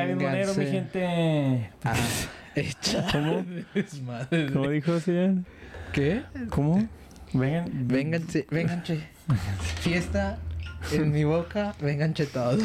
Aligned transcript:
Kevin 0.00 0.22
Monero, 0.22 0.54
mi 0.54 0.66
gente. 0.66 1.70
Ah. 1.84 1.94
¿Cómo? 3.12 3.44
¿Cómo 4.52 4.68
dijo, 4.68 5.00
señor? 5.00 5.44
¿Qué? 5.92 6.22
¿Cómo? 6.50 6.88
Vengan. 7.32 7.68
Vénganse, 7.86 8.46
vénganse. 8.50 9.08
Fiesta 9.80 10.38
en 10.92 11.12
mi 11.12 11.24
boca, 11.24 11.74
vénganse 11.80 12.26
todos. 12.26 12.62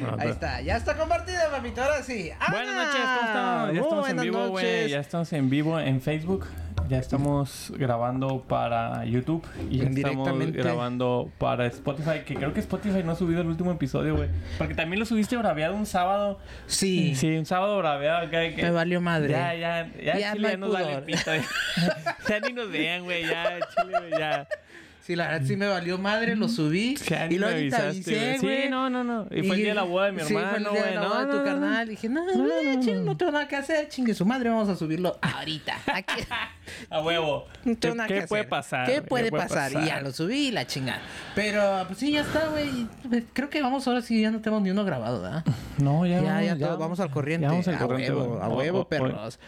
No, 0.00 0.16
Ahí 0.18 0.30
está, 0.30 0.62
ya 0.62 0.78
está 0.78 0.96
compartida, 0.96 1.50
mamita, 1.50 1.84
ahora 1.84 2.02
sí. 2.02 2.30
Buenas 2.50 2.74
noches, 2.74 3.00
¿cómo 3.04 3.26
estamos? 3.26 3.66
Ya 3.66 3.72
Muy 3.72 3.80
estamos 3.80 4.08
en 4.08 4.16
vivo, 4.16 4.48
güey. 4.48 4.88
Ya 4.88 5.00
estamos 5.00 5.32
en 5.34 5.50
vivo 5.50 5.78
en 5.78 6.00
Facebook. 6.00 6.46
Ya 6.90 6.98
estamos 6.98 7.72
grabando 7.76 8.42
para 8.48 9.04
YouTube. 9.04 9.46
Y 9.70 9.78
ya 9.78 9.84
estamos 9.84 10.28
grabando 10.52 11.30
para 11.38 11.66
Spotify. 11.66 12.22
Que 12.26 12.34
creo 12.34 12.52
que 12.52 12.58
Spotify 12.58 13.04
no 13.04 13.12
ha 13.12 13.14
subido 13.14 13.42
el 13.42 13.46
último 13.46 13.70
episodio, 13.70 14.16
güey. 14.16 14.28
Porque 14.58 14.74
también 14.74 14.98
lo 14.98 15.06
subiste 15.06 15.36
braveado 15.36 15.76
un 15.76 15.86
sábado. 15.86 16.40
Sí, 16.66 17.14
Sí, 17.14 17.36
un 17.36 17.46
sábado 17.46 17.78
braveado. 17.78 18.28
Que, 18.28 18.54
que- 18.56 18.62
me 18.64 18.72
valió 18.72 19.00
madre. 19.00 19.30
Ya, 19.30 19.54
ya, 19.54 19.88
ya, 20.02 20.18
Ya 20.18 20.32
Chile 20.32 20.48
no 20.48 20.50
ya 20.50 20.56
nos 20.56 20.72
vale 20.72 21.02
pito. 21.02 21.30
ya 22.28 22.40
ni 22.40 22.52
nos 22.54 22.68
vean, 22.72 23.04
güey. 23.04 23.22
Ya, 23.24 23.60
Chile, 23.72 24.10
ya. 24.18 24.48
Sí, 25.10 25.16
la 25.16 25.26
verdad 25.26 25.44
sí 25.44 25.56
me 25.56 25.66
valió 25.66 25.98
madre, 25.98 26.36
lo 26.36 26.48
subí. 26.48 26.90
Y 26.90 26.94
te 26.94 27.16
avisaste, 27.16 27.84
avisé, 27.84 28.38
güey. 28.40 28.62
Sí, 28.62 28.68
no, 28.70 28.88
no, 28.88 29.02
no. 29.02 29.26
Y 29.28 29.42
fue 29.42 29.56
el 29.56 29.62
día 29.62 29.68
de 29.70 29.74
la 29.74 29.82
boda 29.82 30.06
de 30.06 30.12
mi 30.12 30.20
hermano, 30.22 30.70
güey. 30.70 30.94
No, 30.94 31.02
tu 31.02 31.08
no, 31.08 31.24
no, 31.34 31.44
carnal. 31.44 31.86
no. 31.86 31.90
Dije, 31.90 32.08
no, 32.08 32.24
No, 32.24 32.36
no, 32.36 32.62
no, 32.62 32.80
ching, 32.80 32.94
no. 32.98 33.02
no 33.02 33.16
tengo 33.16 33.32
nada 33.32 33.48
que 33.48 33.56
hacer. 33.56 33.88
Chingue 33.88 34.14
su 34.14 34.24
madre, 34.24 34.50
vamos 34.50 34.68
a 34.68 34.76
subirlo 34.76 35.18
ahorita. 35.20 35.78
Aquí. 35.92 36.22
A 36.90 37.02
huevo. 37.02 37.46
No 37.64 37.72
¿Qué, 37.72 37.76
tengo 37.80 37.96
nada 37.96 38.06
qué 38.06 38.20
que 38.20 38.26
puede 38.28 38.44
pasar? 38.44 38.86
¿Qué 38.86 39.02
puede 39.02 39.32
pasar? 39.32 39.72
Y 39.72 39.86
ya 39.86 40.00
lo 40.00 40.12
subí 40.12 40.46
y 40.46 40.50
la 40.52 40.64
chingada. 40.64 41.00
Pero, 41.34 41.86
pues 41.88 41.98
sí, 41.98 42.12
ya 42.12 42.20
está, 42.20 42.46
güey. 42.46 42.86
Creo 43.32 43.50
que 43.50 43.60
vamos 43.62 43.88
ahora 43.88 44.02
sí, 44.02 44.20
ya 44.20 44.30
no 44.30 44.40
tenemos 44.40 44.62
ni 44.62 44.70
uno 44.70 44.84
grabado, 44.84 45.22
¿verdad? 45.22 45.44
No, 45.78 46.06
ya, 46.06 46.22
Ya, 46.22 46.54
ya, 46.54 46.76
vamos, 46.76 47.00
al 47.00 47.10
corriente. 47.10 47.46
Ya 47.46 47.50
vamos 47.50 47.66
al 47.66 47.74
a 47.74 47.78
corriente, 47.78 48.12
huevo, 48.14 48.28
güey. 48.36 48.42
a 48.44 48.48
huevo, 48.48 48.88
perros. 48.88 49.40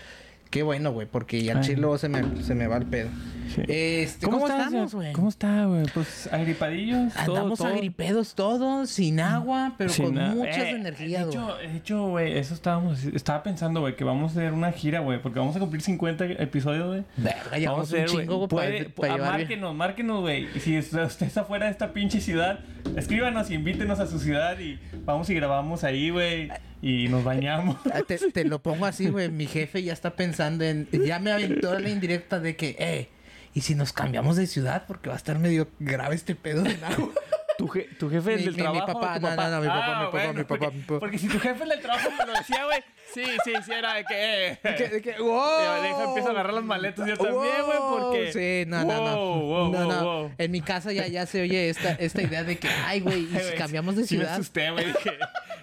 Qué 0.53 0.63
bueno, 0.63 0.93
güey, 0.93 1.07
porque 1.11 1.51
al 1.51 1.57
Ay. 1.59 1.65
chilo 1.65 1.97
se 1.97 2.11
me, 2.11 2.43
se 2.43 2.55
me 2.55 2.67
va 2.67 2.77
el 2.77 2.85
pedo. 2.85 3.09
Sí. 3.55 3.63
Este, 3.69 4.27
¿Cómo, 4.27 4.47
estamos, 4.47 4.95
güey? 4.95 5.13
¿Cómo 5.15 5.29
está, 5.31 5.65
güey? 5.65 5.85
Pues 5.95 6.29
agripadillos. 6.31 7.17
Andamos 7.17 7.59
todo. 7.59 7.69
agripedos 7.69 8.35
todos, 8.35 8.91
sin 8.91 9.19
agua, 9.21 9.73
pero 9.79 9.89
Sin 9.91 10.05
con 10.07 10.15
nada. 10.17 10.35
muchas 10.35 10.59
Eh, 10.59 10.71
energías, 10.71 11.27
De 11.27 11.37
güey. 11.39 11.47
hecho, 11.47 11.57
de 11.57 11.77
hecho, 11.79 12.07
güey, 12.09 12.39
eso 12.39 12.53
estábamos... 12.53 13.03
Estaba 13.05 13.43
pensando, 13.43 13.81
güey, 13.81 13.97
que 13.97 14.05
vamos 14.05 14.31
a 14.37 14.41
hacer 14.41 14.53
una 14.53 14.73
gira, 14.73 15.01
güey. 15.01 15.21
Porque 15.23 15.39
vamos 15.39 15.57
a 15.57 15.59
cumplir 15.59 15.81
50 15.81 16.25
episodios, 16.43 16.87
güey. 16.87 17.05
Verga, 17.17 17.71
Vamos 17.73 17.93
a 17.93 17.97
un 17.97 18.03
hacer, 18.03 18.11
güey. 18.27 18.49
para, 18.49 18.71
para 18.95 19.15
ah. 19.15 19.31
Márquenos, 19.33 19.75
márquenos, 19.75 20.21
güey. 20.21 20.49
Y 20.55 20.61
si 20.61 20.79
usted 20.79 21.03
usted 21.05 21.27
está 21.27 21.45
fuera 21.45 21.65
de 21.67 21.73
esta 21.73 21.95
pinche 21.95 22.21
ciudad, 22.21 22.61
escríbanos 22.97 23.51
y 23.51 23.55
invítenos 23.55 24.01
a 24.01 24.07
su 24.07 24.19
ciudad 24.19 24.59
y 24.59 24.79
vamos 25.07 25.31
y 25.31 25.35
grabamos 25.35 25.83
ahí, 25.83 26.11
güey. 26.11 26.51
Y 26.83 27.09
nos 27.09 27.23
bañamos. 27.25 27.77
Ah, 27.95 28.01
Te, 28.07 28.19
te 28.19 28.45
lo 28.45 28.61
pongo 28.61 28.85
así, 28.87 29.09
güey. 29.09 29.31
Mi 29.31 29.47
jefe 29.47 29.83
ya 29.83 29.93
está 29.93 30.17
pensando 30.17 30.65
en. 30.65 30.89
Ya 30.91 31.19
me 31.21 31.31
aventó 31.33 31.79
la 31.79 31.89
indirecta 31.89 32.41
de 32.41 32.57
que, 32.57 32.75
eh, 32.79 33.09
¿y 33.55 33.61
si 33.61 33.75
nos 33.77 33.93
cambiamos 33.93 34.37
de 34.37 34.47
ciudad? 34.49 34.85
Porque 34.89 35.09
va 35.09 35.15
a 35.15 35.19
estar 35.19 35.39
medio 35.39 35.69
grave 35.79 36.17
este 36.17 36.35
pedo 36.35 36.63
del 36.63 36.83
agua. 36.83 37.11
¿Tu, 37.57 37.69
je- 37.69 37.89
tu 37.99 38.11
jefe 38.11 38.31
Mi- 38.37 38.43
del 38.43 38.45
mi- 38.47 38.57
mi 38.57 38.63
trabajo? 38.63 38.87
papá, 38.87 39.13
o 39.13 39.21
tu 39.21 39.27
no, 39.27 39.37
no, 39.37 39.51
no, 39.51 39.61
mi 39.61 39.67
papá, 39.69 39.99
mi 40.01 40.05
papá, 40.07 40.33
mi 40.33 40.43
papá, 40.43 40.47
porque, 40.49 40.71
mi 40.77 40.83
papá. 40.83 41.01
porque 41.01 41.19
si 41.19 41.29
tu 41.29 41.39
jefe 41.39 41.65
del 41.67 41.81
trabajo 41.81 42.11
me 42.19 42.27
lo 42.27 42.33
decía, 42.33 42.65
güey. 42.65 42.83
Sí, 43.15 43.25
sí, 43.45 43.53
sí, 43.65 43.73
era 43.73 43.95
de 43.95 44.05
que. 44.05 44.59
De 44.69 44.75
que, 44.77 45.03
que, 45.03 45.11
Y 45.19 45.23
wow. 45.23 46.07
empiezo 46.09 46.29
a 46.29 46.31
agarrar 46.33 46.55
las 46.55 46.65
maletas 46.65 47.07
yo 47.07 47.17
también, 47.17 47.55
güey, 47.65 47.79
Wow. 47.79 47.99
porque. 48.01 48.33
Sí, 48.33 48.71
no, 48.71 48.85
no, 48.85 48.95
no. 49.05 49.17
Wow, 49.43 49.73
no, 49.73 49.79
no. 49.81 49.87
wow, 50.05 50.21
wow. 50.23 50.31
En 50.39 50.51
mi 50.51 50.61
casa 50.61 50.93
ya, 50.93 51.07
ya 51.07 51.27
se 51.27 51.43
oye 51.43 51.69
esta, 51.69 51.93
esta 51.93 52.23
idea 52.23 52.45
de 52.45 52.59
que, 52.59 52.69
ay, 52.87 53.01
güey, 53.01 53.25
¿y 53.25 53.27
si 53.51 53.55
cambiamos 53.57 53.97
de 53.97 54.07
sí 54.07 54.17
me 54.17 54.21
ciudad? 54.23 54.35
asusté, 54.35 54.71
güey. 54.71 54.87
Dije, 54.87 55.11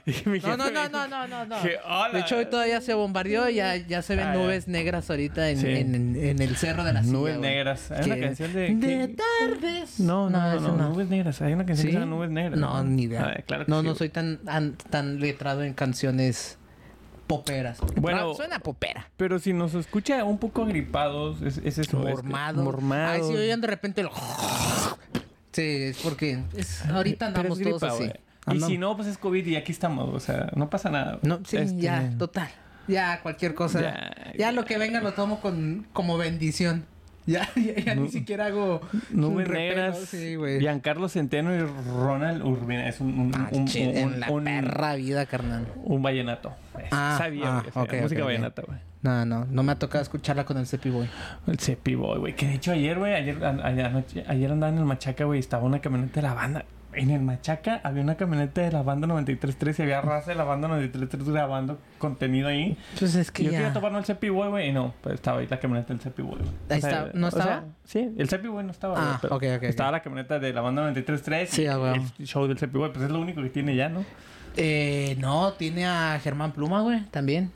dije, 0.05 0.29
mi 0.29 0.39
No, 0.39 0.57
no, 0.57 0.69
no, 0.71 0.89
no, 0.89 1.07
no, 1.07 1.27
no, 1.27 1.45
no. 1.45 1.61
que, 1.61 1.77
hola. 1.85 2.09
De 2.13 2.19
hecho, 2.21 2.37
hoy 2.37 2.45
todavía 2.45 2.81
se 2.81 2.93
bombardeó, 2.93 3.49
ya, 3.49 3.75
ya 3.77 4.01
se 4.01 4.15
ven 4.15 4.27
Ah, 4.27 4.33
nubes 4.33 4.67
negras 4.67 5.09
ahorita 5.09 5.49
en, 5.49 5.57
Sí. 5.57 5.67
en, 5.67 5.95
en- 5.95 6.15
en 6.15 6.41
el 6.41 6.55
cerro 6.55 6.83
de 6.83 6.93
la 6.93 7.01
silla. 7.01 7.13
Nubes 7.13 7.37
güey. 7.37 7.49
negras. 7.51 7.91
Hay 7.91 8.05
una 8.05 8.15
Que- 8.15 8.21
canción 8.21 8.53
de- 8.53 8.75
De 8.75 9.07
que- 9.07 9.15
tardes. 9.15 9.99
No, 9.99 10.29
no, 10.29 10.59
no, 10.59 10.77
no, 10.77 10.89
nubes 10.89 11.07
negras. 11.09 11.41
Hay 11.41 11.53
una 11.53 11.65
canción 11.65 11.87
que 11.87 11.91
¿Sí? 11.91 11.97
se 11.97 11.99
llama 11.99 12.15
Nubes 12.15 12.29
negras. 12.29 12.59
No, 12.59 12.83
ni 12.83 13.03
idea. 13.03 13.33
Ah, 13.37 13.41
claro 13.45 13.65
que 13.65 13.71
no, 13.71 13.81
no 13.83 13.95
soy 13.95 14.09
tan, 14.09 14.39
an- 14.47 14.75
tan 14.89 15.19
letrado 15.19 15.63
en 15.63 15.73
canciones 15.73 16.57
poperas. 17.29 17.77
Bueno, 17.95 18.31
Ah, 18.31 18.35
suena 18.35 18.59
popera. 18.59 19.07
Pero 19.15 19.37
si 19.37 19.53
nos 19.53 19.75
escucha 19.75 20.23
un 20.23 20.39
poco 20.39 20.63
agripados, 20.63 21.41
es, 21.43 21.59
es 21.59 21.77
eso. 21.77 21.81
es 22.07 22.15
que- 22.15 22.23
Mormados. 22.23 22.63
Mormados. 22.63 23.21
Ay, 23.27 23.31
si 23.31 23.37
oigan 23.37 23.61
de 23.61 23.67
repente 23.67 24.01
lo... 24.03 24.11
Sí, 25.51 25.61
es 25.61 25.97
porque 26.01 26.39
es, 26.55 26.85
ahorita 26.87 27.27
andamos 27.27 27.59
es 27.59 27.63
todos 27.67 27.81
gripa, 27.81 27.93
así. 27.95 28.05
güey. 28.47 28.57
Y 28.57 28.61
si 28.61 28.77
no, 28.79 28.95
pues 28.95 29.07
es 29.07 29.17
COVID 29.17 29.45
y 29.45 29.55
aquí 29.55 29.71
estamos. 29.71 30.09
O 30.13 30.19
sea, 30.19 30.49
no 30.55 30.69
pasa 30.69 30.89
nada. 30.89 31.19
No, 31.21 31.39
sí, 31.45 31.57
Este, 31.57 31.79
ya, 31.81 32.09
total. 32.17 32.49
Ya, 32.87 33.21
cualquier 33.21 33.53
cosa. 33.53 33.79
Ya, 33.81 34.33
Ya, 34.37 34.51
lo 34.51 34.65
que 34.65 34.77
venga 34.79 34.99
lo 35.01 35.13
tomo 35.13 35.39
con, 35.39 35.85
como 35.93 36.17
bendición. 36.17 36.85
Ya, 37.33 37.47
ya, 37.55 37.75
ya 37.75 37.95
Nu- 37.95 38.03
ni 38.03 38.09
siquiera 38.09 38.47
hago 38.47 38.81
Nubes 39.11 39.47
negras. 39.49 39.99
Sí, 39.99 40.35
güey. 40.35 40.59
Giancarlo 40.59 41.07
Centeno 41.09 41.53
y 41.55 41.59
Ronald 41.59 42.41
Urbina. 42.43 42.87
Es 42.89 42.99
un, 43.01 43.19
un, 43.19 43.31
Ah, 43.35 43.49
un, 43.51 43.61
un- 43.61 43.69
en 43.77 44.19
la 44.19 44.31
un- 44.31 44.43
perra 44.45 44.95
vida, 44.95 45.25
carnal. 45.27 45.67
un 45.83 46.01
vallenato. 46.01 46.53
Ah, 46.91 47.15
Sabía, 47.19 47.57
ah, 47.57 47.59
güey, 47.61 47.71
sabía. 47.71 47.83
ok, 47.97 48.01
Música 48.03 48.21
ok, 48.21 48.23
ok. 48.23 48.25
vallenata, 48.25 48.61
güey. 48.65 48.79
No, 49.01 49.25
no, 49.25 49.45
no 49.45 49.63
me 49.63 49.71
ha 49.71 49.75
tocado 49.79 50.01
escucharla 50.01 50.43
con 50.45 50.57
el 50.57 50.65
Cepi 50.65 50.89
Boy. 50.89 51.07
El 51.47 51.59
Cepi 51.59 51.95
Boy, 51.95 52.19
güey. 52.19 52.35
Que 52.35 52.47
de 52.47 52.55
hecho 52.55 52.71
ayer, 52.71 52.97
güey, 52.97 53.13
ayer, 53.13 53.43
a- 53.45 53.49
a- 53.49 53.69
anoche- 53.87 54.25
ayer 54.27 54.51
andaba 54.51 54.71
en 54.73 54.79
el 54.79 54.85
Machaca, 54.85 55.23
güey, 55.25 55.39
estaba 55.39 55.63
una 55.63 55.79
camioneta 55.79 56.15
de 56.21 56.27
la 56.27 56.33
banda. 56.33 56.65
En 56.99 57.09
el 57.11 57.21
Machaca 57.21 57.79
había 57.83 58.03
una 58.03 58.15
camioneta 58.15 58.61
de 58.61 58.71
la 58.71 58.81
banda 58.81 59.07
93.3 59.07 59.79
y 59.79 59.81
había 59.83 60.01
raza 60.01 60.31
de 60.31 60.35
la 60.35 60.43
banda 60.43 60.67
93.3 60.67 61.23
grabando 61.31 61.79
contenido 61.97 62.47
ahí. 62.49 62.77
Pues 62.97 63.15
es 63.15 63.31
que 63.31 63.43
yo 63.45 63.51
quería 63.51 63.71
toparnos 63.71 64.01
el 64.01 64.05
Cepi 64.05 64.29
Boy, 64.29 64.49
güey, 64.49 64.69
y 64.69 64.73
no, 64.73 64.93
pues 65.01 65.15
estaba 65.15 65.39
ahí 65.39 65.47
la 65.49 65.59
camioneta 65.59 65.93
del 65.93 66.01
Cepi 66.01 66.21
Boy. 66.21 66.39
Ahí 66.69 66.77
está- 66.79 67.11
¿no 67.13 67.27
o 67.27 67.31
sea, 67.31 67.39
estaba? 67.39 67.63
sí, 67.85 68.09
el 68.17 68.27
Cepi 68.29 68.47
Boy 68.49 68.63
no 68.65 68.71
estaba, 68.71 68.95
Ah, 68.97 69.05
güey, 69.05 69.17
pero 69.21 69.35
ok, 69.35 69.43
ok, 69.43 69.63
ok. 69.63 69.69
Estaba 69.69 69.91
la 69.91 70.01
camioneta 70.01 70.39
de 70.39 70.53
la 70.53 70.61
banda 70.61 70.81
93.3 70.91 71.49
Sí, 71.49 71.61
y 71.63 71.67
ah, 71.67 71.93
el 72.19 72.27
show 72.27 72.47
del 72.47 72.57
Cepi 72.57 72.77
Boy, 72.77 72.91
pues 72.91 73.05
es 73.05 73.11
lo 73.11 73.19
único 73.21 73.41
que 73.41 73.49
tiene 73.49 73.75
ya, 73.75 73.87
¿no? 73.89 74.03
Eh, 74.57 75.15
no, 75.19 75.53
tiene 75.53 75.85
a 75.87 76.19
Germán 76.21 76.51
Pluma, 76.51 76.81
güey, 76.81 77.05
también. 77.11 77.51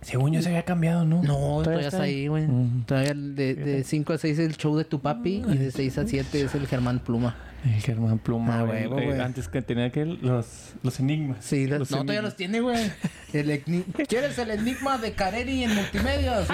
Según 0.00 0.32
yo 0.32 0.42
se 0.42 0.48
había 0.48 0.64
cambiado, 0.64 1.04
¿no? 1.04 1.22
No, 1.22 1.62
todavía, 1.62 1.88
está 1.88 2.02
ahí, 2.02 2.26
güey. 2.26 2.46
Mm. 2.48 2.84
Todavía 2.86 3.12
de, 3.14 3.54
de 3.54 3.84
5 3.84 4.14
a 4.14 4.18
6 4.18 4.38
es 4.38 4.46
el 4.46 4.56
show 4.56 4.76
de 4.76 4.84
tu 4.84 5.00
papi 5.00 5.44
y 5.46 5.56
de 5.58 5.70
6 5.70 5.98
a 5.98 6.06
7 6.06 6.40
es 6.42 6.54
el 6.54 6.66
Germán 6.66 6.98
Pluma. 6.98 7.36
El 7.64 7.80
Germán 7.80 8.18
Pluma, 8.18 8.60
Ah, 8.60 8.62
güey. 8.64 8.86
güey. 8.86 9.20
Antes 9.20 9.46
que 9.48 9.62
tenía 9.62 9.90
que 9.90 10.04
los, 10.04 10.72
los 10.82 10.98
enigmas. 10.98 11.44
Sí, 11.44 11.66
los- 11.68 11.90
no, 11.90 11.98
todavía 11.98 12.14
enigmas. 12.14 12.24
los 12.24 12.36
tiene, 12.36 12.60
güey. 12.60 12.92
El 13.32 13.60
¿Quieres 14.08 14.36
el 14.38 14.50
enigma 14.50 14.98
de 14.98 15.12
Careri 15.12 15.62
en 15.64 15.74
multimedia? 15.74 16.44
Sí. 16.44 16.52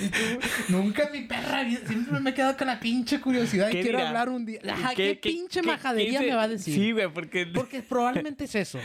Y 0.00 0.08
tú, 0.08 0.18
nunca 0.68 1.04
en 1.04 1.12
mi 1.12 1.20
perra 1.22 1.64
siempre 1.86 2.18
me 2.20 2.30
he 2.30 2.34
quedado 2.34 2.56
con 2.56 2.66
la 2.66 2.80
pinche 2.80 3.20
curiosidad 3.20 3.68
y 3.68 3.72
¿Qué 3.72 3.82
quiero 3.82 3.98
dirá? 3.98 4.08
hablar 4.08 4.28
un 4.30 4.44
día. 4.44 4.60
Ajá, 4.68 4.94
¿qué, 4.94 5.14
pinche 5.20 5.62
majadería 5.62 6.20
qué 6.20 6.26
me 6.30 6.34
va 6.34 6.42
a 6.44 6.48
decir? 6.48 6.74
Sí, 6.74 6.92
güey, 6.92 7.08
porque... 7.12 7.46
Porque 7.54 7.82
probablemente 7.82 8.44
es 8.44 8.54
eso. 8.54 8.78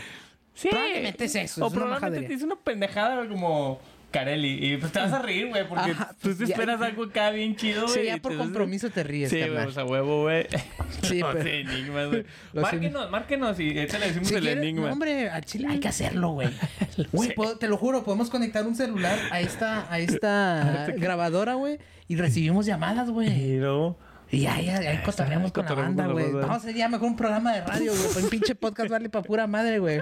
sí. 0.54 0.68
probablemente 0.68 1.24
es 1.24 1.34
eso, 1.34 1.64
O 1.64 1.66
es 1.66 1.72
una 1.72 1.80
probablemente 1.80 2.00
majadería. 2.06 2.28
te 2.28 2.34
dice 2.34 2.44
una 2.46 2.56
pendejada 2.56 3.16
güey, 3.16 3.28
como 3.28 3.80
Carelli. 4.10 4.72
Y 4.72 4.76
pues 4.78 4.90
te 4.92 5.00
vas 5.00 5.12
a 5.12 5.20
reír, 5.20 5.48
güey, 5.48 5.68
porque 5.68 5.90
Ajá, 5.90 6.10
tú 6.12 6.16
pues 6.22 6.38
te 6.38 6.46
ya- 6.46 6.54
esperas 6.54 6.80
algo 6.80 7.04
acá 7.04 7.30
bien 7.30 7.56
chido, 7.56 7.82
güey. 7.82 7.94
Sí, 7.94 8.04
ya 8.06 8.16
por 8.16 8.36
compromiso 8.36 8.88
te 8.90 9.02
ríes, 9.02 9.28
Sí, 9.28 9.36
güey, 9.36 9.48
carnal. 9.48 9.64
pues 9.66 9.78
a 9.78 9.84
huevo, 9.84 10.22
güey. 10.22 10.46
Sí, 11.02 11.18
Los 11.20 11.34
pero- 11.36 11.48
enigmas, 11.50 12.08
güey. 12.08 12.24
Márquenos, 12.54 13.10
márquenos 13.10 13.60
y 13.60 13.76
ahorita 13.78 13.98
le 13.98 14.06
decimos 14.06 14.28
Si 14.28 14.34
el 14.34 14.46
enigma. 14.48 14.86
no, 14.86 14.92
hombre, 14.92 15.28
al 15.28 15.44
chile 15.44 15.68
hay 15.70 15.78
que 15.80 15.88
hacerlo, 15.88 16.30
güey. 16.30 16.48
Sí. 16.96 17.34
te 17.60 17.68
lo 17.68 17.76
juro, 17.76 18.02
podemos 18.04 18.30
conectar 18.30 18.66
un 18.66 18.74
celular 18.74 19.18
a 19.30 19.40
esta, 19.40 19.92
a 19.92 19.98
esta 19.98 20.86
grabadora, 20.96 21.54
güey, 21.54 21.78
y 22.08 22.16
recibimos 22.16 22.64
llamadas, 22.66 23.10
güey. 23.10 23.28
Pero... 23.28 23.96
Y 24.30 24.44
ahí, 24.46 24.68
ahí, 24.68 24.86
ahí 24.86 24.98
cotorreamos 25.02 25.52
con 25.52 25.64
la 25.64 25.72
banda, 25.74 26.06
güey. 26.06 26.32
Vamos 26.32 26.50
a 26.50 26.54
hacer 26.56 26.74
ya 26.74 26.88
mejor 26.88 27.08
un 27.08 27.16
programa 27.16 27.52
de 27.54 27.62
radio, 27.62 27.92
güey. 27.94 28.24
Un 28.24 28.30
pinche 28.30 28.54
podcast 28.54 28.90
vale 28.90 29.08
pa' 29.08 29.22
pura 29.22 29.46
madre, 29.46 29.78
güey. 29.78 30.00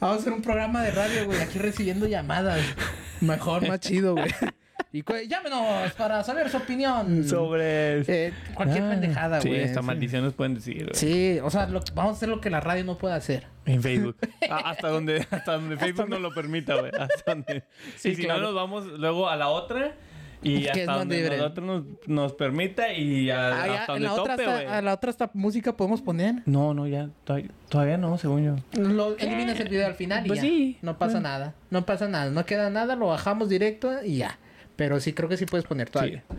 Vamos 0.00 0.16
a 0.16 0.20
hacer 0.20 0.32
un 0.32 0.42
programa 0.42 0.82
de 0.82 0.90
radio, 0.90 1.24
güey. 1.26 1.40
Aquí 1.40 1.58
recibiendo 1.58 2.06
llamadas. 2.08 2.60
Mejor, 3.20 3.66
más 3.68 3.78
chido, 3.80 4.14
güey. 4.14 4.30
Y 4.92 5.04
llámenos 5.28 5.92
para 5.92 6.24
saber 6.24 6.50
su 6.50 6.56
opinión. 6.56 7.22
Sobre... 7.28 8.00
Eh, 8.00 8.32
cualquier 8.54 8.82
Ah, 8.84 8.90
pendejada, 8.90 9.40
Sí, 9.40 9.48
güey. 9.48 9.62
hasta 9.62 9.80
Sí. 9.82 9.86
maldiciones 9.86 10.32
pueden 10.32 10.54
decir, 10.56 10.78
güey. 10.86 10.94
Sí, 10.94 11.38
o 11.40 11.48
sea, 11.48 11.66
lo- 11.66 11.80
vamos 11.94 12.14
a 12.14 12.16
hacer 12.16 12.28
lo 12.28 12.40
que 12.40 12.50
la 12.50 12.58
radio 12.60 12.82
no 12.82 12.98
puede 12.98 13.14
hacer. 13.14 13.46
En 13.66 13.80
Facebook. 13.82 14.16
Ah, 14.50 14.70
hasta 14.70 14.88
donde, 14.88 15.24
hasta 15.30 15.52
donde 15.52 15.76
Facebook 15.76 16.08
no 16.08 16.18
lo 16.18 16.34
permita, 16.34 16.74
güey. 16.74 16.90
Hasta 16.98 17.34
donde. 17.34 17.62
Sí, 17.98 18.08
y 18.10 18.14
si 18.16 18.24
claro. 18.24 18.40
no, 18.40 18.46
nos 18.48 18.54
vamos 18.56 18.86
luego 18.98 19.28
a 19.28 19.36
la 19.36 19.46
otra. 19.48 19.92
Y 20.42 20.60
Que 20.60 20.60
es 20.62 20.70
hasta 20.70 20.86
más 20.86 20.98
donde 21.00 21.16
libre. 21.18 21.36
nosotros 21.36 21.66
nos, 21.66 22.08
nos 22.08 22.32
permita 22.32 22.92
y 22.94 23.30
a- 23.30 23.62
Ah, 23.62 23.66
ya, 23.66 23.80
hasta 23.80 23.92
donde 23.92 24.08
la 24.08 24.14
otra 24.14 24.36
tope, 24.36 24.46
hasta- 24.48 24.62
güey. 24.64 24.74
a 24.78 24.82
la 24.82 24.94
otra 24.94 25.10
hasta 25.10 25.30
música 25.34 25.76
podemos 25.76 26.00
poner. 26.00 26.36
No, 26.46 26.72
no, 26.72 26.86
ya. 26.86 27.10
Todavía, 27.24 27.50
todavía 27.68 27.98
no, 27.98 28.16
según 28.16 28.44
yo. 28.44 28.56
Lo 28.80 29.16
eliminas 29.18 29.60
el 29.60 29.68
video 29.68 29.86
al 29.86 29.94
final 29.94 30.24
y 30.24 30.28
Pues 30.28 30.38
ya. 30.38 30.42
sí. 30.48 30.78
No 30.80 30.96
pasa 30.98 31.14
Bueno. 31.14 31.28
nada. 31.28 31.54
No 31.70 31.84
pasa 31.84 32.08
nada. 32.08 32.30
No 32.30 32.46
queda 32.46 32.70
nada. 32.70 32.96
Lo 32.96 33.08
bajamos 33.08 33.48
directo 33.50 34.02
y 34.04 34.16
ya. 34.18 34.38
Pero 34.76 34.98
sí 35.00 35.12
creo 35.12 35.28
que 35.28 35.36
sí 35.36 35.44
puedes 35.44 35.66
poner 35.66 35.90
todavía. 35.90 36.24
Sí. 36.30 36.36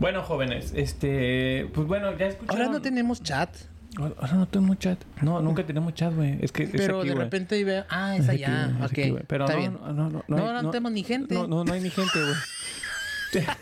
Bueno, 0.00 0.22
jóvenes, 0.22 0.72
este. 0.74 1.68
Pues 1.74 1.86
bueno, 1.86 2.16
ya 2.16 2.26
escucharon. 2.28 2.62
Ahora 2.62 2.72
no 2.72 2.80
tenemos 2.80 3.22
chat. 3.22 3.50
Ahora 3.98 4.34
no 4.34 4.46
tenemos 4.46 4.78
chat. 4.78 4.98
No, 5.22 5.42
nunca 5.42 5.66
tenemos 5.66 5.92
chat, 5.92 6.14
güey. 6.14 6.38
Es 6.40 6.52
que 6.52 6.62
es 6.62 6.70
Pero 6.70 7.00
aquí, 7.00 7.08
de 7.08 7.14
güey. 7.14 7.24
repente 7.24 7.64
ve, 7.64 7.84
ah, 7.90 8.14
es 8.16 8.24
Es 8.24 8.28
aquí, 8.30 8.44
allá, 8.44 8.64
güey, 8.66 8.76
es 8.78 8.84
ok. 8.84 8.90
aquí, 8.92 9.10
güey. 9.10 9.22
Pero 9.26 9.44
está 9.44 9.54
no, 9.56 9.60
bien. 9.60 9.72
no, 9.82 9.92
no, 9.92 10.10
no, 10.10 10.24
No, 10.28 10.50
hay- 10.56 10.62
no 10.62 10.70
tenemos 10.70 10.92
ni 10.92 11.02
gente. 11.02 11.34
No, 11.34 11.46
no, 11.48 11.64
no 11.64 11.72
hay 11.72 11.80
ni 11.80 11.90
gente, 11.90 12.12
güey. 12.22 12.34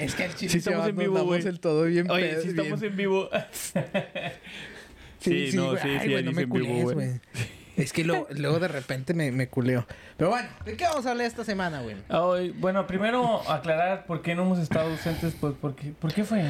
Es 0.00 0.14
que 0.14 0.24
el 0.24 0.34
chile 0.34 0.50
Sí 0.52 0.58
estamos 0.58 0.88
en 0.88 0.96
vivo, 0.96 1.22
güey. 1.24 1.46
el 1.46 1.60
todo 1.60 1.84
bien 1.84 2.10
Oye, 2.10 2.28
pedo, 2.30 2.42
sí 2.42 2.48
estamos 2.48 2.80
bien- 2.80 2.92
en 2.92 2.96
vivo. 2.96 3.28
Sí, 5.20 5.52
sí, 5.52 5.56
no, 5.56 5.76
sí, 5.76 5.82
sí, 6.02 6.08
me 6.08 6.18
en 6.18 6.34
vivo, 6.34 6.48
culees, 6.48 6.92
güey. 6.94 7.10
Es 7.76 7.92
que 7.92 8.04
lo- 8.04 8.26
luego 8.36 8.58
de 8.60 8.68
repente 8.68 9.14
me, 9.14 9.32
me 9.32 9.48
culeo. 9.48 9.86
Pero 10.16 10.30
bueno, 10.30 10.48
¿de 10.64 10.76
qué 10.76 10.84
vamos 10.84 11.06
a 11.06 11.12
hablar 11.12 11.26
esta 11.26 11.42
semana, 11.44 11.80
güey? 11.80 11.96
Ay, 12.08 12.50
bueno, 12.58 12.86
primero 12.86 13.40
aclarar 13.50 14.04
por 14.06 14.20
qué 14.22 14.34
no 14.34 14.42
hemos 14.42 14.58
estado 14.58 14.90
ausentes, 14.90 15.34
pues 15.40 15.54
porque, 15.60 15.92
¿por 15.98 16.12
qué 16.12 16.24
fue? 16.24 16.44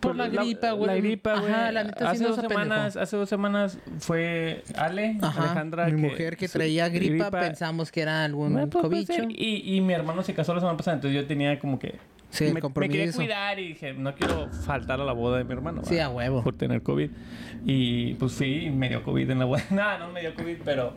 Por 0.00 0.14
la 0.16 0.28
gripa, 0.28 0.70
güey. 0.72 0.86
La 0.86 0.96
gripa, 0.96 1.40
güey. 1.40 1.52
Ajá, 1.52 1.72
la 1.72 1.84
neta 1.84 1.98
sí 1.98 2.04
hace 2.04 2.24
nos 2.24 2.36
dos 2.36 2.46
semanas, 2.48 2.96
hace 2.96 3.16
dos 3.16 3.28
semanas 3.28 3.78
fue 3.98 4.62
Ale, 4.76 5.18
Ajá, 5.20 5.42
Alejandra, 5.42 5.86
mi 5.86 5.90
que- 6.02 6.08
mujer 6.08 6.36
que 6.36 6.48
su- 6.48 6.58
traía 6.58 6.88
gripa, 6.88 7.30
pensamos 7.30 7.90
que 7.90 8.02
era 8.02 8.24
algún 8.24 8.52
Bueno, 8.52 8.68
pues. 8.70 9.08
Y, 9.30 9.76
y 9.76 9.80
mi 9.80 9.92
hermano 9.92 10.22
se 10.22 10.34
casó 10.34 10.54
la 10.54 10.60
semana 10.60 10.76
pasada, 10.76 10.96
entonces 10.96 11.20
yo 11.20 11.26
tenía 11.26 11.58
como 11.58 11.78
que 11.78 11.96
Sí, 12.30 12.44
el 12.44 12.50
me, 12.50 12.54
me 12.54 12.60
compromiso. 12.60 12.92
quería 12.92 13.12
cuidar 13.12 13.58
y 13.58 13.68
dije, 13.68 13.94
no 13.94 14.14
quiero 14.14 14.48
faltar 14.50 15.00
a 15.00 15.04
la 15.04 15.12
boda 15.12 15.38
de 15.38 15.44
mi 15.44 15.52
hermano. 15.52 15.82
Sí, 15.84 15.98
a 15.98 16.10
huevo. 16.10 16.42
Por 16.42 16.56
tener 16.56 16.82
COVID. 16.82 17.10
Y 17.64 18.14
pues 18.14 18.40
y 18.40 18.70
me 18.70 18.88
dio 18.88 19.02
COVID 19.02 19.30
en 19.30 19.38
la 19.38 19.44
boda. 19.46 19.62
no, 19.70 19.98
no 19.98 20.12
me 20.12 20.20
dio 20.20 20.34
COVID, 20.34 20.56
pero 20.64 20.94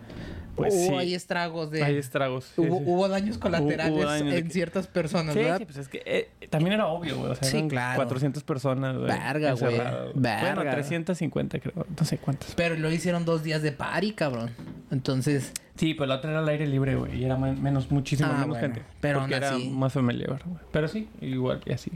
pues 0.55 0.73
hubo 0.73 0.87
sí. 0.89 0.93
ahí 0.95 1.13
estragos 1.15 1.71
de... 1.71 1.81
Hay 1.83 1.95
estragos. 1.95 2.51
sí, 2.53 2.61
hubo, 2.61 2.79
sí. 2.79 2.83
hubo 2.85 3.07
daños 3.07 3.37
colaterales 3.37 3.93
hubo 3.93 4.03
daños 4.05 4.33
en 4.33 4.43
que- 4.47 4.53
ciertas 4.53 4.87
personas, 4.87 5.33
Sí, 5.33 5.39
¿verdad? 5.39 5.57
sí, 5.59 5.65
pues 5.65 5.77
es 5.77 5.87
que 5.87 6.01
eh, 6.05 6.29
también 6.49 6.73
era 6.73 6.87
obvio, 6.87 7.17
güey. 7.17 7.31
O 7.31 7.35
sea, 7.35 7.47
Sí, 7.47 7.65
claro. 7.69 7.95
400 7.95 8.43
personas, 8.43 8.97
güey. 8.97 9.07
Verga, 9.07 9.53
güey. 9.53 9.77
Verga. 10.13 10.53
Bueno, 10.55 10.69
350, 10.71 11.59
creo. 11.59 11.85
No 11.97 12.05
sé 12.05 12.17
cuántas. 12.17 12.53
Pero 12.55 12.75
lo 12.75 12.91
hicieron 12.91 13.23
dos 13.23 13.43
días 13.43 13.61
de 13.61 13.71
party, 13.71 14.11
cabrón. 14.11 14.51
Entonces, 14.91 15.53
Sí, 15.81 15.95
pero 15.95 16.05
la 16.05 16.15
otra 16.17 16.29
era 16.29 16.39
al 16.41 16.47
aire 16.47 16.67
libre, 16.67 16.93
güey. 16.95 17.19
Y 17.19 17.25
era 17.25 17.37
men- 17.37 17.59
menos, 17.61 17.89
muchísimo 17.89 18.29
Ah, 18.29 18.33
menos 18.33 18.49
bueno. 18.49 18.61
gente. 18.67 18.83
Pero 18.99 19.19
porque 19.21 19.33
era 19.35 19.49
así. 19.55 19.67
más 19.71 19.91
familiar, 19.91 20.39
güey. 20.45 20.57
Pero 20.71 20.87
sí, 20.87 21.07
igual 21.21 21.59
y 21.65 21.71
así. 21.73 21.89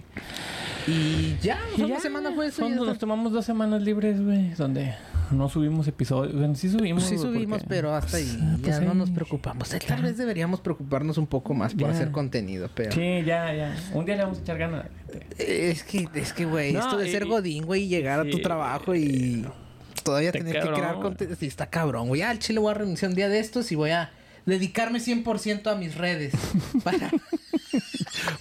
y 0.87 1.35
ya, 1.41 1.59
una 1.77 1.87
ya, 1.89 1.99
semana 1.99 2.31
fue 2.31 2.47
eso. 2.47 2.67
ya 2.67 2.75
nos 2.75 2.97
tomamos 2.97 3.31
dos 3.31 3.45
semanas 3.45 3.83
libres, 3.83 4.19
güey. 4.23 4.49
Donde 4.55 4.95
no 5.29 5.49
subimos 5.49 5.87
episodios. 5.87 6.33
Bueno, 6.35 6.55
sí 6.55 6.67
subimos. 6.69 7.03
Sí 7.03 7.19
subimos, 7.19 7.59
porque- 7.59 7.75
pero 7.75 7.93
hasta 7.93 8.17
ahí 8.17 8.27
Ah, 8.41 8.55
ya 8.57 8.61
pues 8.63 8.81
no 8.81 8.91
ahí- 8.93 8.97
nos 8.97 9.11
preocupamos. 9.11 9.67
Eh, 9.71 9.77
Tal 9.77 9.85
Claro. 9.87 10.01
vez 10.01 10.17
deberíamos 10.17 10.61
preocuparnos 10.61 11.19
un 11.19 11.27
poco 11.27 11.53
más 11.53 11.73
por 11.73 11.83
Ya. 11.83 11.89
hacer 11.91 12.09
contenido, 12.11 12.69
pero... 12.73 12.91
Sí, 12.91 13.21
ya, 13.23 13.53
ya. 13.53 13.75
Un 13.93 14.05
día 14.05 14.15
le 14.15 14.23
vamos 14.23 14.39
a 14.39 14.41
echar 14.41 14.57
ganas. 14.57 14.85
Es 15.37 15.83
que, 15.83 16.07
es 16.15 16.33
que, 16.33 16.45
güey, 16.45 16.73
No, 16.73 16.79
esto 16.79 16.97
de 16.97 17.07
y- 17.07 17.11
ser 17.11 17.25
godín, 17.27 17.65
güey, 17.65 17.83
y 17.83 17.87
llegar 17.87 18.19
a 18.19 18.27
tu 18.27 18.39
trabajo 18.39 18.95
y 18.95 19.45
todavía 20.05 20.29
Está 20.29 20.39
tener 20.39 20.61
que 20.61 20.71
crear 20.71 20.95
contenido. 21.01 21.35
Sí, 21.37 21.47
está 21.47 21.65
cabrón, 21.69 22.07
güey. 22.07 22.21
Al 22.21 22.39
chile 22.39 22.59
voy 22.59 22.71
a 22.71 22.75
renunciar 22.75 23.09
un 23.09 23.15
día 23.15 23.27
de 23.27 23.39
estos 23.39 23.71
y 23.71 23.75
voy 23.75 23.89
a 23.89 24.11
dedicarme 24.45 24.99
100% 24.99 25.67
a 25.71 25.75
mis 25.75 25.95
redes 25.95 26.33
para, 26.83 27.11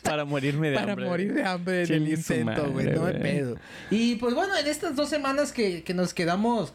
Para 0.03 0.25
morirme 0.25 0.71
de 0.71 0.77
para 0.77 0.93
hambre. 0.93 1.09
morir 1.09 1.35
de 1.35 1.45
hambre 1.45 1.83
en 1.85 1.93
el 1.93 2.09
intento, 2.09 2.71
güey. 2.71 2.87
No 2.87 3.03
me 3.03 3.15
pedo. 3.15 3.57
Y 3.91 4.17
pues 4.17 4.35
bueno, 4.35 4.57
en 4.57 4.67
estas 4.67 4.95
dos 4.97 5.09
semanas 5.09 5.53
que, 5.53 5.83
que 5.83 5.95
nos 5.95 6.15
quedamos, 6.15 6.73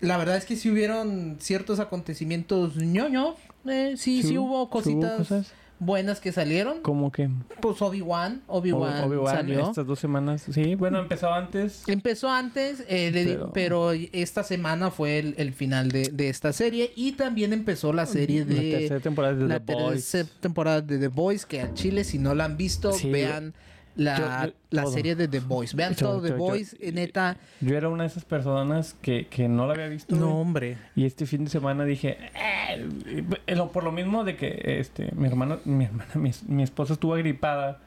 la 0.00 0.16
verdad 0.18 0.36
es 0.36 0.44
que 0.44 0.56
sí 0.56 0.70
hubieron 0.70 1.38
ciertos 1.40 1.80
acontecimientos 1.80 2.76
ñoño. 2.76 3.34
Eh, 3.66 3.94
sí, 3.96 4.22
sí, 4.22 4.28
Sí, 4.28 4.38
hubo 4.38 4.66
sí 4.66 4.70
cositas 4.70 5.10
hubo 5.10 5.18
cosas. 5.18 5.52
Buenas 5.78 6.20
que 6.20 6.32
salieron. 6.32 6.80
¿Cómo 6.82 7.12
que? 7.12 7.28
Pues 7.60 7.80
Obi-Wan, 7.82 8.42
Obi-Wan 8.46 9.08
salió. 9.26 9.60
estas 9.68 9.86
dos 9.86 9.98
semanas. 9.98 10.44
Sí, 10.50 10.74
bueno, 10.74 10.98
empezó 10.98 11.32
antes. 11.32 11.82
Empezó 11.86 12.30
antes, 12.30 12.84
eh, 12.88 13.10
pero... 13.12 13.52
Pero- 13.52 13.92
esta 14.12 14.42
semana 14.42 14.90
fue 14.90 15.18
el, 15.18 15.34
el 15.38 15.52
final 15.52 15.90
de, 15.90 16.08
de 16.12 16.28
esta 16.28 16.52
serie 16.52 16.92
y 16.96 17.12
también 17.12 17.52
empezó 17.52 17.92
la 17.92 18.06
serie 18.06 18.40
La 18.44 18.54
de 18.54 18.70
tercera 18.72 19.00
temporada 19.00 19.34
de 19.34 19.44
la 19.46 19.60
The 19.60 19.74
Boys. 19.74 19.90
tercera 20.10 20.28
temporada 20.40 20.80
de 20.80 20.98
The 20.98 21.08
Boys 21.08 21.44
que 21.46 21.60
a 21.60 21.74
Chile 21.74 22.04
si 22.04 22.18
no 22.18 22.34
la 22.34 22.44
han 22.44 22.56
visto 22.56 22.92
Sí, 22.92 23.10
vean 23.10 23.54
la, 23.96 24.18
yo- 24.18 24.46
yo- 24.48 24.52
la 24.70 24.86
serie 24.86 25.14
de 25.16 25.26
The 25.28 25.40
Boys 25.40 25.74
vean 25.74 25.94
Yo- 25.94 26.06
todo 26.08 26.22
The 26.22 26.32
Boys 26.32 26.76
neta 26.92 27.36
Yo 27.60 27.76
era 27.76 27.88
una 27.88 28.02
de 28.04 28.08
esas 28.08 28.24
personas 28.24 28.94
que, 29.02 29.26
que 29.26 29.48
no 29.48 29.66
la 29.66 29.72
había 29.74 29.88
visto. 29.88 30.14
no 30.14 30.26
güey. 30.28 30.40
hombre 30.40 30.78
Y 30.94 31.04
este 31.06 31.26
fin 31.26 31.44
de 31.44 31.50
semana 31.50 31.84
dije, 31.84 32.18
"Eh", 32.34 33.24
por 33.72 33.84
lo 33.84 33.92
mismo 33.92 34.24
de 34.24 34.36
que 34.36 34.78
este 34.80 35.10
mi 35.14 35.26
hermano, 35.28 35.58
mi 35.64 35.84
hermana, 35.86 36.10
mi, 36.14 36.30
mi 36.48 36.62
esposa 36.62 36.92
estuvo 36.94 37.14
agripada. 37.14 37.80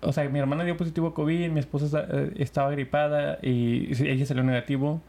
O 0.00 0.12
sea, 0.12 0.26
mi 0.28 0.38
hermana 0.38 0.64
dio 0.64 0.76
positivo 0.76 1.08
a 1.08 1.14
COVID, 1.14 1.50
mi 1.50 1.60
esposa 1.60 2.06
eh, 2.10 2.32
estaba 2.36 2.68
agripada 2.68 3.38
y 3.42 3.88
ella 4.06 4.24
salió 4.24 4.42
negativo. 4.42 5.02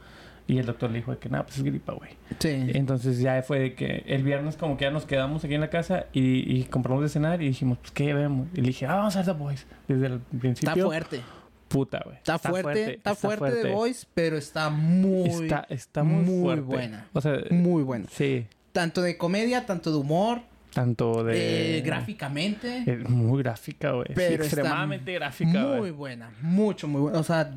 Y 0.47 0.59
el 0.59 0.65
doctor 0.65 0.89
le 0.91 0.99
dijo 0.99 1.17
que 1.19 1.27
nada, 1.29 1.45
pues 1.45 1.57
es 1.57 1.63
gripa, 1.63 1.91
güey. 1.93 2.11
sí 2.39 2.71
Entonces 2.73 3.19
ya 3.19 3.41
fue 3.43 3.59
de 3.59 3.73
que 3.75 4.03
el 4.07 4.23
viernes 4.23 4.55
como 4.55 4.77
que 4.77 4.85
ya 4.85 4.91
nos 4.91 5.05
quedamos 5.05 5.43
aquí 5.43 5.53
en 5.55 5.61
la 5.61 5.69
casa 5.69 6.05
y, 6.13 6.57
y 6.57 6.63
compramos 6.63 7.03
de 7.03 7.09
cenar 7.09 7.41
y 7.41 7.47
dijimos, 7.47 7.77
pues 7.79 7.91
¿qué 7.91 8.13
vemos? 8.13 8.47
Y 8.53 8.61
le 8.61 8.67
dije, 8.67 8.85
ah, 8.85 8.95
vamos 8.95 9.15
a 9.17 9.19
ver 9.19 9.25
The 9.25 9.31
Boys. 9.33 9.65
Desde 9.89 10.05
el 10.07 10.19
principio. 10.19 10.71
está 10.73 10.85
fuerte 10.85 11.21
Puta, 11.67 12.01
güey. 12.05 12.15
está, 12.15 12.39
fuerte, 12.39 12.93
está 12.93 13.13
fuerte 13.13 13.51
The 13.61 13.73
Boys 13.73 14.07
pero 14.13 14.37
está 14.37 14.69
muy 14.69 15.27
Está, 15.29 15.65
está 15.69 16.03
muy, 16.03 16.23
muy 16.23 16.41
fuerte. 16.43 16.61
buena. 16.61 17.07
O 17.11 17.19
sea, 17.19 17.39
muy 17.49 17.83
buena 17.83 18.05
sí. 18.09 18.45
tanto 18.71 19.01
de 19.01 19.17
comedia 19.17 19.65
tanto 19.65 19.91
de 19.91 19.97
humor 19.97 20.39
Tanto 20.73 21.25
de... 21.25 21.79
eh, 21.79 21.81
gráficamente 21.81 22.83
Es 22.85 23.09
muy 23.09 23.43
gráfica, 23.43 23.91
güey. 23.91 24.07
Pero 24.15 24.43
extremadamente 24.45 25.11
gráfica, 25.13 25.59
muy 25.59 25.77
güey. 25.79 25.91
buena 25.91 26.31
mucho 26.41 26.87
muy 26.87 27.01
buena 27.01 27.19
o 27.19 27.23
sea 27.23 27.51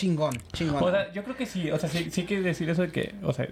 chingón 0.00 0.36
chingón 0.52 0.82
O 0.82 0.90
sea, 0.90 1.12
yo 1.12 1.24
creo 1.24 1.36
que 1.36 1.46
sí. 1.46 1.70
O 1.70 1.78
sea, 1.78 1.88
sí, 1.88 2.08
sí 2.10 2.22
hay 2.22 2.26
que 2.26 2.40
decir 2.40 2.68
eso 2.70 2.82
de 2.82 2.90
que... 2.90 3.14
O 3.22 3.32
sea, 3.32 3.48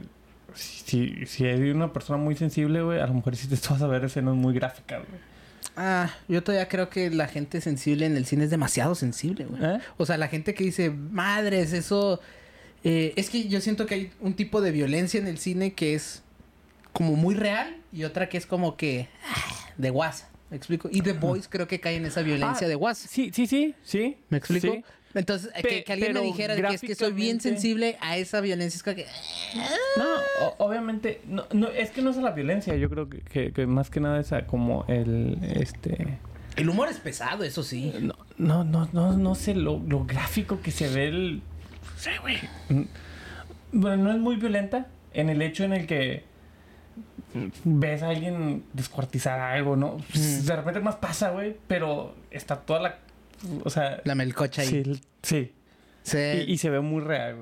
si, 0.55 1.27
si 1.27 1.45
hay 1.45 1.71
una 1.71 1.93
persona 1.93 2.19
muy 2.19 2.37
sensible, 2.37 2.83
güey, 2.83 3.01
a 3.01 3.07
lo 3.07 3.15
mejor 3.15 3.37
sí 3.37 3.49
te 3.49 3.57
vas 3.71 3.83
a 3.83 3.87
ver 3.87 4.05
escenas 4.05 4.35
muy 4.35 4.55
gráficas, 4.55 5.03
güey. 5.09 5.21
Ah, 5.77 6.11
yo 6.29 6.43
todavía 6.43 6.69
creo 6.69 6.89
que 6.89 7.11
la 7.11 7.29
gente 7.29 7.61
sensible 7.61 8.07
en 8.07 8.17
el 8.17 8.25
cine 8.25 8.45
es 8.45 8.51
demasiado 8.51 8.95
sensible, 8.95 9.45
güey. 9.45 9.63
¿Eh? 9.63 9.79
O 9.99 10.07
sea, 10.07 10.17
la 10.17 10.29
gente 10.29 10.55
que 10.55 10.65
dice, 10.65 10.91
madres, 10.91 11.73
eso... 11.73 12.21
eh, 12.85 13.13
es 13.17 13.29
que 13.29 13.49
yo 13.49 13.61
siento 13.61 13.85
que 13.85 13.95
hay 13.95 14.11
un 14.21 14.35
tipo 14.35 14.61
de 14.63 14.71
violencia 14.71 15.21
en 15.21 15.27
el 15.27 15.39
cine 15.39 15.75
que 15.75 15.95
es 15.95 16.23
como 16.93 17.15
muy 17.17 17.35
real 17.35 17.77
y 17.93 18.05
otra 18.05 18.29
que 18.31 18.39
es 18.39 18.47
como 18.47 18.77
que 18.79 19.09
ah, 19.29 19.71
de 19.77 19.91
guasa. 19.91 20.31
¿Me 20.49 20.57
explico? 20.57 20.89
Y 20.91 21.01
The 21.03 21.13
Boys 21.15 21.49
creo 21.49 21.67
que 21.67 21.81
cae 21.81 21.97
en 21.97 22.07
esa 22.07 22.23
violencia 22.23 22.67
Ah, 22.67 22.69
de 22.69 22.77
guasa. 22.77 23.09
Sí, 23.09 23.31
sí, 23.35 23.47
sí, 23.47 23.75
sí. 23.83 24.17
¿Me 24.31 24.39
explico? 24.39 24.69
Sí. 24.73 24.85
Entonces, 25.19 25.51
eh, 25.55 25.63
Pe- 25.63 25.69
que, 25.69 25.85
que 25.85 25.93
alguien 25.93 26.13
me 26.13 26.21
dijera 26.21 26.55
de 26.55 26.63
que 26.63 26.75
es 26.75 26.81
que 26.81 26.95
soy 26.95 27.13
bien 27.13 27.41
sensible 27.41 27.97
a 28.01 28.17
esa 28.17 28.41
violencia. 28.41 28.77
Es 28.77 28.83
como 28.83 28.97
que... 28.97 29.07
No, 29.97 30.55
obviamente, 30.59 31.23
no, 31.27 31.45
no, 31.53 31.69
es 31.69 31.91
que 31.91 32.03
no 32.03 32.11
es 32.11 32.17
la 32.19 32.31
violencia, 32.33 32.77
yo 32.77 32.89
creo 32.91 33.09
que, 33.09 33.21
que, 33.21 33.53
que 33.53 33.67
más 33.67 33.91
que 33.91 34.01
nada 34.01 34.21
es 34.21 34.33
a 34.33 34.47
como 34.47 34.85
el, 34.89 35.39
este, 35.43 36.19
El 36.57 36.69
humor 36.69 36.89
es 36.89 36.99
pesado, 36.99 37.45
eso 37.45 37.63
sí. 37.63 37.93
no, 38.01 38.15
no, 38.37 38.65
no, 38.65 38.89
no, 38.93 39.17
no 39.17 39.35
sé 39.35 39.55
lo, 39.55 39.79
lo 39.87 40.05
gráfico 40.05 40.61
que 40.61 40.71
se 40.71 40.89
ve 40.89 41.09
el, 41.09 41.37
no 41.39 41.99
sé, 41.99 42.19
güey, 42.21 42.39
bueno, 43.73 44.05
no 44.05 44.13
es 44.13 44.19
muy 44.19 44.37
violenta 44.37 44.87
en 45.15 45.31
el 45.31 45.41
hecho 45.43 45.65
en 45.65 45.73
el 45.73 45.87
que 45.87 46.25
ves 47.65 48.03
a 48.03 48.09
alguien 48.11 48.65
descuartizar 48.73 49.39
algo, 49.41 49.77
¿no? 49.77 49.99
Mm. 50.15 50.45
De 50.47 50.57
repente 50.57 50.81
más 50.81 50.97
pasa, 50.97 51.31
güey, 51.31 51.57
pero 51.67 52.15
está 52.31 52.57
toda 52.57 52.81
la, 52.81 52.99
o 53.65 53.71
sea, 53.71 54.01
La 54.05 54.15
melcocha 54.15 54.63
ahí. 54.63 55.01
sí, 55.23 55.53
sí, 56.03 56.17
y, 56.47 56.53
y 56.53 56.59
se 56.59 56.71
ve 56.71 56.81
muy 56.81 57.03
real, 57.03 57.37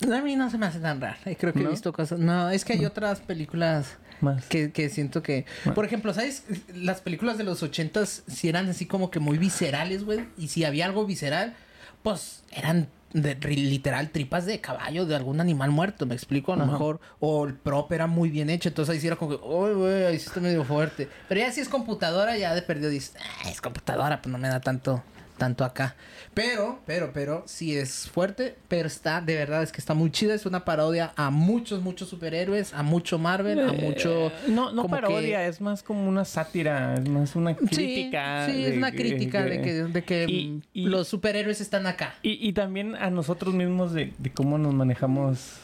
güey, 0.00 0.12
A 0.18 0.22
mí 0.22 0.36
no 0.36 0.50
se 0.50 0.58
me 0.58 0.66
hace 0.66 0.80
tan 0.80 1.00
raro. 1.00 1.18
Creo 1.38 1.52
que 1.52 1.60
he 1.62 1.68
visto 1.68 1.92
cosas. 1.92 2.18
No, 2.18 2.50
es 2.50 2.64
que 2.64 2.72
hay 2.74 2.84
otras 2.84 3.20
películas 3.20 3.96
más. 4.20 4.44
que, 4.46 4.70
que 4.72 4.88
siento 4.88 5.22
que. 5.22 5.44
Por 5.74 5.84
ejemplo, 5.84 6.12
¿sabes? 6.14 6.44
Las 6.74 7.00
películas 7.00 7.38
de 7.38 7.44
los 7.44 7.62
ochentas 7.62 8.22
si 8.26 8.48
eran 8.48 8.68
así 8.68 8.86
como 8.86 9.10
que 9.10 9.18
muy 9.20 9.38
viscerales, 9.38 10.04
güey. 10.04 10.24
Y 10.38 10.48
si 10.48 10.64
había 10.64 10.86
algo 10.86 11.04
visceral, 11.06 11.54
pues 12.02 12.42
eran 12.52 12.88
de, 13.12 13.34
literal 13.34 14.10
tripas 14.10 14.46
de 14.46 14.60
caballo 14.60 15.06
de 15.06 15.16
algún 15.16 15.40
animal 15.40 15.70
muerto, 15.70 16.06
me 16.06 16.14
explico, 16.14 16.52
a 16.52 16.56
lo 16.56 16.66
mejor. 16.66 17.00
O 17.18 17.46
el 17.46 17.54
prop 17.54 17.90
era 17.92 18.06
muy 18.06 18.30
bien 18.30 18.50
hecho, 18.50 18.68
entonces 18.68 18.94
ahí 18.94 19.00
sí 19.00 19.06
era 19.06 19.16
como 19.16 19.32
que, 19.38 19.44
uy, 19.44 19.74
güey, 19.74 20.04
ahí 20.04 20.18
sí 20.18 20.26
está 20.26 20.40
medio 20.40 20.64
fuerte. 20.64 21.08
Pero 21.28 21.40
ya 21.40 21.50
si 21.52 21.60
es 21.60 21.68
computadora, 21.68 22.36
ya 22.36 22.54
de 22.54 22.62
perdido 22.62 22.90
dices, 22.90 23.14
"Ah, 23.44 23.48
es 23.50 23.60
computadora, 23.60 24.22
pues 24.22 24.30
no 24.32 24.38
me 24.38 24.48
da 24.48 24.60
tanto, 24.60 25.02
tanto 25.38 25.64
acá. 25.64 25.96
Pero, 26.40 26.78
pero, 26.86 27.10
pero, 27.12 27.42
sí 27.46 27.76
es 27.76 28.08
fuerte, 28.08 28.56
pero 28.68 28.86
está, 28.86 29.20
de 29.20 29.34
verdad, 29.36 29.62
es 29.62 29.72
que 29.72 29.78
está 29.78 29.94
muy 29.94 30.10
chida. 30.10 30.34
Es 30.34 30.46
una 30.46 30.64
parodia 30.64 31.12
a 31.16 31.30
muchos, 31.30 31.82
muchos 31.82 32.08
superhéroes, 32.08 32.72
a 32.72 32.82
mucho 32.82 33.18
Marvel, 33.18 33.58
a 33.60 33.72
Eh, 33.72 33.82
mucho. 33.82 34.32
No, 34.48 34.72
no 34.72 34.82
como 34.82 34.94
parodia, 34.94 35.40
que- 35.40 35.46
es 35.48 35.60
más 35.60 35.82
como 35.82 36.08
una 36.08 36.24
sátira, 36.24 36.94
es 36.94 37.08
más 37.08 37.36
una 37.36 37.54
crítica. 37.54 38.46
Sí, 38.46 38.52
sí, 38.52 38.64
es 38.64 38.76
una 38.76 38.92
crítica 38.92 39.42
de 39.44 39.60
que, 39.60 39.72
de 39.84 40.04
que 40.04 40.24
Y- 40.28 40.62
y- 40.72 40.86
los 40.86 41.08
superhéroes 41.08 41.60
están 41.60 41.86
acá. 41.86 42.14
Y, 42.22 42.46
y 42.48 42.52
también 42.52 42.94
a 42.96 43.10
nosotros 43.10 43.54
mismos 43.54 43.92
de, 43.92 44.12
de 44.18 44.32
cómo 44.32 44.56
nos 44.58 44.72
manejamos. 44.74 45.56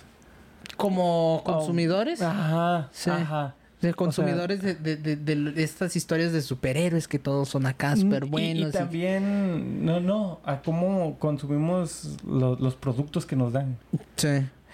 Como 0.76 1.42
consumidores. 1.44 2.20
Ajá, 2.20 2.88
Sí. 2.92 3.10
ajá. 3.10 3.54
De 3.86 3.94
consumidores 3.94 4.62
de, 4.62 4.74
de, 4.74 4.96
de, 4.96 5.16
de 5.16 5.62
estas 5.62 5.96
historias 5.96 6.32
de 6.32 6.42
superhéroes 6.42 7.06
que 7.08 7.18
todos 7.18 7.48
son 7.48 7.66
acá 7.66 7.96
súper 7.96 8.24
Mm, 8.24 8.26
y- 8.26 8.30
buenos. 8.30 8.68
Y, 8.70 8.72
también, 8.78 9.84
no, 9.84 10.00
no, 10.00 10.40
a 10.44 10.60
cómo 10.62 11.18
consumimos 11.18 12.16
lo- 12.26 12.56
los 12.56 12.74
productos 12.74 13.26
que 13.26 13.36
nos 13.36 13.52
dan. 13.52 13.76
Sí. 14.16 14.28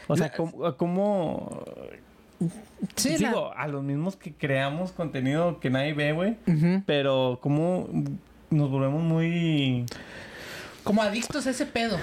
O 0.09 0.17
sea, 0.17 0.27
La- 0.29 0.33
cómo, 0.33 0.67
a 0.67 0.77
cómo- 0.77 1.65
Sí, 2.97 3.17
la- 3.19 3.29
digo, 3.29 3.53
a 3.57 3.69
los 3.69 3.83
mismos 3.85 4.17
que 4.17 4.33
creamos 4.33 4.91
contenido 4.93 5.61
que 5.61 5.71
nadie 5.71 5.95
ve, 5.95 6.13
güey. 6.13 6.37
Pero 6.87 7.39
cómo 7.41 7.89
nos 8.51 8.71
volvemos 8.71 9.03
muy... 9.03 9.87
Como 10.85 11.03
adictos 11.03 11.47
a 11.47 11.51
ese 11.51 11.65
pedo. 11.67 11.97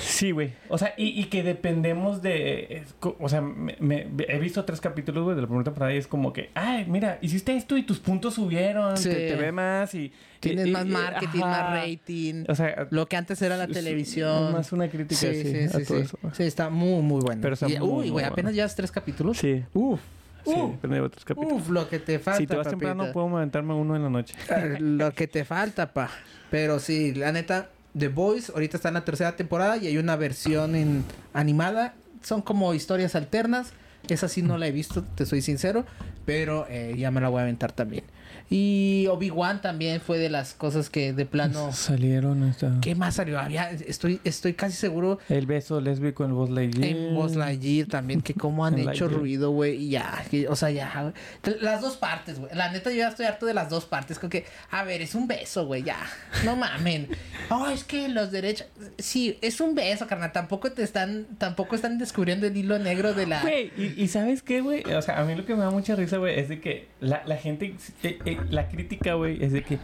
Sí, 0.00 0.30
güey. 0.30 0.52
O 0.68 0.76
sea, 0.78 0.92
y, 0.96 1.18
y 1.20 1.24
que 1.24 1.42
dependemos 1.42 2.20
de... 2.22 2.66
es 2.82 2.94
O 3.00 3.28
sea, 3.28 3.40
me- 3.40 3.76
me- 3.80 4.06
he 4.28 4.38
visto 4.38 4.64
tres 4.64 4.80
capítulos, 4.80 5.24
güey, 5.24 5.34
de 5.36 5.42
la 5.42 5.46
primera 5.48 5.64
temporada 5.64 5.94
y 5.94 5.96
es 5.98 6.06
como 6.06 6.32
que... 6.32 6.50
Ay, 6.54 6.84
mira, 6.86 7.18
hiciste 7.22 7.56
esto 7.56 7.76
y 7.76 7.82
tus 7.82 7.98
puntos 7.98 8.34
subieron. 8.34 8.96
Sí. 8.96 9.08
Te, 9.08 9.28
te 9.30 9.36
ve 9.36 9.52
más 9.52 9.94
y... 9.94 10.12
Tienes 10.40 10.66
y- 10.66 10.70
más 10.70 10.84
y- 10.86 10.88
marketing, 10.90 11.38
ajá. 11.42 11.70
más 11.70 11.82
rating. 11.82 12.44
O 12.48 12.54
sea... 12.54 12.86
Lo 12.90 13.06
que 13.06 13.16
antes 13.16 13.40
era 13.42 13.56
la 13.56 13.66
televisión. 13.68 14.52
Más 14.52 14.70
una 14.72 14.88
crítica, 14.88 15.18
Sí, 15.20 15.42
sí, 15.42 15.50
sí, 15.52 15.58
a 15.64 15.68
sí, 15.80 15.84
todo 15.86 15.98
sí. 15.98 16.04
eso. 16.04 16.18
Sí, 16.34 16.42
está 16.42 16.68
muy, 16.68 17.02
muy 17.02 17.20
bueno. 17.22 17.40
Pero 17.40 17.54
está 17.54 17.68
Y- 17.68 17.78
muy, 17.78 17.88
uy, 17.88 17.94
güey, 17.94 18.10
bueno. 18.10 18.28
apenas 18.28 18.54
llevas 18.54 18.74
tres 18.76 18.90
capítulos. 18.90 19.38
Sí. 19.38 19.64
Uf. 19.72 20.00
Sí, 20.44 20.52
Uf. 20.54 20.76
pero 20.80 21.10
tres 21.10 21.24
capítulos. 21.24 21.62
Uf, 21.62 21.70
lo 21.70 21.88
que 21.88 21.98
te 21.98 22.18
falta, 22.20 22.38
si 22.38 22.46
te 22.46 22.54
vas 22.54 22.68
temprano, 22.68 22.98
papita. 23.04 23.12
puedo 23.14 23.36
aventarme 23.36 23.74
uno 23.74 23.96
en 23.96 24.02
la 24.04 24.10
noche. 24.10 24.34
Eh, 24.50 24.76
lo 24.78 25.10
que 25.12 25.26
te 25.26 25.44
falta, 25.44 25.92
pa. 25.92 26.08
Pero 26.52 26.78
sí, 26.78 27.14
la 27.14 27.32
neta, 27.32 27.68
The 27.96 28.08
Boys 28.08 28.50
ahorita 28.50 28.76
está 28.76 28.88
en 28.88 28.94
la 28.94 29.04
tercera 29.04 29.36
temporada 29.36 29.76
y 29.76 29.86
hay 29.86 29.98
una 29.98 30.16
versión 30.16 30.74
en 30.74 31.04
animada. 31.32 31.94
Son 32.22 32.42
como 32.42 32.74
historias 32.74 33.14
alternas. 33.14 33.72
Esa 34.08 34.28
sí 34.28 34.42
no 34.42 34.58
la 34.58 34.66
he 34.66 34.72
visto, 34.72 35.02
te 35.02 35.26
soy 35.26 35.42
sincero. 35.42 35.84
Pero 36.24 36.66
eh, 36.68 36.94
ya 36.98 37.10
me 37.10 37.20
la 37.20 37.28
voy 37.28 37.40
a 37.40 37.42
aventar 37.42 37.72
también. 37.72 38.04
Y 38.48 39.06
Obi-Wan 39.10 39.60
también 39.60 40.00
fue 40.00 40.18
de 40.18 40.28
las 40.28 40.54
cosas 40.54 40.88
que 40.88 41.12
de 41.12 41.26
plano... 41.26 41.72
Salieron 41.72 42.44
esta... 42.44 42.78
¿Qué 42.80 42.94
más 42.94 43.14
salió? 43.16 43.40
Había, 43.40 43.70
estoy, 43.70 44.20
estoy 44.24 44.54
casi 44.54 44.76
seguro 44.76 45.18
El 45.28 45.46
beso 45.46 45.80
lésbico 45.80 46.24
en 46.24 46.32
Buzz 46.34 46.50
Lightyear. 46.50 46.96
en 46.96 47.14
Buzz 47.14 47.34
Lightyear 47.34 47.88
también, 47.88 48.20
que 48.22 48.34
cómo 48.34 48.64
han 48.64 48.78
hecho 48.88 49.08
ruido, 49.08 49.50
güey. 49.50 49.74
Y 49.86 49.90
ya, 49.90 50.24
que- 50.30 50.48
o 50.48 50.54
sea, 50.56 50.70
ya. 50.70 51.12
Las 51.60 51.80
dos 51.82 51.96
partes, 51.96 52.38
güey. 52.38 52.54
La 52.54 52.70
neta, 52.70 52.90
yo 52.90 52.98
ya 52.98 53.08
estoy 53.08 53.26
harto 53.26 53.46
de 53.46 53.54
las 53.54 53.68
dos 53.68 53.84
partes. 53.84 54.18
Como 54.18 54.30
que, 54.30 54.44
a 54.70 54.84
ver, 54.84 55.02
es 55.02 55.14
un 55.16 55.26
beso, 55.26 55.66
güey, 55.66 55.82
ya. 55.82 55.98
No 56.44 56.56
mamen. 56.56 57.08
Oh, 57.48 57.68
es 57.68 57.84
que 57.84 58.08
los 58.08 58.32
derechos. 58.32 58.66
Sí, 58.98 59.38
es 59.40 59.60
un 59.60 59.76
beso, 59.76 60.08
carnal. 60.08 60.32
Tampoco 60.32 60.72
te 60.72 60.82
están, 60.82 61.26
tampoco 61.38 61.76
están 61.76 61.96
descubriendo 61.96 62.44
el 62.48 62.56
hilo 62.56 62.76
negro 62.80 63.14
de 63.14 63.26
la. 63.28 63.40
Güey, 63.42 63.70
y, 63.76 64.02
y 64.02 64.08
¿sabes 64.08 64.42
qué, 64.42 64.60
güey? 64.62 64.82
O 64.92 65.00
sea, 65.00 65.20
a 65.20 65.24
mí 65.24 65.36
lo 65.36 65.46
que 65.46 65.54
me 65.54 65.60
da 65.60 65.70
mucha 65.70 65.94
risa, 65.94 66.16
güey, 66.16 66.40
es 66.40 66.48
de 66.48 66.60
que 66.60 66.88
la, 66.98 67.22
la 67.24 67.36
gente, 67.36 67.76
eh, 68.02 68.18
eh, 68.24 68.35
la 68.50 68.68
crítica, 68.68 69.14
güey, 69.14 69.42
es 69.42 69.52
de 69.52 69.62
que 69.62 69.78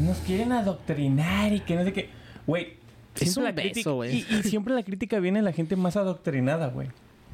nos 0.00 0.18
quieren 0.18 0.52
adoctrinar 0.52 1.52
y 1.52 1.60
que 1.60 1.74
no 1.76 1.84
sé 1.84 1.92
qué. 1.92 2.08
Güey, 2.46 2.74
Es 3.18 3.36
un 3.36 3.44
la 3.44 3.52
beso, 3.52 3.68
crítica- 3.70 3.90
güey. 3.90 4.16
Y, 4.30 4.34
y 4.36 4.42
siempre 4.44 4.74
la 4.74 4.82
crítica 4.82 5.18
viene 5.20 5.38
de 5.40 5.44
la 5.44 5.52
gente 5.52 5.76
más 5.76 5.96
adoctrinada, 5.96 6.68
güey. 6.68 6.88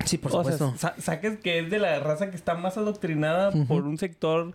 Sí, 0.05 0.19
por 0.19 0.33
o 0.33 0.39
supuesto. 0.39 0.75
sea, 0.77 0.95
sa- 0.97 1.01
saques 1.01 1.39
que 1.39 1.59
es 1.61 1.71
de 1.71 1.79
la 1.79 1.99
raza 2.01 2.31
que 2.31 2.37
está 2.37 2.55
más 2.55 2.77
adoctrinada 2.77 3.53
por 3.67 3.85
un 3.85 3.99
sector, 3.99 4.53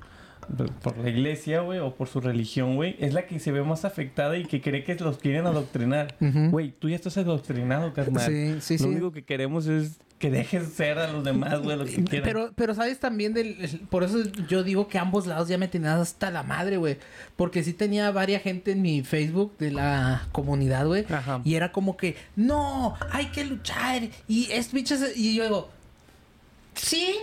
por- 0.82 0.98
la 0.98 1.10
iglesia, 1.10 1.62
güey, 1.62 1.80
o 1.80 1.94
por 1.96 2.08
su 2.08 2.22
religión, 2.22 2.76
güey. 2.76 2.96
Es 3.00 3.14
la 3.14 3.26
que 3.28 3.40
se 3.40 3.52
ve 3.52 3.62
más 3.64 3.86
afectada 3.86 4.38
y 4.38 4.46
que 4.46 4.62
cree 4.62 4.84
que 4.84 4.96
los 4.96 5.18
quieren 5.18 5.46
adoctrinar. 5.46 6.16
Güey, 6.20 6.72
tú 6.72 6.90
ya 6.90 6.96
estás 6.96 7.18
adoctrinado, 7.18 7.94
carnal. 7.94 8.26
Sí, 8.26 8.56
sí, 8.62 8.74
Lo 8.78 8.84
sí. 8.86 8.90
único 8.90 9.12
que 9.12 9.24
queremos 9.24 9.68
es 9.68 9.98
que 10.20 10.32
dejes 10.32 10.70
ser 10.70 10.98
a 10.98 11.12
los 11.12 11.24
demás, 11.24 11.60
güey, 11.62 11.78
lo 11.78 11.86
que 11.86 12.04
quieran. 12.04 12.24
Pero, 12.24 12.52
pero 12.56 12.74
sabes 12.74 13.00
también 13.00 13.34
del, 13.36 13.56
el- 13.64 13.80
por 13.82 14.04
eso 14.04 14.18
yo 14.50 14.64
digo 14.64 14.88
que 14.88 14.98
ambos 14.98 15.28
lados 15.28 15.48
ya 15.48 15.60
me 15.60 15.68
tenían 15.68 16.00
hasta 16.00 16.32
la 16.32 16.42
madre, 16.42 16.78
güey. 16.78 16.98
Porque 17.36 17.64
sí 17.64 17.74
tenía 17.74 18.10
varias 18.10 18.42
gente 18.42 18.72
en 18.72 18.82
mi 18.82 19.04
Facebook 19.04 19.56
de 19.60 19.72
la 19.72 20.28
comunidad, 20.32 20.88
güey. 20.88 21.06
Y 21.44 21.54
era 21.54 21.72
como 21.72 21.98
que, 21.98 22.16
no, 22.36 22.96
hay 23.12 23.28
que 23.28 23.46
luchar. 23.46 24.02
Y 24.28 24.50
es 24.52 24.72
bichos, 24.74 25.02
y 25.16 25.36
yo 25.36 25.44
digo, 25.44 25.70
sí, 26.74 27.16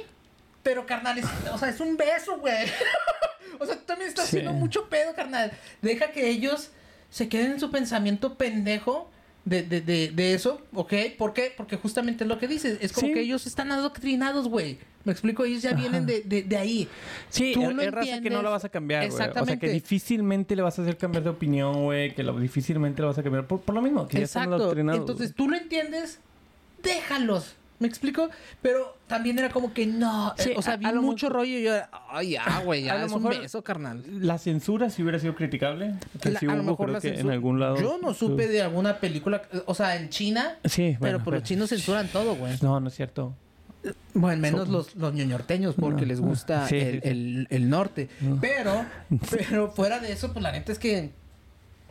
pero 0.64 0.84
carnal, 0.86 1.18
es- 1.18 1.26
o 1.52 1.58
sea, 1.58 1.68
es 1.68 1.78
un 1.78 1.96
beso, 1.96 2.38
güey. 2.38 2.56
o 3.60 3.66
sea, 3.66 3.76
tú 3.76 3.84
también 3.86 4.08
estás 4.08 4.26
Sí. 4.26 4.38
haciendo 4.38 4.52
mucho 4.58 4.88
pedo, 4.88 5.14
carnal. 5.14 5.52
Deja 5.82 6.10
que 6.10 6.28
ellos 6.28 6.70
se 7.10 7.28
queden 7.28 7.52
en 7.52 7.60
su 7.60 7.70
pensamiento 7.70 8.34
pendejo. 8.36 9.10
De, 9.46 9.62
de, 9.62 9.82
de, 9.82 10.08
de 10.10 10.32
eso, 10.32 10.62
¿ok? 10.72 10.94
¿Por 11.18 11.34
qué? 11.34 11.52
Porque 11.54 11.76
justamente 11.76 12.24
es 12.24 12.28
lo 12.28 12.38
que 12.38 12.48
dices. 12.48 12.78
Es 12.80 12.94
como 12.94 13.08
Sí. 13.08 13.12
que 13.12 13.20
ellos 13.20 13.46
están 13.46 13.70
adoctrinados, 13.72 14.48
güey. 14.48 14.78
Me 15.04 15.12
explico, 15.12 15.44
ellos 15.44 15.60
ya 15.60 15.72
Ajá. 15.72 15.80
vienen 15.80 16.06
de, 16.06 16.22
de, 16.22 16.44
de 16.44 16.56
ahí. 16.56 16.88
Sí, 17.28 17.52
Tú 17.52 17.62
es, 17.78 17.90
raza 17.92 18.22
que 18.22 18.30
no 18.30 18.40
la 18.40 18.48
vas 18.48 18.64
a 18.64 18.70
cambiar, 18.70 19.06
güey. 19.10 19.28
O 19.36 19.44
sea, 19.44 19.58
que 19.58 19.68
difícilmente 19.68 20.56
le 20.56 20.62
vas 20.62 20.78
a 20.78 20.82
hacer 20.82 20.96
cambiar 20.96 21.24
de 21.24 21.28
opinión, 21.28 21.82
güey. 21.84 22.14
Que 22.14 22.22
lo, 22.22 22.40
difícilmente 22.40 23.02
le 23.02 23.08
vas 23.08 23.18
a 23.18 23.22
cambiar. 23.22 23.46
Por, 23.46 23.60
por 23.60 23.74
lo 23.74 23.82
mismo, 23.82 24.08
que 24.08 24.16
ya 24.16 24.24
están 24.24 24.44
Exacto. 24.44 24.64
adoctrinados. 24.64 25.00
Entonces 25.00 25.34
tú 25.34 25.46
lo 25.46 25.58
entiendes, 25.58 26.20
déjalos. 26.82 27.54
¿Me 27.80 27.88
explico? 27.88 28.30
Pero 28.62 28.96
también 29.08 29.38
era 29.38 29.50
como 29.50 29.74
que 29.74 29.84
no. 29.86 30.32
Sí, 30.38 30.50
eh, 30.50 30.54
o 30.56 30.62
sea, 30.62 30.76
vi 30.76 30.86
mucho 30.86 31.28
rollo 31.28 31.58
y 31.58 31.64
yo, 31.64 31.72
ay, 32.08 32.30
ya, 32.30 32.60
güey, 32.64 32.84
A 32.88 32.94
ya 32.94 33.00
lo 33.00 33.06
es 33.06 33.12
un 33.12 33.22
mejor- 33.24 33.40
beso, 33.42 33.62
carnal. 33.64 34.02
La 34.08 34.38
censura 34.38 34.90
sí 34.90 35.02
hubiera 35.02 35.18
sido 35.18 35.34
criticable. 35.34 35.94
Que 36.22 36.30
La- 36.30 36.40
sí 36.40 36.46
a 36.46 36.54
lo 36.54 36.62
mejor 36.62 36.86
creo 36.86 36.92
la 36.94 37.00
que 37.00 37.20
en 37.20 37.30
algún 37.30 37.58
lado. 37.60 37.76
Yo 37.80 37.98
no 38.00 38.14
supe 38.14 38.46
de 38.48 38.62
alguna 38.62 38.98
película, 39.00 39.42
o 39.66 39.74
sea, 39.74 39.96
en 39.96 40.08
China, 40.08 40.56
Sí, 40.64 40.82
bueno. 40.82 40.98
pero 41.00 41.18
por 41.24 41.32
los 41.34 41.42
pero- 41.42 41.48
chinos 41.48 41.68
censuran 41.70 42.06
todo, 42.08 42.36
güey. 42.36 42.56
No, 42.62 42.78
no 42.80 42.88
es 42.88 42.94
cierto. 42.94 43.34
Bueno, 44.14 44.40
menos 44.40 44.68
los, 44.68 44.94
los 44.96 45.12
ñoñorteños 45.12 45.74
porque 45.74 46.02
No, 46.02 46.06
les 46.06 46.20
no. 46.20 46.28
gusta 46.28 46.66
Sí, 46.68 46.76
el, 46.76 47.00
el- 47.02 47.46
el 47.50 47.68
norte. 47.68 48.08
No. 48.20 48.38
Pero, 48.40 48.86
pero 49.30 49.70
fuera 49.72 49.98
de 49.98 50.12
eso, 50.12 50.32
pues 50.32 50.42
la 50.42 50.52
neta 50.52 50.72
es 50.72 50.78
que 50.78 51.10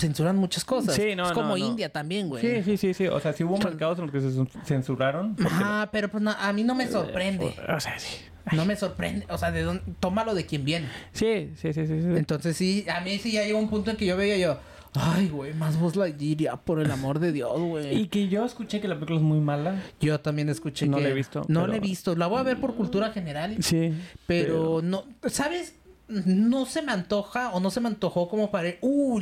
censuran 0.04 0.36
muchas 0.38 0.64
cosas. 0.66 0.96
Sí, 0.96 1.16
no, 1.16 1.26
es 1.26 1.32
como 1.32 1.50
no, 1.50 1.58
no. 1.58 1.66
India 1.66 1.90
también, 1.90 2.30
güey. 2.30 2.42
Sí, 2.42 2.64
sí, 2.64 2.78
sí, 2.78 2.94
sí. 2.94 3.08
O 3.08 3.20
sea, 3.20 3.34
sí 3.34 3.44
hubo 3.44 3.58
mercados 3.70 3.98
en 4.00 4.06
los 4.06 4.12
que 4.12 4.22
se 4.22 4.28
cen- 4.30 4.50
censuraron. 4.66 5.36
Ajá, 5.44 5.90
pero 5.92 6.10
pues 6.10 6.22
no, 6.24 6.32
a 6.32 6.54
mí 6.54 6.64
no 6.64 6.76
me 6.76 6.88
sorprende. 6.88 7.56
O 7.76 7.80
sea, 7.80 7.98
sí. 8.00 8.18
No 8.52 8.66
me 8.66 8.76
sorprende. 8.76 9.26
O 9.30 9.38
sea, 9.38 9.52
de 9.52 9.62
dónde, 9.64 9.82
tómalo 10.00 10.36
de 10.36 10.46
quien 10.46 10.66
viene. 10.66 10.88
Sí, 11.14 11.52
sí, 11.56 11.74
sí, 11.74 11.88
sí. 11.88 12.02
sí. 12.02 12.08
Entonces 12.16 12.56
sí, 12.58 12.86
a 12.94 13.00
mí 13.02 13.18
sí 13.18 13.32
ya 13.32 13.44
llegó 13.44 13.58
un 13.60 13.70
punto 13.70 13.90
en 13.92 13.98
que 13.98 14.06
yo 14.06 14.18
veía 14.18 14.38
yo, 14.38 14.60
ay, 14.96 15.30
güey, 15.30 15.54
más 15.54 15.80
Buzz 15.80 15.96
Lightyear, 15.96 16.38
ya, 16.38 16.56
por 16.58 16.80
el 16.82 16.92
amor 16.92 17.20
de 17.20 17.32
Dios, 17.32 17.58
güey. 17.60 17.96
Y 18.02 18.08
que 18.10 18.28
yo 18.28 18.44
escuché 18.46 18.82
que 18.82 18.88
la 18.90 18.96
película 18.96 19.18
es 19.20 19.24
muy 19.24 19.40
mala. 19.40 19.82
Yo 20.02 20.20
también 20.20 20.50
escuché 20.50 20.88
No 20.88 20.98
que... 20.98 21.04
la 21.04 21.10
he 21.10 21.14
visto, 21.14 21.40
No 21.48 21.62
pero- 21.62 21.68
la 21.68 21.78
he 21.78 21.80
visto. 21.80 22.16
La 22.18 22.28
voy 22.28 22.40
a 22.40 22.44
ver 22.44 22.60
por 22.60 22.76
cultura 22.76 23.12
general. 23.12 23.56
Sí. 23.64 23.94
Pero, 24.28 24.82
no, 24.84 25.06
¿sabes? 25.28 25.76
No 26.10 26.66
se 26.66 26.82
me 26.82 26.92
antoja 26.92 27.52
o 27.54 27.62
no 27.62 27.72
se 27.72 27.80
me 27.80 27.88
antojó 27.88 28.28
como 28.28 28.52
para, 28.52 28.72
uh, 28.82 29.22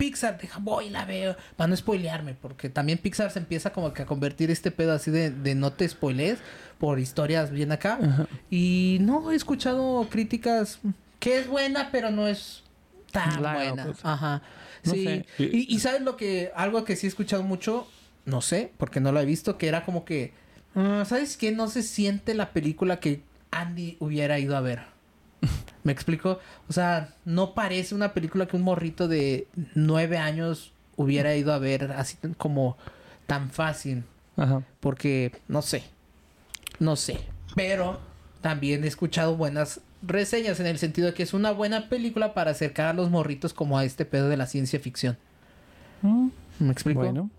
Pixar, 0.00 0.38
deja, 0.40 0.58
voy 0.60 0.86
y 0.86 0.90
la 0.90 1.04
veo. 1.04 1.36
Para 1.56 1.68
no 1.68 1.76
spoilearme, 1.76 2.32
porque 2.34 2.70
también 2.70 2.96
Pixar 2.98 3.30
se 3.30 3.38
empieza 3.38 3.70
como 3.72 3.92
que 3.92 4.00
a 4.02 4.06
convertir 4.06 4.50
este 4.50 4.70
pedo 4.70 4.94
así 4.94 5.10
de, 5.10 5.30
de 5.30 5.54
no 5.54 5.72
te 5.74 5.86
spoilees 5.86 6.38
por 6.78 6.98
historias 6.98 7.50
bien 7.50 7.70
acá. 7.70 7.98
Ajá. 8.02 8.26
Y 8.50 8.96
no 9.02 9.30
he 9.30 9.34
escuchado 9.36 10.08
críticas 10.10 10.78
que 11.18 11.38
es 11.38 11.46
buena, 11.48 11.90
pero 11.92 12.10
no 12.10 12.26
es 12.26 12.62
tan 13.12 13.42
La- 13.42 13.52
buena. 13.54 13.84
pues, 13.84 13.98
Ajá. 14.02 14.40
no 14.84 14.92
sí. 14.92 15.04
sé. 15.04 15.26
Y, 15.38 15.74
y 15.74 15.78
sabes 15.80 16.00
lo 16.00 16.16
que, 16.16 16.50
algo 16.56 16.84
que 16.84 16.96
sí 16.96 17.06
he 17.06 17.08
escuchado 17.10 17.42
mucho, 17.42 17.86
no 18.24 18.40
sé, 18.40 18.72
porque 18.78 19.00
no 19.00 19.12
lo 19.12 19.20
he 19.20 19.26
visto, 19.26 19.58
que 19.58 19.68
era 19.68 19.84
como 19.84 20.06
que, 20.06 20.32
ah, 20.74 21.04
¿sabes 21.06 21.36
qué? 21.36 21.52
No 21.52 21.68
se 21.68 21.82
siente 21.82 22.32
la 22.32 22.50
película 22.52 23.00
que 23.00 23.20
Andy 23.50 23.98
hubiera 24.00 24.38
ido 24.38 24.56
a 24.56 24.60
ver. 24.62 24.80
¿Me 25.82 25.92
explico? 25.92 26.38
O 26.68 26.72
sea, 26.72 27.14
no 27.24 27.54
parece 27.54 27.94
una 27.94 28.12
película 28.12 28.46
que 28.46 28.56
un 28.56 28.62
morrito 28.62 29.08
de 29.08 29.46
nueve 29.74 30.18
años 30.18 30.72
hubiera 30.96 31.34
ido 31.34 31.52
a 31.52 31.58
ver 31.58 31.92
así 31.92 32.16
como 32.36 32.76
tan 33.26 33.50
fácil. 33.50 34.04
Ajá. 34.36 34.62
Porque, 34.80 35.32
no 35.48 35.62
sé. 35.62 35.82
No 36.78 36.96
sé. 36.96 37.20
Pero 37.54 38.00
también 38.40 38.84
he 38.84 38.86
escuchado 38.86 39.36
buenas 39.36 39.80
reseñas 40.02 40.60
en 40.60 40.66
el 40.66 40.78
sentido 40.78 41.08
de 41.08 41.14
que 41.14 41.22
es 41.22 41.34
una 41.34 41.50
buena 41.50 41.88
película 41.88 42.34
para 42.34 42.52
acercar 42.52 42.86
a 42.86 42.92
los 42.92 43.10
morritos 43.10 43.52
como 43.52 43.78
a 43.78 43.84
este 43.84 44.04
pedo 44.04 44.28
de 44.28 44.36
la 44.36 44.46
ciencia 44.46 44.80
ficción. 44.80 45.18
Mm, 46.02 46.28
¿Me 46.58 46.72
explico? 46.72 47.00
Bueno. 47.00 47.30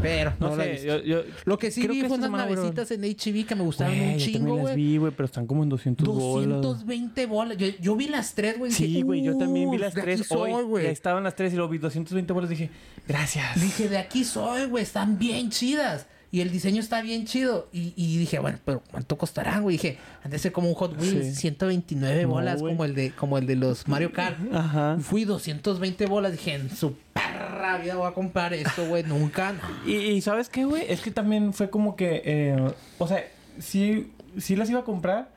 Pero 0.00 0.32
no, 0.40 0.50
No, 0.50 0.56
la 0.56 0.64
he 0.64 0.78
sé, 0.78 0.84
visto. 0.84 0.98
yo, 1.04 1.22
yo 1.22 1.30
Lo 1.44 1.58
que 1.58 1.70
sí 1.70 1.82
creo 1.82 1.94
vi 1.94 2.00
que 2.02 2.08
fue 2.08 2.16
unas 2.18 2.30
navecitas 2.30 2.90
en 2.90 3.02
HB 3.02 3.46
que 3.46 3.54
me 3.54 3.62
gustaron 3.62 3.96
Güey, 3.96 4.12
un 4.14 4.18
chingo, 4.18 4.38
también 4.38 4.56
las 4.56 4.62
güey. 4.62 4.76
vi, 4.76 4.96
güey, 4.98 5.12
pero 5.16 5.24
están 5.26 5.46
como 5.46 5.62
en 5.62 5.68
200 5.68 6.06
bolas. 6.08 6.48
220 6.62 7.26
bolas. 7.26 7.56
Yo, 7.58 7.66
yo 7.80 7.96
vi 7.96 8.08
las 8.08 8.34
tres, 8.34 8.58
güey. 8.58 8.70
Sí, 8.72 9.02
güey, 9.02 9.22
yo 9.22 9.36
también 9.36 9.70
vi 9.70 9.76
"Uh, 9.76 9.80
las 9.80 9.94
tres 9.94 10.26
soy, 10.26 10.52
hoy. 10.52 10.62
güey". 10.64 10.86
Estaban 10.86 11.22
las 11.24 11.36
tres 11.36 11.52
y 11.52 11.56
luego 11.56 11.70
vi 11.70 11.78
220 11.78 12.32
bolas 12.32 12.48
dije, 12.50 12.70
gracias. 13.06 13.60
Dije, 13.60 13.88
de 13.88 13.98
aquí 13.98 14.24
soy, 14.24 14.66
güey, 14.66 14.82
están 14.84 15.18
bien 15.18 15.50
chidas. 15.50 16.06
Y 16.32 16.40
el 16.42 16.50
diseño 16.52 16.80
está 16.80 17.02
bien 17.02 17.24
chido. 17.26 17.68
Y, 17.72 17.92
y 17.96 18.16
dije, 18.18 18.38
bueno, 18.38 18.58
pero 18.64 18.82
¿cuánto 18.90 19.18
costarán, 19.18 19.62
güey? 19.62 19.76
Dije, 19.76 19.98
han 20.22 20.30
de 20.30 20.38
ser 20.38 20.52
como 20.52 20.68
un 20.68 20.74
Hot 20.74 20.96
Wheels, 21.00 21.26
Sí. 21.26 21.34
129 21.34 22.22
No, 22.22 22.28
bolas, 22.28 22.60
güey. 22.60 22.72
como 22.74 22.84
el 22.84 22.94
de 22.94 23.10
como 23.10 23.36
el 23.38 23.46
de 23.46 23.56
los 23.56 23.88
Mario 23.88 24.12
Kart. 24.12 24.36
Ajá. 24.54 24.96
Fui 25.00 25.24
220 25.24 26.06
bolas, 26.06 26.32
dije, 26.32 26.54
en 26.54 26.70
su 26.70 26.94
perra 27.12 27.78
vida 27.78 27.96
voy 27.96 28.08
a 28.08 28.12
comprar 28.12 28.54
esto, 28.54 28.86
güey, 28.86 29.02
nunca. 29.02 29.52
no. 29.52 29.90
Y, 29.90 29.96
y 29.96 30.20
¿sabes 30.20 30.48
qué, 30.48 30.64
güey? 30.64 30.84
Es 30.88 31.00
que 31.00 31.10
también 31.10 31.52
fue 31.52 31.68
como 31.68 31.96
que, 31.96 32.22
eh, 32.24 32.72
o 32.98 33.08
sea, 33.08 33.24
sí, 33.58 34.12
sí 34.38 34.54
las 34.56 34.70
iba 34.70 34.80
a 34.80 34.84
comprar, 34.84 35.28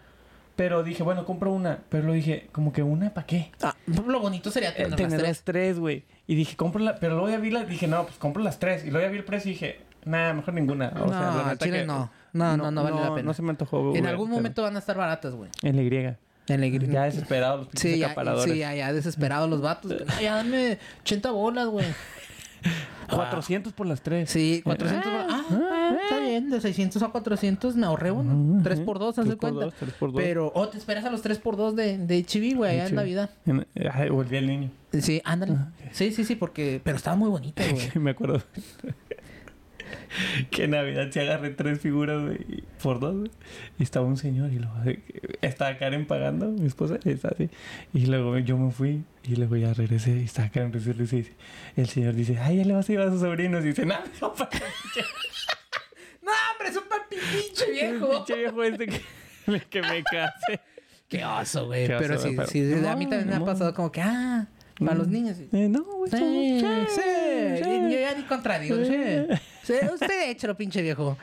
Pero 0.55 0.83
dije, 0.83 1.01
bueno, 1.01 1.25
compro 1.25 1.51
una. 1.51 1.79
Pero 1.89 2.03
lo 2.05 2.13
dije, 2.13 2.47
como 2.51 2.71
que 2.71 2.83
una, 2.83 3.11
¿para 3.11 3.25
qué? 3.25 3.49
Ah, 3.63 3.75
lo 3.87 4.19
bonito 4.19 4.51
sería 4.51 4.69
Eh, 4.69 4.73
tener 4.73 4.89
las 4.91 4.97
tener 4.99 5.21
las 5.23 5.41
tres, 5.41 5.79
güey. 5.79 6.03
Y 6.27 6.35
dije, 6.35 6.55
compro 6.55 6.79
la... 6.83 6.97
Pero 6.97 7.15
luego 7.15 7.29
ya 7.31 7.37
vi 7.39 7.49
la... 7.49 7.65
Dije, 7.65 7.87
no, 7.87 8.03
pues 8.05 8.17
compro 8.19 8.43
las 8.43 8.59
tres. 8.59 8.85
Y 8.85 8.91
luego 8.91 9.03
ya 9.07 9.11
vi 9.11 9.17
el 9.17 9.23
precio 9.25 9.49
y 9.49 9.55
dije, 9.55 9.79
nada, 10.05 10.33
mejor 10.33 10.53
ninguna. 10.53 10.89
O 10.95 10.99
No, 10.99 11.09
sea, 11.09 11.19
la 11.21 11.49
al 11.51 11.57
chile 11.57 11.79
que- 11.81 11.85
no. 11.85 12.09
No, 12.33 12.57
no, 12.57 12.71
no 12.71 12.83
vale 12.83 12.95
la 12.99 13.13
pena. 13.13 13.27
No 13.27 13.33
se 13.33 13.41
me 13.43 13.51
antojó, 13.51 13.89
güey. 13.89 13.97
En 13.99 14.07
algún 14.07 14.27
pero- 14.27 14.37
momento 14.37 14.61
van 14.63 14.75
a 14.75 14.79
estar 14.79 14.97
baratas, 14.97 15.33
güey. 15.35 15.49
En 15.61 15.75
la 15.75 15.81
Y. 15.83 16.15
En 16.47 16.59
la 16.61 16.65
Y. 16.67 16.79
Ya 16.91 17.03
desesperados 17.03 17.59
los 17.61 17.69
Sí, 17.79 17.99
ya, 17.99 18.13
sí, 18.43 18.57
ya, 18.57 18.73
ya 18.75 18.91
desesperados 18.91 19.49
los 19.49 19.61
vatos. 19.61 19.91
No, 19.91 20.21
ya 20.21 20.35
dame 20.37 20.79
80 21.01 21.31
bolas, 21.31 21.67
güey. 21.67 21.85
400 23.09 23.73
por 23.73 23.85
las 23.85 24.01
tres. 24.01 24.29
Sí, 24.29 24.61
400 24.63 25.11
bolas. 25.11 25.27
Ah, 25.29 25.43
ah, 25.51 25.97
está 26.01 26.19
bien. 26.19 26.49
De 26.49 26.61
600 26.61 27.03
a 27.03 27.09
400 27.09 27.75
me 27.75 27.85
ahorré 27.85 28.11
uno. 28.11 28.33
Ujú. 28.55 28.63
3 28.63 28.79
por 28.79 28.99
2, 28.99 29.19
haz 29.19 29.25
de 29.25 29.31
por 29.31 29.39
cuenta. 29.39 29.65
dos, 29.65 29.73
tres 29.77 29.93
por 29.93 30.11
dos. 30.13 30.21
Pero, 30.21 30.51
o 30.55 30.69
te 30.69 30.77
esperas 30.77 31.03
a 31.05 31.09
los 31.09 31.21
3 31.21 31.37
por 31.39 31.57
2 31.57 31.75
de, 31.75 31.97
de 31.97 32.17
HB, 32.25 32.55
güey, 32.55 32.71
allá 32.71 32.83
en 32.83 32.89
Sí. 32.89 32.95
Navidad. 32.95 33.29
En- 33.45 33.67
ay, 33.93 34.09
día 34.09 34.23
del 34.39 34.47
niño. 34.47 34.71
Sí, 34.99 35.21
ándale. 35.25 35.55
Sí, 35.91 36.11
sí, 36.11 36.23
sí, 36.23 36.35
porque... 36.35 36.79
Pero 36.83 36.95
estaba 36.97 37.15
muy 37.17 37.29
bonito, 37.29 37.61
güey. 37.71 37.91
me 37.95 38.11
acuerdo. 38.11 38.41
que 40.51 40.65
en 40.65 40.71
Navidad 40.71 41.09
se 41.11 41.21
agarré 41.21 41.49
tres 41.51 41.79
figuras, 41.79 42.21
güey, 42.21 42.63
por 42.81 42.99
dos, 42.99 43.15
güey. 43.15 43.31
Y 43.79 43.83
estaba 43.83 44.05
un 44.05 44.17
señor 44.17 44.51
y 44.51 44.59
luego 44.59 44.75
estaba 45.41 45.77
Karen 45.77 46.05
pagando, 46.05 46.47
mi 46.49 46.67
esposa, 46.67 46.99
y 47.03 47.11
está 47.11 47.29
así. 47.29 47.49
Y 47.93 48.05
luego 48.05 48.37
yo 48.39 48.57
me 48.57 48.71
fui 48.71 49.03
y 49.23 49.35
luego 49.35 49.55
ya 49.55 49.73
regresé 49.73 50.17
y 50.17 50.25
estaba 50.25 50.49
Karen 50.49 50.73
risa 50.73 51.15
y 51.17 51.25
el 51.75 51.87
señor 51.87 52.13
dice, 52.13 52.37
ay, 52.39 52.57
ya 52.57 52.65
le 52.65 52.73
vas 52.73 52.89
a 52.89 52.93
llevar 52.93 53.07
a 53.07 53.11
sus 53.11 53.21
sobrinos. 53.21 53.63
Y 53.63 53.69
dice, 53.69 53.85
no, 53.85 53.95
no, 54.21 54.33
para 54.33 54.49
No, 56.21 56.31
hombre, 56.51 56.69
es 56.69 56.77
un 56.77 56.83
pinche 57.09 57.71
viejo. 57.71 58.09
pinche 58.09 58.35
viejo 58.35 58.63
este 58.63 58.87
que, 58.87 59.01
que 59.69 59.81
me 59.81 60.03
case. 60.03 60.59
Qué 61.09 61.23
oso, 61.25 61.67
güey. 61.67 61.87
Pero 61.87 62.17
sí, 62.17 62.35
sí, 62.47 62.73
a 62.85 62.95
mí 62.95 63.07
también 63.07 63.27
me 63.27 63.35
ha 63.35 63.45
pasado 63.45 63.73
como 63.73 63.91
que, 63.91 64.01
ah, 64.01 64.47
para 64.83 64.95
Mm. 64.95 64.99
los 64.99 65.07
niños. 65.07 65.37
sí. 65.37 65.49
Eh, 65.51 65.69
no, 65.69 65.83
güey. 65.83 66.11
Sí, 66.11 66.59
sí, 66.89 67.69
y 67.69 67.91
Yo 67.93 67.99
ya 67.99 68.13
ni 68.15 68.23
contradigo. 68.23 68.75
Sí. 68.77 69.27
Sí, 69.63 69.73
usted 69.93 70.29
échelo, 70.29 70.55
pinche 70.57 70.81
viejo. 70.81 71.17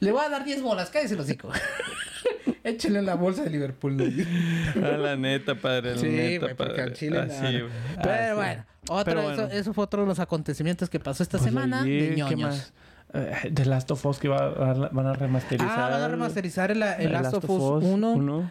Le 0.00 0.10
voy 0.12 0.24
a 0.24 0.28
dar 0.28 0.44
10 0.44 0.62
bolas, 0.62 0.90
cállese 0.90 1.14
el 1.14 1.20
hocico. 1.20 1.50
Échele 2.64 2.98
en 3.00 3.06
la 3.06 3.14
bolsa 3.14 3.44
de 3.44 3.50
Liverpool. 3.50 3.96
¿no? 3.96 4.86
A 4.86 4.90
la 4.96 5.16
neta, 5.16 5.54
padre. 5.54 5.92
La 5.92 5.98
Sí, 6.00 6.06
neta, 6.08 6.46
güey, 6.46 6.56
porque 6.56 6.72
padre. 6.72 6.82
al 6.82 6.92
chile 6.94 7.18
Así, 7.20 7.30
nada. 7.42 7.50
güey. 7.50 7.64
Pero 8.02 8.12
Así. 8.24 8.34
bueno, 8.34 8.64
otro, 8.88 9.04
Pero 9.04 9.20
Eso, 9.20 9.42
bueno. 9.42 9.60
eso 9.60 9.74
fue 9.74 9.84
otro 9.84 10.00
de 10.02 10.06
los 10.08 10.18
acontecimientos 10.18 10.88
que 10.90 10.98
pasó 10.98 11.22
esta 11.22 11.38
Pues 11.38 11.50
semana 11.50 11.82
ayer, 11.82 12.00
de 12.02 12.08
¿qué 12.08 12.14
ñoños. 12.16 12.40
más? 12.40 12.72
Eh, 13.12 13.50
The 13.52 13.64
Last 13.66 13.90
of 13.90 14.04
Us 14.06 14.18
que 14.18 14.28
va 14.28 14.38
a- 14.38 14.88
van 14.88 15.06
a 15.06 15.12
remasterizar. 15.12 15.78
Ah, 15.78 15.88
van 15.90 16.02
a 16.02 16.08
remasterizar 16.08 16.70
el, 16.70 16.82
el 16.82 17.12
Last 17.12 17.34
of 17.34 17.44
Us 17.48 17.84
1. 17.84 18.12
uno. 18.12 18.50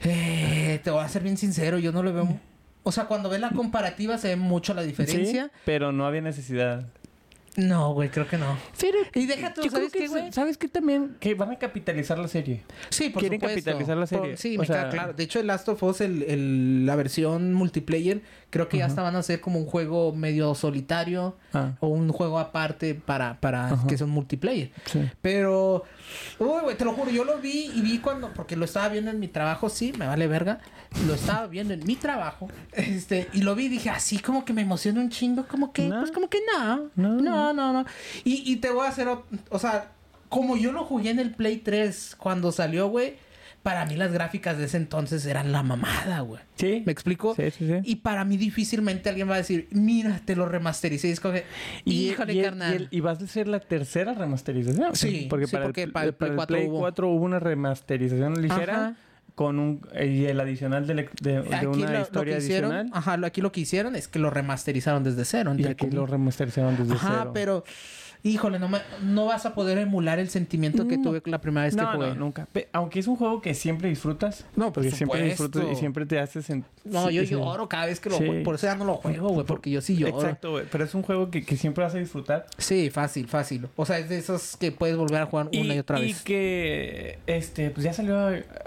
Eh, 0.00 0.80
te 0.84 0.90
voy 0.90 1.02
a 1.02 1.08
ser 1.08 1.22
bien 1.22 1.36
sincero, 1.36 1.78
yo 1.78 1.90
no 1.92 2.02
le 2.02 2.12
veo... 2.12 2.38
O 2.88 2.92
sea, 2.92 3.04
cuando 3.04 3.28
ves 3.28 3.38
la 3.40 3.50
comparativa 3.50 4.16
se 4.16 4.28
ve 4.28 4.36
mucho 4.36 4.72
la 4.72 4.80
diferencia. 4.82 5.44
Sí, 5.44 5.50
pero 5.66 5.92
no 5.92 6.06
había 6.06 6.22
necesidad. 6.22 6.86
No, 7.56 7.92
güey, 7.92 8.08
creo 8.08 8.26
que 8.26 8.38
no. 8.38 8.56
Pero, 8.80 8.96
Y 9.14 9.26
deja 9.26 9.52
tú, 9.52 9.68
¿sabes 9.68 9.92
qué, 9.92 10.06
güey? 10.08 10.32
¿Sabes 10.32 10.56
qué 10.56 10.68
también? 10.68 11.16
Que 11.20 11.34
van 11.34 11.50
a 11.50 11.58
capitalizar 11.58 12.16
la 12.18 12.28
serie. 12.28 12.62
Sí, 12.88 13.10
por 13.10 13.20
Quieren 13.20 13.40
supuesto. 13.40 13.56
capitalizar 13.62 13.96
la 13.98 14.06
serie. 14.06 14.28
Por- 14.30 14.38
sí, 14.38 14.56
O 14.56 14.60
me 14.60 14.66
queda 14.66 14.82
sea- 14.82 14.90
claro. 14.90 15.12
De 15.12 15.22
hecho, 15.24 15.38
el 15.40 15.48
Last 15.48 15.68
of 15.68 15.82
Us, 15.82 16.00
el, 16.00 16.22
el- 16.22 16.86
la 16.86 16.96
versión 16.96 17.52
multiplayer, 17.52 18.22
creo 18.50 18.68
que 18.68 18.78
ya 18.78 18.86
hasta 18.86 19.02
van 19.02 19.14
a 19.16 19.22
ser 19.22 19.40
como 19.40 19.58
un 19.58 19.66
juego 19.66 20.12
medio 20.14 20.54
solitario 20.54 21.36
Ah, 21.52 21.72
o 21.80 21.88
un 21.88 22.10
juego 22.12 22.38
aparte 22.38 22.94
para, 22.94 23.38
para 23.40 23.76
que 23.88 23.96
sea 23.98 24.06
un 24.06 24.12
multiplayer. 24.12 24.70
sí. 24.86 25.00
Pero, 25.22 25.84
uy, 26.38 26.60
güey, 26.62 26.76
te 26.76 26.84
lo 26.84 26.92
juro, 26.94 27.10
yo 27.10 27.24
lo 27.24 27.38
vi 27.38 27.70
y 27.74 27.80
vi 27.82 27.98
cuando, 27.98 28.32
porque 28.34 28.56
lo 28.56 28.64
estaba 28.64 28.88
viendo 28.88 29.10
en 29.10 29.18
mi 29.20 29.28
trabajo, 29.28 29.68
sí, 29.68 29.92
me 29.98 30.06
vale 30.06 30.26
verga. 30.26 30.60
Lo 31.06 31.14
estaba 31.14 31.46
viendo 31.46 31.74
en 31.74 31.84
mi 31.84 31.96
trabajo, 31.96 32.48
este, 32.72 33.28
y 33.34 33.42
lo 33.42 33.54
vi 33.54 33.66
y 33.66 33.68
dije, 33.68 33.90
así 33.90 34.18
como 34.18 34.44
que 34.46 34.52
me 34.54 34.62
emociona 34.62 35.00
un 35.00 35.10
chingo, 35.10 35.46
como 35.46 35.72
que, 35.72 35.86
No. 35.88 36.00
pues 36.00 36.10
como 36.12 36.28
que 36.30 36.38
no, 36.56 36.90
No. 36.96 37.20
no, 37.20 37.52
no, 37.52 37.72
no. 37.72 37.84
Y, 38.24 38.50
y 38.50 38.56
te 38.56 38.70
voy 38.70 38.86
a 38.86 38.88
hacer, 38.88 39.06
ot- 39.08 39.24
o 39.50 39.58
sea, 39.58 39.90
como 40.30 40.56
yo 40.56 40.72
lo 40.72 40.84
jugué 40.84 41.10
en 41.10 41.18
el 41.18 41.34
Play 41.34 41.58
3 41.58 42.14
cuando 42.18 42.52
salió, 42.52 42.88
güey, 42.88 43.16
para 43.62 43.84
mí 43.86 43.96
las 43.96 44.12
gráficas 44.12 44.56
de 44.56 44.64
ese 44.64 44.76
entonces 44.78 45.26
eran 45.26 45.52
la 45.52 45.62
mamada, 45.62 46.20
güey. 46.20 46.40
Sí. 46.56 46.82
¿Me 46.86 46.92
explico? 46.92 47.34
Sí, 47.34 47.50
sí, 47.50 47.66
sí. 47.66 47.74
Y 47.84 47.96
para 47.96 48.24
mí 48.24 48.36
difícilmente 48.38 49.08
alguien 49.10 49.28
va 49.28 49.34
a 49.34 49.38
decir, 49.38 49.68
mira, 49.72 50.20
te 50.24 50.36
lo 50.36 50.46
remastericé. 50.46 51.08
Y 51.08 51.10
es 51.12 51.20
como 51.20 51.34
que, 51.34 51.44
híjole, 51.84 52.32
y, 52.34 52.42
carnal. 52.42 52.72
y 52.72 52.76
el- 52.76 52.88
y 52.90 53.00
va 53.00 53.10
a 53.10 53.16
ser 53.16 53.46
la 53.48 53.60
tercera 53.60 54.14
remasterización. 54.14 54.96
Sí, 54.96 55.26
porque 55.28 55.46
sí, 55.46 55.52
para, 55.52 55.64
porque 55.66 55.82
el, 55.82 55.92
para 55.92 56.06
el 56.06 56.14
Play 56.14 56.30
para 56.30 56.36
4 56.46 56.60
hubo. 56.66 56.78
4 56.80 57.08
hubo 57.08 57.24
una 57.24 57.40
remasterización 57.40 58.40
ligera 58.40 58.74
Ajá. 58.74 58.96
con 59.34 59.58
un 59.58 59.86
y 60.02 60.24
el 60.24 60.40
adicional 60.40 60.86
de, 60.86 60.94
de- 61.20 61.42
de 61.42 61.66
una 61.66 61.86
lo- 61.86 61.92
lo, 61.92 62.00
historia 62.00 62.38
que 62.38 62.42
hicieron, 62.44 62.72
adicional. 62.72 62.98
ajá, 62.98 63.16
lo- 63.18 63.26
aquí 63.26 63.40
lo 63.40 63.52
que 63.52 63.60
hicieron 63.60 63.96
es 63.96 64.08
que 64.08 64.18
lo 64.18 64.30
remasterizaron 64.30 65.04
desde 65.04 65.24
cero. 65.24 65.54
Y 65.58 65.64
aquí 65.66 65.90
lo 65.90 66.06
remasterizaron 66.06 66.76
desde 66.76 66.94
Ajá, 66.94 67.18
cero. 67.20 67.30
pero 67.34 67.64
híjole, 68.22 68.58
no, 68.58 68.68
me- 68.68 68.80
no 69.02 69.26
vas 69.26 69.46
a 69.46 69.54
poder 69.54 69.78
emular 69.78 70.18
el 70.18 70.28
sentimiento 70.28 70.86
que 70.88 70.96
No. 70.96 71.04
tuve 71.04 71.22
la 71.26 71.40
primera 71.40 71.64
vez 71.66 71.76
que 71.76 71.84
jugué. 71.84 72.08
no, 72.08 72.14
nunca. 72.14 72.46
Pe- 72.52 72.68
aunque 72.72 72.98
es 72.98 73.06
un 73.06 73.16
juego 73.16 73.40
que 73.40 73.54
siempre 73.54 73.88
disfrutas. 73.88 74.44
No, 74.56 74.66
por 74.66 74.74
porque 74.74 74.90
siempre 74.90 75.22
disfrutas 75.22 75.64
y 75.72 75.76
siempre 75.76 76.04
te 76.06 76.18
haces 76.18 76.48
sen- 76.50 76.64
No, 76.84 77.10
yo 77.10 77.22
sí. 77.22 77.28
lloro 77.28 77.68
cada 77.68 77.86
vez 77.86 78.00
que 78.00 78.08
lo 78.10 78.18
Sí. 78.18 78.26
juego. 78.26 78.42
Por 78.44 78.54
eso 78.56 78.66
ya 78.66 78.74
no 78.74 78.84
lo 78.84 78.94
juego, 78.96 79.28
güey, 79.28 79.46
porque 79.46 79.70
yo 79.70 79.80
sí 79.80 79.96
lloro. 79.96 80.16
Exacto, 80.20 80.50
güey. 80.52 80.64
Pero 80.70 80.84
es 80.84 80.94
un 80.94 81.02
juego 81.02 81.30
que, 81.30 81.44
que 81.44 81.56
siempre 81.56 81.84
vas 81.84 81.94
a 81.94 81.98
disfrutar. 81.98 82.46
Sí, 82.58 82.90
fácil, 82.90 83.28
fácil. 83.28 83.66
O 83.76 83.86
sea, 83.86 83.98
es 83.98 84.08
de 84.08 84.18
esos 84.18 84.56
que 84.56 84.72
puedes 84.72 84.96
volver 84.96 85.22
a 85.22 85.26
jugar 85.26 85.46
una 85.52 85.74
y, 85.74 85.78
otra 85.78 85.98
vez. 86.00 86.22
que 86.22 87.18
este, 87.26 87.70
pues 87.70 87.84
ya 87.84 87.92
salió 87.92 88.18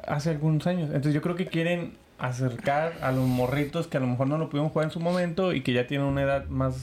hace 0.07 0.29
algunos 0.29 0.65
años. 0.67 0.87
Entonces 0.87 1.13
yo 1.13 1.21
creo 1.21 1.35
que 1.35 1.47
quieren 1.47 1.93
acercar 2.19 2.93
a 3.01 3.11
los 3.11 3.27
morritos 3.27 3.87
que 3.87 3.97
a 3.97 3.99
lo 3.99 4.07
mejor 4.07 4.27
no 4.27 4.37
lo 4.37 4.47
pudieron 4.49 4.69
jugar 4.69 4.85
en 4.85 4.91
su 4.91 4.99
momento 4.99 5.53
y 5.53 5.61
que 5.61 5.73
ya 5.73 5.87
tienen 5.87 6.05
una 6.07 6.21
edad 6.21 6.45
más 6.49 6.75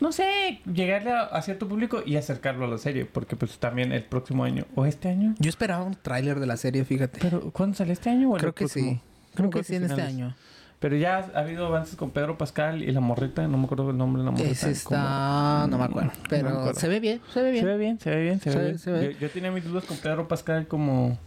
no 0.00 0.12
sé, 0.12 0.60
llegarle 0.72 1.12
a, 1.12 1.22
a 1.22 1.42
cierto 1.42 1.68
público 1.68 2.02
y 2.04 2.16
acercarlo 2.16 2.64
a 2.64 2.68
la 2.68 2.78
serie, 2.78 3.04
porque 3.04 3.36
pues 3.36 3.58
también 3.58 3.92
el 3.92 4.04
próximo 4.04 4.44
año 4.44 4.64
o 4.74 4.86
este 4.86 5.08
año. 5.08 5.34
Yo 5.38 5.48
esperaba 5.48 5.82
un 5.84 5.94
tráiler 5.94 6.40
de 6.40 6.46
la 6.46 6.56
serie, 6.56 6.84
fíjate. 6.84 7.18
Pero 7.20 7.50
¿cuándo 7.50 7.76
sale 7.76 7.92
este 7.92 8.10
año 8.10 8.30
o 8.30 8.36
el 8.36 8.40
Creo 8.40 8.54
que 8.54 8.64
próximo? 8.64 8.90
sí. 8.92 9.00
Creo 9.34 9.50
Creo 9.50 9.62
que 9.62 9.68
sí 9.68 9.74
en 9.76 9.84
este 9.84 10.02
año. 10.02 10.34
Pero 10.80 10.96
ya 10.96 11.28
ha 11.34 11.40
habido 11.40 11.66
avances 11.66 11.96
con 11.96 12.10
Pedro 12.10 12.38
Pascal 12.38 12.82
y 12.84 12.92
la 12.92 13.00
morrita, 13.00 13.46
no 13.48 13.58
me 13.58 13.64
acuerdo 13.64 13.90
el 13.90 13.98
nombre 13.98 14.20
de 14.22 14.26
la 14.26 14.30
morrita. 14.30 14.50
Ese 14.50 14.70
está... 14.70 15.66
No 15.68 15.76
me 15.76 15.84
acuerdo. 15.84 16.12
No 16.14 16.22
me 16.22 16.28
Pero 16.28 16.48
acuerdo. 16.50 16.78
se 16.78 16.86
ve 16.88 17.00
bien, 17.00 17.20
se 17.34 17.42
ve 17.42 17.50
bien. 17.50 17.64
Se 17.64 17.68
ve 17.70 17.76
bien, 17.78 17.98
se 18.00 18.10
ve 18.10 18.22
bien, 18.22 18.40
se, 18.40 18.52
Se 18.52 18.58
ve 18.58 18.64
bien. 18.66 18.78
se 18.78 18.90
ve. 18.92 19.14
Yo, 19.14 19.18
yo 19.18 19.30
tenía 19.30 19.50
mis 19.50 19.64
dudas 19.64 19.84
con 19.84 19.96
Pedro 19.96 20.28
Pascal 20.28 20.68
como... 20.68 21.18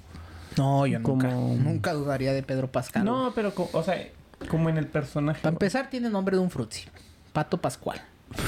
No, 0.57 0.85
yo 0.87 0.99
nunca. 0.99 1.29
Como- 1.29 1.55
Nunca 1.55 1.91
dudaría 1.93 2.31
de 2.33 2.43
Pedro 2.43 2.71
Pascal. 2.71 3.03
No, 3.03 3.33
pero, 3.35 3.53
o 3.73 3.83
sea, 3.83 3.95
como 4.49 4.69
en 4.69 4.77
el 4.77 4.87
personaje. 4.87 5.41
Para 5.41 5.53
empezar, 5.53 5.89
tiene 5.89 6.09
nombre 6.09 6.37
de 6.37 6.41
un 6.43 6.49
frutzi. 6.49 6.85
Pato 7.33 7.59
Pascual. 7.59 8.01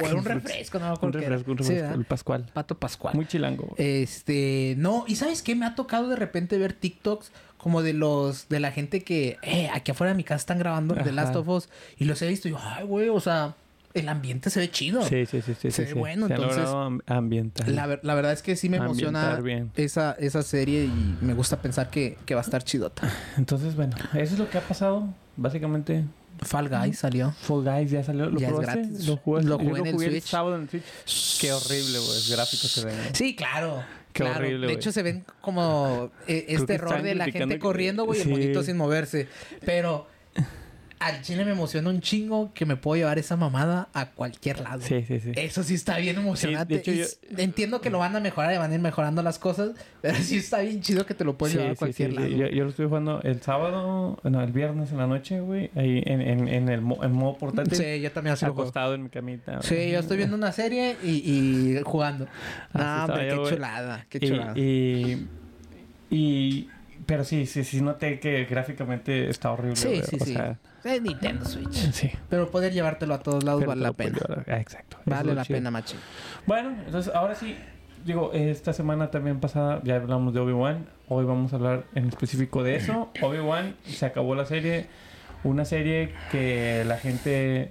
O 0.00 0.06
era 0.06 0.14
un 0.14 0.24
refresco, 0.24 0.78
no 0.78 0.94
Un 1.02 1.12
refresco, 1.12 1.50
un 1.50 1.58
refresco. 1.58 1.94
el 1.94 2.04
Pascual. 2.06 2.46
Pato 2.54 2.78
Pascual. 2.78 3.14
Muy 3.14 3.26
chilango. 3.26 3.74
Este, 3.76 4.74
no, 4.78 5.04
y 5.06 5.16
¿sabes 5.16 5.42
qué? 5.42 5.54
Me 5.54 5.66
ha 5.66 5.74
tocado 5.74 6.08
de 6.08 6.16
repente 6.16 6.56
ver 6.56 6.72
TikToks 6.72 7.30
como 7.58 7.82
de 7.82 7.92
los, 7.92 8.48
de 8.48 8.58
la 8.60 8.72
gente 8.72 9.02
que, 9.04 9.36
eh, 9.42 9.68
aquí 9.74 9.90
afuera 9.90 10.12
de 10.12 10.16
mi 10.16 10.24
casa 10.24 10.38
están 10.38 10.58
grabando 10.58 10.94
The. 10.94 11.12
Last 11.12 11.36
of 11.36 11.46
Us 11.48 11.68
y 11.98 12.06
los 12.06 12.22
he 12.22 12.26
visto 12.28 12.48
y 12.48 12.52
yo, 12.52 12.58
ay, 12.58 12.86
güey, 12.86 13.10
o 13.10 13.20
sea, 13.20 13.54
el 13.92 14.08
ambiente 14.08 14.48
se 14.48 14.60
ve 14.60 14.70
chido. 14.70 15.02
Sí, 15.02 15.26
sí, 15.26 15.42
sí, 15.42 15.54
sí. 15.60 15.70
Se 15.70 15.82
ve 15.82 15.88
sí. 15.88 15.94
bueno, 15.94 16.26
Se 16.28 16.32
entonces, 16.34 16.56
logrado 16.58 16.80
am- 16.82 17.00
ambientar. 17.06 17.68
La, 17.68 17.86
ver- 17.86 18.00
la 18.02 18.14
verdad 18.14 18.32
es 18.32 18.40
que 18.42 18.56
sí 18.56 18.70
me 18.70 18.78
emociona 18.78 19.36
bien. 19.40 19.72
esa, 19.76 20.12
esa 20.18 20.42
serie 20.42 20.84
y 20.84 21.18
me 21.20 21.34
gusta 21.34 21.60
pensar 21.60 21.90
que, 21.90 22.16
que 22.24 22.34
va 22.34 22.40
a 22.40 22.44
estar 22.44 22.62
chidota. 22.64 23.12
Entonces, 23.36 23.76
bueno, 23.76 23.94
eso 24.14 24.32
es 24.32 24.38
lo 24.38 24.48
que 24.48 24.56
ha 24.56 24.62
pasado. 24.62 25.06
Básicamente, 25.36 26.04
Fall 26.42 26.68
Guys 26.68 26.98
salió. 26.98 27.32
Fall 27.40 27.64
Guys 27.64 27.90
ya 27.90 28.02
salió. 28.04 28.30
¿Lo 28.30 28.38
Ya 28.38 28.48
es 28.48 28.52
probaste? 28.54 28.80
gratis. 28.82 29.06
Lo, 29.06 29.16
jugué 29.18 29.40
en 29.40 29.86
el 29.86 29.92
jugué 29.92 30.10
Switch. 30.10 30.24
sábado 30.24 30.56
en 30.56 30.62
el 30.62 30.68
Switch. 30.70 31.40
Qué 31.40 31.52
horrible, 31.52 31.98
güey. 31.98 32.16
El 32.24 32.30
gráfico 32.32 32.66
se 32.68 32.84
ve. 32.84 32.92
güey. 32.92 33.08
Sí, 33.14 33.36
claro. 33.36 33.82
Qué 34.12 34.22
claro. 34.22 34.38
horrible, 34.38 34.66
De 34.66 34.72
hecho, 34.72 34.92
se 34.92 35.02
ven 35.02 35.24
como 35.42 36.10
eh, 36.26 36.46
este 36.48 36.74
error 36.74 37.02
de 37.02 37.14
la 37.14 37.26
gente 37.26 37.54
que- 37.56 37.58
corriendo, 37.58 38.04
güey, 38.06 38.18
y 38.20 38.22
el 38.22 38.28
monito 38.30 38.62
sin 38.62 38.76
moverse. 38.76 39.28
Pero 39.64 40.06
al 40.98 41.20
chile 41.22 41.44
me 41.44 41.52
emociona 41.52 41.90
un 41.90 42.00
chingo 42.00 42.52
que 42.54 42.64
me 42.64 42.76
puedo 42.76 42.96
llevar 42.96 43.18
esa 43.18 43.36
mamada 43.36 43.88
a 43.92 44.10
cualquier 44.10 44.60
lado. 44.60 44.80
Sí, 44.80 45.04
sí, 45.06 45.20
sí. 45.20 45.32
Eso 45.36 45.62
sí 45.62 45.74
está 45.74 45.98
bien 45.98 46.16
emocionante. 46.16 46.76
hecho, 46.76 46.92
yo- 46.92 47.04
s- 47.04 47.18
Entiendo 47.36 47.80
que 47.82 47.90
lo 47.90 47.98
van 47.98 48.16
a 48.16 48.20
mejorar 48.20 48.54
y 48.54 48.58
van 48.58 48.70
a 48.70 48.74
ir 48.74 48.80
mejorando 48.80 49.22
las 49.22 49.38
cosas, 49.38 49.72
pero 50.00 50.14
sí 50.16 50.38
está 50.38 50.60
bien 50.60 50.80
chido 50.80 51.04
que 51.04 51.12
te 51.14 51.24
lo 51.24 51.36
puedes 51.36 51.52
Sí, 51.52 51.58
llevar 51.58 51.74
a 51.74 51.76
cualquier 51.76 52.10
sí, 52.10 52.16
lado. 52.16 52.28
sí. 52.28 52.36
Yo, 52.36 52.46
yo 52.48 52.64
lo 52.64 52.70
estuve 52.70 52.86
jugando 52.86 53.20
el 53.22 53.42
sábado, 53.42 54.18
no, 54.22 54.42
el 54.42 54.52
viernes 54.52 54.90
en 54.92 54.98
la 54.98 55.06
noche, 55.06 55.40
güey. 55.40 55.70
Ahí 55.76 56.02
en, 56.06 56.20
en, 56.22 56.48
en 56.48 56.68
el 56.70 56.80
mo- 56.80 57.02
en 57.04 57.12
modo 57.12 57.36
portátil. 57.36 57.74
Sí, 57.76 58.00
yo 58.00 58.10
también 58.12 58.32
así 58.32 58.46
lo 58.46 58.52
acostado 58.52 58.94
en 58.94 59.02
mi 59.02 59.08
camita. 59.10 59.60
Sí, 59.62 59.74
güey. 59.74 59.90
yo 59.92 59.98
estoy 59.98 60.16
viendo 60.16 60.34
una 60.36 60.52
serie 60.52 60.96
y, 61.02 61.10
y 61.30 61.80
jugando. 61.84 62.26
Así 62.72 62.84
No, 62.84 63.04
hombre, 63.04 63.28
qué 63.28 63.34
güey. 63.36 63.52
chulada, 63.54 64.06
qué 64.08 64.20
chulada. 64.20 64.58
Y, 64.58 65.26
y, 66.10 66.68
pero 67.04 67.24
sí, 67.24 67.46
sí, 67.46 67.64
sí 67.64 67.80
noté 67.80 68.18
que 68.20 68.44
gráficamente 68.46 69.28
está 69.28 69.52
horrible. 69.52 69.76
Sí, 69.76 70.00
sí, 70.08 70.16
o 70.20 70.24
sí. 70.24 70.32
Sea, 70.34 70.58
Es 70.86 71.02
Nintendo 71.02 71.44
Switch. 71.44 71.74
sí. 71.92 72.10
Pero 72.28 72.50
poder 72.50 72.72
llevártelo 72.72 73.14
a 73.14 73.18
todos 73.20 73.44
lados 73.44 73.60
Pero 73.60 73.70
vale 73.70 73.82
la 73.82 73.92
pena. 73.92 74.18
llevar. 74.18 74.44
Ah, 74.48 74.60
exacto. 74.60 74.98
Vale 75.04 75.34
la 75.34 75.44
chido. 75.44 75.56
pena, 75.58 75.70
machi. 75.70 75.96
Bueno, 76.46 76.70
entonces 76.86 77.14
ahora 77.14 77.34
sí, 77.34 77.56
digo, 78.04 78.32
esta 78.32 78.72
semana 78.72 79.10
también 79.10 79.40
pasada 79.40 79.80
ya 79.84 79.96
hablamos 79.96 80.32
de 80.34 80.40
Obi-Wan. 80.40 80.86
Hoy 81.08 81.24
vamos 81.24 81.52
a 81.52 81.56
hablar 81.56 81.84
en 81.94 82.06
específico 82.08 82.62
de 82.62 82.76
eso. 82.76 83.10
Obi-Wan 83.22 83.76
se 83.84 84.06
acabó 84.06 84.34
la 84.34 84.46
serie. 84.46 84.86
Una 85.44 85.64
serie 85.64 86.12
que 86.32 86.82
la 86.86 86.96
gente, 86.96 87.70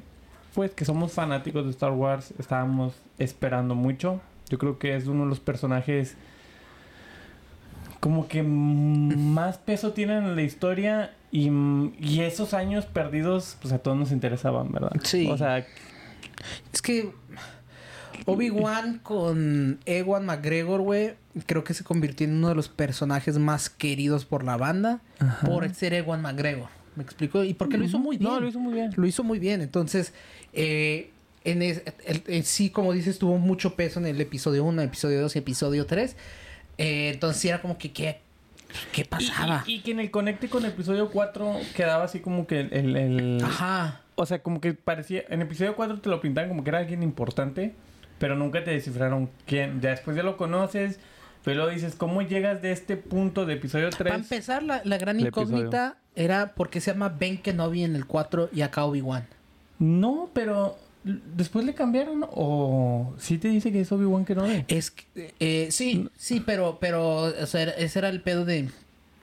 pues 0.54 0.71
que 0.71 0.86
somos 0.86 1.12
fanáticos 1.12 1.65
de 1.65 1.71
Star 1.71 1.91
Wars, 1.91 2.34
estábamos 2.39 2.93
esperando 3.17 3.75
mucho. 3.75 4.21
Yo 4.49 4.58
creo 4.60 4.78
que 4.78 4.95
es 4.95 5.08
uno 5.08 5.23
de 5.23 5.30
los 5.30 5.39
personajes 5.39 6.15
como 7.99 8.27
que 8.27 8.43
más 8.43 9.58
peso 9.58 9.93
tienen 9.93 10.23
en 10.25 10.36
la 10.36 10.41
historia 10.43 11.13
y, 11.31 11.49
y 11.99 12.21
esos 12.21 12.53
años 12.53 12.86
perdidos, 12.86 13.58
pues 13.62 13.73
a 13.73 13.79
todos 13.79 13.97
nos 13.97 14.12
interesaban, 14.12 14.71
¿verdad? 14.71 14.91
Sí. 15.03 15.27
O 15.29 15.38
sea, 15.38 15.65
Es 16.71 16.81
que 16.81 17.12
Obi-Wan 18.25 18.99
con 18.99 19.79
Ewan 19.86 20.25
McGregor, 20.25 20.81
güey, 20.81 21.13
creo 21.45 21.63
que 21.63 21.73
se 21.73 21.84
convirtió 21.84 22.25
en 22.27 22.34
uno 22.36 22.49
de 22.49 22.55
los 22.55 22.69
personajes 22.69 23.38
más 23.38 23.69
queridos 23.69 24.25
por 24.25 24.43
la 24.43 24.58
banda 24.58 25.01
Ajá. 25.19 25.47
por 25.47 25.71
ser 25.73 25.93
Ewan 25.93 26.21
McGregor. 26.21 26.69
¿Me 26.95 27.03
explico? 27.03 27.43
Y 27.43 27.53
porque 27.53 27.77
lo 27.77 27.84
hizo 27.86 27.99
muy 27.99 28.17
bien. 28.17 28.31
No, 28.31 28.39
lo 28.39 28.47
hizo 28.47 28.60
muy 28.60 28.73
bien. 28.73 28.91
Lo 28.95 29.05
hizo 29.05 29.23
muy 29.23 29.38
bien. 29.38 29.62
Entonces, 29.62 30.13
eh, 30.53 31.12
en 31.43 31.62
es- 31.62 31.81
el- 32.05 32.23
el- 32.27 32.43
sí, 32.45 32.69
como 32.69 32.93
dices, 32.93 33.19
tuvo 33.19 33.38
mucho 33.38 33.75
peso 33.75 33.99
en 33.99 34.05
el 34.08 34.21
episodio 34.21 34.63
1, 34.63 34.81
episodio 34.81 35.21
2 35.21 35.36
y 35.36 35.39
episodio 35.39 35.86
3. 35.86 36.15
Eh, 36.77 37.11
entonces, 37.13 37.41
sí 37.41 37.49
era 37.49 37.61
como 37.61 37.77
que, 37.77 37.91
¿qué, 37.91 38.19
qué 38.91 39.05
pasaba? 39.05 39.63
Y, 39.65 39.75
y 39.75 39.79
que 39.81 39.91
en 39.91 39.99
el 39.99 40.11
conecte 40.11 40.49
con 40.49 40.65
el 40.65 40.71
episodio 40.71 41.09
4 41.09 41.55
quedaba 41.75 42.03
así 42.03 42.19
como 42.19 42.45
que 42.47 42.59
el... 42.61 42.95
el- 42.95 43.43
Ajá. 43.43 44.01
O 44.15 44.25
sea, 44.25 44.41
como 44.41 44.61
que 44.61 44.73
parecía... 44.73 45.23
En 45.29 45.41
el 45.41 45.47
episodio 45.47 45.75
4 45.75 45.99
te 45.99 46.09
lo 46.09 46.21
pintaban 46.21 46.49
como 46.49 46.63
que 46.63 46.69
era 46.69 46.79
alguien 46.79 47.03
importante, 47.03 47.73
pero 48.17 48.35
nunca 48.35 48.63
te 48.63 48.71
descifraron 48.71 49.29
quién. 49.45 49.81
Ya 49.81 49.89
después 49.91 50.15
ya 50.15 50.23
lo 50.23 50.38
conoces, 50.38 50.99
pero 51.43 51.67
dices, 51.67 51.95
¿cómo 51.95 52.21
llegas 52.21 52.61
de 52.61 52.71
este 52.71 52.95
punto 52.97 53.45
de 53.45 53.55
episodio 53.55 53.89
3? 53.89 53.97
Para 53.99 54.15
empezar, 54.15 54.63
la, 54.63 54.81
la 54.85 54.97
gran 54.97 55.19
incógnita 55.19 55.97
era 56.15 56.53
por 56.53 56.69
qué 56.69 56.79
se 56.79 56.91
llama 56.91 57.09
Ben 57.09 57.38
Kenobi 57.38 57.83
en 57.83 57.95
el 57.97 58.05
4 58.05 58.49
y 58.53 58.61
acá 58.61 58.85
Obi-Wan. 58.85 59.27
No, 59.79 60.29
pero... 60.33 60.77
¿Después 61.36 61.65
le 61.65 61.74
cambiaron 61.76 62.26
o 62.32 63.13
sí 63.20 63.38
te 63.38 63.48
dice 63.50 63.72
que 63.72 63.82
es 63.82 63.91
Obi-Wan 63.91 64.26
Kenobi? 64.26 64.65
Es 64.68 64.89
que, 64.91 65.34
eh, 65.39 65.68
sí, 65.70 66.10
sí, 66.18 66.41
pero, 66.44 66.78
pero, 66.82 67.26
o 67.26 67.46
sea, 67.46 67.63
ese 67.63 68.00
era 68.00 68.10
el 68.10 68.22
pedo 68.22 68.44
de... 68.44 68.70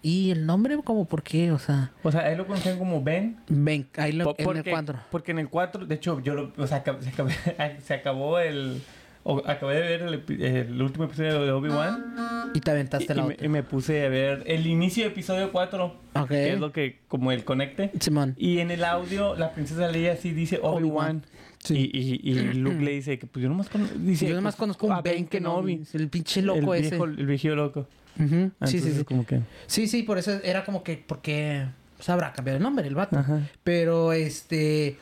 ¿Y 0.01 0.31
el 0.31 0.47
nombre? 0.47 0.77
¿Cómo 0.85 1.05
por 1.05 1.23
qué? 1.23 1.53
O 1.53 1.59
sea, 1.59 1.91
O 2.03 2.11
sea, 2.13 2.23
ahí 2.23 2.37
lo 2.37 2.47
conocían 2.47 2.79
como 2.79 3.03
Ben. 3.03 3.37
Ben, 3.49 3.87
ahí 3.97 4.13
lo, 4.13 4.25
Po- 4.35 4.35
en 4.51 4.57
el 4.59 4.65
4. 4.65 4.99
Porque 5.11 5.31
en 5.33 5.39
el 5.41 5.49
4, 5.49 5.87
de 5.87 5.95
hecho, 5.95 6.21
yo 6.21 6.35
lo, 6.35 6.53
o 6.57 6.67
sea, 6.67 6.83
se, 6.85 7.11
acabé- 7.11 7.81
se 7.85 7.95
acabó 7.95 8.39
el... 8.41 8.81
o- 9.25 9.43
acabé 9.47 9.77
de 9.77 9.81
ver 9.83 10.03
el, 10.03 10.43
el 10.45 10.83
último 10.83 11.05
episodio 11.05 11.43
de 11.45 11.51
Obi-Wan 11.53 12.51
Y 12.55 12.61
te 12.61 12.71
y, 12.71 12.75
aventaste 12.75 13.13
y 13.13 13.17
la 13.17 13.23
me, 13.25 13.35
otra. 13.35 13.47
y 13.47 13.49
me 13.49 13.63
puse 13.63 14.05
a 14.05 14.09
ver 14.09 14.43
el 14.47 14.67
inicio 14.67 15.05
del 15.05 15.13
episodio 15.13 15.51
4, 15.53 15.97
Ok. 16.15 16.29
que 16.29 16.53
es 16.53 16.59
lo 16.61 16.73
que, 16.73 16.99
como 17.09 17.31
el 17.31 17.45
conecte. 17.45 17.91
Simón. 18.01 18.35
Y 18.39 18.59
en 18.59 18.71
el 18.73 18.83
audio, 18.85 19.37
la 19.37 19.53
princesa 19.53 19.87
Leia 19.89 20.17
sí 20.17 20.33
dice 20.33 20.59
Obi-Wan. 20.63 20.75
Obi-Wan. 20.83 21.23
Sí. 21.65 21.91
Y, 21.93 22.21
y, 22.29 22.33
y 22.33 22.55
Luke 22.55 22.81
le 22.83 22.91
dice 22.91 23.19
que 23.19 23.27
pues 23.27 23.43
yo 23.43 23.49
nomás, 23.49 23.69
cono- 23.69 23.89
dice, 23.97 24.27
yo 24.29 24.35
nomás 24.35 24.55
pues, 24.57 24.61
conozco 24.61 24.87
un 24.89 24.93
a 24.93 25.01
Ben 25.01 25.27
Kenobi. 25.27 25.83
El 25.93 26.09
pinche 26.09 26.43
loco 26.43 26.75
el 26.75 26.81
ese. 26.83 26.91
viejo, 26.91 27.05
el 27.05 27.27
viejo 27.27 27.49
loco. 27.55 27.89
Sí, 28.17 28.25
Entonces, 28.25 28.83
sí, 28.83 28.93
sí. 28.99 29.05
como 29.05 29.25
que... 29.25 29.41
Sí, 29.67 29.87
sí, 29.87 30.03
por 30.03 30.19
eso 30.19 30.33
era 30.43 30.65
como 30.65 30.83
que, 30.83 30.97
porque 31.07 31.67
sabrá 32.01 32.33
cambiar 32.33 32.57
el 32.59 32.63
nombre 32.63 32.87
el 32.87 32.95
vato. 32.95 33.17
Ajá. 33.19 33.49
Pero 33.65 34.13
este, 34.13 34.99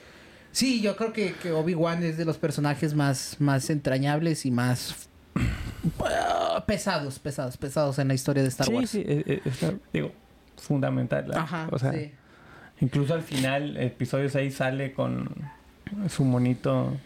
sí, 0.52 0.80
yo 0.80 0.96
creo 0.96 1.12
que, 1.12 1.32
que 1.32 1.50
Obi-Wan 1.50 2.02
es 2.04 2.16
de 2.18 2.24
los 2.24 2.36
personajes 2.38 2.94
más, 2.94 3.36
más 3.40 3.68
entrañables 3.70 4.44
y 4.46 4.50
más 4.50 5.08
ah, 6.00 6.62
pesados, 6.66 7.18
pesados, 7.18 7.56
pesados 7.56 7.98
en 7.98 8.08
la 8.08 8.14
historia 8.14 8.42
de 8.42 8.48
Star 8.50 8.66
sí, 8.66 8.72
Wars. 8.74 8.90
sí, 8.90 9.02
eh, 9.06 9.22
eh, 9.26 9.40
está, 9.44 9.74
digo, 9.92 10.12
fundamental. 10.56 11.26
la- 11.28 11.42
Ajá, 11.42 11.68
o 11.72 11.78
sea, 11.78 11.92
sí. 11.92 12.12
Incluso 12.80 13.12
al 13.14 13.22
final, 13.22 13.76
episodio 13.76 14.28
6 14.30 14.54
sale 14.54 14.92
con 14.92 15.28
su 16.08 16.24
monito 16.24 16.96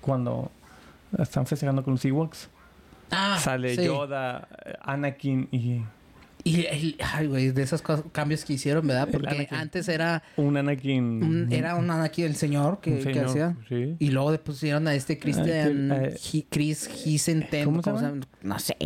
cuando 0.00 0.50
están 1.18 1.46
festejando 1.46 1.82
con 1.84 1.94
los 1.94 2.04
Ewoks. 2.04 2.48
Ah, 3.10 3.38
sale 3.40 3.76
sí. 3.76 3.84
Yoda, 3.84 4.48
Anakin 4.82 5.48
y 5.52 5.82
Y, 6.46 6.66
el- 6.66 6.96
ay, 7.02 7.26
güey, 7.26 7.50
de 7.52 7.62
esos 7.62 7.82
cambios 8.12 8.44
que 8.44 8.52
hicieron, 8.54 8.86
¿verdad? 8.86 9.08
Porque 9.10 9.48
antes 9.50 9.88
era 9.88 10.22
un 10.36 10.56
Anakin. 10.56 11.22
un, 11.22 11.52
era 11.52 11.74
un 11.76 11.90
Anakin 11.90 12.26
el 12.26 12.36
señor 12.36 12.80
que, 12.80 12.90
un 12.90 12.96
que 12.98 13.02
señor, 13.04 13.26
hacía. 13.26 13.56
Sí. 13.68 13.96
Y 13.98 14.10
luego 14.10 14.32
le 14.32 14.38
pusieron 14.38 14.86
a 14.88 14.94
este 14.94 15.18
Christian, 15.18 15.90
Ah, 15.92 15.98
que- 16.00 16.08
eh, 16.08 16.18
Hi- 16.32 16.46
Chris 16.50 17.06
Hisenten, 17.06 17.64
¿cómo 17.64 17.82
se 17.82 17.90
llama? 17.92 18.20
No 18.42 18.58
sé. 18.58 18.76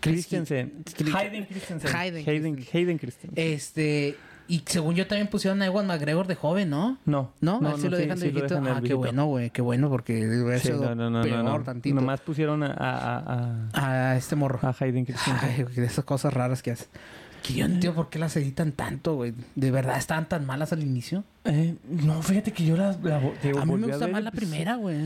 Chris 0.00 0.26
Christensen. 0.26 0.82
Chris- 0.96 1.14
Hayden 1.14 1.44
Christensen. 1.46 1.94
Hayden 1.96 2.24
Hayden, 2.28 2.54
Christensen. 2.54 2.80
Hayden 2.80 2.98
Christensen. 2.98 3.30
Este, 3.36 4.16
y 4.48 4.62
según 4.66 4.94
yo 4.94 5.06
también 5.06 5.28
pusieron 5.28 5.60
a 5.62 5.66
Ewan 5.66 5.86
McGregor 5.86 6.26
de 6.26 6.34
joven, 6.34 6.70
¿no? 6.70 6.98
no. 7.04 7.32
¿No? 7.40 7.60
¿No? 7.60 7.76
¿Sí 7.78 7.88
lo 7.88 7.96
dejan 7.96 8.18
de 8.18 8.26
sí 8.26 8.30
viejito? 8.32 8.54
dejan 8.60 8.76
ah, 8.76 8.80
qué 8.84 8.94
bueno, 8.94 9.26
güey, 9.26 9.50
qué 9.50 9.62
bueno, 9.62 9.88
porque 9.88 10.18
hubiera 10.26 10.58
Sí, 10.58 10.68
sido 10.68 10.94
no, 10.94 10.94
no, 10.94 11.10
no, 11.10 11.22
peor 11.22 11.44
no, 11.44 11.58
no. 11.58 11.64
tantito. 11.64 11.94
Nomás 11.94 12.20
pusieron 12.20 12.62
a, 12.62 12.72
a, 12.74 13.68
a, 13.72 14.10
A 14.10 14.16
este 14.16 14.36
morro. 14.36 14.58
a, 14.62 14.74
Hayden 14.78 15.04
Christensen. 15.04 15.48
Ay, 15.50 15.64
de 15.74 15.84
esas 15.86 16.04
cosas 16.04 16.32
raras 16.34 16.62
que 16.62 16.72
hace. 16.72 16.86
Que 17.44 17.52
yo 17.52 17.68
no 17.68 17.74
entiendo 17.74 17.94
por 17.94 18.08
qué 18.08 18.18
las 18.18 18.34
editan 18.38 18.72
tanto, 18.72 19.16
güey. 19.16 19.34
¿De 19.54 19.70
verdad 19.70 19.98
estaban 19.98 20.26
tan 20.30 20.46
malas 20.46 20.72
al 20.72 20.82
inicio? 20.82 21.24
Eh, 21.44 21.74
no, 21.90 22.22
fíjate 22.22 22.52
que 22.52 22.64
yo 22.64 22.74
la, 22.74 22.96
la 23.02 23.18
a 23.18 23.66
mí 23.66 23.74
me 23.76 23.88
gusta 23.88 24.08
más 24.08 24.24
la 24.24 24.30
primera, 24.30 24.76
güey. 24.76 24.96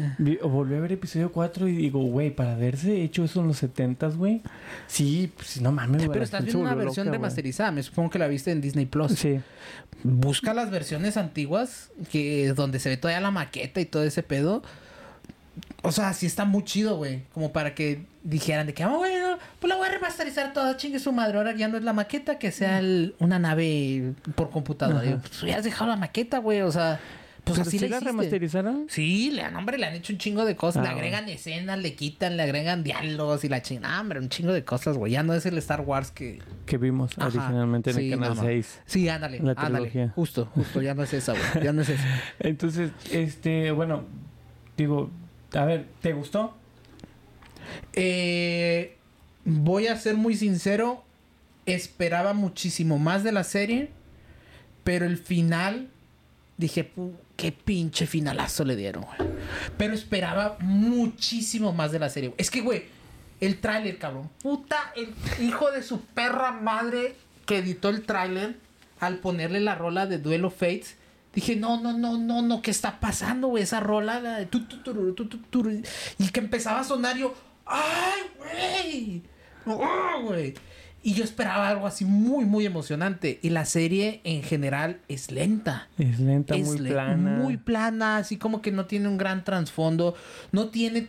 Volví 0.44 0.76
a 0.76 0.78
ver 0.78 0.92
episodio 0.92 1.32
4 1.32 1.66
y 1.66 1.72
digo, 1.72 2.00
güey, 2.00 2.30
para 2.30 2.52
haberse 2.52 3.02
hecho 3.02 3.24
eso 3.24 3.40
en 3.40 3.48
los 3.48 3.60
70s, 3.60 4.14
güey. 4.14 4.42
Sí, 4.86 5.32
pues 5.34 5.60
no 5.60 5.72
mames, 5.72 6.02
güey. 6.02 6.12
Pero 6.12 6.24
estás 6.24 6.44
viendo 6.44 6.62
una 6.62 6.76
versión 6.76 7.06
loca, 7.06 7.16
remasterizada. 7.16 7.72
Me 7.72 7.82
supongo 7.82 8.10
que 8.10 8.20
la 8.20 8.28
viste 8.28 8.52
en 8.52 8.60
Disney 8.60 8.86
Plus. 8.86 9.14
Sí. 9.14 9.40
Busca 10.04 10.54
las 10.54 10.70
versiones 10.70 11.16
antiguas 11.16 11.90
que 12.12 12.52
donde 12.54 12.78
se 12.78 12.90
ve 12.90 12.96
todavía 12.96 13.20
la 13.20 13.32
maqueta 13.32 13.80
y 13.80 13.84
todo 13.84 14.04
ese 14.04 14.22
pedo. 14.22 14.62
O 15.88 15.92
sea, 15.92 16.12
sí 16.12 16.26
está 16.26 16.44
muy 16.44 16.64
chido, 16.64 16.96
güey. 16.96 17.22
Como 17.34 17.52
para 17.52 17.74
que 17.74 18.04
dijeran 18.22 18.66
de 18.66 18.74
que, 18.74 18.82
ah, 18.82 18.88
bueno, 18.88 19.38
pues 19.58 19.68
la 19.68 19.76
voy 19.76 19.88
a 19.88 19.90
remasterizar 19.92 20.52
toda, 20.52 20.76
chingue 20.76 20.98
su 20.98 21.12
madre. 21.12 21.38
Ahora 21.38 21.54
ya 21.56 21.68
no 21.68 21.76
es 21.78 21.82
la 21.84 21.92
maqueta, 21.92 22.38
que 22.38 22.52
sea 22.52 22.78
el- 22.78 23.14
una 23.18 23.38
nave 23.38 24.12
por 24.34 24.50
computadora. 24.50 25.04
Yo, 25.04 25.18
pues 25.18 25.42
hubieras 25.42 25.64
dejado 25.64 25.90
la 25.90 25.96
maqueta, 25.96 26.38
güey. 26.38 26.60
O 26.62 26.70
sea, 26.70 27.00
pues 27.44 27.56
¿Pero 27.60 27.68
así 27.68 27.78
sí 27.78 27.84
la 27.84 27.88
la 27.88 27.96
hiciste. 27.96 28.10
remasterizaron? 28.10 28.86
Sí, 28.90 29.30
le, 29.30 29.46
hombre, 29.48 29.78
le 29.78 29.86
han 29.86 29.94
hecho 29.94 30.12
un 30.12 30.18
chingo 30.18 30.44
de 30.44 30.54
cosas. 30.54 30.82
le 30.82 30.90
Ah, 30.90 30.92
agregan 30.92 31.26
escenas, 31.30 31.78
le 31.78 31.94
quitan, 31.94 32.36
le 32.36 32.42
agregan 32.42 32.84
diálogos 32.84 33.42
y 33.44 33.48
la 33.48 33.62
chingada. 33.62 33.98
hombre, 33.98 34.18
un 34.20 34.28
chingo 34.28 34.52
de 34.52 34.64
cosas, 34.64 34.98
güey. 34.98 35.12
Ya 35.12 35.22
no 35.22 35.32
es 35.32 35.46
el 35.46 35.56
Star 35.56 35.80
Wars 35.80 36.10
que... 36.10 36.40
Que 36.66 36.76
vimos 36.76 37.12
Ajá. 37.16 37.28
originalmente 37.28 37.90
en 37.90 37.96
Sí, 37.96 38.12
el 38.12 38.18
canal 38.20 38.36
no. 38.36 38.42
6. 38.42 38.80
Sí, 38.84 39.08
ándale, 39.08 39.38
La 39.40 39.52
ándale. 39.52 39.88
trilogía. 39.88 40.12
Justo, 40.14 40.44
justo. 40.54 40.82
Ya 40.82 40.92
no 40.92 41.02
es 41.04 41.14
esa, 41.14 41.32
güey. 41.32 41.64
Ya 41.64 41.72
no 41.72 41.80
es 41.80 41.88
esa. 41.88 42.04
Entonces, 42.40 42.90
este, 43.10 43.70
bueno, 43.72 44.02
digo, 44.76 45.10
a 45.54 45.64
ver, 45.64 45.86
¿te 46.02 46.12
gustó? 46.12 46.54
Eh, 47.94 48.96
voy 49.44 49.86
a 49.86 49.96
ser 49.96 50.16
muy 50.16 50.36
sincero. 50.36 51.04
Esperaba 51.66 52.32
muchísimo 52.34 52.98
más 52.98 53.24
de 53.24 53.32
la 53.32 53.44
serie. 53.44 53.90
Pero 54.84 55.06
el 55.06 55.18
final. 55.18 55.90
Dije, 56.56 56.90
"Pu- 56.92 57.12
qué 57.36 57.52
pinche 57.52 58.06
finalazo 58.06 58.64
le 58.64 58.74
dieron. 58.74 59.06
Pero 59.76 59.94
esperaba 59.94 60.56
muchísimo 60.60 61.72
más 61.72 61.92
de 61.92 62.00
la 62.00 62.08
serie. 62.08 62.34
Es 62.36 62.50
que, 62.50 62.62
güey, 62.62 62.86
el 63.40 63.60
tráiler, 63.60 63.98
cabrón. 63.98 64.28
Puta, 64.42 64.92
el 64.96 65.14
hijo 65.46 65.70
de 65.70 65.82
su 65.84 66.00
perra 66.00 66.50
madre 66.50 67.14
que 67.46 67.58
editó 67.58 67.90
el 67.90 68.02
tráiler 68.02 68.56
al 68.98 69.18
ponerle 69.18 69.60
la 69.60 69.76
rola 69.76 70.06
de 70.06 70.18
Duelo 70.18 70.50
Fates. 70.50 70.96
Dije, 71.34 71.56
no, 71.56 71.80
no, 71.80 71.96
no, 71.96 72.18
no, 72.18 72.42
no, 72.42 72.62
¿qué 72.62 72.70
está 72.70 72.98
pasando, 73.00 73.48
güey? 73.48 73.62
Esa 73.62 73.80
rola 73.80 74.20
la 74.20 74.38
de 74.38 74.46
tu, 74.46 74.60
tu. 74.64 75.70
Y 76.18 76.28
que 76.28 76.40
empezaba 76.40 76.80
a 76.80 76.84
sonar 76.84 77.16
yo, 77.16 77.34
¡ay, 77.66 78.22
güey! 78.38 79.22
¡Oh, 79.66 80.22
güey! 80.24 80.54
Y 81.02 81.14
yo 81.14 81.22
esperaba 81.22 81.68
algo 81.68 81.86
así 81.86 82.04
muy, 82.04 82.44
muy 82.44 82.66
emocionante. 82.66 83.38
Y 83.42 83.50
la 83.50 83.66
serie 83.66 84.20
en 84.24 84.42
general 84.42 85.00
es 85.06 85.30
lenta. 85.30 85.88
Es 85.96 86.18
lenta, 86.18 86.56
Es 86.56 86.66
muy 86.66 86.78
le- 86.78 86.90
plana. 86.90 87.36
Muy 87.36 87.56
plana, 87.56 88.16
así 88.16 88.36
como 88.36 88.60
que 88.62 88.72
no 88.72 88.86
tiene 88.86 89.06
un 89.08 89.16
gran 89.16 89.44
trasfondo. 89.44 90.14
No 90.50 90.68
tiene. 90.70 91.08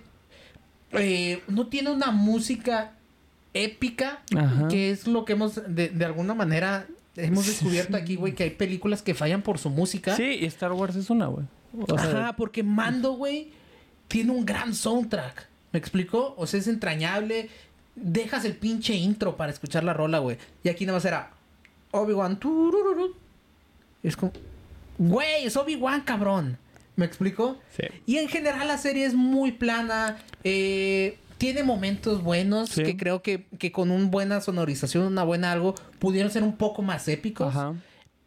eh, 0.91 1.41
no 1.47 1.67
tiene 1.67 1.89
una 1.91 2.11
música 2.11 2.91
épica. 3.53 4.21
Ajá. 4.37 4.67
Que 4.67 4.91
es 4.91 5.07
lo 5.07 5.25
que 5.25 5.33
hemos, 5.33 5.59
de, 5.67 5.89
de 5.89 6.05
alguna 6.05 6.33
manera, 6.35 6.85
hemos 7.15 7.45
descubierto 7.47 7.97
aquí, 7.97 8.15
güey, 8.15 8.33
que 8.33 8.43
hay 8.43 8.49
películas 8.51 9.01
que 9.01 9.13
fallan 9.13 9.41
por 9.41 9.57
su 9.57 9.69
música. 9.69 10.15
Sí, 10.15 10.37
y 10.41 10.45
Star 10.45 10.71
Wars 10.73 10.95
es 10.95 11.09
una, 11.09 11.27
güey. 11.27 11.45
O 11.87 11.97
sea, 11.97 12.09
Ajá, 12.09 12.35
porque 12.35 12.63
Mando, 12.63 13.13
güey, 13.13 13.51
tiene 14.07 14.31
un 14.31 14.45
gran 14.45 14.73
soundtrack. 14.73 15.47
¿Me 15.71 15.79
explicó? 15.79 16.33
O 16.37 16.47
sea, 16.47 16.59
es 16.59 16.67
entrañable. 16.67 17.49
Dejas 17.95 18.45
el 18.45 18.55
pinche 18.55 18.95
intro 18.95 19.35
para 19.37 19.51
escuchar 19.51 19.83
la 19.83 19.93
rola, 19.93 20.19
güey. 20.19 20.37
Y 20.63 20.69
aquí 20.69 20.85
nada 20.85 20.97
más 20.97 21.05
era 21.05 21.31
Obi-Wan. 21.91 22.39
Es 24.01 24.15
como, 24.15 24.31
güey, 24.97 25.45
es 25.45 25.55
Obi-Wan, 25.57 26.01
cabrón. 26.01 26.57
¿Me 26.95 27.05
explicó? 27.05 27.57
Sí. 27.77 27.83
Y 28.05 28.17
en 28.17 28.27
general 28.29 28.67
la 28.67 28.77
serie 28.77 29.05
es 29.05 29.13
muy 29.13 29.51
plana. 29.51 30.17
eh, 30.43 31.17
tiene 31.39 31.63
momentos 31.63 32.21
buenos 32.21 32.69
Sí. 32.69 32.83
que 32.83 32.95
creo 32.95 33.23
que, 33.23 33.47
que 33.57 33.71
con 33.71 33.89
una 33.89 34.07
buena 34.09 34.41
sonorización, 34.41 35.05
una 35.05 35.23
buena 35.23 35.51
algo, 35.51 35.73
pudieron 35.97 36.29
ser 36.31 36.43
un 36.43 36.55
poco 36.57 36.83
más 36.83 37.07
épicos. 37.07 37.47
Ajá. 37.55 37.73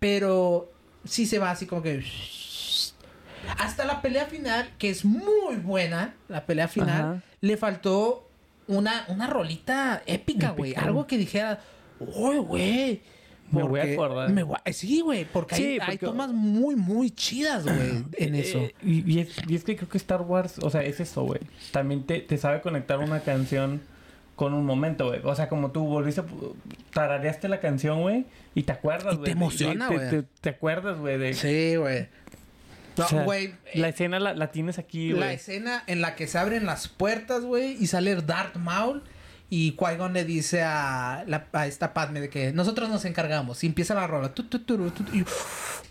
Pero 0.01 0.73
sí 1.05 1.27
se 1.27 1.39
va 1.39 1.53
así 1.53 1.67
como 1.67 1.83
que. 1.83 2.03
Hasta 3.59 3.85
la 3.85 4.01
pelea 4.03 4.27
final, 4.27 4.71
que 4.79 4.89
es 4.91 5.05
muy 5.05 5.57
buena, 5.63 6.15
la 6.29 6.47
pelea 6.47 6.69
final, 6.69 6.89
Ajá. 7.01 7.23
le 7.41 7.57
faltó 7.57 8.29
una, 8.69 9.05
una 9.09 9.27
rolita 9.27 10.03
épica, 10.07 10.51
güey. 10.51 10.75
Algo 10.75 11.07
que 11.07 11.19
dijera, 11.19 11.61
uy, 12.01 12.39
güey. 12.39 13.03
Me 13.53 13.63
voy 13.63 13.81
a 13.81 13.85
acordar. 13.85 14.31
me 14.31 14.43
voy 14.43 14.57
a- 14.65 14.73
Sí, 14.73 15.01
güey, 15.01 15.25
porque, 15.25 15.55
Sí, 15.55 15.79
hay, 15.81 15.99
tomas 15.99 16.31
muy, 16.33 16.75
muy 16.77 17.11
chidas, 17.11 17.65
güey, 17.65 18.05
en 18.17 18.35
eso. 18.35 18.59
Eh, 18.59 18.75
y, 18.83 19.13
y 19.13 19.21
es, 19.21 19.29
y 19.47 19.55
es 19.55 19.65
que 19.65 19.77
creo 19.77 19.89
que 19.89 19.99
Star 19.99 20.23
Wars, 20.23 20.59
o 20.61 20.71
sea, 20.71 20.83
es 20.83 20.99
eso, 21.01 21.23
güey. 21.25 21.41
También 21.71 22.05
te, 22.05 22.21
te 22.21 22.37
sabe 22.39 22.61
conectar 22.61 22.99
una 22.99 23.21
canción 23.21 23.81
con 24.37 24.55
un 24.55 24.65
momento, 24.65 25.09
güey. 25.09 25.21
O 25.25 25.35
sea, 25.35 25.49
como 25.49 25.71
tú 25.71 25.85
volviste, 25.87 26.23
tarareaste 26.93 27.49
la 27.49 27.61
canción, 27.61 28.01
güey, 28.01 28.25
y 28.55 28.63
te 28.65 28.73
acuerdas, 28.73 29.17
güey. 29.17 29.27
te 29.27 29.31
emociona, 29.33 29.89
güey. 29.89 30.11
Te, 30.11 30.23
te 30.41 30.49
acuerdas, 30.51 30.99
güey, 30.99 31.19
de... 31.19 31.35
Sí, 31.35 31.77
güey. 31.77 32.09
No, 32.97 33.05
o 33.05 33.09
sea, 33.09 33.25
güey. 33.25 33.55
La 33.75 33.87
eh, 33.87 33.91
escena 33.91 34.21
la, 34.21 34.35
la 34.35 34.51
tienes 34.51 34.79
aquí, 34.79 35.11
la 35.13 35.17
güey. 35.27 35.35
escena 35.35 35.83
en 35.87 36.01
la 36.01 36.15
que 36.15 36.27
se 36.27 36.39
abren 36.39 36.67
las 36.67 36.89
puertas, 36.89 37.43
güey, 37.45 37.77
y 37.81 37.87
sale 37.87 38.15
Darth 38.17 38.57
Maul. 38.57 39.03
Y 39.55 39.73
Qui-Gon 39.73 40.15
le 40.15 40.25
dice 40.25 40.63
a, 40.63 41.25
la- 41.27 41.47
a 41.53 41.67
esta 41.67 41.93
Padme 41.93 42.23
de 42.23 42.31
que 42.31 42.55
nosotros 42.55 42.89
nos 42.89 43.05
encargamos. 43.05 43.63
Y 43.63 43.67
empieza 43.67 43.93
la 43.95 44.07
rola. 44.07 44.33
Tu, 44.33 44.45
tu, 44.45 44.61
turu, 44.61 44.91
tu, 44.93 45.05
tu, 45.05 45.15
y- 45.15 45.27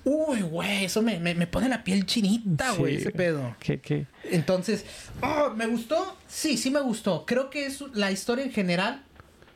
uy, 0.03 0.41
güey, 0.41 0.85
eso 0.85 1.03
me, 1.03 1.19
me, 1.19 1.35
me 1.35 1.45
pone 1.45 1.69
la 1.69 1.83
piel 1.83 2.07
chinita, 2.07 2.71
güey, 2.71 2.95
Sí. 2.95 3.01
ese 3.01 3.11
pedo. 3.11 3.55
Que, 3.59 3.79
que... 3.79 4.07
Entonces, 4.31 4.83
oh, 5.21 5.51
¿me 5.55 5.67
gustó? 5.67 6.17
Sí, 6.27 6.57
sí 6.57 6.71
me 6.71 6.81
gustó. 6.81 7.23
Creo 7.27 7.51
que 7.51 7.67
es 7.67 7.83
la 7.93 8.11
historia 8.11 8.43
en 8.45 8.51
general 8.51 9.03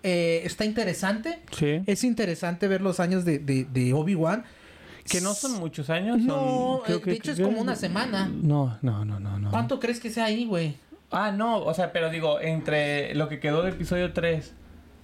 eh, 0.04 0.44
está 0.46 0.66
interesante. 0.66 1.40
Sí. 1.58 1.82
Es 1.88 2.04
interesante 2.04 2.68
ver 2.68 2.82
los 2.82 3.00
años 3.00 3.26
de, 3.26 3.40
de, 3.40 3.64
de 3.66 3.94
Obi-Wan. 3.94 4.44
Que 5.10 5.20
no 5.22 5.34
son 5.34 5.54
muchos 5.60 5.90
años. 5.90 6.18
son- 6.18 6.28
No, 6.28 6.82
creo 6.86 6.98
eh, 6.98 7.02
que- 7.02 7.10
de 7.12 7.16
hecho 7.18 7.32
es 7.32 7.40
como 7.40 7.60
una 7.60 7.76
semana. 7.76 8.28
No, 8.32 8.78
no, 8.84 9.04
no, 9.04 9.20
no, 9.20 9.40
no. 9.40 9.50
¿Cuánto 9.50 9.80
crees 9.80 10.00
que 10.00 10.12
sea 10.12 10.26
ahí, 10.26 10.46
güey? 10.46 10.76
Ah, 11.12 11.32
no, 11.32 11.60
o 11.64 11.74
sea, 11.74 11.92
pero 11.94 12.10
digo, 12.10 12.40
entre 12.40 13.14
lo 13.16 13.30
que 13.30 13.40
quedó 13.40 13.62
del 13.64 13.74
episodio 13.76 14.12
3 14.14 14.54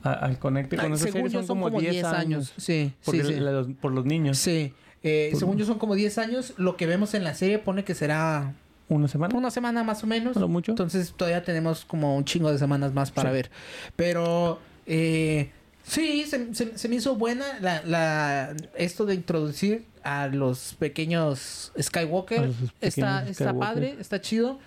a- 0.04 0.14
al 0.14 0.40
conecte 0.40 0.76
con 0.78 0.94
esa 0.94 1.06
según 1.06 1.22
serie 1.30 1.34
yo 1.42 1.44
son 1.48 1.60
como 1.62 1.80
10 1.80 2.04
años. 2.06 2.54
Sí, 2.58 2.94
Porque 3.06 3.24
sí, 3.24 3.34
sí. 3.36 3.40
la- 3.40 3.52
los- 3.52 3.68
por 3.80 3.92
los 3.92 4.06
niños. 4.06 4.38
Sí. 4.38 4.74
Eh, 5.04 5.32
según 5.38 5.58
yo 5.58 5.66
son 5.66 5.78
como 5.80 5.96
10 5.96 6.18
años. 6.18 6.54
Lo 6.58 6.76
que 6.78 6.86
vemos 6.86 7.14
en 7.14 7.24
la 7.24 7.34
serie 7.34 7.60
pone 7.60 7.84
que 7.84 7.96
será 7.96 8.54
¿Una 8.90 9.08
semana? 9.08 9.36
una 9.38 9.52
semana 9.52 9.84
más 9.84 10.04
o 10.04 10.08
menos. 10.08 10.36
Lo 10.36 10.48
mucho. 10.48 10.72
Entonces 10.72 11.14
todavía 11.16 11.44
tenemos 11.44 11.86
como 11.86 12.16
un 12.18 12.26
chingo 12.26 12.52
de 12.52 12.58
semanas 12.60 12.94
más 12.94 13.12
para 13.12 13.30
Sí. 13.30 13.36
ver. 13.36 13.52
Pero 13.96 14.60
eh, 14.88 15.52
sí, 15.84 16.26
se, 16.28 16.54
se- 16.54 16.78
se 16.78 16.90
me 16.90 16.96
hizo 16.96 17.16
buena 17.16 17.46
la, 17.62 17.82
la, 17.86 18.56
esto 18.76 19.06
de 19.06 19.14
introducir 19.16 19.86
a 20.04 20.28
los 20.28 20.76
pequeños 20.80 21.72
Skywalker. 21.80 22.40
A 22.40 22.46
los 22.48 22.56
Está, 22.82 23.20
pequeños 23.20 23.30
está 23.30 23.44
Skywalker. 23.50 23.60
padre, 23.60 23.96
está 24.00 24.20
chido. 24.22 24.60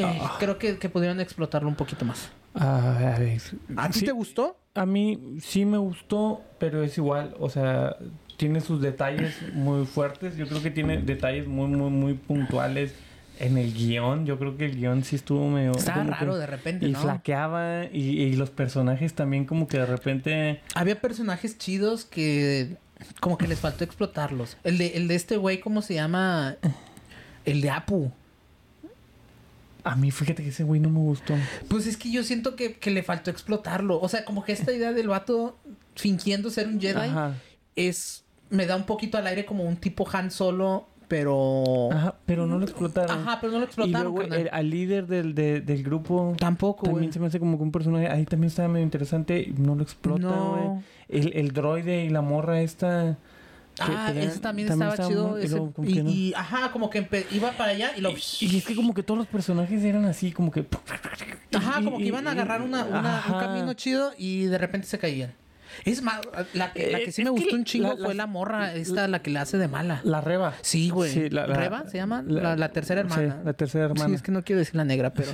Eh, 0.00 0.18
Ah. 0.20 0.36
Creo 0.38 0.58
que, 0.58 0.78
que 0.78 0.88
pudieron 0.88 1.20
explotarlo 1.20 1.68
un 1.68 1.74
poquito 1.76 2.04
más. 2.04 2.30
Ah, 2.54 3.14
a 3.14 3.18
ver. 3.18 3.40
¿A 3.76 3.88
ti 3.90 4.00
Sí, 4.00 4.04
te 4.06 4.12
gustó? 4.12 4.58
A 4.74 4.86
mí 4.86 5.18
sí 5.42 5.64
me 5.64 5.78
gustó, 5.78 6.42
pero 6.58 6.82
es 6.82 6.96
igual, 6.98 7.34
o 7.38 7.48
sea, 7.50 7.96
tiene 8.36 8.60
sus 8.60 8.80
detalles 8.82 9.34
muy 9.54 9.86
fuertes. 9.86 10.36
Yo 10.36 10.46
creo 10.48 10.62
que 10.62 10.70
tiene 10.70 10.98
detalles 10.98 11.46
muy, 11.46 11.68
muy, 11.68 11.90
muy 11.90 12.14
puntuales 12.14 12.94
en 13.38 13.56
el 13.58 13.72
guion. 13.74 14.24
Yo 14.26 14.38
creo 14.38 14.56
que 14.56 14.66
el 14.66 14.76
guion 14.76 15.04
sí 15.04 15.16
estuvo 15.16 15.48
medio... 15.48 15.72
Estaba 15.72 16.04
raro 16.04 16.32
que- 16.34 16.38
de 16.40 16.46
repente, 16.46 16.86
Y 16.86 16.92
¿no? 16.92 17.00
flaqueaba, 17.00 17.84
y, 17.92 17.98
y 18.22 18.36
los 18.36 18.50
personajes 18.50 19.14
también 19.14 19.44
como 19.44 19.66
que 19.68 19.78
de 19.78 19.86
repente... 19.86 20.60
Había 20.74 21.00
personajes 21.00 21.56
chidos 21.58 22.04
que 22.06 22.76
como 23.20 23.36
que 23.36 23.46
les 23.46 23.60
faltó 23.60 23.84
explotarlos. 23.84 24.56
El 24.64 24.78
de, 24.78 24.88
el 24.96 25.08
de 25.08 25.14
este 25.16 25.36
güey, 25.36 25.60
¿cómo 25.60 25.82
se 25.82 25.92
llama? 25.94 26.56
El 27.44 27.60
de 27.60 27.68
Apu. 27.70 28.10
A 29.86 29.96
mí 29.96 30.10
fíjate 30.10 30.42
que 30.42 30.48
ese 30.50 30.64
güey 30.64 30.80
no 30.80 30.90
me 30.90 30.98
gustó. 31.00 31.34
Pues 31.68 31.86
es 31.86 31.96
que 31.96 32.10
yo 32.10 32.22
siento 32.22 32.56
que, 32.56 32.74
que 32.74 32.90
le 32.90 33.02
faltó 33.02 33.30
explotarlo. 33.30 34.00
O 34.00 34.08
sea, 34.08 34.24
como 34.24 34.44
que 34.44 34.52
esta 34.52 34.72
idea 34.72 34.92
del 34.92 35.08
vato 35.08 35.56
fingiendo 35.94 36.50
ser 36.50 36.66
un 36.68 36.80
Jedi 36.80 36.98
Ajá. 37.08 37.34
es... 37.76 38.24
Me 38.50 38.66
da 38.66 38.76
un 38.76 38.84
poquito 38.84 39.18
al 39.18 39.26
aire 39.26 39.44
como 39.44 39.64
un 39.64 39.76
tipo 39.76 40.06
Han 40.12 40.30
Solo, 40.30 40.86
pero... 41.08 41.88
Ajá, 41.92 42.14
pero 42.26 42.46
no 42.46 42.58
lo 42.58 42.64
explotaron. 42.64 43.18
Ajá, 43.20 43.38
pero 43.40 43.52
no 43.52 43.58
lo 43.58 43.64
Y 43.64 43.66
explotaron, 43.66 44.02
luego 44.12 44.18
carnal. 44.18 44.40
el- 44.40 44.48
al 44.52 44.70
líder 44.70 45.06
del, 45.08 45.34
de- 45.34 45.60
del 45.60 45.82
grupo 45.82 46.34
Tampoco, 46.38 46.86
también 46.86 47.12
se 47.12 47.18
me 47.18 47.26
hace 47.26 47.38
como 47.40 47.56
que 47.56 47.64
un 47.64 47.72
personaje 47.72 48.08
ahí 48.08 48.24
también 48.24 48.48
estaba 48.48 48.68
medio 48.68 48.84
interesante 48.84 49.40
y 49.40 49.52
no 49.52 49.74
lo 49.74 49.82
explota, 49.82 50.22
No. 50.28 50.50
güey. 51.08 51.20
El, 51.20 51.32
el 51.36 51.52
droide 51.52 52.04
y 52.04 52.08
la 52.10 52.22
morra 52.22 52.60
esta 52.60 53.16
Ah, 53.78 54.06
tenía- 54.08 54.28
ese 54.30 54.38
también, 54.40 54.68
estaba, 54.72 54.96
chido. 54.96 55.38
y 55.38 55.44
ese- 55.44 55.50
luego 55.56 55.72
como 55.72 55.88
y, 55.88 55.92
que 55.94 56.02
no. 56.02 56.10
y, 56.10 56.32
ajá, 56.34 56.72
como 56.72 56.88
que 56.88 57.06
iba 57.32 57.52
para 57.52 57.72
allá 57.72 57.90
y 57.96 58.00
lo... 58.00 58.10
Y- 58.10 58.16
y 58.40 58.56
es 58.56 58.64
que 58.64 58.74
como 58.74 58.94
que 58.94 59.02
todos 59.02 59.18
los 59.18 59.26
personajes 59.26 59.84
eran 59.84 60.04
así 60.06 60.32
como 60.32 60.50
que 60.50 60.64
Ajá, 61.54 61.82
como 61.82 61.98
que 61.98 62.04
iban 62.04 62.26
a 62.26 62.32
agarrar 62.32 62.62
una, 62.62 62.84
una- 62.84 63.22
un 63.28 63.38
camino 63.38 63.72
chido 63.74 64.12
y 64.16 64.44
de 64.46 64.58
repente 64.58 64.86
se 64.86 64.98
caían. 64.98 65.34
Es 65.84 66.00
más, 66.00 66.20
la 66.54 66.72
que, 66.72 66.90
la 66.90 66.98
que 67.00 67.12
sí 67.12 67.20
Eh, 67.20 67.24
me 67.26 67.34
que 67.34 67.40
gustó 67.42 67.56
un 67.56 67.64
chingo 67.64 67.88
la- 67.88 67.96
fue 67.96 68.14
la- 68.14 68.22
la 68.22 68.26
morra, 68.26 68.74
esta, 68.74 69.08
la 69.08 69.20
que 69.20 69.30
la 69.30 69.42
hace 69.42 69.58
de 69.58 69.68
mala. 69.68 70.00
la 70.04 70.20
reba. 70.22 70.54
Sí, 70.62 70.88
güey. 70.88 71.10
Sí, 71.12 71.28
¿Reba 71.28 71.84
se 71.88 71.98
llama? 71.98 72.22
La, 72.26 72.68
tercera 72.70 73.00
hermana. 73.02 73.36
Sí, 73.40 73.44
la 73.44 73.52
tercera 73.52 73.84
hermana. 73.84 74.08
Sí, 74.08 74.14
es 74.14 74.22
que 74.22 74.32
no 74.32 74.42
quiero 74.42 74.60
decir 74.60 74.74
la 74.76 74.84
negra, 74.84 75.12
pero, 75.12 75.32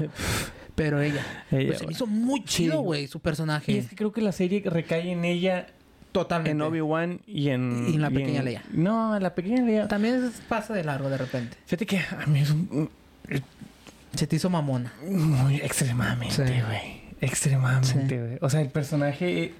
pero 0.74 1.00
ella. 1.00 1.24
Ella, 1.52 1.66
Pues 1.68 1.78
se 1.78 1.86
me 1.86 1.92
hizo 1.92 2.06
muy 2.08 2.42
chido, 2.44 2.80
güey, 2.80 3.06
su 3.06 3.20
personaje. 3.20 3.70
Y 3.72 3.76
es 3.78 3.88
que 3.88 3.94
creo 3.94 4.10
que 4.12 4.20
la 4.20 4.32
serie 4.32 4.62
recae 4.66 5.12
en 5.12 5.24
ella, 5.24 5.66
Totalmente. 6.12 6.50
en 6.52 6.60
Obi-Wan 6.62 7.20
y 7.26 7.48
en... 7.48 7.86
Y 7.88 7.94
en 7.94 8.02
la 8.02 8.10
pequeña 8.10 8.42
Leia. 8.42 8.62
No, 8.72 9.16
en 9.16 9.22
la 9.22 9.34
pequeña 9.34 9.62
Leia. 9.62 9.88
También 9.88 10.22
es- 10.24 10.40
pasa 10.48 10.74
de 10.74 10.84
largo 10.84 11.08
de 11.10 11.16
repente. 11.18 11.56
Fíjate 11.66 11.86
que 11.86 11.98
a 11.98 12.26
mí 12.26 12.40
es 12.40 12.50
un- 12.50 12.90
Se 14.14 14.26
te 14.26 14.36
hizo 14.36 14.50
mamona. 14.50 14.92
Muy 15.08 15.56
extremadamente, 15.56 16.34
Sí. 16.34 16.42
güey. 16.66 17.02
Extremadamente, 17.22 18.18
güey. 18.20 18.38
O 18.42 18.50
sea, 18.50 18.60
el 18.60 18.68
personaje. 18.68 19.54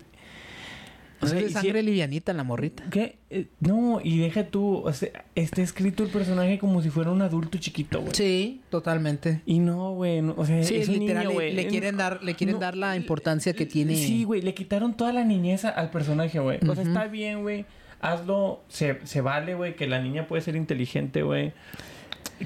O 1.22 1.26
sea, 1.26 1.38
de 1.38 1.44
y 1.44 1.48
si- 1.48 1.52
sangre 1.54 1.82
livianita 1.82 2.32
la 2.32 2.42
morrita. 2.44 2.82
¿Qué? 2.90 3.18
Eh, 3.30 3.46
no, 3.60 4.00
y 4.02 4.18
deja 4.18 4.44
tú. 4.44 4.82
O 4.84 4.92
sea, 4.92 5.08
está 5.34 5.62
escrito 5.62 6.02
el 6.02 6.10
personaje 6.10 6.58
como 6.58 6.82
si 6.82 6.90
fuera 6.90 7.10
un 7.10 7.22
adulto 7.22 7.58
chiquito, 7.58 8.00
güey. 8.00 8.14
Sí, 8.14 8.60
totalmente. 8.70 9.40
Y 9.46 9.58
no, 9.60 9.92
güey. 9.94 10.20
no, 10.22 10.34
o 10.36 10.44
sea, 10.44 10.62
Sí, 10.64 10.76
es 10.76 10.88
literal, 10.88 11.28
niño, 11.28 11.40
le- 11.40 11.66
quieren 11.68 11.96
dar, 11.96 12.22
le 12.22 12.34
quieren 12.34 12.56
no, 12.56 12.60
dar 12.60 12.76
la 12.76 12.96
importancia 12.96 13.52
que 13.52 13.66
tiene. 13.66 13.94
Sí, 13.96 14.24
güey. 14.24 14.42
Le 14.42 14.52
quitaron 14.54 14.96
toda 14.96 15.12
la 15.12 15.24
niñez 15.24 15.64
al 15.64 15.90
personaje, 15.90 16.38
güey. 16.40 16.58
O 16.68 16.74
sea, 16.74 16.84
está 16.84 17.06
bien, 17.06 17.42
güey. 17.42 17.64
Hazlo. 18.00 18.62
Se, 18.68 18.98
se 19.04 19.20
vale, 19.20 19.54
güey. 19.54 19.76
Que 19.76 19.86
la 19.86 20.00
niña 20.00 20.26
puede 20.26 20.42
ser 20.42 20.56
inteligente, 20.56 21.22
güey. 21.22 21.52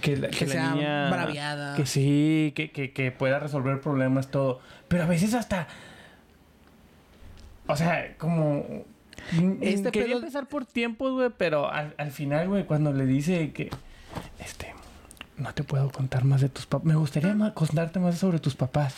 Que, 0.03 0.17
la, 0.19 0.29
Que 0.29 0.39
que 0.41 0.47
la 0.47 0.53
sea 0.53 0.71
niña. 0.75 1.11
braviada. 1.11 1.75
Que 1.77 1.87
sí, 1.87 2.53
que, 2.55 2.71
que, 2.71 2.93
que 2.93 3.11
pueda 3.13 3.39
resolver 3.39 3.81
problemas, 3.81 4.31
todo. 4.31 4.61
Pero 4.89 5.05
a 5.05 5.07
veces 5.07 5.33
hasta. 5.33 5.69
O 7.67 7.77
sea, 7.77 8.17
como. 8.19 8.65
Este 9.61 9.91
quería 9.91 10.09
pedo- 10.15 10.19
empezar 10.19 10.47
por 10.47 10.67
tiempos, 10.67 11.13
güey, 11.13 11.31
pero 11.37 11.71
al, 11.71 11.95
al 11.99 12.11
final, 12.13 12.49
güey, 12.49 12.65
cuando 12.65 12.93
le 12.93 13.07
dice 13.07 13.53
que. 13.53 13.71
Este. 14.39 14.75
No 15.37 15.53
te 15.53 15.65
puedo 15.65 15.91
contar 15.91 16.25
más 16.25 16.41
de 16.41 16.49
tus 16.49 16.65
papás. 16.65 16.87
Me 16.87 16.95
gustaría 16.95 17.35
más 17.35 17.53
contarte 17.53 17.99
más 17.99 18.17
sobre 18.17 18.39
tus 18.39 18.55
papás. 18.57 18.95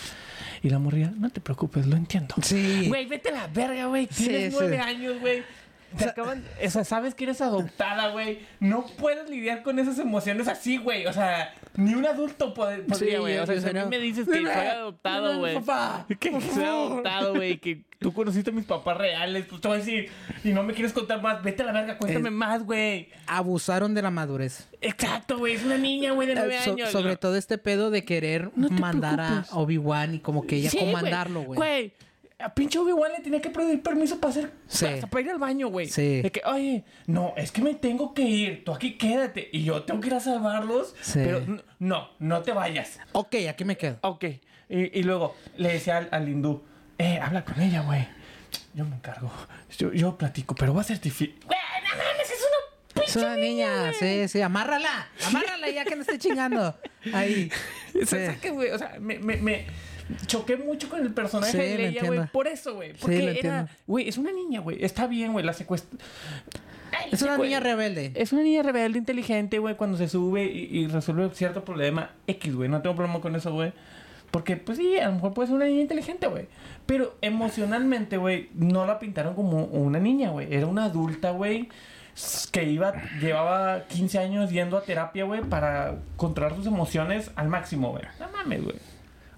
Y 0.62 0.70
la 0.70 0.78
morría, 0.78 1.12
no 1.16 1.30
te 1.30 1.40
preocupes, 1.40 1.86
lo 1.86 1.96
entiendo. 1.96 2.36
Sí. 2.42 2.84
Güey, 2.88 3.06
vete 3.06 3.30
a 3.30 3.32
la 3.32 3.46
verga, 3.48 3.86
güey. 3.86 4.06
Tienes 4.06 4.52
sí. 4.52 4.56
nueve 4.60 4.78
años, 4.78 5.18
güey. 5.20 5.42
Te 5.96 6.04
acaban... 6.04 6.44
O 6.64 6.70
sea, 6.70 6.84
sabes 6.84 7.14
que 7.16 7.24
eres 7.24 7.40
adoptada, 7.40 8.10
güey. 8.10 8.40
No 8.60 8.86
puedes 8.98 9.28
lidiar 9.28 9.62
con 9.64 9.80
esas 9.80 9.98
emociones 9.98 10.46
así, 10.46 10.76
güey. 10.76 11.06
O 11.06 11.12
sea, 11.12 11.54
ni 11.78 11.94
un 11.94 12.04
adulto 12.04 12.52
pod- 12.52 12.84
podría, 12.86 13.14
Sí, 13.14 13.16
güey. 13.18 13.38
o 13.38 13.46
sea, 13.46 13.60
si 13.60 13.68
a 13.68 13.72
mí 13.84 13.90
me 13.90 13.98
dices 13.98 14.26
que 14.26 14.34
soy 14.42 14.46
adoptado, 14.46 15.38
güey. 15.38 15.56
Que 16.18 16.40
soy 16.40 16.64
adoptado, 16.64 17.34
güey. 17.34 17.58
Que 17.58 17.84
tú 17.98 18.12
conociste 18.12 18.50
a 18.50 18.52
mis 18.52 18.64
papás 18.64 18.96
reales. 18.98 19.46
Pues 19.48 19.60
te 19.60 19.68
voy 19.68 19.76
a 19.76 19.78
decir, 19.78 20.10
y 20.44 20.48
no 20.50 20.62
me 20.64 20.72
quieres 20.74 20.92
contar 20.92 21.22
más, 21.22 21.42
vete 21.42 21.62
a 21.62 21.66
la 21.66 21.72
verga, 21.72 21.96
cuéntame 21.96 22.30
más, 22.30 22.64
güey. 22.64 23.08
Abusaron 23.26 23.94
de 23.94 24.02
la 24.02 24.10
madurez. 24.10 24.68
Exacto, 24.80 25.38
güey. 25.38 25.54
Es 25.54 25.64
una 25.64 25.78
niña, 25.78 26.12
güey, 26.12 26.26
de 26.28 26.34
nueve 26.34 26.56
Eh, 26.56 26.60
so- 26.64 26.72
años. 26.72 26.90
sobre 26.90 27.16
todo 27.16 27.36
este 27.36 27.58
pedo 27.58 27.90
de 27.90 28.04
querer 28.04 28.50
No 28.56 28.68
mandar 28.70 29.20
a. 29.20 29.44
Obi-Wan 29.52 30.16
y 30.16 30.18
como 30.18 30.46
que 30.46 30.56
ella 30.56 30.70
Sí, 30.70 30.78
comandarlo, 30.78 31.42
güey. 31.42 31.56
Güey, 31.56 31.92
a 32.38 32.54
pinche 32.54 32.78
Obi-Wan 32.78 33.12
le 33.12 33.20
tenía 33.20 33.40
que 33.40 33.50
pedir 33.50 33.82
permiso 33.82 34.20
para 34.20 34.30
hacer. 34.30 34.52
Sí. 34.68 34.86
hasta 34.86 35.06
para 35.08 35.22
ir 35.22 35.30
al 35.30 35.38
baño, 35.38 35.68
güey. 35.68 35.88
Sí. 35.88 36.22
De 36.22 36.30
que, 36.30 36.40
oye, 36.46 36.84
no, 37.06 37.34
es 37.36 37.50
que 37.50 37.60
me 37.62 37.74
tengo 37.74 38.14
que 38.14 38.22
ir. 38.22 38.64
Tú 38.64 38.72
aquí 38.72 38.96
quédate. 38.96 39.48
Y 39.52 39.64
yo 39.64 39.82
tengo 39.82 40.00
que 40.00 40.06
ir 40.08 40.14
a 40.14 40.20
salvarlos. 40.20 40.94
Sí. 41.00 41.20
Pero 41.24 41.42
no, 41.78 42.10
no 42.20 42.42
te 42.42 42.52
vayas. 42.52 42.98
Ok, 43.12 43.34
aquí 43.48 43.64
me 43.64 43.76
quedo. 43.76 43.98
Ok. 44.02 44.24
Y, 44.68 44.98
y 44.98 45.02
luego 45.02 45.34
le 45.56 45.72
decía 45.72 45.96
al, 45.96 46.08
al 46.12 46.28
hindú, 46.28 46.62
eh, 46.98 47.18
habla 47.20 47.44
con 47.44 47.60
ella, 47.60 47.80
güey. 47.82 48.06
Yo 48.74 48.84
me 48.84 48.94
encargo. 48.96 49.30
Yo, 49.76 49.92
yo 49.92 50.16
platico, 50.16 50.54
pero 50.54 50.72
va 50.74 50.82
a 50.82 50.84
certificar. 50.84 51.44
Güey, 51.46 51.58
no 51.82 51.96
mames, 51.96 52.30
es 52.30 52.40
una 52.94 53.04
Es 53.04 53.16
una 53.16 53.36
niña, 53.36 53.92
sí, 53.98 54.28
sí, 54.28 54.40
amárrala. 54.42 55.08
Amárrala 55.26 55.70
ya 55.70 55.84
que 55.84 55.96
no 55.96 56.02
esté 56.02 56.18
chingando. 56.18 56.78
Ahí. 57.12 57.50
O 58.00 58.06
sea, 58.06 58.30
Sí. 58.30 58.34
saca, 58.36 58.50
güey, 58.52 58.70
o 58.70 58.78
sea, 58.78 58.96
me, 59.00 59.18
me, 59.18 59.38
me, 59.38 59.66
choqué 60.26 60.56
mucho 60.56 60.88
con 60.88 61.00
el 61.00 61.12
personaje 61.12 61.52
Sí, 61.52 61.58
de 61.58 61.76
Leia, 61.76 62.04
güey. 62.04 62.26
Por 62.26 62.46
eso, 62.48 62.74
güey. 62.74 62.92
Porque 62.94 63.38
era, 63.38 63.68
güey, 63.86 64.08
es 64.08 64.18
una 64.18 64.32
niña, 64.32 64.60
güey. 64.60 64.82
Está 64.84 65.06
bien, 65.06 65.32
güey, 65.32 65.44
la 65.44 65.52
secuestra. 65.52 65.98
Ay, 66.92 67.10
Es 67.12 67.22
una 67.22 67.36
niña 67.36 67.60
rebelde. 67.60 68.12
Es 68.14 68.32
una 68.32 68.42
niña 68.42 68.62
rebelde, 68.62 68.98
inteligente, 68.98 69.58
güey, 69.58 69.76
cuando 69.76 69.98
se 69.98 70.08
sube 70.08 70.44
y, 70.44 70.78
y 70.78 70.86
resuelve 70.86 71.28
cierto 71.34 71.64
problema 71.64 72.12
X, 72.26 72.54
güey. 72.54 72.68
No 72.68 72.80
tengo 72.80 72.96
problema 72.96 73.20
con 73.20 73.36
eso, 73.36 73.52
güey. 73.52 73.72
Porque, 74.30 74.56
pues 74.56 74.78
sí, 74.78 74.98
a 74.98 75.08
lo 75.08 75.14
mejor 75.14 75.32
puede 75.34 75.48
ser 75.48 75.56
una 75.56 75.64
niña 75.66 75.82
inteligente, 75.82 76.26
güey. 76.26 76.46
Pero 76.86 77.16
emocionalmente, 77.22 78.16
güey, 78.16 78.48
no 78.54 78.84
la 78.86 78.98
pintaron 78.98 79.34
como 79.34 79.64
una 79.64 79.98
niña, 79.98 80.30
güey. 80.30 80.52
Era 80.52 80.66
una 80.66 80.84
adulta, 80.84 81.30
güey, 81.30 81.68
que 82.52 82.64
iba, 82.64 82.92
llevaba 83.20 83.84
15 83.84 84.18
años 84.18 84.50
yendo 84.50 84.76
a 84.76 84.82
terapia, 84.82 85.24
güey, 85.24 85.42
para 85.42 85.96
controlar 86.16 86.56
sus 86.56 86.66
emociones 86.66 87.30
al 87.36 87.48
máximo, 87.48 87.90
güey. 87.92 88.04
No 88.20 88.28
mames, 88.30 88.64
güey. 88.64 88.76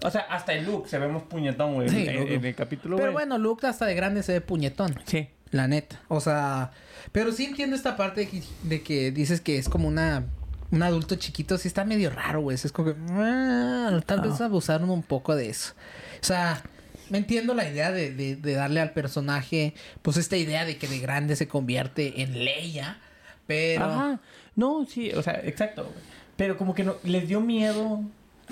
O 0.03 0.09
sea, 0.11 0.21
hasta 0.21 0.53
el 0.53 0.65
look 0.65 0.87
se 0.87 0.97
vemos 0.99 1.23
puñetón, 1.23 1.73
güey, 1.75 1.89
Sí, 1.89 2.07
en, 2.07 2.19
Luke. 2.19 2.33
en 2.35 2.45
el 2.45 2.55
capítulo, 2.55 2.97
Pero 2.97 3.11
bueno, 3.11 3.37
Luke 3.37 3.67
hasta 3.67 3.85
de 3.85 3.93
grande 3.95 4.23
se 4.23 4.33
ve 4.33 4.41
puñetón. 4.41 4.95
Sí. 5.05 5.27
La 5.51 5.67
neta. 5.67 6.01
O 6.07 6.21
sea, 6.21 6.71
pero 7.11 7.31
sí 7.33 7.45
entiendo 7.45 7.75
esta 7.75 7.97
parte 7.97 8.21
de 8.21 8.29
que, 8.29 8.43
de 8.63 8.81
que 8.81 9.11
dices 9.11 9.41
que 9.41 9.57
es 9.57 9.67
como 9.69 9.87
una 9.87 10.23
un 10.71 10.81
adulto 10.83 11.15
chiquito. 11.15 11.57
Sí 11.57 11.67
está 11.67 11.83
medio 11.83 12.09
raro, 12.09 12.39
güey. 12.41 12.55
Es 12.55 12.71
como 12.71 12.93
que 12.93 12.99
ah, 13.11 13.99
tal 14.05 14.21
vez 14.21 14.39
Ah. 14.39 14.45
abusaron 14.45 14.89
un 14.89 15.03
poco 15.03 15.35
de 15.35 15.49
eso. 15.49 15.73
O 16.21 16.23
sea, 16.25 16.63
me 17.09 17.17
entiendo 17.17 17.53
la 17.53 17.67
idea 17.69 17.91
de, 17.91 18.13
de, 18.15 18.37
de 18.37 18.53
darle 18.53 18.79
al 18.79 18.91
personaje, 18.93 19.73
pues 20.01 20.15
esta 20.15 20.37
idea 20.37 20.63
de 20.63 20.77
que 20.77 20.87
de 20.87 20.99
grande 20.99 21.35
se 21.35 21.49
convierte 21.49 22.21
en 22.21 22.45
Leia. 22.45 22.99
Pero 23.47 23.83
Ajá. 23.83 24.19
No, 24.55 24.85
sí, 24.85 25.11
o 25.11 25.21
sea, 25.21 25.41
exacto. 25.43 25.91
Pero 26.37 26.57
como 26.57 26.73
que 26.73 26.85
no, 26.85 26.95
les 27.03 27.27
dio 27.27 27.41
miedo 27.41 28.01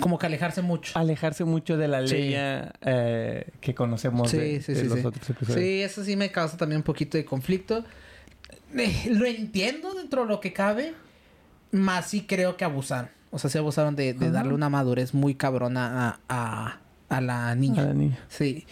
como 0.00 0.18
que 0.18 0.26
alejarse 0.26 0.62
mucho. 0.62 0.98
alejarse 0.98 1.44
mucho 1.44 1.76
de 1.76 1.86
la 1.88 2.06
Sí. 2.06 2.14
Leia 2.14 2.72
eh, 2.80 3.46
que 3.60 3.74
conocemos 3.74 4.32
de, 4.32 4.60
Sí, 4.60 4.72
de 4.72 4.80
sí, 4.80 4.88
los 4.88 4.98
sí. 5.00 5.06
otros 5.06 5.30
episodios. 5.30 5.60
Sí, 5.62 5.82
eso 5.82 6.02
sí 6.04 6.16
me 6.16 6.30
causa 6.32 6.56
también 6.56 6.78
un 6.78 6.82
poquito 6.84 7.16
de 7.16 7.24
conflicto. 7.24 7.84
Eh, 8.76 9.08
lo 9.10 9.26
entiendo 9.26 9.94
dentro 9.94 10.22
de 10.22 10.28
lo 10.28 10.40
que 10.40 10.52
cabe, 10.52 10.94
más 11.72 12.06
sí 12.08 12.22
creo 12.26 12.56
que 12.56 12.64
abusaron. 12.64 13.10
O 13.30 13.38
sea, 13.38 13.48
sí 13.50 13.58
abusaron 13.58 13.94
de, 13.94 14.12
darle 14.14 14.54
una 14.54 14.68
madurez 14.68 15.14
muy 15.14 15.34
cabrona 15.36 16.08
a, 16.08 16.20
a, 16.28 16.78
a 17.08 17.20
la 17.20 17.54
niña. 17.54 17.82
A 17.82 17.86
la 17.86 17.94
niña. 17.94 18.18
Sí. 18.28 18.66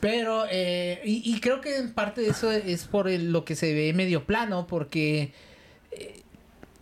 Pero, 0.00 0.44
eh, 0.50 1.00
y, 1.04 1.22
y 1.34 1.40
creo 1.40 1.60
que 1.60 1.76
en 1.76 1.92
parte 1.92 2.20
de 2.20 2.28
eso 2.28 2.50
es 2.52 2.84
por 2.86 3.08
el- 3.08 3.32
lo 3.32 3.44
que 3.44 3.54
se 3.56 3.74
ve 3.74 3.92
medio 3.92 4.24
plano, 4.24 4.66
porque 4.66 5.32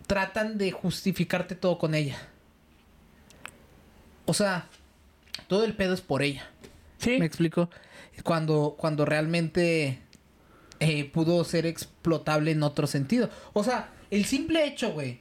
tratan 0.05 0.57
de 0.57 0.71
justificarte 0.71 1.55
todo 1.55 1.77
con 1.77 1.95
ella. 1.95 2.17
O 4.27 4.33
sea, 4.33 4.67
todo 5.47 5.63
el 5.63 5.73
pedo 5.73 5.93
es 5.95 6.01
por 6.01 6.21
ella. 6.21 6.47
Sí. 6.99 7.17
¿Me 7.17 7.25
explico? 7.25 7.69
Cuando, 8.23 8.75
cuando 8.77 9.03
realmente 9.05 9.99
eh, 10.79 11.05
pudo 11.11 11.43
ser 11.43 11.65
explotable 11.65 12.51
en 12.51 12.61
otro 12.61 12.85
sentido. 12.87 13.29
O 13.53 13.63
sea, 13.63 13.89
el 14.11 14.25
simple 14.25 14.65
hecho, 14.67 14.91
güey, 14.91 15.19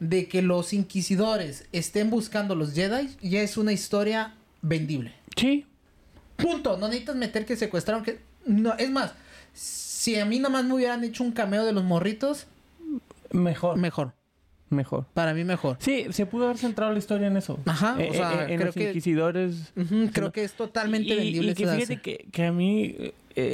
de 0.00 0.28
que 0.28 0.42
los 0.42 0.72
inquisidores 0.72 1.66
estén 1.72 2.10
buscando 2.10 2.54
los 2.54 2.74
Jedi 2.74 3.08
ya 3.20 3.42
es 3.42 3.56
una 3.56 3.72
historia 3.72 4.34
vendible. 4.60 5.12
Sí. 5.36 5.66
Punto. 6.36 6.76
No 6.76 6.88
necesitas 6.88 7.16
meter 7.16 7.46
que 7.46 7.56
secuestraron 7.56 8.02
que. 8.04 8.20
No, 8.44 8.74
es 8.74 8.90
más, 8.90 9.12
si 9.54 10.18
a 10.18 10.24
mí 10.24 10.38
nomás 10.40 10.64
me 10.64 10.74
hubieran 10.74 11.04
hecho 11.04 11.22
un 11.22 11.32
cameo 11.32 11.64
de 11.64 11.72
los 11.72 11.84
morritos, 11.84 12.46
Mejor. 13.30 13.76
mejor. 13.78 14.12
Mejor. 14.72 15.04
Para 15.14 15.34
mí 15.34 15.44
mejor. 15.44 15.76
Sí, 15.78 16.06
se 16.10 16.26
pudo 16.26 16.46
haber 16.46 16.58
centrado 16.58 16.92
la 16.92 16.98
historia 16.98 17.28
en 17.28 17.36
eso. 17.36 17.60
Ajá, 17.66 17.94
o 17.96 18.00
Eh, 18.00 18.08
sea, 18.12 18.32
eh, 18.32 18.52
en 18.52 18.56
creo 18.56 18.66
los 18.66 18.74
que- 18.74 18.88
inquisidores. 18.88 19.72
Creo 20.12 20.32
que 20.32 20.42
es 20.44 20.54
totalmente 20.54 21.14
y, 21.14 21.16
vendible. 21.16 21.52
Y 21.52 21.54
que 21.54 21.66
fíjate 21.66 22.00
que, 22.00 22.26
que 22.32 22.44
a 22.46 22.52
mí 22.52 22.94
eh, 22.98 23.12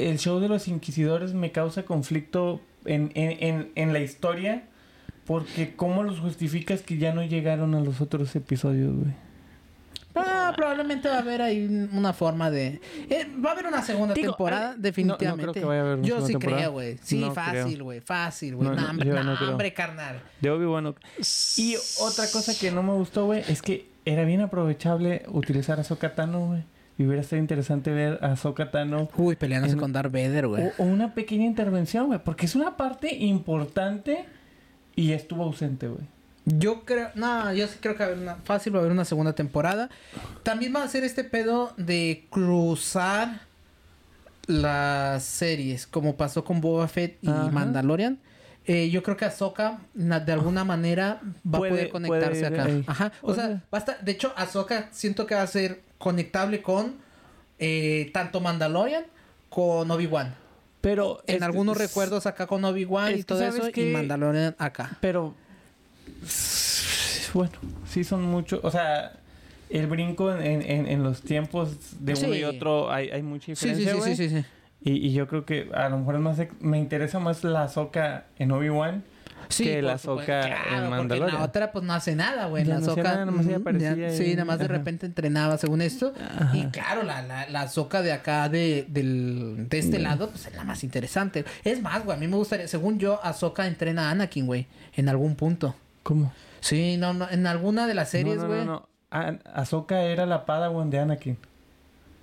el 0.09 0.17
show 0.17 0.39
de 0.39 0.47
los 0.47 0.67
inquisidores 0.67 1.33
me 1.33 1.51
causa 1.51 1.83
conflicto 1.83 2.61
en, 2.85 3.11
en, 3.15 3.37
en, 3.43 3.71
en 3.75 3.93
la 3.93 3.99
historia. 3.99 4.63
Porque 5.25 5.75
¿cómo 5.75 6.01
los 6.03 6.19
justificas 6.19 6.81
que 6.81 6.97
ya 6.97 7.13
no 7.13 7.23
llegaron 7.23 7.75
a 7.75 7.81
los 7.81 8.01
otros 8.01 8.35
episodios, 8.35 8.95
güey? 8.95 9.13
Ah, 10.25 10.53
probablemente 10.55 11.07
va 11.09 11.15
a 11.15 11.19
haber 11.19 11.41
ahí 11.41 11.65
un- 11.65 11.89
una 11.93 12.13
forma 12.13 12.49
de. 12.51 12.79
eh, 13.09 13.27
va 13.43 13.49
a 13.49 13.53
haber 13.53 13.67
una 13.67 13.81
segunda 13.81 14.13
Digo, 14.13 14.33
temporada, 14.33 14.71
eh, 14.71 14.75
no- 14.75 14.81
definitivamente. 14.81 15.45
no 15.45 15.51
creo 15.53 15.63
que 15.63 15.67
vaya 15.67 15.81
a 15.81 15.83
haber 15.85 15.97
una 15.99 16.07
Yo 16.07 16.21
sí 16.25 16.31
temporada. 16.33 16.57
creo, 16.61 16.71
güey. 16.71 16.97
Sí, 17.01 17.19
No 17.19 17.33
fácil, 17.33 17.83
güey. 17.83 18.01
Fácil, 18.01 18.55
güey. 18.55 18.69
No, 18.69 18.75
creo. 18.97 19.49
hombre, 19.51 19.73
carnal. 19.73 20.21
De 20.41 20.49
Obi-Wan. 20.49 20.83
no- 20.83 20.95
Y 21.57 21.75
otra 22.01 22.25
cosa 22.31 22.53
que 22.59 22.71
no 22.71 22.83
me 22.83 22.93
gustó, 22.93 23.25
güey, 23.25 23.43
es 23.47 23.61
que 23.61 23.89
era 24.05 24.23
bien 24.23 24.41
aprovechable 24.41 25.23
utilizar 25.27 25.77
a 25.77 25.81
Ahsoka 25.81 26.15
Tano, 26.15 26.47
güey. 26.47 26.63
Y 26.97 27.05
hubiera 27.05 27.23
sido 27.23 27.39
interesante 27.39 27.91
ver 27.91 28.19
a 28.21 28.33
Ahsoka 28.33 28.71
Tano 28.71 29.07
Uy, 29.15 29.37
peleándose 29.37 29.73
En- 29.75 29.79
con 29.79 29.93
Darth 29.93 30.11
Vader, 30.11 30.47
güey. 30.47 30.63
o, 30.65 30.71
o 30.79 30.83
una 30.83 31.13
pequeña 31.13 31.45
intervención, 31.45 32.07
güey. 32.07 32.19
Porque 32.21 32.45
es 32.45 32.55
una 32.55 32.75
parte 32.75 33.15
importante 33.15 34.25
y 34.95 35.13
estuvo 35.13 35.43
ausente, 35.43 35.87
güey. 35.87 36.05
Yo 36.57 36.83
creo, 36.85 37.09
no, 37.15 37.53
yo 37.53 37.67
sí 37.67 37.77
creo 37.79 37.93
que 37.95 37.99
va 37.99 38.05
a 38.05 38.07
haber 38.13 38.21
una, 38.23 38.35
fácil 38.37 38.73
va 38.73 38.77
a 38.79 38.81
haber 38.81 38.91
una 38.91 39.05
segunda 39.05 39.33
temporada. 39.33 39.89
También 40.43 40.73
va 40.75 40.83
a 40.83 40.87
ser 40.87 41.03
este 41.03 41.23
pedo 41.23 41.73
de 41.77 42.25
cruzar 42.29 43.41
las 44.47 45.23
series, 45.23 45.85
como 45.87 46.15
pasó 46.15 46.43
con 46.43 46.59
Boba 46.61 46.87
Fett 46.87 47.17
y 47.21 47.29
Ajá. 47.29 47.49
Mandalorian. 47.51 48.19
Eh, 48.65 48.89
yo 48.89 49.01
creo 49.03 49.17
que 49.17 49.25
Ahsoka 49.25 49.79
na- 49.93 50.19
de 50.19 50.31
alguna 50.31 50.63
manera 50.63 51.21
va 51.45 51.59
Puede- 51.59 51.71
a 51.71 51.73
poder 51.75 51.89
conectarse 51.89 52.45
acá. 52.45 52.65
ahí. 52.65 52.83
Ajá. 52.87 53.11
O, 53.21 53.31
O 53.31 53.35
sea, 53.35 53.47
sea- 53.47 53.63
va 53.73 53.77
a 53.77 53.79
estar- 53.79 53.99
de 54.01 54.11
hecho, 54.11 54.33
Ahsoka 54.35 54.89
siento 54.91 55.25
que 55.25 55.35
va 55.35 55.41
a 55.43 55.47
ser 55.47 55.81
conectable 55.97 56.61
con 56.61 56.95
eh, 57.61 58.09
tanto 58.13 58.39
Mandalorian 58.39 59.03
con 59.49 59.89
Obi-Wan. 59.91 60.33
Pero... 60.81 61.21
En 61.27 61.37
es- 61.37 61.41
algunos 61.41 61.75
es- 61.75 61.87
recuerdos 61.89 62.25
acá 62.25 62.47
con 62.47 62.63
Obi-Wan 62.63 63.17
y 63.17 63.23
todo 63.23 63.39
¿sabes 63.39 63.55
eso, 63.55 63.81
y? 63.81 63.91
Mandalorian 63.91 64.55
acá. 64.57 64.97
Pero... 65.01 65.35
Bueno, 67.33 67.53
sí 67.87 68.03
son 68.03 68.23
muchos... 68.23 68.59
O 68.63 68.71
sea... 68.71 69.13
El 69.69 69.85
brinco 69.85 70.33
en, 70.35 70.63
en, 70.63 70.87
en 70.87 71.03
los 71.03 71.21
tiempos 71.21 71.69
de 71.99 72.15
uno 72.15 72.33
y 72.33 72.43
otro 72.43 72.91
hay, 72.91 73.11
hay 73.11 73.21
mucha 73.21 73.53
sí, 73.53 73.69
diferencia, 73.69 74.01
sí, 74.03 74.15
sí, 74.15 74.29
sí, 74.29 74.41
sí. 74.41 74.45
Y, 74.81 74.93
y 75.09 75.13
yo 75.13 75.27
creo 75.27 75.45
que 75.45 75.69
a 75.75 75.89
lo 75.89 75.99
mejor 75.99 76.15
es 76.15 76.21
más... 76.21 76.39
Me 76.59 76.79
interesa 76.79 77.19
más 77.19 77.43
la 77.43 77.65
Ahsoka 77.65 78.25
en 78.39 78.51
Obi-Wan 78.51 79.03
que 79.55 79.83
la 79.83 79.97
claro, 79.99 80.21
en 80.21 80.55
porque 80.81 80.89
Mandalorian. 80.89 81.37
la 81.39 81.43
otra 81.45 81.71
pues 81.71 81.85
no 81.85 81.93
hace 81.93 82.15
nada, 82.15 82.47
güey. 82.47 82.65
La 82.65 82.79
no 82.79 82.95
ya- 82.95 83.91
ahí. 83.91 84.17
Sí, 84.17 84.31
nada 84.31 84.45
más 84.45 84.57
de 84.57 84.67
repente 84.67 85.05
entrenaba 85.05 85.59
según 85.59 85.81
esto. 85.83 86.13
Ajá. 86.19 86.57
Y 86.57 86.65
claro, 86.67 87.03
la, 87.03 87.21
la, 87.21 87.47
la 87.47 87.61
Ahsoka 87.61 88.01
de 88.01 88.11
acá 88.11 88.49
de, 88.49 88.85
del, 88.89 89.67
de 89.69 89.77
este 89.77 89.99
lado 89.99 90.31
pues 90.31 90.47
es 90.47 90.55
la 90.55 90.63
más 90.63 90.83
interesante. 90.83 91.45
Es 91.63 91.79
más, 91.79 92.03
güey, 92.03 92.17
a 92.17 92.19
mí 92.19 92.27
me 92.27 92.37
gustaría... 92.37 92.67
Según 92.67 92.97
yo, 92.97 93.23
Ahsoka 93.23 93.67
entrena 93.67 94.09
a 94.09 94.11
Anakin, 94.11 94.47
güey. 94.47 94.65
En 94.95 95.09
algún 95.09 95.35
punto. 95.35 95.75
¿Cómo? 96.03 96.31
Sí, 96.61 96.97
no, 96.97 97.13
no. 97.13 97.29
En 97.29 97.47
alguna 97.47 97.87
de 97.87 97.93
las 97.93 98.09
series, 98.09 98.37
no, 98.37 98.43
no, 98.43 98.47
güey. 98.49 98.59
no, 98.65 98.71
no. 98.73 98.89
Ah, 99.11 99.33
Ahsoka 99.53 100.01
era 100.03 100.25
la 100.25 100.45
Padawan 100.45 100.89
de 100.89 100.99
Anakin. 100.99 101.37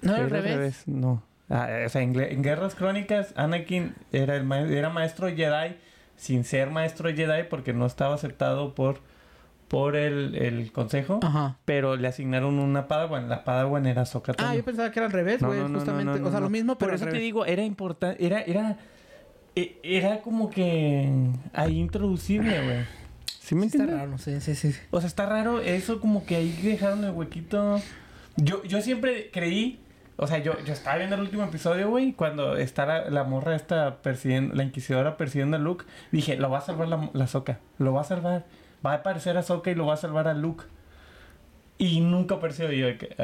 No, 0.02 0.14
era 0.14 0.24
al 0.24 0.30
revés. 0.30 0.82
No. 0.86 1.22
Ah, 1.48 1.68
o 1.84 1.88
sea, 1.88 2.02
en, 2.02 2.18
en 2.20 2.42
Guerras 2.42 2.74
Crónicas, 2.74 3.32
Anakin 3.36 3.94
era, 4.12 4.36
el 4.36 4.44
ma- 4.44 4.60
era 4.60 4.90
maestro 4.90 5.28
Jedi 5.28 5.76
sin 6.16 6.44
ser 6.44 6.70
maestro 6.70 7.08
Jedi 7.14 7.44
porque 7.48 7.72
no 7.72 7.86
estaba 7.86 8.14
aceptado 8.14 8.74
por, 8.74 8.98
por 9.68 9.96
el, 9.96 10.34
el 10.36 10.72
consejo. 10.72 11.20
Ajá. 11.22 11.56
Pero 11.64 11.96
le 11.96 12.08
asignaron 12.08 12.58
una 12.58 12.88
Padawan. 12.88 13.28
La 13.28 13.44
Padawan 13.44 13.86
era 13.86 14.02
Ahsoka 14.02 14.32
Ah, 14.38 14.54
yo 14.54 14.64
pensaba 14.64 14.90
que 14.90 14.98
era 14.98 15.06
al 15.06 15.12
revés, 15.12 15.40
No, 15.40 15.48
güey. 15.48 15.60
no, 15.60 15.68
no, 15.68 15.78
justamente. 15.78 16.04
no, 16.12 16.18
no, 16.18 16.26
o 16.28 16.30
sea, 16.30 16.40
no. 16.40 16.46
lo 16.46 16.50
mismo, 16.50 16.76
pero 16.78 16.90
Por 16.92 17.00
al 17.00 17.08
eso 17.08 17.10
te 17.16 17.20
digo, 17.22 17.46
era 17.46 17.62
importante. 17.62 18.24
Era, 18.24 18.40
era, 18.42 18.76
e- 19.54 19.78
era 19.82 20.20
como 20.22 20.50
que 20.50 21.08
ahí 21.52 21.78
introducible, 21.78 22.62
güey. 22.64 22.84
¿Sí 23.46 23.54
me 23.54 23.68
Sí 23.70 23.78
está 23.78 23.86
raro, 23.94 24.18
sí, 24.18 24.40
sí, 24.40 24.56
sí. 24.56 24.74
O 24.90 25.00
sea, 25.00 25.06
está 25.06 25.24
raro 25.24 25.60
eso, 25.60 26.00
como 26.00 26.26
que 26.26 26.34
ahí 26.34 26.50
dejaron 26.64 27.04
el 27.04 27.12
huequito. 27.12 27.80
Yo, 28.34 28.64
yo 28.64 28.82
siempre 28.82 29.30
creí, 29.32 29.78
o 30.16 30.26
sea, 30.26 30.38
yo, 30.38 30.58
yo 30.64 30.72
estaba 30.72 30.96
viendo 30.96 31.14
el 31.14 31.22
último 31.22 31.44
episodio, 31.44 31.88
güey, 31.88 32.12
cuando 32.12 32.56
está 32.56 32.86
la, 32.86 33.08
la 33.08 33.22
morra 33.22 33.54
esta 33.54 34.02
persiguiendo, 34.02 34.52
la 34.56 34.64
inquisidora 34.64 35.16
persiguiendo 35.16 35.58
a 35.58 35.60
Luke, 35.60 35.84
dije, 36.10 36.34
lo 36.36 36.50
va 36.50 36.58
a 36.58 36.62
salvar 36.62 36.88
la, 36.88 37.08
la 37.12 37.28
Soca, 37.28 37.60
lo 37.78 37.92
va 37.92 38.00
a 38.00 38.04
salvar. 38.04 38.46
Va 38.84 38.92
a 38.92 38.96
aparecer 38.96 39.36
a 39.36 39.44
Soca 39.44 39.70
y 39.70 39.76
lo 39.76 39.86
va 39.86 39.94
a 39.94 39.98
salvar 39.98 40.26
a 40.26 40.34
Luke. 40.34 40.64
Y 41.78 42.00
nunca 42.00 42.34
apareció 42.34 42.72
y 42.72 42.78
yo 42.80 42.86
de 42.86 42.98
que... 42.98 43.14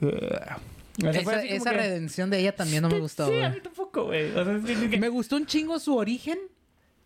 O 0.00 1.12
sea, 1.12 1.22
fue 1.22 1.56
Esa, 1.56 1.70
que- 1.70 1.76
redención 1.76 2.30
de 2.30 2.38
ella 2.38 2.54
también 2.54 2.82
no 2.82 2.88
me 2.88 2.98
gustó, 3.00 3.26
Sí, 3.26 3.40
a 3.40 3.50
mí 3.50 3.60
tampoco, 3.60 4.04
güey. 4.04 4.30
O 4.36 4.44
sea, 4.44 4.54
es 4.56 4.88
que- 4.90 4.98
Me 4.98 5.08
gustó 5.08 5.36
un 5.36 5.46
chingo 5.46 5.78
su 5.80 5.96
origen 5.96 6.38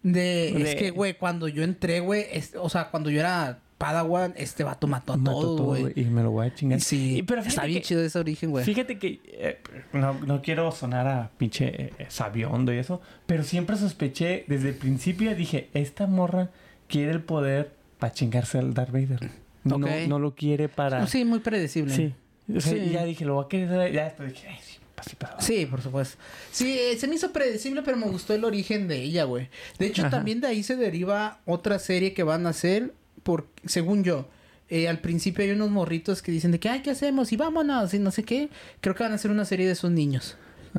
de... 0.05 0.63
Es 0.63 0.77
que, 0.77 0.91
güey, 0.91 1.15
cuando 1.15 1.49
yo 1.49 1.65
entré, 1.65 1.99
güey... 1.99 2.27
es- 2.31 2.55
O 2.57 2.69
sea, 2.69 2.91
cuando 2.91 3.11
yo 3.11 3.19
era 3.19 3.59
Padawan, 3.79 4.35
este 4.37 4.63
vato 4.63 4.87
mató 4.87 5.15
a 5.15 5.17
mató 5.17 5.41
todo, 5.41 5.65
güey. 5.65 5.93
Y 5.97 6.05
me 6.05 6.23
lo 6.23 6.31
voy 6.31 6.47
a 6.47 6.55
chingar. 6.55 6.81
Sí, 6.81 7.17
Y- 7.19 7.23
pero 7.25 7.41
está 7.41 7.51
fíjate 7.51 7.67
bien 7.69 7.81
que- 7.83 7.89
chido 7.89 8.05
ese 8.05 8.19
origen, 8.21 8.51
güey. 8.53 8.65
Fíjate 8.65 8.99
que 9.01 9.21
eh, 9.27 9.59
no, 9.93 10.15
no 10.15 10.41
quiero 10.43 10.71
sonar 10.71 11.09
a 11.09 11.31
pinche 11.37 11.87
eh, 11.99 12.07
sabiondo 12.09 12.73
y 12.73 12.79
eso, 12.79 13.01
pero 13.27 13.43
siempre 13.43 13.77
sospeché 13.77 14.45
desde 14.47 14.69
el 14.69 14.75
principio, 14.77 15.35
dije, 15.35 15.69
esta 15.75 16.07
morra 16.07 16.51
quiere 16.87 17.11
el 17.11 17.21
poder 17.23 17.73
para 17.99 18.13
chingarse 18.13 18.59
al 18.59 18.73
Darth 18.75 18.93
Vader. 18.93 19.31
No, 19.65 19.77
Ok. 19.77 19.87
no 20.09 20.19
lo 20.19 20.35
quiere 20.35 20.69
para... 20.69 21.07
Sí, 21.07 21.25
muy 21.25 21.41
predecible. 21.41 21.95
Sí. 21.97 22.15
O 22.55 22.61
sea, 22.61 22.73
Sí. 22.75 22.79
y 22.79 22.91
ya 22.91 23.05
dije, 23.05 23.25
lo 23.25 23.35
voy 23.37 23.47
a 23.47 23.49
querer. 23.49 23.93
Ya 23.93 24.05
después 24.05 24.29
dije, 24.35 24.49
ay, 24.49 24.59
sí, 24.63 24.77
así. 24.97 25.17
Sí, 25.41 25.67
por 25.67 25.83
supuesto. 25.83 26.17
Sí, 26.51 26.79
eh, 26.79 26.97
se 26.99 27.07
me 27.09 27.17
hizo 27.17 27.33
predecible, 27.33 27.83
pero 27.83 27.97
me 27.97 28.07
gustó 28.07 28.35
el 28.35 28.45
origen 28.45 28.89
de 28.89 29.03
ella, 29.03 29.25
güey. 29.25 29.49
De 29.79 29.87
hecho, 29.87 30.03
Ajá. 30.03 30.11
también 30.11 30.41
de 30.41 30.49
ahí 30.49 30.63
se 30.63 30.77
deriva 30.77 31.41
otra 31.45 31.79
serie 31.79 32.15
que 32.15 32.23
van 32.23 32.47
a 32.47 32.51
hacer, 32.51 32.95
por, 33.23 33.49
según 33.67 34.05
yo. 34.05 34.29
Eh, 34.69 34.89
al 34.89 35.01
principio 35.01 35.45
hay 35.45 35.51
unos 35.51 35.71
morritos 35.71 36.23
que 36.23 36.33
dicen 36.33 36.51
de 36.51 36.59
que, 36.59 36.69
ay, 36.69 36.81
¿qué 36.81 36.91
hacemos? 36.91 37.33
Y 37.33 37.37
vámonos, 37.37 37.93
y 37.95 37.99
no 37.99 38.11
sé 38.11 38.25
qué. 38.25 38.49
Creo 38.81 38.95
que 38.95 39.03
van 39.03 39.13
a 39.13 39.17
hacer 39.17 39.31
una 39.31 39.45
serie 39.45 39.67
de 39.67 39.73
esos 39.73 39.91
niños. 39.91 40.37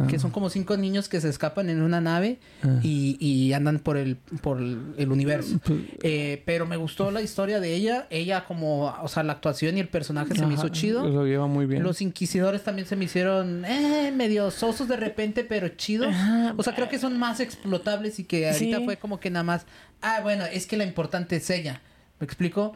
Que 0.10 0.20
son 0.20 0.32
como 0.32 0.50
cinco 0.50 0.76
niños 0.76 1.08
que 1.08 1.22
se 1.22 1.30
escapan 1.30 1.70
en 1.70 1.82
una 1.82 2.02
nave 2.02 2.38
Ah. 2.64 2.80
y, 2.84 3.16
y 3.20 3.54
andan 3.54 3.80
por 3.80 3.96
el, 3.96 4.18
por 4.42 4.60
el, 4.60 5.10
universo. 5.12 5.58
Pues, 5.64 5.80
Eh, 6.04 6.44
pero 6.46 6.66
me 6.66 6.76
gustó 6.76 7.12
la 7.12 7.22
historia 7.22 7.60
de 7.62 7.74
ella. 7.74 8.06
Ella 8.10 8.44
como, 8.46 8.88
o 9.02 9.08
sea, 9.08 9.24
la 9.24 9.34
actuación 9.34 9.78
y 9.78 9.80
el 9.80 9.88
personaje 9.88 10.36
se 10.36 10.46
me 10.46 10.54
hizo 10.56 10.68
chido. 10.70 11.08
Lo 11.08 11.26
lleva 11.26 11.48
muy 11.48 11.66
bien. 11.66 11.82
Los 11.84 12.02
inquisidores 12.02 12.64
también 12.64 12.88
se 12.88 12.96
me 12.98 13.06
hicieron 13.06 13.64
eh, 13.66 14.12
medio 14.14 14.52
sosos 14.52 14.88
de 14.90 14.98
repente, 14.98 15.44
pero 15.46 15.70
chidos. 15.70 16.10
Ajá. 16.10 16.54
O 16.58 16.64
sea, 16.64 16.76
creo 16.76 16.90
que 16.90 17.00
son 17.00 17.18
más 17.18 17.40
explotables 17.40 18.20
y 18.20 18.26
que 18.26 18.50
ahorita 18.50 18.80
Sí. 18.80 18.84
fue 18.86 18.98
como 18.98 19.20
que 19.22 19.30
nada 19.30 19.44
más, 19.44 19.66
ah, 20.02 20.20
bueno, 20.24 20.44
es 20.46 20.68
que 20.68 20.76
la 20.76 20.84
importante 20.84 21.38
es 21.38 21.50
ella. 21.50 21.82
¿Me 22.20 22.26
explico? 22.26 22.74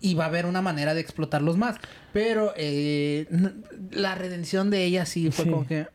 Y 0.00 0.14
va 0.14 0.24
a 0.24 0.28
haber 0.28 0.46
una 0.46 0.62
manera 0.62 0.94
de 0.94 1.00
explotarlos 1.00 1.56
más. 1.56 1.76
Pero 2.12 2.52
eh, 2.56 3.26
la 3.90 4.14
redención 4.14 4.70
de 4.70 4.84
ella 4.84 5.04
sí 5.06 5.30
fue 5.30 5.44
Sí. 5.44 5.50
como 5.50 5.66
que... 5.66 5.86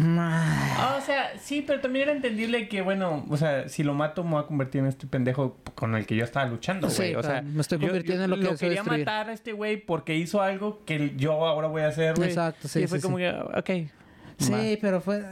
ah, 0.00 0.96
o 1.00 1.04
sea, 1.04 1.32
sí, 1.40 1.62
pero 1.66 1.80
también 1.80 2.04
era 2.08 2.12
entendible 2.16 2.68
que, 2.68 2.82
bueno, 2.82 3.26
o 3.28 3.36
sea, 3.36 3.68
si 3.68 3.82
lo 3.82 3.94
mato 3.94 4.22
me 4.24 4.30
voy 4.32 4.42
a 4.42 4.46
convertir 4.46 4.80
en 4.80 4.86
este 4.86 5.06
pendejo 5.06 5.58
con 5.74 5.94
el 5.94 6.06
que 6.06 6.16
yo 6.16 6.24
estaba 6.24 6.46
luchando, 6.46 6.88
Sí, 6.90 6.96
güey. 7.02 7.14
o 7.16 7.22
sea, 7.22 7.42
me 7.42 7.60
estoy 7.60 7.78
yo- 7.78 7.88
convirtiendo 7.88 8.20
yo 8.20 8.24
en 8.24 8.30
lo 8.30 8.36
que 8.36 8.52
lo 8.52 8.56
quería 8.58 8.74
destruir. 8.82 9.00
matar 9.00 9.30
a 9.30 9.32
este 9.32 9.52
güey 9.52 9.76
porque 9.78 10.14
hizo 10.16 10.40
algo 10.42 10.84
que 10.84 11.14
yo 11.16 11.32
ahora 11.46 11.68
voy 11.68 11.82
a 11.82 11.88
hacer, 11.88 12.14
güey. 12.14 12.28
Exacto, 12.28 12.68
sí, 12.68 12.80
Y 12.82 12.86
fue 12.86 12.98
sí, 12.98 13.02
como 13.02 13.18
sí. 13.18 13.24
que, 13.24 13.30
ok. 13.30 13.90
Sí, 14.38 14.52
va. 14.52 14.78
pero 14.80 15.00
fue... 15.00 15.22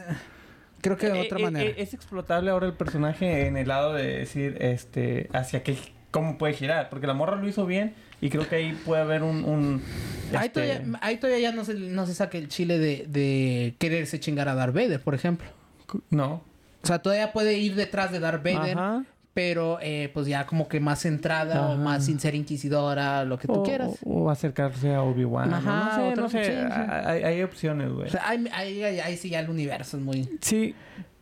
Creo 0.80 0.96
que 0.96 1.08
de 1.08 1.20
Eh, 1.20 1.26
otra 1.26 1.38
eh, 1.38 1.42
manera. 1.42 1.70
eh, 1.70 1.74
es 1.78 1.94
explotable 1.94 2.50
ahora 2.50 2.66
el 2.66 2.74
personaje 2.74 3.46
en 3.46 3.56
el 3.56 3.68
lado 3.68 3.92
de 3.94 4.18
decir, 4.18 4.56
este, 4.60 5.28
hacia 5.32 5.62
qué, 5.62 5.76
cómo 6.10 6.38
puede 6.38 6.54
girar. 6.54 6.88
Porque 6.90 7.06
la 7.06 7.14
morra 7.14 7.36
lo 7.36 7.48
hizo 7.48 7.66
bien 7.66 7.94
y 8.20 8.30
creo 8.30 8.48
que 8.48 8.56
ahí 8.56 8.72
puede 8.84 9.02
haber 9.02 9.22
un... 9.22 9.44
un 9.44 9.82
Ahí, 10.34 10.46
este, 10.46 10.60
todavía, 10.60 10.98
ahí 11.02 11.16
todavía 11.18 11.50
ya 11.50 11.52
no 11.56 11.64
se, 11.64 11.74
no 11.74 12.06
se 12.06 12.14
saca 12.14 12.36
el 12.38 12.48
chile 12.48 12.78
de, 12.78 13.06
de 13.08 13.74
quererse 13.78 14.18
chingar 14.18 14.48
a 14.48 14.54
Darth 14.54 14.74
Vader, 14.74 15.00
por 15.00 15.14
ejemplo. 15.14 15.46
No. 16.10 16.42
O 16.82 16.86
sea, 16.86 16.98
todavía 17.00 17.32
puede 17.32 17.58
ir 17.58 17.74
detrás 17.74 18.10
de 18.12 18.18
Darth 18.20 18.42
Vader, 18.44 18.76
Ajá. 18.78 19.04
pero 19.34 19.78
eh, 19.82 20.10
pues 20.14 20.26
ya 20.26 20.46
como 20.46 20.66
que 20.68 20.80
más 20.80 21.00
centrada 21.02 21.62
o 21.68 21.72
Ajá. 21.72 21.76
más 21.82 22.04
sin 22.06 22.18
ser 22.20 22.34
inquisidora, 22.34 23.24
lo 23.24 23.38
que 23.38 23.46
tú 23.48 23.54
o, 23.54 23.62
quieras. 23.62 23.92
o 24.04 24.30
acercarse 24.30 24.94
a 24.94 25.02
Obi-Wan. 25.02 25.50
¿no? 25.50 25.56
Ajá, 25.56 25.98
no 25.98 26.10
sé, 26.10 26.20
no 26.22 26.28
sé. 26.28 26.44
sí, 26.44 26.50
sí. 26.52 26.80
Hay, 27.04 27.22
hay 27.22 27.42
opciones, 27.42 27.90
güey. 27.92 28.06
O 28.08 28.10
sea, 28.10 28.28
ahí, 28.28 28.44
ahí, 28.52 28.82
ahí- 28.82 29.00
ahí 29.00 29.16
sí 29.16 29.30
ya 29.30 29.40
el 29.40 29.50
universo 29.50 29.96
es 29.96 30.02
muy... 30.02 30.28
Sí, 30.40 30.74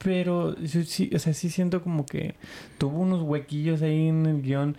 pero 0.04 0.54
yo 0.60 0.82
sí, 0.84 1.10
o 1.14 1.18
sea, 1.18 1.32
sí 1.32 1.48
siento 1.48 1.82
como 1.82 2.04
que 2.04 2.34
tuvo 2.76 2.98
unos 3.00 3.22
huequillos 3.22 3.80
ahí 3.80 4.08
en 4.08 4.26
el 4.26 4.42
guion. 4.42 4.76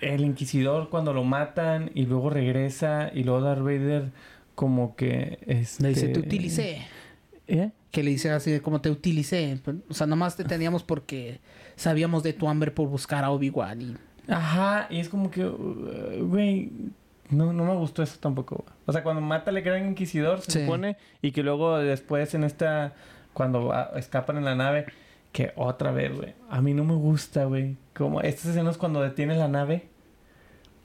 El 0.00 0.22
Inquisidor 0.24 0.88
cuando 0.88 1.12
lo 1.12 1.22
matan 1.22 1.90
y 1.94 2.06
luego 2.06 2.30
regresa 2.30 3.10
y 3.14 3.24
luego 3.24 3.42
Darth 3.42 3.60
Vader 3.62 4.10
como 4.54 4.96
que... 4.96 5.38
Este... 5.46 5.82
Le 5.82 5.88
dice, 5.90 6.08
te 6.08 6.18
utilicé. 6.20 6.86
¿Eh? 7.46 7.70
Que 7.90 8.02
le 8.02 8.10
dice 8.10 8.30
así 8.30 8.50
de 8.50 8.60
como 8.62 8.80
te 8.80 8.90
utilicé. 8.90 9.60
O 9.88 9.94
sea, 9.94 10.06
nomás 10.06 10.34
te 10.36 10.44
teníamos 10.44 10.82
porque 10.82 11.40
sabíamos 11.76 12.22
de 12.22 12.32
tu 12.32 12.48
hambre 12.48 12.70
por 12.70 12.88
buscar 12.88 13.22
a 13.24 13.30
Obi-Wan. 13.30 13.82
Y... 13.82 13.96
Ajá, 14.28 14.86
y 14.90 14.98
es 14.98 15.08
como 15.10 15.30
que, 15.30 15.44
uh, 15.44 16.26
güey, 16.26 16.70
no, 17.30 17.52
no 17.52 17.64
me 17.64 17.74
gustó 17.74 18.02
eso 18.02 18.16
tampoco. 18.18 18.64
O 18.86 18.92
sea, 18.92 19.02
cuando 19.02 19.20
mata 19.20 19.50
al 19.50 19.60
gran 19.60 19.86
inquisidor, 19.88 20.40
se 20.40 20.52
Sí. 20.52 20.60
supone, 20.60 20.96
y 21.22 21.32
que 21.32 21.42
luego 21.42 21.78
después 21.78 22.34
en 22.34 22.44
esta, 22.44 22.94
cuando 23.34 23.72
ah, 23.72 23.90
escapan 23.96 24.38
en 24.38 24.44
la 24.46 24.54
nave, 24.54 24.86
que 25.32 25.52
otra 25.56 25.90
vez, 25.90 26.16
güey, 26.16 26.32
a 26.48 26.62
mí 26.62 26.72
no 26.72 26.84
me 26.84 26.94
gusta, 26.94 27.44
güey. 27.44 27.76
Como 27.94 28.20
estas 28.22 28.46
escenas 28.46 28.78
cuando 28.78 29.02
detiene 29.02 29.36
la 29.36 29.48
nave, 29.48 29.88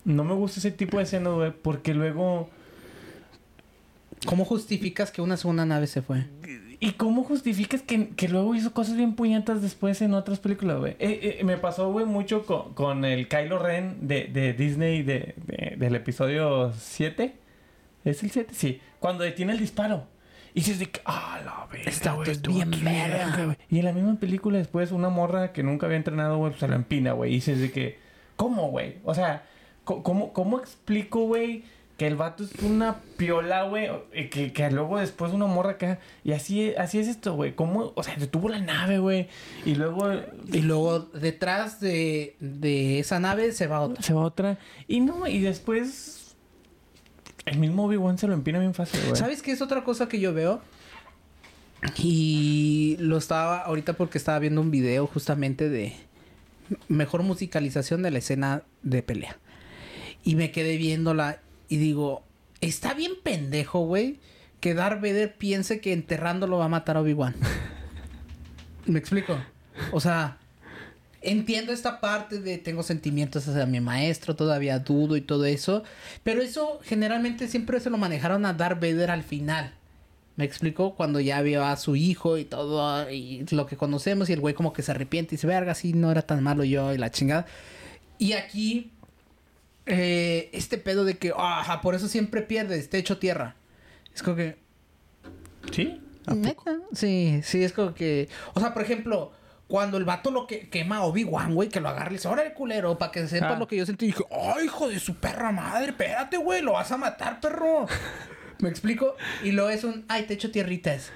no 0.05 0.23
me 0.23 0.33
gusta 0.33 0.59
ese 0.59 0.71
tipo 0.71 0.97
de 0.97 1.03
escenas, 1.03 1.33
güey, 1.33 1.51
porque 1.51 1.93
luego... 1.93 2.49
¿Cómo 4.25 4.43
justificas 4.43 5.11
que 5.11 5.21
una 5.21 5.37
segunda 5.37 5.65
nave 5.65 5.87
se 5.87 6.01
fue? 6.01 6.25
¿Y 6.81 6.91
cómo 6.93 7.23
justificas 7.23 7.81
que, 7.81 8.09
que 8.09 8.27
luego 8.27 8.53
hizo 8.53 8.73
cosas 8.73 8.97
bien 8.97 9.15
puñetas 9.15 9.61
después 9.61 10.01
en 10.01 10.13
otras 10.13 10.39
películas, 10.39 10.77
güey? 10.79 10.91
Eh, 10.99 11.37
eh, 11.39 11.43
me 11.45 11.57
pasó, 11.57 11.91
güey, 11.91 12.05
mucho 12.05 12.45
con, 12.45 12.73
con 12.73 13.05
el 13.05 13.27
Kylo 13.29 13.59
Ren 13.59 14.07
de, 14.07 14.25
de 14.25 14.53
Disney 14.53 15.03
de, 15.03 15.35
de- 15.45 15.75
del 15.77 15.95
episodio 15.95 16.73
7. 16.73 17.33
¿Es 18.03 18.23
el 18.23 18.31
7? 18.31 18.53
Sí. 18.53 18.81
Cuando 18.99 19.23
detiene 19.23 19.53
el 19.53 19.59
disparo. 19.59 20.05
Y 20.53 20.61
dices 20.61 20.79
de 20.79 20.87
que, 20.87 21.01
ah, 21.05 21.39
la 21.45 21.67
verga, 21.71 21.89
Esta 21.89 22.13
güey, 22.13 22.29
es 22.29 22.37
estuvo 22.37 22.55
bien 22.55 22.73
aquí, 22.73 22.83
verga. 22.83 23.45
güey. 23.45 23.57
Y 23.69 23.79
en 23.79 23.85
la 23.85 23.93
misma 23.93 24.15
película 24.19 24.57
después 24.57 24.91
una 24.91 25.09
morra 25.09 25.51
que 25.53 25.63
nunca 25.63 25.85
había 25.85 25.97
entrenado, 25.97 26.37
güey, 26.37 26.51
pues 26.51 26.59
se 26.59 26.67
la 26.67 26.75
empina, 26.75 27.13
güey. 27.13 27.31
Y 27.31 27.35
dices 27.35 27.59
de 27.59 27.71
que, 27.71 27.99
¿cómo, 28.35 28.69
güey? 28.69 28.97
O 29.03 29.13
sea, 29.13 29.43
¿cómo, 29.83 30.33
cómo 30.33 30.59
explico, 30.59 31.21
güey? 31.25 31.63
Que 31.97 32.07
el 32.07 32.15
vato 32.15 32.45
es 32.45 32.53
una 32.63 33.01
piola, 33.17 33.63
güey. 33.63 33.89
y 34.13 34.29
Que, 34.29 34.53
que 34.53 34.71
luego 34.71 34.97
después 34.99 35.33
una 35.33 35.47
morra 35.47 35.71
acá. 35.71 35.99
Y 36.23 36.31
así, 36.31 36.73
así 36.77 36.97
es 36.97 37.09
esto, 37.09 37.33
güey. 37.35 37.53
¿Cómo? 37.55 37.91
O 37.95 38.03
sea, 38.03 38.15
detuvo 38.15 38.47
la 38.47 38.59
nave, 38.59 38.99
güey. 38.99 39.27
Y 39.65 39.75
luego 39.75 40.09
Y 40.51 40.61
luego 40.61 40.99
detrás 40.99 41.81
de, 41.81 42.37
de 42.39 42.99
esa 42.99 43.19
nave 43.19 43.51
se 43.51 43.67
va 43.67 43.81
otra. 43.81 44.01
se 44.01 44.13
va 44.13 44.21
otra. 44.21 44.57
Y 44.87 45.01
no, 45.01 45.27
y 45.27 45.41
después. 45.41 46.28
El 47.45 47.57
mismo 47.57 47.85
Obi-Wan 47.85 48.17
se 48.17 48.27
lo 48.27 48.33
empina 48.33 48.59
bien 48.59 48.73
fácil, 48.73 48.99
güey. 49.05 49.15
¿Sabes 49.15 49.41
qué 49.41 49.51
es 49.51 49.61
otra 49.61 49.83
cosa 49.83 50.07
que 50.07 50.19
yo 50.19 50.33
veo? 50.33 50.61
Y 51.97 52.97
lo 52.99 53.17
estaba 53.17 53.59
ahorita 53.59 53.93
porque 53.93 54.17
estaba 54.17 54.39
viendo 54.39 54.61
un 54.61 54.71
video 54.71 55.07
justamente 55.07 55.69
de 55.69 55.95
mejor 56.87 57.23
musicalización 57.23 58.01
de 58.03 58.11
la 58.11 58.19
escena 58.19 58.63
de 58.83 59.01
pelea. 59.01 59.37
Y 60.23 60.35
me 60.35 60.51
quedé 60.51 60.77
viéndola 60.77 61.39
y 61.69 61.77
digo, 61.77 62.23
está 62.61 62.93
bien 62.93 63.13
pendejo, 63.23 63.85
güey, 63.85 64.19
que 64.59 64.73
Darth 64.73 65.01
Vader 65.01 65.35
piense 65.35 65.79
que 65.79 65.93
enterrándolo 65.93 66.57
va 66.57 66.65
a 66.65 66.69
matar 66.69 66.97
a 66.97 67.01
Obi-Wan. 67.01 67.35
¿Me 68.85 68.99
explico? 68.99 69.37
O 69.91 69.99
sea, 70.01 70.37
entiendo 71.21 71.73
esta 71.73 71.99
parte 71.99 72.39
de 72.39 72.57
tengo 72.57 72.83
sentimientos 72.83 73.47
hacia 73.47 73.65
mi 73.65 73.79
maestro, 73.79 74.35
todavía 74.35 74.79
dudo 74.79 75.17
y 75.17 75.21
todo 75.21 75.45
eso, 75.45 75.83
pero 76.23 76.41
eso 76.41 76.79
generalmente 76.83 77.47
siempre 77.47 77.79
se 77.79 77.89
lo 77.89 77.97
manejaron 77.97 78.45
a 78.45 78.53
Darth 78.53 78.81
Vader 78.81 79.11
al 79.11 79.23
final. 79.23 79.73
¿Me 80.35 80.45
explico? 80.45 80.95
Cuando 80.95 81.19
ya 81.19 81.41
vio 81.41 81.65
a 81.65 81.75
su 81.75 81.97
hijo 81.97 82.37
y 82.37 82.45
todo, 82.45 83.09
y 83.11 83.45
lo 83.51 83.65
que 83.65 83.75
conocemos, 83.75 84.29
y 84.29 84.33
el 84.33 84.39
güey 84.39 84.53
como 84.53 84.71
que 84.71 84.81
se 84.81 84.91
arrepiente 84.91 85.35
y 85.35 85.37
dice, 85.37 85.47
verga, 85.47 85.75
sí, 85.75 85.91
no 85.91 86.11
era 86.11 86.21
tan 86.21 86.41
malo 86.41 86.63
yo, 86.63 86.93
y 86.93 86.97
la 86.97 87.11
chingada. 87.11 87.45
Y 88.17 88.31
aquí, 88.33 88.91
eh, 89.85 90.49
este 90.53 90.77
pedo 90.77 91.03
de 91.03 91.17
que, 91.17 91.33
ajá, 91.35 91.81
por 91.81 91.93
eso 91.93 92.07
siempre 92.07 92.41
pierdes, 92.41 92.89
te 92.89 92.97
echo 92.97 93.17
tierra. 93.17 93.55
Es 94.15 94.23
como 94.23 94.37
que, 94.37 94.55
¿Sí? 95.71 95.99
¿A 96.25 96.35
poco? 96.35 96.71
Sí, 96.93 97.41
sí, 97.43 97.63
es 97.63 97.73
como 97.73 97.93
que. 97.93 98.29
O 98.53 98.59
sea, 98.59 98.73
por 98.73 98.83
ejemplo, 98.83 99.31
cuando 99.69 99.95
el 99.97 100.03
vato 100.03 100.29
lo 100.31 100.45
que 100.47 100.67
quema 100.69 100.97
a 100.97 101.03
Obi-Wan, 101.03 101.53
güey, 101.55 101.69
que 101.69 101.79
lo 101.79 101.87
agarre 101.87 102.11
y 102.11 102.15
dice, 102.17 102.27
órale, 102.27 102.53
culero, 102.53 102.97
para 102.97 103.11
que 103.13 103.25
sepa 103.27 103.51
Ah. 103.55 103.57
lo 103.59 103.67
que 103.67 103.77
yo 103.77 103.85
sentí. 103.85 104.05
Y 104.05 104.07
dije, 104.09 104.25
¡ay, 104.31 104.65
hijo 104.65 104.89
de 104.89 104.99
su 104.99 105.15
perra 105.15 105.51
madre! 105.53 105.91
Espérate, 105.91 106.35
güey, 106.37 106.61
lo 106.61 106.73
vas 106.73 106.91
a 106.91 106.97
matar, 106.97 107.39
perro. 107.39 107.85
¿Me 108.59 108.67
explico? 108.67 109.15
Y 109.43 109.51
luego 109.53 109.69
es 109.69 109.85
un, 109.85 110.03
ay, 110.09 110.23
te 110.23 110.33
echo 110.33 110.51
tierritas. 110.51 111.11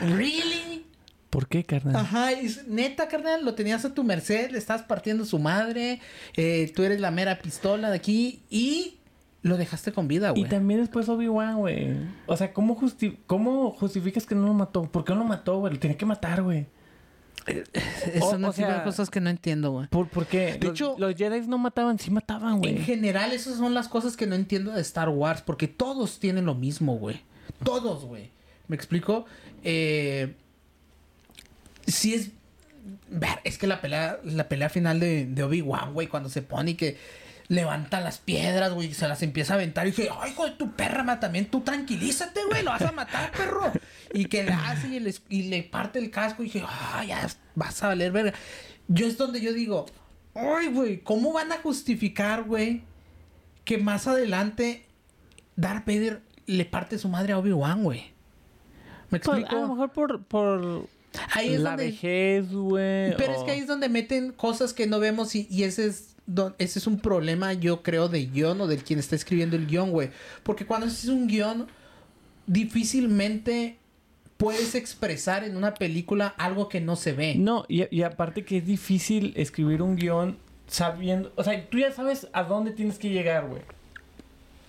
¿Really? 0.00 0.84
¿Por 1.30 1.46
qué, 1.46 1.64
carnal? 1.64 1.96
Ajá, 1.96 2.32
y 2.32 2.46
es- 2.46 2.66
neta, 2.66 3.08
carnal, 3.08 3.44
lo 3.44 3.54
tenías 3.54 3.84
a 3.84 3.94
tu 3.94 4.02
merced, 4.04 4.50
le 4.50 4.58
estás 4.58 4.82
partiendo 4.82 5.24
su 5.24 5.38
madre, 5.38 6.00
eh, 6.36 6.72
tú 6.74 6.82
eres 6.82 7.00
la 7.00 7.10
mera 7.10 7.38
pistola 7.38 7.90
de 7.90 7.96
aquí 7.96 8.42
y 8.50 8.98
lo 9.42 9.56
dejaste 9.56 9.92
con 9.92 10.08
vida, 10.08 10.32
Y 10.34 10.40
güey. 10.40 10.50
también 10.50 10.80
después 10.80 11.08
Obi-Wan, 11.08 11.56
güey. 11.58 11.96
O 12.26 12.36
sea, 12.36 12.52
¿cómo, 12.52 12.76
justi- 12.76 13.18
¿cómo 13.26 13.70
justificas 13.72 14.26
que 14.26 14.34
no 14.34 14.46
lo 14.46 14.54
mató? 14.54 14.82
¿Por 14.90 15.04
qué 15.04 15.12
no 15.12 15.20
lo 15.20 15.24
mató, 15.26 15.58
güey? 15.60 15.74
Lo 15.74 15.78
tenía 15.78 15.96
que 15.96 16.06
matar, 16.06 16.42
güey. 16.42 16.66
Son 18.20 18.34
o- 18.34 18.36
una 18.36 18.48
o 18.48 18.52
sea- 18.52 18.84
cosas 18.84 19.10
que 19.10 19.20
no 19.20 19.30
entiendo, 19.30 19.70
güey. 19.72 19.86
¿Por, 19.88 20.08
por 20.08 20.26
qué? 20.26 20.52
De 20.54 20.58
los, 20.66 20.70
hecho- 20.74 20.94
los 20.98 21.14
Jedi 21.14 21.40
no 21.46 21.58
mataban, 21.58 21.98
sí 21.98 22.10
mataban, 22.10 22.58
güey. 22.58 22.76
En 22.76 22.84
general, 22.84 23.32
esas 23.32 23.56
son 23.58 23.74
las 23.74 23.88
cosas 23.88 24.16
que 24.16 24.26
no 24.26 24.34
entiendo 24.34 24.72
de 24.72 24.80
Star 24.82 25.08
Wars, 25.08 25.42
porque 25.42 25.68
todos 25.68 26.18
tienen 26.18 26.46
lo 26.46 26.54
mismo, 26.54 26.96
güey. 26.96 27.22
Todos, 27.64 28.04
güey. 28.04 28.30
¿Me 28.68 28.76
explico? 28.76 29.24
Eh, 29.64 30.34
si 31.86 32.14
es... 32.14 32.30
ver, 33.10 33.38
es 33.44 33.58
que 33.58 33.66
la 33.66 33.80
pelea, 33.80 34.18
la 34.24 34.48
pelea 34.48 34.68
final 34.68 35.00
de, 35.00 35.26
de 35.26 35.42
Obi-Wan, 35.42 35.92
güey, 35.94 36.06
cuando 36.06 36.28
se 36.28 36.42
pone 36.42 36.72
y 36.72 36.74
que 36.74 36.98
levanta 37.48 38.00
las 38.00 38.18
piedras, 38.18 38.72
güey, 38.74 38.88
y 38.88 38.94
se 38.94 39.08
las 39.08 39.22
empieza 39.22 39.54
a 39.54 39.56
aventar 39.56 39.86
y 39.86 39.90
dije, 39.92 40.10
ay, 40.20 40.32
hijo 40.32 40.44
de 40.44 40.50
tu 40.52 40.72
perra, 40.72 41.02
ma, 41.02 41.18
también 41.18 41.46
tú 41.46 41.62
tranquilízate, 41.62 42.40
güey, 42.50 42.62
lo 42.62 42.70
vas 42.72 42.82
a 42.82 42.92
matar, 42.92 43.30
perro. 43.32 43.72
Y 44.14 44.26
que 44.26 44.42
le 44.44 44.52
hace 44.52 44.88
y 44.88 45.00
le, 45.00 45.14
y 45.28 45.42
le 45.44 45.62
parte 45.62 45.98
el 45.98 46.10
casco 46.10 46.42
y 46.42 46.46
dije, 46.46 46.64
ay, 46.66 47.08
ya 47.08 47.28
vas 47.54 47.82
a 47.82 47.88
valer 47.88 48.12
verga. 48.12 48.34
Yo 48.88 49.06
es 49.06 49.16
donde 49.18 49.40
yo 49.40 49.52
digo, 49.52 49.86
ay, 50.34 50.68
güey, 50.68 51.00
¿cómo 51.02 51.32
van 51.32 51.52
a 51.52 51.58
justificar, 51.58 52.44
güey, 52.44 52.82
que 53.64 53.76
más 53.78 54.06
adelante 54.06 54.86
Darth 55.56 55.86
Vader 55.86 56.22
le 56.46 56.64
parte 56.64 56.98
su 56.98 57.08
madre 57.08 57.32
a 57.34 57.38
Obi-Wan, 57.38 57.82
güey. 57.84 58.12
¿Me 59.10 59.18
Pues, 59.20 59.38
explico? 59.38 59.56
a 59.56 59.60
lo 59.60 59.68
mejor 59.68 59.92
por, 59.92 60.22
por 60.24 60.88
ahí 61.32 61.54
es 61.54 61.60
la 61.60 61.70
donde... 61.70 61.86
vejez, 61.86 62.50
güey. 62.52 63.14
Pero 63.16 63.32
es 63.34 63.42
que 63.44 63.50
ahí 63.50 63.58
es 63.60 63.66
donde 63.66 63.88
meten 63.88 64.32
cosas 64.32 64.72
que 64.72 64.86
no 64.86 64.98
vemos 65.00 65.34
y, 65.34 65.46
y 65.50 65.64
ese 65.64 65.86
es 65.86 66.14
don- 66.26 66.54
ese 66.58 66.78
es 66.78 66.86
un 66.86 67.00
problema, 67.00 67.52
yo 67.54 67.82
creo, 67.82 68.08
de 68.08 68.24
guion 68.26 68.60
o 68.60 68.66
del 68.66 68.84
quien 68.84 68.98
está 68.98 69.16
escribiendo 69.16 69.56
el 69.56 69.66
guion, 69.66 69.90
güey. 69.90 70.10
Porque 70.42 70.64
cuando 70.66 70.86
haces 70.86 71.08
un 71.10 71.26
guion, 71.26 71.66
difícilmente 72.46 73.77
puedes 74.38 74.74
expresar 74.74 75.44
en 75.44 75.56
una 75.56 75.74
película 75.74 76.28
algo 76.38 76.68
que 76.70 76.80
no 76.80 76.96
se 76.96 77.12
ve. 77.12 77.34
No, 77.36 77.64
y, 77.68 77.94
y 77.94 78.02
aparte 78.04 78.44
que 78.44 78.56
es 78.58 78.66
difícil 78.66 79.34
escribir 79.36 79.82
un 79.82 79.96
guion 79.96 80.38
sabiendo... 80.68 81.30
O 81.36 81.44
sea, 81.44 81.68
tú 81.68 81.78
ya 81.78 81.92
sabes 81.92 82.28
a 82.32 82.44
dónde 82.44 82.70
tienes 82.72 82.98
que 82.98 83.10
llegar, 83.10 83.46
güey. 83.46 83.62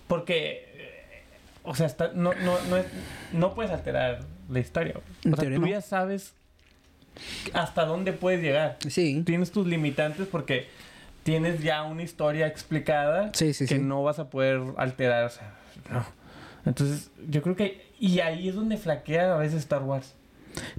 Porque... 0.08 0.64
eh, 0.76 1.22
O 1.62 1.74
sea, 1.74 1.86
está- 1.86 2.12
no, 2.14 2.32
no, 2.34 2.58
no, 2.68 2.76
es- 2.76 2.86
no 3.32 3.54
puedes 3.54 3.70
alterar 3.72 4.20
la 4.48 4.58
historia, 4.60 4.94
güey. 4.94 5.34
O 5.34 5.36
sea, 5.36 5.40
teoría 5.42 5.56
tú 5.58 5.62
no. 5.62 5.68
ya 5.68 5.80
sabes 5.80 6.34
hasta 7.52 7.84
dónde 7.84 8.12
puedes 8.12 8.40
llegar. 8.40 8.76
Sí. 8.88 9.22
Tienes 9.26 9.50
tus 9.52 9.66
limitantes 9.66 10.26
porque 10.26 10.66
tienes 11.22 11.62
ya 11.62 11.82
una 11.82 12.02
historia 12.02 12.46
explicada 12.46 13.30
Sí, 13.34 13.52
sí, 13.52 13.66
que 13.66 13.76
sí. 13.76 13.80
no 13.80 14.02
vas 14.02 14.18
a 14.18 14.30
poder 14.30 14.60
alterar. 14.78 15.26
O 15.26 15.28
sea, 15.30 15.54
no. 15.90 16.04
Entonces, 16.66 17.10
yo 17.28 17.42
creo 17.42 17.56
que... 17.56 17.89
Y 18.00 18.18
ahí 18.20 18.48
es 18.48 18.54
donde 18.56 18.76
flaquea 18.76 19.34
a 19.34 19.36
veces 19.38 19.58
Star 19.60 19.82
Wars. 19.84 20.14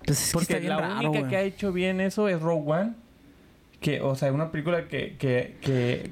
Pues 0.05 0.19
es 0.21 0.27
que 0.31 0.33
Porque 0.55 0.67
la 0.67 0.77
raro, 0.79 1.09
única 1.11 1.29
que 1.29 1.37
ha 1.37 1.41
hecho 1.43 1.71
bien 1.71 2.01
eso 2.01 2.27
es 2.27 2.41
Rogue 2.41 2.69
One. 2.71 2.93
Que, 3.79 3.99
o 4.01 4.13
sea, 4.15 4.31
una 4.31 4.51
película 4.51 4.87
que... 4.87 5.15
Que, 5.17 5.55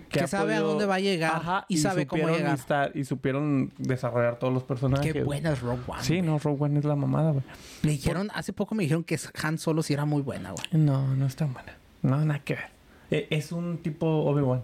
que, 0.09 0.27
sabe 0.27 0.55
a 0.55 0.59
dónde 0.61 0.85
va 0.87 0.95
a 0.95 0.99
llegar 0.99 1.65
y 1.67 1.77
sabe 1.77 2.07
cómo 2.07 2.27
llegar. 2.29 2.57
estar- 2.57 2.91
y 2.95 3.03
supieron 3.05 3.71
desarrollar 3.77 4.39
todos 4.39 4.51
los 4.53 4.63
personajes. 4.63 5.11
Qué 5.13 5.23
buena 5.23 5.51
es 5.51 5.61
Rogue 5.61 5.83
One. 5.87 6.01
Sí, 6.03 6.21
no, 6.23 6.39
Rogue 6.39 6.63
One 6.63 6.79
es 6.79 6.85
la 6.85 6.95
mamada, 6.95 7.31
güey. 7.31 7.43
Me 7.83 7.91
dijeron, 7.91 8.31
hace 8.33 8.53
poco 8.53 8.73
me 8.73 8.83
dijeron 8.83 9.03
que 9.03 9.19
Han 9.43 9.59
Solo 9.59 9.83
sí 9.83 9.93
era 9.93 10.05
muy 10.05 10.21
buena, 10.23 10.51
güey. 10.51 10.65
No, 10.83 11.15
no 11.15 11.27
es 11.27 11.35
tan 11.35 11.53
buena. 11.53 11.73
No, 12.01 12.17
nada 12.25 12.39
que 12.39 12.55
ver. 12.55 12.65
E- 13.11 13.27
Es 13.29 13.51
un 13.51 13.77
tipo 13.79 14.07
Obi-Wan. 14.07 14.63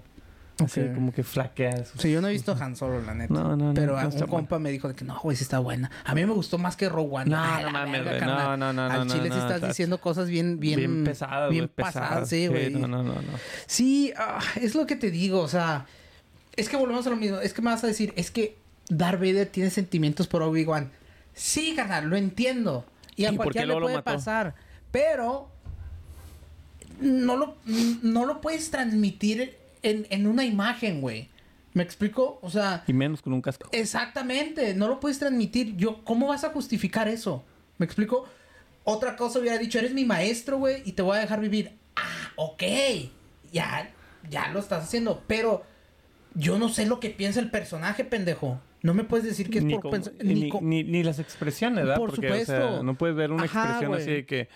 Así 0.64 0.80
Ok. 0.80 0.93
como 0.95 1.12
que 1.14 1.24
flaquea. 1.24 1.72
de 1.76 1.86
sus- 1.86 2.01
Sí, 2.01 2.12
yo 2.12 2.22
no 2.22 2.30
he 2.30 2.32
visto 2.32 2.56
Han 2.58 2.78
Solo, 2.78 3.01
la 3.01 3.14
neta. 3.14 3.34
No, 3.34 3.43
no, 3.43 3.58
no, 3.58 3.74
Pero 3.74 4.01
no 4.01 4.08
un 4.08 4.28
compa 4.28 4.58
me 4.58 4.72
dijo 4.72 4.88
de 4.88 4.95
que 4.95 5.03
no, 5.03 5.20
güey, 5.20 5.36
sí 5.36 5.43
está 5.43 5.60
buena. 5.60 5.91
A 6.06 6.16
mí 6.16 6.26
me 6.26 6.32
gustó 6.32 6.58
más 6.58 6.78
que 6.78 6.88
Rogue 6.88 7.10
One. 7.12 7.30
No, 7.30 7.62
no 7.62 7.72
mames, 7.72 8.03
güey. 8.06 8.22
No, 8.22 8.56
no, 8.56 8.72
no, 8.72 8.84
Al 8.86 9.08
chile 9.08 9.30
sí 9.32 9.38
estás 9.38 9.62
diciendo 9.62 9.99
cosas 9.99 10.30
bien, 10.30 10.60
bien... 10.60 10.80
Bien 10.80 11.03
pesadas, 11.03 11.49
Bien 11.49 11.68
pesadas. 11.68 12.30
sí, 12.30 12.47
güey. 12.47 12.70
No, 12.70 12.88
no, 12.88 13.03
no, 13.03 13.16
no. 13.16 13.22
Sí, 13.68 14.14
ah, 14.18 14.39
es 14.62 14.76
lo 14.76 14.86
que 14.86 14.95
te 14.95 15.12
digo, 15.12 15.41
o 15.41 15.47
sea, 15.49 15.86
es 16.56 16.70
que 16.70 16.78
volvemos 16.78 17.06
a 17.06 17.10
lo 17.10 17.18
mismo, 17.18 17.39
es 17.39 17.51
que 17.53 17.62
me 17.62 17.72
vas 17.72 17.84
a 17.84 17.88
decir, 17.88 18.14
es 18.16 18.32
que 18.32 18.56
Darth 18.88 19.20
Vader 19.20 19.47
tiene 19.47 19.70
sentimientos 19.70 20.28
por 20.28 20.41
Obi-Wan. 20.41 20.89
Sí, 21.34 21.74
carnal, 21.76 22.08
lo 22.10 22.16
entiendo. 22.16 22.86
Y 23.18 23.26
a 23.26 23.32
¿Y 23.32 23.36
cualquiera 23.36 23.68
le 23.68 23.80
puede 23.82 24.01
pasar, 24.01 24.56
pero 24.91 25.49
no 27.01 27.36
lo, 27.36 27.56
no 28.03 28.26
lo 28.26 28.39
puedes 28.41 28.72
transmitir 28.72 29.58
en, 29.90 30.08
en 30.10 30.28
una 30.28 30.44
imagen, 30.46 31.02
güey. 31.02 31.30
¿Me 31.74 31.84
explico? 31.84 32.40
O 32.42 32.50
sea, 32.50 32.84
Y 32.88 32.94
menos 32.94 33.22
con 33.22 33.34
un 33.34 33.42
casco. 33.42 33.68
Exactamente, 33.74 34.74
no 34.76 34.88
lo 34.88 35.00
puedes 35.00 35.20
transmitir. 35.20 35.76
Yo, 35.76 36.04
¿cómo 36.06 36.28
vas 36.28 36.44
a 36.44 36.50
justificar 36.50 37.08
eso? 37.08 37.44
¿Me 37.78 37.86
explico? 37.86 38.26
Otra 38.86 39.16
cosa 39.18 39.40
hubiera 39.40 39.58
dicho, 39.58 39.80
eres 39.80 39.94
mi 39.94 40.06
maestro, 40.06 40.58
güey, 40.58 40.82
y 40.86 40.94
te 40.94 41.02
voy 41.02 41.18
a 41.18 41.20
dejar 41.22 41.42
vivir. 41.42 41.72
Ah, 41.96 42.32
ok. 42.36 42.64
Ya, 43.52 43.90
ya 44.30 44.50
lo 44.50 44.60
estás 44.60 44.84
haciendo, 44.86 45.24
pero 45.28 45.64
yo 46.34 46.58
no 46.60 46.70
sé 46.70 46.86
lo 46.86 47.00
que 47.00 47.10
piensa 47.10 47.40
el 47.40 47.50
personaje, 47.52 48.04
pendejo. 48.06 48.60
No 48.82 48.94
me 48.94 49.04
puedes 49.04 49.26
decir 49.26 49.50
que 49.50 49.58
es 49.58 49.64
ni, 49.64 49.74
por 49.80 49.90
pensar. 49.92 50.14
ni, 50.22 50.50
ni 50.62 50.84
ni- 50.84 51.04
las 51.04 51.18
expresiones, 51.20 51.80
¿verdad? 51.86 51.98
Por 51.98 52.12
Porque, 52.12 52.28
o 52.32 52.36
sea, 52.36 52.46
supuesto. 52.46 52.84
no 52.84 52.96
puedes 52.96 53.16
ver 53.16 53.32
una 53.32 53.44
Ajá, 53.46 53.64
expresión 53.64 53.94
así 53.96 54.12
de 54.12 54.26
que... 54.26 54.50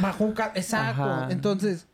bajo 0.00 0.24
un 0.24 0.32
Exacto. 0.32 1.02
Ajá. 1.04 1.28
Entonces, 1.30 1.86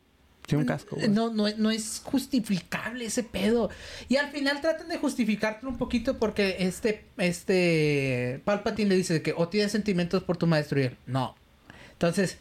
No, 1.09 1.31
no, 1.33 1.45
no 1.57 1.71
es 1.71 2.01
justificable 2.03 3.05
ese 3.05 3.23
pedo. 3.23 3.69
Y 4.07 4.15
al 4.15 4.31
final 4.31 4.61
tratan 4.61 4.87
de 4.87 4.97
justificártelo 4.97 5.69
un 5.69 5.77
poquito 5.77 6.17
porque 6.17 6.57
este, 6.59 7.03
este 7.17 8.41
Palpatine 8.45 8.89
le 8.89 8.95
dice 8.95 9.21
que 9.21 9.33
o 9.35 9.49
tienes 9.49 9.73
sentimientos 9.73 10.23
por 10.23 10.37
tu 10.37 10.47
maestro 10.47 10.79
y 10.79 10.83
él, 10.83 10.97
no. 11.05 11.35
Entonces, 11.91 12.37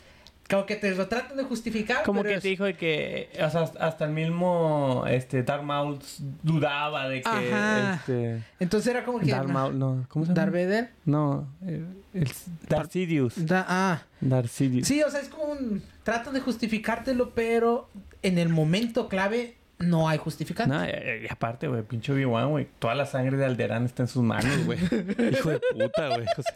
como 0.49 0.65
que 0.67 0.77
te 0.77 0.95
lo 0.95 1.09
tratan 1.09 1.37
de 1.37 1.43
justificar. 1.45 2.05
Como 2.05 2.21
pero 2.23 2.31
que 2.31 2.37
es- 2.37 2.43
te 2.43 2.49
dijo 2.49 2.65
de 2.65 2.75
que, 2.77 3.29
o 3.45 3.51
sea, 3.51 3.63
hasta 3.81 4.05
el 4.05 4.13
mismo 4.13 5.05
este, 5.09 5.43
Darth 5.43 5.63
Maul 5.65 5.99
dudaba 6.43 7.09
de 7.09 7.23
que, 7.23 7.29
Ajá. 7.29 7.95
este, 7.95 8.43
Entonces 8.61 8.89
era 8.95 9.05
como 9.05 9.19
que... 9.21 9.27
Darth 9.31 9.49
Maul, 9.49 9.79
no, 9.79 10.07
¿cómo 10.09 10.25
se 10.25 10.31
llama? 10.33 10.41
Darth 10.43 10.53
Vader. 10.55 10.91
No, 11.05 11.49
el, 11.67 11.87
el 12.15 12.31
Darth 12.69 12.93
Sidious. 12.93 13.47
Da- 13.47 13.67
ah. 13.69 14.03
Darth 14.21 14.49
Sidious. 14.49 14.87
Sí, 14.87 15.03
o 15.03 15.11
sea, 15.11 15.21
es 15.21 15.29
como 15.29 15.45
un... 15.53 15.83
Tratan 16.05 16.35
de 16.35 16.41
justificártelo, 16.41 17.31
pero 17.35 17.89
en 18.23 18.39
el 18.39 18.49
momento 18.49 19.09
clave 19.09 19.57
no 19.79 20.09
hay 20.09 20.17
justificante. 20.19 20.75
No, 20.75 20.85
y, 20.87 21.25
y 21.25 21.29
aparte, 21.29 21.67
güey, 21.69 21.83
pinche 21.83 22.13
Obi-Wan, 22.13 22.49
güey. 22.51 22.69
Toda 22.79 22.95
la 22.95 23.05
sangre 23.07 23.37
de 23.37 23.45
Alderán 23.45 23.85
está 23.85 24.05
en 24.05 24.09
sus 24.09 24.23
manos, 24.23 24.65
güey. 24.65 24.79
Hijo 25.33 25.51
de 25.51 25.61
puta, 25.73 26.09
güey. 26.09 26.27
O 26.39 26.43
sea, 26.43 26.55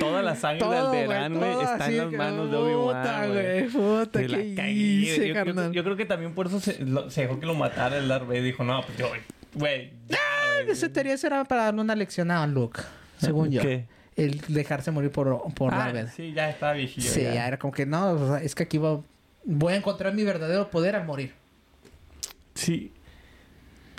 toda 0.00 0.22
la 0.22 0.34
sangre 0.36 0.64
de 0.66 0.74
Todo, 0.76 0.90
Alderán, 0.90 1.34
güey, 1.34 1.52
todo 1.52 1.62
está 1.62 1.74
así 1.84 1.92
en 1.92 1.98
las 1.98 2.08
que, 2.10 2.16
manos 2.16 2.50
de 2.50 2.56
puta, 2.56 3.22
Obi-Wan, 3.24 3.32
güey. 3.32 3.68
Puta, 3.68 4.18
Se 4.20 4.28
la 4.28 4.38
¿qué 4.38 4.54
cagué, 4.54 4.70
hice, 4.72 5.16
güey. 5.16 5.28
Yo- 5.28 5.34
yo, 5.34 5.44
carnal? 5.44 5.72
yo 5.72 5.84
creo 5.84 5.96
que 5.96 6.04
también 6.06 6.34
por 6.34 6.46
eso 6.46 6.60
se, 6.60 6.84
lo- 6.84 7.10
se 7.10 7.22
dejó 7.22 7.40
que 7.40 7.46
lo 7.46 7.54
matara 7.54 7.98
el 7.98 8.08
Darth 8.08 8.26
Vader. 8.26 8.42
Dijo, 8.42 8.64
no, 8.64 8.82
pues 8.84 8.96
yo, 8.98 9.08
güey, 9.54 9.92
ya, 10.08 10.18
güey. 10.62 10.70
Esa 10.70 10.88
teoría 10.92 11.16
será 11.16 11.44
para 11.44 11.64
darle 11.64 11.80
una 11.80 11.94
lección 11.94 12.30
a 12.30 12.46
Luke, 12.46 12.80
según 13.18 13.50
yo. 13.50 13.62
¿Qué? 13.62 13.86
El 14.16 14.40
dejarse 14.48 14.90
morir 14.90 15.10
por, 15.12 15.42
por 15.54 15.72
Ah, 15.72 15.78
Darth 15.78 15.92
Vader. 15.94 16.08
sí, 16.10 16.32
ya 16.32 16.50
estaba 16.50 16.72
viejillo. 16.72 17.08
Sí, 17.10 17.22
ya. 17.22 17.34
ya 17.34 17.46
era 17.48 17.58
como 17.58 17.72
que 17.72 17.86
no, 17.86 18.10
o 18.12 18.28
sea, 18.36 18.42
es 18.44 18.54
que 18.54 18.64
aquí 18.64 18.78
va- 18.78 19.00
voy 19.44 19.72
a 19.72 19.76
encontrar 19.76 20.12
mi 20.14 20.24
verdadero 20.24 20.68
poder 20.70 20.96
al 20.96 21.04
morir. 21.06 21.32
Sí. 22.54 22.92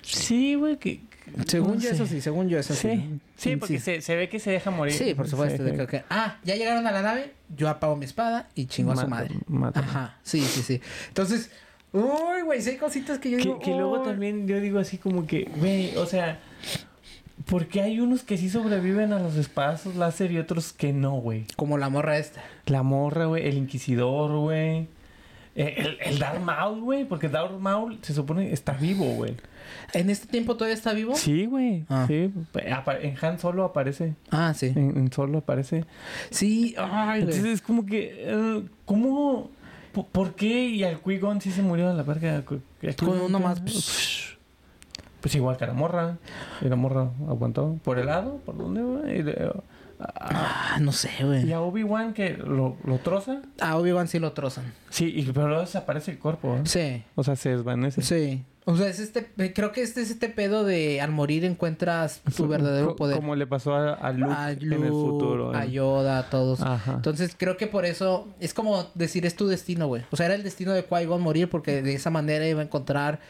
Sí, 0.02 0.54
güey, 0.54 0.76
que... 0.78 1.00
Según 1.46 1.74
no 1.74 1.80
yo, 1.80 1.88
sé. 1.88 1.94
eso 1.94 2.06
sí, 2.06 2.20
según 2.20 2.48
yo, 2.48 2.58
eso 2.58 2.74
sí. 2.74 2.88
Sí, 2.88 3.20
sí, 3.36 3.56
porque 3.56 3.78
Se, 3.80 4.00
se 4.00 4.16
ve 4.16 4.28
que 4.28 4.38
se 4.38 4.50
deja 4.50 4.70
morir. 4.70 4.94
Sí, 4.94 5.14
por 5.14 5.28
supuesto. 5.28 5.64
Que, 5.86 6.04
ah, 6.10 6.38
ya 6.44 6.56
llegaron 6.56 6.86
a 6.86 6.90
la 6.92 7.02
nave, 7.02 7.32
yo 7.56 7.68
apago 7.68 7.96
mi 7.96 8.04
espada 8.04 8.48
y 8.54 8.66
chingo 8.66 8.92
a 8.92 8.96
su 8.96 9.06
madre. 9.08 9.34
mata. 9.46 9.80
Ajá, 9.80 10.16
sí, 10.22 10.40
sí, 10.40 10.62
sí. 10.62 10.80
Entonces, 11.08 11.50
uy, 11.92 12.42
güey, 12.44 12.60
sí 12.62 12.70
hay 12.70 12.76
cositas 12.76 13.18
que 13.18 13.30
yo 13.30 13.36
Que, 13.38 13.42
digo. 13.44 13.58
que 13.58 13.70
luego 13.70 14.02
también 14.02 14.46
yo 14.46 14.60
digo 14.60 14.78
así 14.78 14.98
como 14.98 15.26
que, 15.26 15.50
güey, 15.56 15.96
o 15.96 16.06
sea, 16.06 16.38
¿por 17.46 17.66
qué 17.66 17.82
hay 17.82 18.00
unos 18.00 18.22
que 18.22 18.36
sí 18.36 18.48
sobreviven 18.50 19.12
a 19.12 19.18
los 19.18 19.36
espadazos 19.36 19.96
láser 19.96 20.30
y 20.32 20.38
otros 20.38 20.72
que 20.72 20.92
no, 20.92 21.12
güey? 21.16 21.46
Como 21.56 21.78
la 21.78 21.88
morra 21.88 22.18
esta. 22.18 22.42
La 22.66 22.82
morra, 22.82 23.26
güey, 23.26 23.46
el 23.46 23.56
inquisidor, 23.56 24.36
güey. 24.38 24.88
Eh, 25.56 25.74
El, 25.78 25.98
el 26.00 26.18
Darth 26.18 26.40
Maul, 26.42 26.80
güey, 26.80 27.04
porque 27.04 27.28
Darth 27.28 27.58
Maul 27.58 27.98
se 28.02 28.14
supone 28.14 28.52
está 28.52 28.72
vivo, 28.72 29.04
güey. 29.14 29.36
¿En 29.92 30.08
este 30.08 30.26
tiempo 30.28 30.54
todavía 30.54 30.74
está 30.74 30.92
vivo? 30.92 31.14
Sí, 31.16 31.46
güey. 31.46 31.84
Ah. 31.88 32.04
Sí. 32.06 32.32
En 32.54 33.16
Han 33.20 33.38
Solo 33.40 33.64
aparece. 33.64 34.14
Ah, 34.30 34.54
sí. 34.54 34.66
En, 34.74 34.96
en 34.96 35.12
Solo 35.12 35.38
aparece. 35.38 35.84
Sí, 36.30 36.74
ay, 36.78 37.22
güey. 37.22 37.34
Entonces 37.34 37.44
es 37.46 37.62
como 37.62 37.84
que, 37.84 38.14
eh, 38.18 38.62
¿cómo? 38.84 39.50
po- 39.92 40.06
¿Por 40.06 40.34
qué? 40.34 40.66
Y 40.68 40.84
al 40.84 41.02
Qui-Gon 41.02 41.40
sí 41.40 41.50
se 41.50 41.62
murió 41.62 41.90
a 41.90 41.94
la 41.94 42.04
verga. 42.04 42.40
Cu- 42.42 42.60
¿a 42.88 42.92
Con 42.94 43.20
uno 43.20 43.40
más. 43.40 43.60
Pues 45.20 45.34
igual 45.34 45.56
que 45.56 45.66
la 45.66 45.74
morra. 45.74 46.16
Y 46.62 46.68
la 46.68 46.76
morra 46.76 47.10
aguantó. 47.28 47.78
¿Por 47.84 47.98
el 47.98 48.06
lado? 48.06 48.38
¿Por 48.46 48.56
dónde, 48.56 48.80
Ah, 50.00 50.78
no 50.80 50.92
sé, 50.92 51.10
y 51.20 51.24
güey. 51.24 51.52
a 51.52 51.60
Obi-Wan 51.60 52.14
que 52.14 52.30
lo, 52.36 52.76
lo 52.84 52.98
troza. 52.98 53.42
A 53.60 53.76
Obi-Wan 53.76 54.08
sí 54.08 54.18
lo 54.18 54.32
trozan. 54.32 54.72
Sí, 54.88 55.12
y, 55.14 55.24
pero 55.32 55.48
luego 55.48 55.62
desaparece 55.62 56.12
el 56.12 56.18
cuerpo. 56.18 56.56
¿eh? 56.56 56.60
Sí. 56.64 57.02
O 57.14 57.22
sea, 57.24 57.36
se 57.36 57.50
desvanece. 57.50 58.02
Sí. 58.02 58.44
O 58.66 58.76
sea, 58.76 58.88
es 58.88 59.00
este, 59.00 59.26
creo 59.54 59.72
que 59.72 59.82
este 59.82 60.02
es 60.02 60.10
este 60.10 60.28
pedo 60.28 60.64
de 60.64 61.00
al 61.00 61.10
morir 61.10 61.44
encuentras 61.44 62.20
tu 62.36 62.46
verdadero 62.46 62.94
poder. 62.94 63.16
Como 63.16 63.34
le 63.34 63.46
pasó 63.46 63.74
a, 63.74 63.94
a 63.94 64.12
Luke, 64.12 64.32
a 64.32 64.52
en 64.52 64.72
el 64.72 64.90
futuro. 64.90 65.54
a 65.54 65.64
¿eh? 65.64 65.72
Yoda, 65.72 66.18
a 66.18 66.30
todos. 66.30 66.60
Ajá. 66.60 66.92
Entonces 66.92 67.34
creo 67.36 67.56
que 67.56 67.66
por 67.66 67.84
eso 67.84 68.28
es 68.38 68.54
como 68.54 68.86
decir 68.94 69.26
es 69.26 69.34
tu 69.34 69.48
destino, 69.48 69.86
güey. 69.88 70.04
O 70.10 70.16
sea, 70.16 70.26
era 70.26 70.34
el 70.34 70.42
destino 70.42 70.72
de 70.72 70.86
Qui-Gon 70.86 71.20
morir 71.20 71.48
porque 71.48 71.82
de 71.82 71.94
esa 71.94 72.10
manera 72.10 72.46
iba 72.46 72.60
a 72.60 72.64
encontrar 72.64 73.20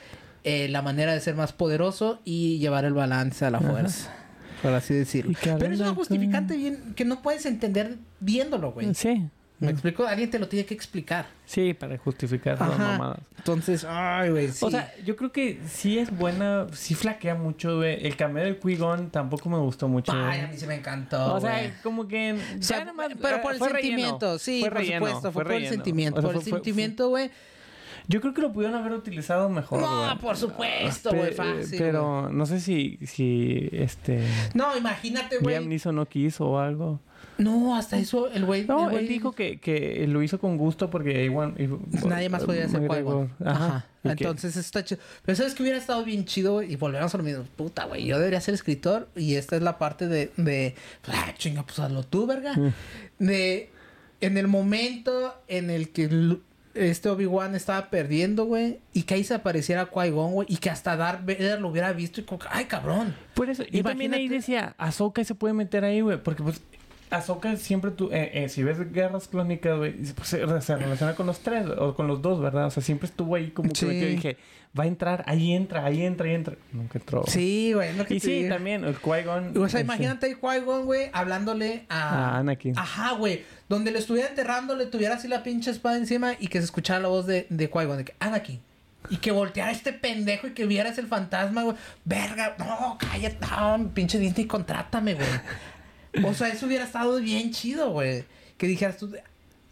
eh, 0.43 0.69
la 0.69 0.83
manera 0.83 1.13
de 1.15 1.21
ser 1.21 1.37
más 1.37 1.53
poderoso 1.53 2.21
y 2.25 2.59
llevar 2.59 2.85
el 2.85 2.93
balance 2.93 3.45
a 3.45 3.51
la 3.51 3.61
fuerza. 3.61 4.13
Por 4.63 4.73
así 4.75 4.95
decirlo. 4.95 5.33
Pero 5.43 5.73
es 5.73 5.81
una 5.81 5.95
justificante 5.95 6.57
bien 6.57 6.95
que 6.95 7.05
no 7.05 7.23
puedes 7.23 7.47
entender 7.47 7.97
viéndolo, 8.21 8.73
güey. 8.73 8.95
Sí. 8.95 9.27
¿Me 9.59 9.71
explico? 9.73 10.07
Alguien 10.07 10.31
te 10.31 10.39
lo 10.39 10.49
tiene 10.49 10.65
que 10.65 10.73
explicar. 10.73 11.27
Sí, 11.45 11.75
para 11.75 11.99
justificar 11.99 12.59
las 12.59 12.79
mamadas. 12.79 13.19
Entonces, 13.37 13.85
ay, 13.87 14.31
güey, 14.31 14.49
sí. 14.53 14.65
O 14.65 14.71
sea, 14.71 14.91
yo 15.05 15.17
creo 15.17 15.33
que 15.33 15.61
sí 15.69 15.99
es 15.99 16.17
buena, 16.17 16.67
sí 16.73 16.95
flaquea 16.95 17.35
mucho, 17.35 17.77
güey. 17.77 18.07
El 18.07 18.17
cameo 18.17 18.43
del 18.45 18.59
Qui-Gon 18.59 19.11
tampoco 19.11 19.51
me 19.51 19.59
gustó 19.59 19.87
mucho. 19.87 20.13
Ay, 20.15 20.41
a 20.41 20.47
mí 20.49 20.57
sí 20.57 20.67
me 20.67 20.77
encantó. 20.77 21.35
o 21.35 21.41
sea, 21.43 21.79
como 21.83 22.09
que... 22.09 22.39
O 22.59 22.63
sea, 22.63 22.79
ya 22.79 22.85
nomás- 22.87 23.13
pero 23.21 23.43
por 23.43 23.53
el 23.53 23.61
relleno. 23.61 23.79
sentimiento, 23.81 24.39
sí, 24.39 24.61
Fue 24.61 24.71
por 24.71 24.79
relleno, 24.79 25.07
supuesto, 25.07 25.33
fue, 25.33 25.43
por 25.45 25.53
el 25.53 25.69
sentimiento, 25.69 26.19
O 26.19 26.23
sea, 26.23 26.29
por 26.31 26.37
el 26.37 26.43
fue- 26.43 26.53
sentimiento, 26.53 27.09
güey. 27.11 27.31
Yo 28.09 28.21
creo 28.21 28.35
que 28.35 28.43
lo 28.43 28.53
pudieron 28.53 28.77
haber 28.79 28.93
utilizado 28.93 29.49
mejor, 29.49 29.81
No, 29.81 30.19
por 30.21 30.37
supuesto, 30.37 31.11
Pe- 31.11 31.17
güey, 31.17 31.33
fácil. 31.33 31.79
Pero 31.79 32.29
no 32.31 32.47
sé 32.47 32.61
si, 32.61 32.99
si 33.07 33.69
este 33.73 34.21
No, 34.55 34.77
imagínate, 34.77 35.39
güey. 35.39 35.55
Liam 35.57 35.69
Neeson 35.69 35.95
no 35.95 36.07
quiso 36.07 36.47
o 36.47 36.59
algo. 36.59 37.01
No, 37.39 37.75
hasta 37.75 37.99
eso 37.99 38.31
el 38.31 38.45
güey. 38.45 38.67
No, 38.67 38.91
el 38.91 38.97
güey- 38.97 38.99
él 39.01 39.09
dijo 39.09 39.33
que, 39.33 39.61
que 39.61 40.07
lo 40.07 40.23
hizo 40.23 40.39
con 40.39 40.59
gusto 40.59 40.91
porque 40.91 41.25
igual... 41.25 41.55
Nadie 42.07 42.29
más 42.29 42.45
podía 42.45 42.67
hacer 42.67 42.83
Qui-Gon. 42.83 43.31
Ajá. 43.45 43.87
Entonces 44.05 44.57
está 44.57 44.85
chido. 44.85 45.01
Pero 45.25 45.37
sabes 45.37 45.55
que 45.55 45.63
hubiera 45.63 45.79
estado 45.79 46.05
bien 46.05 46.25
chido 46.25 46.55
güey? 46.55 46.73
y 46.73 46.77
volvemos 46.77 47.15
a 47.15 47.19
lo 47.19 47.25
mismo. 47.25 47.45
Puta, 47.57 47.85
güey. 47.85 48.05
Yo 48.05 48.19
debería 48.19 48.41
ser 48.41 48.55
escritor 48.55 49.09
y 49.17 49.35
esta 49.37 49.57
es 49.57 49.63
la 49.63 49.79
parte 49.79 50.07
de. 50.07 50.33
de 50.37 50.75
ah, 51.09 51.33
chinga, 51.37 51.63
pues 51.65 51.79
hazlo 51.79 52.03
tú, 52.03 52.27
verga. 52.27 52.55
Mm. 52.55 52.73
De. 53.19 53.71
En 54.23 54.37
el 54.37 54.49
momento 54.49 55.35
en 55.49 55.71
el 55.71 55.91
que 55.91 56.09
este 56.89 57.09
Obi-Wan 57.09 57.55
estaba 57.55 57.91
perdiendo, 57.91 58.45
güey, 58.45 58.79
y 58.93 59.03
que 59.03 59.15
ahí 59.15 59.25
se 59.25 59.35
apareciera 59.35 59.91
Qui-Gon, 59.91 60.33
güey, 60.33 60.47
y 60.51 60.57
que 60.57 60.71
hasta 60.71 60.97
Darth 60.97 61.21
Vader 61.27 61.61
lo 61.61 61.69
hubiera 61.69 61.93
visto 61.93 62.21
y 62.21 62.25
como, 62.25 62.41
ay, 62.51 62.65
cabrón. 62.65 63.15
Por 63.35 63.51
eso, 63.51 63.63
y 63.71 63.83
también 63.83 64.15
ahí 64.15 64.25
Imagínate- 64.27 64.35
decía, 64.35 64.75
Ahsoka 64.79 65.23
se 65.25 65.35
puede 65.35 65.55
meter 65.55 65.85
ahí, 65.85 66.01
güey, 66.01 66.23
porque 66.23 66.43
pues 66.43 66.61
Ahsoka 67.11 67.57
siempre 67.57 67.91
tú, 67.91 68.09
eh, 68.13 68.31
eh, 68.35 68.49
si 68.49 68.63
ves 68.63 68.93
guerras 68.93 69.29
clónicas, 69.29 69.77
güey, 69.77 69.93
pues, 69.93 70.29
se, 70.29 70.39
se 70.61 70.77
relaciona 70.77 71.15
con 71.15 71.27
los 71.27 71.41
tres 71.41 71.67
o 71.79 71.95
con 71.95 72.07
los 72.07 72.23
dos, 72.23 72.41
¿verdad? 72.41 72.67
O 72.67 72.71
sea, 72.71 72.83
siempre 72.83 73.07
estuvo 73.09 73.35
ahí 73.35 73.51
como 73.51 73.71
Sí. 73.75 73.87
que 73.87 74.01
yo 74.01 74.07
dije, 74.07 74.37
va 74.79 74.85
a 74.85 74.87
entrar, 74.87 75.25
ahí 75.27 75.53
entra, 75.53 75.85
ahí 75.85 76.03
entra, 76.03 76.27
ahí 76.29 76.35
entra. 76.35 76.55
Nunca 76.73 76.99
entró. 76.99 77.25
Sí, 77.27 77.73
güey, 77.75 77.97
lo 77.97 78.07
que 78.07 78.15
Y 78.15 78.21
te 78.21 78.27
sí, 78.27 78.33
digo. 78.43 78.55
también, 78.55 78.85
el 78.85 78.97
Qui-Gon. 78.97 79.51
O 79.57 79.69
sea, 79.69 79.81
este, 79.81 79.81
imagínate 79.81 80.27
ahí 80.27 80.35
Qui-Gon, 80.35 80.85
güey, 80.85 81.11
hablándole 81.13 81.87
A 81.89 82.35
a... 82.35 82.39
Anakin. 82.39 82.79
Ajá, 82.79 83.13
güey. 83.13 83.43
Donde 83.69 83.91
le 83.91 83.99
estuviera 83.99 84.29
enterrando, 84.29 84.77
le 84.77 84.87
tuviera 84.87 85.17
así 85.17 85.27
la 85.29 85.43
pinche 85.43 85.71
espada 85.71 85.97
encima 85.97 86.35
y 86.39 86.47
que 86.47 86.59
se 86.59 86.65
escuchara 86.67 87.01
la 87.01 87.09
voz 87.09 87.27
de, 87.27 87.47
de 87.51 87.71
Qui-Gon, 87.71 87.97
de 87.97 88.05
que, 88.05 88.15
Anakin. 88.21 88.61
Y 89.09 89.17
que 89.17 89.33
volteara 89.33 89.73
este 89.73 89.93
pendejo 89.93 90.47
y 90.47 90.51
que 90.53 90.67
vieras 90.67 90.99
el 90.99 91.07
fantasma, 91.09 91.63
güey. 91.65 91.77
Verga, 92.05 92.55
no, 92.59 92.99
cállate, 93.01 93.39
no, 93.51 93.91
pinche 93.95 94.19
Disney, 94.19 94.47
contrátame, 94.47 95.15
güey. 95.15 95.27
O 96.25 96.35
sea, 96.35 96.49
eso 96.49 96.67
hubiera 96.67 96.85
estado 96.85 97.19
bien 97.21 97.51
chido, 97.53 97.91
güey. 97.93 98.25
Que 98.57 98.67
dijeras 98.67 98.97
tú, 98.99 99.13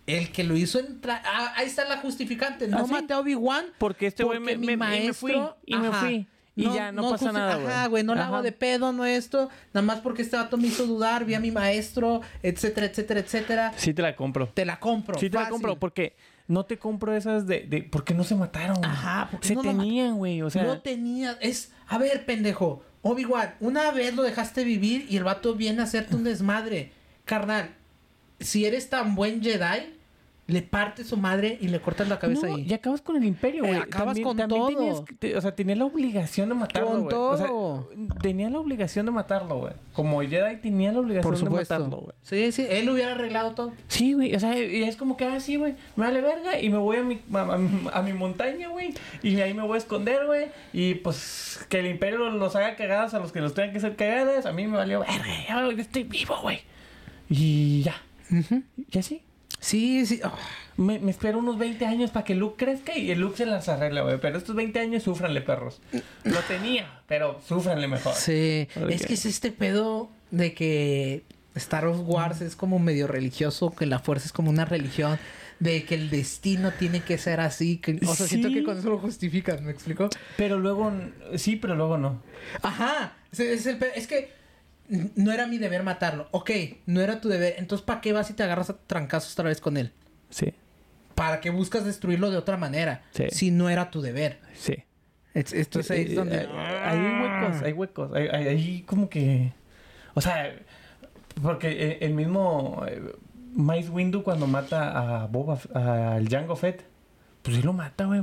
el 0.07 0.33
que 0.33 0.45
lo 0.45 0.57
hizo 0.57 0.79
entrar... 0.81 1.21
Ah, 1.25 1.53
ahí 1.57 1.67
está 1.67 1.87
la 1.89 1.99
justificante. 1.99 2.67
No 2.69 2.79
Ah, 2.79 2.85
sí. 2.87 2.93
maté 2.93 3.13
a 3.13 3.19
Obi-Wan 3.21 3.67
Porque 3.79 4.07
este 4.07 4.25
güey 4.25 4.41
me, 4.41 4.57
me- 4.57 4.65
y 4.65 4.67
me 4.69 4.77
maestro... 4.77 5.15
fui, 5.15 5.35
y 5.67 5.77
me 5.77 5.93
fui. 5.93 6.27
Y 6.57 6.65
ya, 6.73 6.91
no, 6.91 7.11
pasa 7.11 7.31
nada, 7.31 7.55
güey. 7.57 7.67
Ajá, 7.69 7.87
güey, 7.87 8.03
no 8.03 8.17
la 8.17 8.27
hago 8.27 8.43
de 8.43 8.51
pedo, 8.51 8.93
no 8.93 9.05
esto. 9.05 9.49
Nada 9.73 9.87
más 9.87 10.01
porque 10.01 10.23
este 10.23 10.37
vato 10.37 10.57
me 10.57 10.67
hizo 10.67 10.87
dudar, 10.87 11.25
vi 11.25 11.35
a 11.35 11.41
mi 11.41 11.53
maestro, 11.53 12.21
etcétera, 12.43 12.87
etcétera, 12.89 13.21
etcétera. 13.21 13.73
Sí 13.77 13.95
te 13.95 14.03
la 14.03 14.17
compro. 14.17 14.49
Te 14.49 14.65
la 14.65 14.81
compro. 14.81 15.17
Sí 15.19 15.31
te 15.31 15.39
la 15.39 15.49
compro, 15.51 15.79
porque 15.79 16.17
no 16.49 16.65
te 16.65 16.77
compro 16.77 17.15
esas 17.15 17.47
de... 17.47 17.61
de 17.61 17.83
porque 17.85 18.13
no 18.13 18.25
se 18.25 18.35
mataron. 18.35 18.85
Ajá, 18.85 19.29
porque 19.31 19.47
Se 19.47 19.55
no 19.55 19.63
tenían, 19.63 20.17
güey, 20.17 20.43
o 20.43 20.51
sea... 20.51 20.65
no 20.65 20.81
tenía. 20.81 21.39
Es. 21.41 21.71
A 21.87 21.97
ver, 21.99 22.25
pendejo. 22.27 22.83
Obi-Wan, 23.03 23.55
una 23.61 23.91
vez 23.91 24.15
lo 24.15 24.23
dejaste 24.23 24.65
vivir 24.65 25.07
y 25.09 25.17
el 25.17 25.25
vato 25.25 25.55
viene 25.55 25.81
a 25.81 25.85
hacerte 25.85 26.17
un 26.17 26.25
desmadre. 26.25 26.93
Carnal, 27.25 27.71
si 28.41 28.65
eres 28.65 28.91
tan 28.91 29.15
buen 29.15 29.43
Jedi, 29.43 29.98
le 30.49 30.63
partes 30.63 31.07
su 31.07 31.17
madre 31.19 31.59
y 31.61 31.69
le 31.69 31.79
cortas 31.79 32.09
la 32.09 32.19
cabeza 32.19 32.47
No, 32.49 32.55
ahí. 32.57 32.67
y 32.67 32.73
acabas 32.73 33.03
con 33.03 33.17
el 33.17 33.25
imperio, 33.25 33.65
Eh, 33.65 33.69
güey. 33.69 33.81
acabas 33.81 34.07
También- 34.15 34.25
con 34.27 34.37
también 34.39 34.61
todo. 34.63 34.69
tenías 34.77 35.01
que- 35.03 35.15
te- 35.15 35.37
o 35.37 35.41
sea, 35.43 35.55
tenía 35.55 35.77
la 35.77 35.85
obligación 35.85 36.49
de 36.49 36.55
matarlo, 36.55 36.89
Con 36.89 37.03
güey. 37.05 37.15
O 37.15 37.37
sea, 37.37 37.47
todo. 37.47 37.91
tenía 38.23 38.49
la 38.49 38.59
obligación 38.59 39.05
de 39.05 39.13
matarlo, 39.13 39.59
güey. 39.59 39.75
Como 39.93 40.23
Jedi 40.23 40.57
tenía 40.57 40.91
la 40.91 41.01
obligación 41.01 41.23
Por 41.31 41.39
de 41.39 41.45
supuesto. 41.47 41.75
matarlo, 41.75 41.97
güey. 41.99 42.17
Sí, 42.23 42.51
sí, 42.53 42.67
él 42.69 42.89
hubiera 42.89 43.13
arreglado 43.13 43.53
todo. 43.53 43.73
Sí, 43.89 44.15
güey. 44.15 44.35
O 44.35 44.41
sea, 44.41 44.59
y 44.59 44.85
es 44.85 44.97
como 44.97 45.19
que, 45.19 45.27
ah, 45.27 45.39
sí, 45.39 45.57
güey. 45.57 45.75
Me 45.97 46.07
vale 46.07 46.23
verga 46.23 46.59
y 46.59 46.71
me 46.71 46.79
voy 46.79 46.97
a 46.97 47.03
mi, 47.03 47.21
a, 47.35 47.41
a 47.41 47.59
mi- 47.59 47.89
a 47.93 48.01
mi 48.01 48.13
montaña, 48.15 48.69
güey. 48.69 48.95
Y 49.23 49.39
ahí 49.43 49.53
me 49.53 49.63
voy 49.65 49.75
a 49.75 49.79
esconder, 49.79 50.25
güey. 50.25 50.47
Y 50.73 50.95
pues 50.95 51.61
que 51.69 51.81
el 51.81 51.87
imperio 51.89 52.31
los 52.31 52.57
haga 52.57 52.75
cagadas 52.75 53.13
a 53.13 53.19
los 53.19 53.33
que 53.33 53.43
los 53.43 53.53
tengan 53.53 53.75
que 53.75 53.81
ser 53.81 53.97
cagadas. 53.97 54.47
A 54.47 54.53
mí 54.55 54.67
me 54.67 54.79
valió 54.79 55.01
verga. 55.01 55.25
Ya, 55.47 55.63
güey, 55.63 55.77
yo 55.77 55.83
estoy 55.83 56.05
vivo, 56.05 56.37
güey. 56.41 56.61
Y 57.29 57.83
ya. 57.83 57.97
Y 58.91 58.99
así. 58.99 59.17
Sí, 59.17 59.23
sí. 59.61 60.21
oh. 60.25 60.33
Me, 60.77 61.01
me 61.01 61.11
espero 61.11 61.39
unos 61.41 61.59
20 61.59 61.85
años 61.87 62.13
para 62.13 62.25
que 62.25 62.37
Luke 62.37 62.65
crezca 62.65 62.97
y 62.97 63.11
el 63.11 63.19
Luke 63.21 63.37
se 63.37 63.47
las 63.47 63.69
arregla, 63.69 64.03
güey. 64.03 64.21
Pero 64.21 64.39
estos 64.39 64.55
20 64.55 64.79
años, 64.79 65.03
súfranle, 65.03 65.41
perros. 65.41 65.81
Lo 66.23 66.39
tenía, 66.43 67.01
pero 67.09 67.41
súfranle 67.47 67.89
mejor. 67.89 68.15
Sí, 68.15 68.69
es 68.89 69.05
que 69.05 69.15
es 69.15 69.27
este 69.27 69.51
pedo 69.51 70.09
de 70.31 70.55
que 70.55 71.25
Star 71.57 71.89
Wars 71.89 72.43
es 72.43 72.55
como 72.55 72.79
medio 72.79 73.09
religioso, 73.09 73.75
que 73.75 73.87
la 73.87 73.99
fuerza 73.99 74.27
es 74.27 74.33
como 74.33 74.51
una 74.51 74.65
religión, 74.67 75.19
de 75.59 75.83
que 75.83 75.97
el 75.97 76.11
destino 76.11 76.71
tiene 76.71 77.01
que 77.01 77.19
ser 77.19 77.41
así. 77.41 77.79
Que, 77.79 77.99
o 78.07 78.15
sea, 78.15 78.29
siento 78.29 78.47
Sí. 78.47 78.55
que 78.55 78.63
con 78.63 78.79
eso 78.79 78.89
lo 78.91 78.99
justifican, 78.99 79.65
¿me 79.65 79.73
explico? 79.73 80.09
Pero 80.37 80.61
luego, 80.61 80.93
sí, 81.35 81.57
pero 81.57 81.75
luego 81.75 81.99
no. 81.99 82.23
Ajá, 82.63 83.17
es, 83.33 83.41
es 83.41 83.67
el 83.67 83.83
es 83.97 84.07
que 84.07 84.38
no 84.89 85.33
era 85.33 85.47
mi 85.47 85.59
deber 85.59 85.83
matarlo. 85.83 86.29
Ok, 86.31 86.51
no 86.87 87.01
era 87.01 87.21
tu 87.21 87.29
deber. 87.29 87.55
Entonces, 87.59 87.85
¿para 87.85 88.01
qué 88.01 88.13
vas 88.13 88.31
y 88.31 88.35
te 88.35 88.43
agarras 88.43 88.71
a 88.71 88.77
trancazos 88.77 89.33
otra 89.33 89.45
vez 89.49 89.61
con 89.61 89.77
él? 89.77 89.93
Sí, 90.31 90.53
¿Para 91.15 91.41
qué 91.41 91.51
buscas 91.51 91.85
destruirlo 91.85 92.31
de 92.31 92.37
otra 92.37 92.57
manera? 92.57 93.03
Sí. 93.13 93.25
Si 93.31 93.51
no 93.51 93.69
era 93.71 93.91
tu 93.91 94.01
deber. 94.01 94.39
sí. 94.55 94.75
Es- 95.35 95.53
Entonces 95.53 95.91
ahí 95.91 96.03
es 96.05 96.15
donde... 96.17 96.37
Eh, 96.43 96.49
Hay 96.85 96.99
huecos, 96.99 97.63
hay 97.63 97.73
huecos. 97.73 98.11
Hay, 98.15 98.29
hay, 98.29 98.49
hay 98.49 98.83
como 98.83 99.09
que. 99.09 99.53
O 100.15 100.21
sea, 100.21 100.53
porque 101.43 101.69
eh, 101.71 101.99
el 102.01 102.15
mismo 102.15 102.83
eh, 102.89 103.15
Mace 103.55 103.89
Windu 103.91 104.23
cuando 104.25 104.47
mata 104.47 105.23
a 105.23 105.27
Boba, 105.27 105.59
al 105.75 106.29
Jango 106.29 106.57
Fett, 106.57 106.85
pues 107.49 107.57
sí 107.57 107.63
lo 107.63 107.73
mata, 107.73 108.05
güey. 108.05 108.21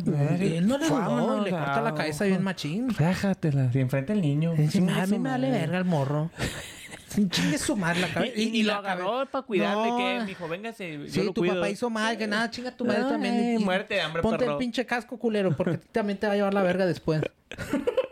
Él 0.58 0.68
no 0.68 0.78
le 0.78 0.88
dudó, 0.88 1.44
le 1.44 1.50
corta 1.52 1.82
la 1.82 1.96
cabeza 1.96 2.26
bien 2.26 2.44
machín. 2.44 2.88
Déjatela, 2.98 3.70
y 3.74 3.80
enfrente 3.80 4.14
al 4.14 4.22
niño. 4.22 4.52
A 4.52 5.06
mí 5.08 5.20
me 5.20 5.30
vale 5.30 5.52
verga 5.52 5.78
el 5.78 5.86
morro. 5.86 6.32
Chingue 7.30 7.58
su 7.58 7.78
madre 7.78 8.02
la 8.02 8.08
Y, 8.08 8.12
cabeza. 8.12 8.34
y, 8.36 8.64
lo 8.64 8.74
agarró 8.74 9.26
para 9.28 9.46
cuidarle 9.46 9.94
que, 9.98 10.26
mijo, 10.26 10.50
véngase, 10.50 11.00
yo 11.00 11.08
Sí, 11.08 11.32
tu 11.34 11.46
papá 11.46 11.70
hizo 11.70 11.90
mal, 11.90 12.18
que 12.18 12.28
nada, 12.28 12.50
chinga 12.52 12.76
tu 12.76 12.84
madre 12.84 13.04
también. 13.04 13.62
Y- 13.62 13.64
muerte 13.64 13.94
de 13.94 14.02
hambre, 14.02 14.22
Ponte 14.22 14.44
el 14.44 14.58
pinche 14.58 14.86
casco 14.86 15.18
culero, 15.18 15.56
porque 15.56 15.76
a 15.76 15.78
ti 15.78 15.88
también 15.94 16.20
te 16.20 16.28
va 16.28 16.34
a 16.34 16.36
llevar 16.36 16.54
la 16.54 16.62
verga 16.62 16.86
después. 16.86 17.22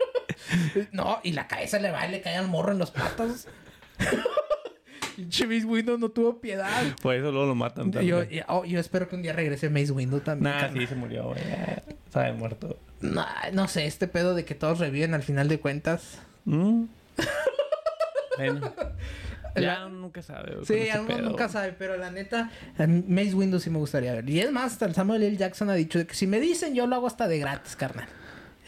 no, 0.92 1.20
y 1.22 1.32
la 1.32 1.46
cabeza 1.48 1.78
le 1.78 1.90
va 1.90 2.06
y 2.06 2.12
le 2.12 2.22
cae 2.22 2.36
al 2.36 2.48
morro 2.48 2.72
en 2.72 2.78
los 2.78 2.90
patas. 2.90 3.46
Pinche 5.16 5.46
Mace 5.46 5.64
Windu 5.64 5.98
no 5.98 6.08
tuvo 6.10 6.40
piedad. 6.40 6.82
Por 7.02 7.14
eso 7.14 7.30
luego 7.30 7.46
lo 7.46 7.54
matan 7.54 7.90
también. 7.90 8.28
Yo, 8.30 8.44
oh, 8.48 8.64
yo 8.64 8.80
espero 8.80 9.08
que 9.08 9.16
un 9.16 9.22
día 9.22 9.32
regrese 9.32 9.70
Mace 9.70 9.92
Windu 9.92 10.20
también. 10.20 10.52
Nah, 10.54 10.60
carnal. 10.60 10.80
sí, 10.80 10.86
se 10.86 10.94
murió, 10.94 11.24
güey. 11.24 11.38
Sabe 12.12 12.32
muerto. 12.32 12.78
No, 13.00 13.24
no 13.52 13.68
sé, 13.68 13.86
este 13.86 14.08
pedo 14.08 14.34
de 14.34 14.44
que 14.44 14.54
todos 14.54 14.78
reviven 14.78 15.14
al 15.14 15.22
final 15.22 15.48
de 15.48 15.60
cuentas. 15.60 16.18
Mm. 16.46 16.84
bueno. 18.38 18.72
Ya 19.56 19.60
La- 19.60 19.86
uno 19.86 20.00
nunca 20.00 20.20
sabe. 20.22 20.56
Sí, 20.64 20.88
uno 20.94 21.06
pedo. 21.06 21.22
nunca 21.22 21.48
sabe, 21.48 21.72
pero 21.78 21.96
la 21.96 22.10
neta, 22.10 22.50
Mace 22.78 23.34
Windu 23.34 23.60
sí 23.60 23.70
me 23.70 23.78
gustaría 23.78 24.12
ver. 24.12 24.28
Y 24.28 24.40
es 24.40 24.50
más, 24.50 24.72
hasta 24.72 24.86
el 24.86 24.94
Samuel 24.94 25.22
L. 25.22 25.36
Jackson 25.36 25.70
ha 25.70 25.74
dicho 25.74 26.04
que 26.06 26.14
si 26.14 26.26
me 26.26 26.40
dicen, 26.40 26.74
yo 26.74 26.86
lo 26.88 26.96
hago 26.96 27.06
hasta 27.06 27.28
de 27.28 27.38
gratis, 27.38 27.76
carnal. 27.76 28.08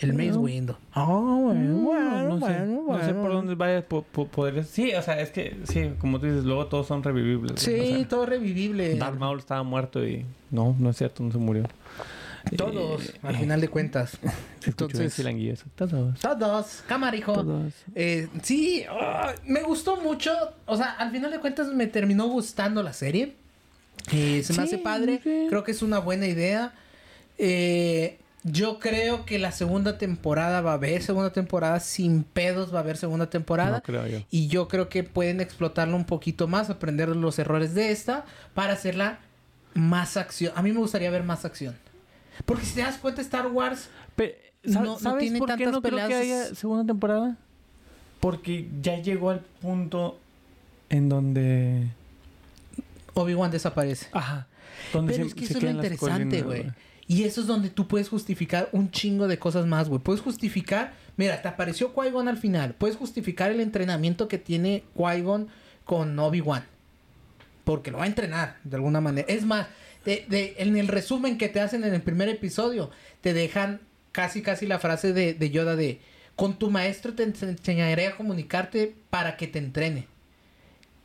El 0.00 0.12
Bueno. 0.12 0.40
Windu. 0.40 0.74
Oh, 0.94 1.40
bueno, 1.44 1.60
Mm, 1.78 1.84
bueno, 1.84 2.22
no, 2.28 2.34
sé, 2.38 2.52
bueno, 2.52 2.84
no 2.88 2.98
sé 3.00 3.06
por 3.06 3.14
bueno. 3.14 3.34
dónde 3.36 3.54
vaya 3.54 3.86
po- 3.88 4.02
po- 4.02 4.26
poder. 4.28 4.64
Sí, 4.64 4.92
o 4.94 5.00
sea, 5.00 5.18
es 5.20 5.30
que, 5.30 5.56
sí, 5.64 5.90
como 5.98 6.20
tú 6.20 6.26
dices, 6.26 6.44
luego 6.44 6.66
todos 6.66 6.86
son 6.86 7.02
revivibles. 7.02 7.60
Sí, 7.62 7.78
o 7.80 7.96
sea, 7.96 8.08
todo 8.08 8.26
revivible. 8.26 8.96
Darth 8.96 9.18
Maul 9.18 9.38
estaba 9.38 9.62
muerto 9.62 10.06
y. 10.06 10.26
No, 10.50 10.76
no 10.78 10.90
es 10.90 10.96
cierto, 10.98 11.22
no 11.22 11.32
se 11.32 11.38
murió. 11.38 11.64
Todos, 12.56 13.06
Eh, 13.08 13.12
al 13.22 13.36
final 13.36 13.60
de 13.60 13.68
cuentas. 13.68 14.18
Entonces. 14.66 15.14
Todos. 15.74 16.20
todos. 16.20 16.82
Cámara, 16.86 17.16
hijo. 17.16 17.32
Todos. 17.32 17.72
Eh, 17.94 18.28
sí, 18.42 18.84
ah, 18.88 19.34
me 19.46 19.62
gustó 19.62 19.96
mucho. 20.00 20.30
O 20.66 20.76
sea, 20.76 20.92
al 20.92 21.10
final 21.10 21.30
de 21.30 21.40
cuentas 21.40 21.68
me 21.72 21.86
terminó 21.86 22.26
gustando 22.28 22.82
la 22.82 22.92
serie. 22.92 23.34
Eh, 24.12 24.42
se 24.44 24.52
me 24.52 24.62
hace 24.62 24.78
padre. 24.78 25.20
Creo 25.48 25.64
que 25.64 25.72
es 25.72 25.82
una 25.82 25.98
buena 25.98 26.26
idea. 26.26 26.72
Eh, 27.38 28.18
yo 28.48 28.78
creo 28.78 29.24
que 29.26 29.38
la 29.38 29.50
segunda 29.52 29.98
temporada 29.98 30.60
va 30.60 30.70
a 30.72 30.74
haber 30.74 31.02
segunda 31.02 31.32
temporada. 31.32 31.80
Sin 31.80 32.22
pedos 32.22 32.72
va 32.72 32.78
a 32.78 32.82
haber 32.82 32.96
segunda 32.96 33.28
temporada. 33.28 33.78
No 33.78 33.82
creo 33.82 34.06
yo. 34.06 34.18
Y 34.30 34.46
yo 34.48 34.68
creo 34.68 34.88
que 34.88 35.02
pueden 35.02 35.40
explotarlo 35.40 35.96
un 35.96 36.04
poquito 36.04 36.46
más, 36.48 36.70
aprender 36.70 37.08
de 37.08 37.16
los 37.16 37.38
errores 37.38 37.74
de 37.74 37.90
esta 37.90 38.24
para 38.54 38.72
hacerla 38.74 39.18
más 39.74 40.16
acción. 40.16 40.52
A 40.56 40.62
mí 40.62 40.72
me 40.72 40.78
gustaría 40.78 41.10
ver 41.10 41.22
más 41.24 41.44
acción. 41.44 41.74
Porque 42.44 42.64
si 42.64 42.74
te 42.74 42.82
das 42.82 42.98
cuenta, 42.98 43.20
Star 43.22 43.46
Wars 43.48 43.88
Pe- 44.14 44.38
No- 44.62 44.82
no 44.82 44.98
¿Sabes 44.98 45.22
tiene 45.22 45.38
por 45.38 45.48
qué 45.48 45.64
tantas 45.64 45.72
no 45.72 45.82
creo 45.82 45.96
que 45.96 46.04
peleas. 46.14 46.20
haya 46.48 46.54
segunda 46.54 46.84
temporada? 46.84 47.36
Porque 48.20 48.68
ya 48.82 48.96
llegó 49.00 49.30
al 49.30 49.40
punto 49.40 50.18
en 50.88 51.08
donde. 51.08 51.88
Obi-Wan 53.14 53.50
desaparece. 53.50 54.06
Ajá. 54.12 54.46
Donde 54.92 55.12
Pero 55.14 55.24
se- 55.24 55.28
es 55.28 55.34
que 55.34 55.44
eso 55.46 55.58
es 55.58 55.62
lo 55.64 55.70
interesante, 55.70 56.42
güey. 56.42 56.70
Y 57.08 57.22
eso 57.24 57.40
es 57.40 57.46
donde 57.46 57.70
tú 57.70 57.86
puedes 57.86 58.08
justificar 58.08 58.68
un 58.72 58.90
chingo 58.90 59.28
de 59.28 59.38
cosas 59.38 59.64
más, 59.66 59.88
güey. 59.88 60.00
Puedes 60.02 60.20
justificar, 60.22 60.92
mira, 61.16 61.40
te 61.40 61.46
apareció 61.48 61.94
Qui-Gon 61.94 62.28
al 62.28 62.36
final. 62.36 62.74
Puedes 62.74 62.96
justificar 62.96 63.50
el 63.52 63.60
entrenamiento 63.60 64.26
que 64.26 64.38
tiene 64.38 64.82
Qui-Gon 64.96 65.46
con 65.84 66.18
Obi-Wan. 66.18 66.64
Porque 67.64 67.90
lo 67.92 67.98
va 67.98 68.04
a 68.04 68.08
entrenar 68.08 68.56
de 68.64 68.76
alguna 68.76 69.00
manera. 69.00 69.26
Es 69.32 69.44
más, 69.44 69.68
de- 70.04 70.24
de- 70.28 70.54
en 70.58 70.76
el 70.76 70.88
resumen 70.88 71.38
que 71.38 71.48
te 71.48 71.60
hacen 71.60 71.84
en 71.84 71.94
el 71.94 72.02
primer 72.02 72.28
episodio, 72.28 72.90
te 73.20 73.32
dejan 73.34 73.80
casi 74.12 74.42
casi 74.42 74.66
la 74.66 74.78
frase 74.80 75.12
de, 75.12 75.50
Yoda 75.50 75.76
de 75.76 76.00
con 76.34 76.58
tu 76.58 76.70
maestro 76.70 77.14
te 77.14 77.26
ens- 77.26 77.42
enseñaré 77.48 78.06
a 78.08 78.16
comunicarte 78.16 78.94
para 79.10 79.36
que 79.36 79.46
te 79.46 79.58
entrene. 79.60 80.06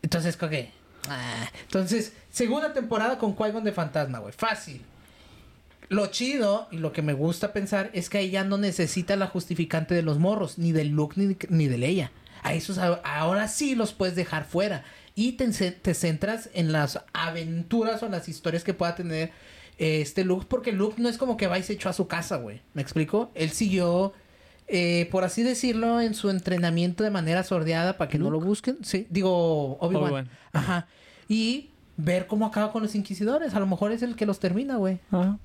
Entonces, 0.01 0.35
¿con 0.35 0.49
qué? 0.49 0.71
Ah, 1.09 1.47
entonces, 1.63 2.13
segunda 2.31 2.73
temporada 2.73 3.17
con 3.17 3.35
Qui-Gon 3.35 3.63
de 3.63 3.71
Fantasma, 3.71 4.19
güey. 4.19 4.33
Fácil. 4.33 4.81
Lo 5.91 6.07
chido 6.07 6.69
y 6.71 6.77
lo 6.77 6.93
que 6.93 7.01
me 7.01 7.11
gusta 7.11 7.51
pensar 7.51 7.89
es 7.91 8.09
que 8.09 8.19
ahí 8.19 8.29
ya 8.29 8.45
no 8.45 8.57
necesita 8.57 9.17
la 9.17 9.27
justificante 9.27 9.93
de 9.93 10.01
los 10.01 10.19
morros, 10.19 10.57
ni 10.57 10.71
del 10.71 10.91
Luke 10.91 11.15
ni, 11.17 11.35
ni 11.49 11.67
de 11.67 11.77
Leia. 11.77 12.13
A 12.43 12.53
esos 12.53 12.77
ahora 12.77 13.49
sí 13.49 13.75
los 13.75 13.91
puedes 13.91 14.15
dejar 14.15 14.45
fuera. 14.45 14.85
Y 15.15 15.33
te, 15.33 15.49
te 15.49 15.93
centras 15.93 16.49
en 16.53 16.71
las 16.71 17.01
aventuras 17.11 18.01
o 18.03 18.07
las 18.07 18.29
historias 18.29 18.63
que 18.63 18.73
pueda 18.73 18.95
tener 18.95 19.31
eh, 19.79 19.99
este 19.99 20.23
Luke. 20.23 20.45
Porque 20.47 20.71
Luke 20.71 20.95
no 21.01 21.09
es 21.09 21.17
como 21.17 21.35
que 21.35 21.47
va 21.47 21.59
y 21.59 21.63
se 21.63 21.73
echó 21.73 21.89
a 21.89 21.93
su 21.93 22.07
casa, 22.07 22.37
güey. 22.37 22.61
¿Me 22.73 22.81
explico? 22.81 23.29
Él 23.35 23.49
siguió, 23.49 24.13
eh, 24.69 25.09
por 25.11 25.25
así 25.25 25.43
decirlo, 25.43 25.99
en 25.99 26.13
su 26.13 26.29
entrenamiento 26.29 27.03
de 27.03 27.09
manera 27.09 27.43
sordeada 27.43 27.97
para 27.97 28.09
que 28.09 28.17
no 28.17 28.29
lo 28.29 28.39
busquen. 28.39 28.77
Sí, 28.81 29.07
digo, 29.09 29.77
Obi-Wan. 29.79 30.03
Obi-Wan. 30.05 30.29
Ajá. 30.53 30.87
Y 31.27 31.70
ver 32.03 32.27
cómo 32.27 32.45
acaba 32.45 32.71
con 32.71 32.81
los 32.81 32.95
inquisidores. 32.95 33.53
A 33.53 33.59
lo 33.59 33.67
mejor 33.67 33.91
es 33.91 34.01
el 34.01 34.15
que 34.15 34.25
los 34.25 34.39
termina, 34.39 34.77
güey. 34.77 34.99
Ah, 35.11 35.37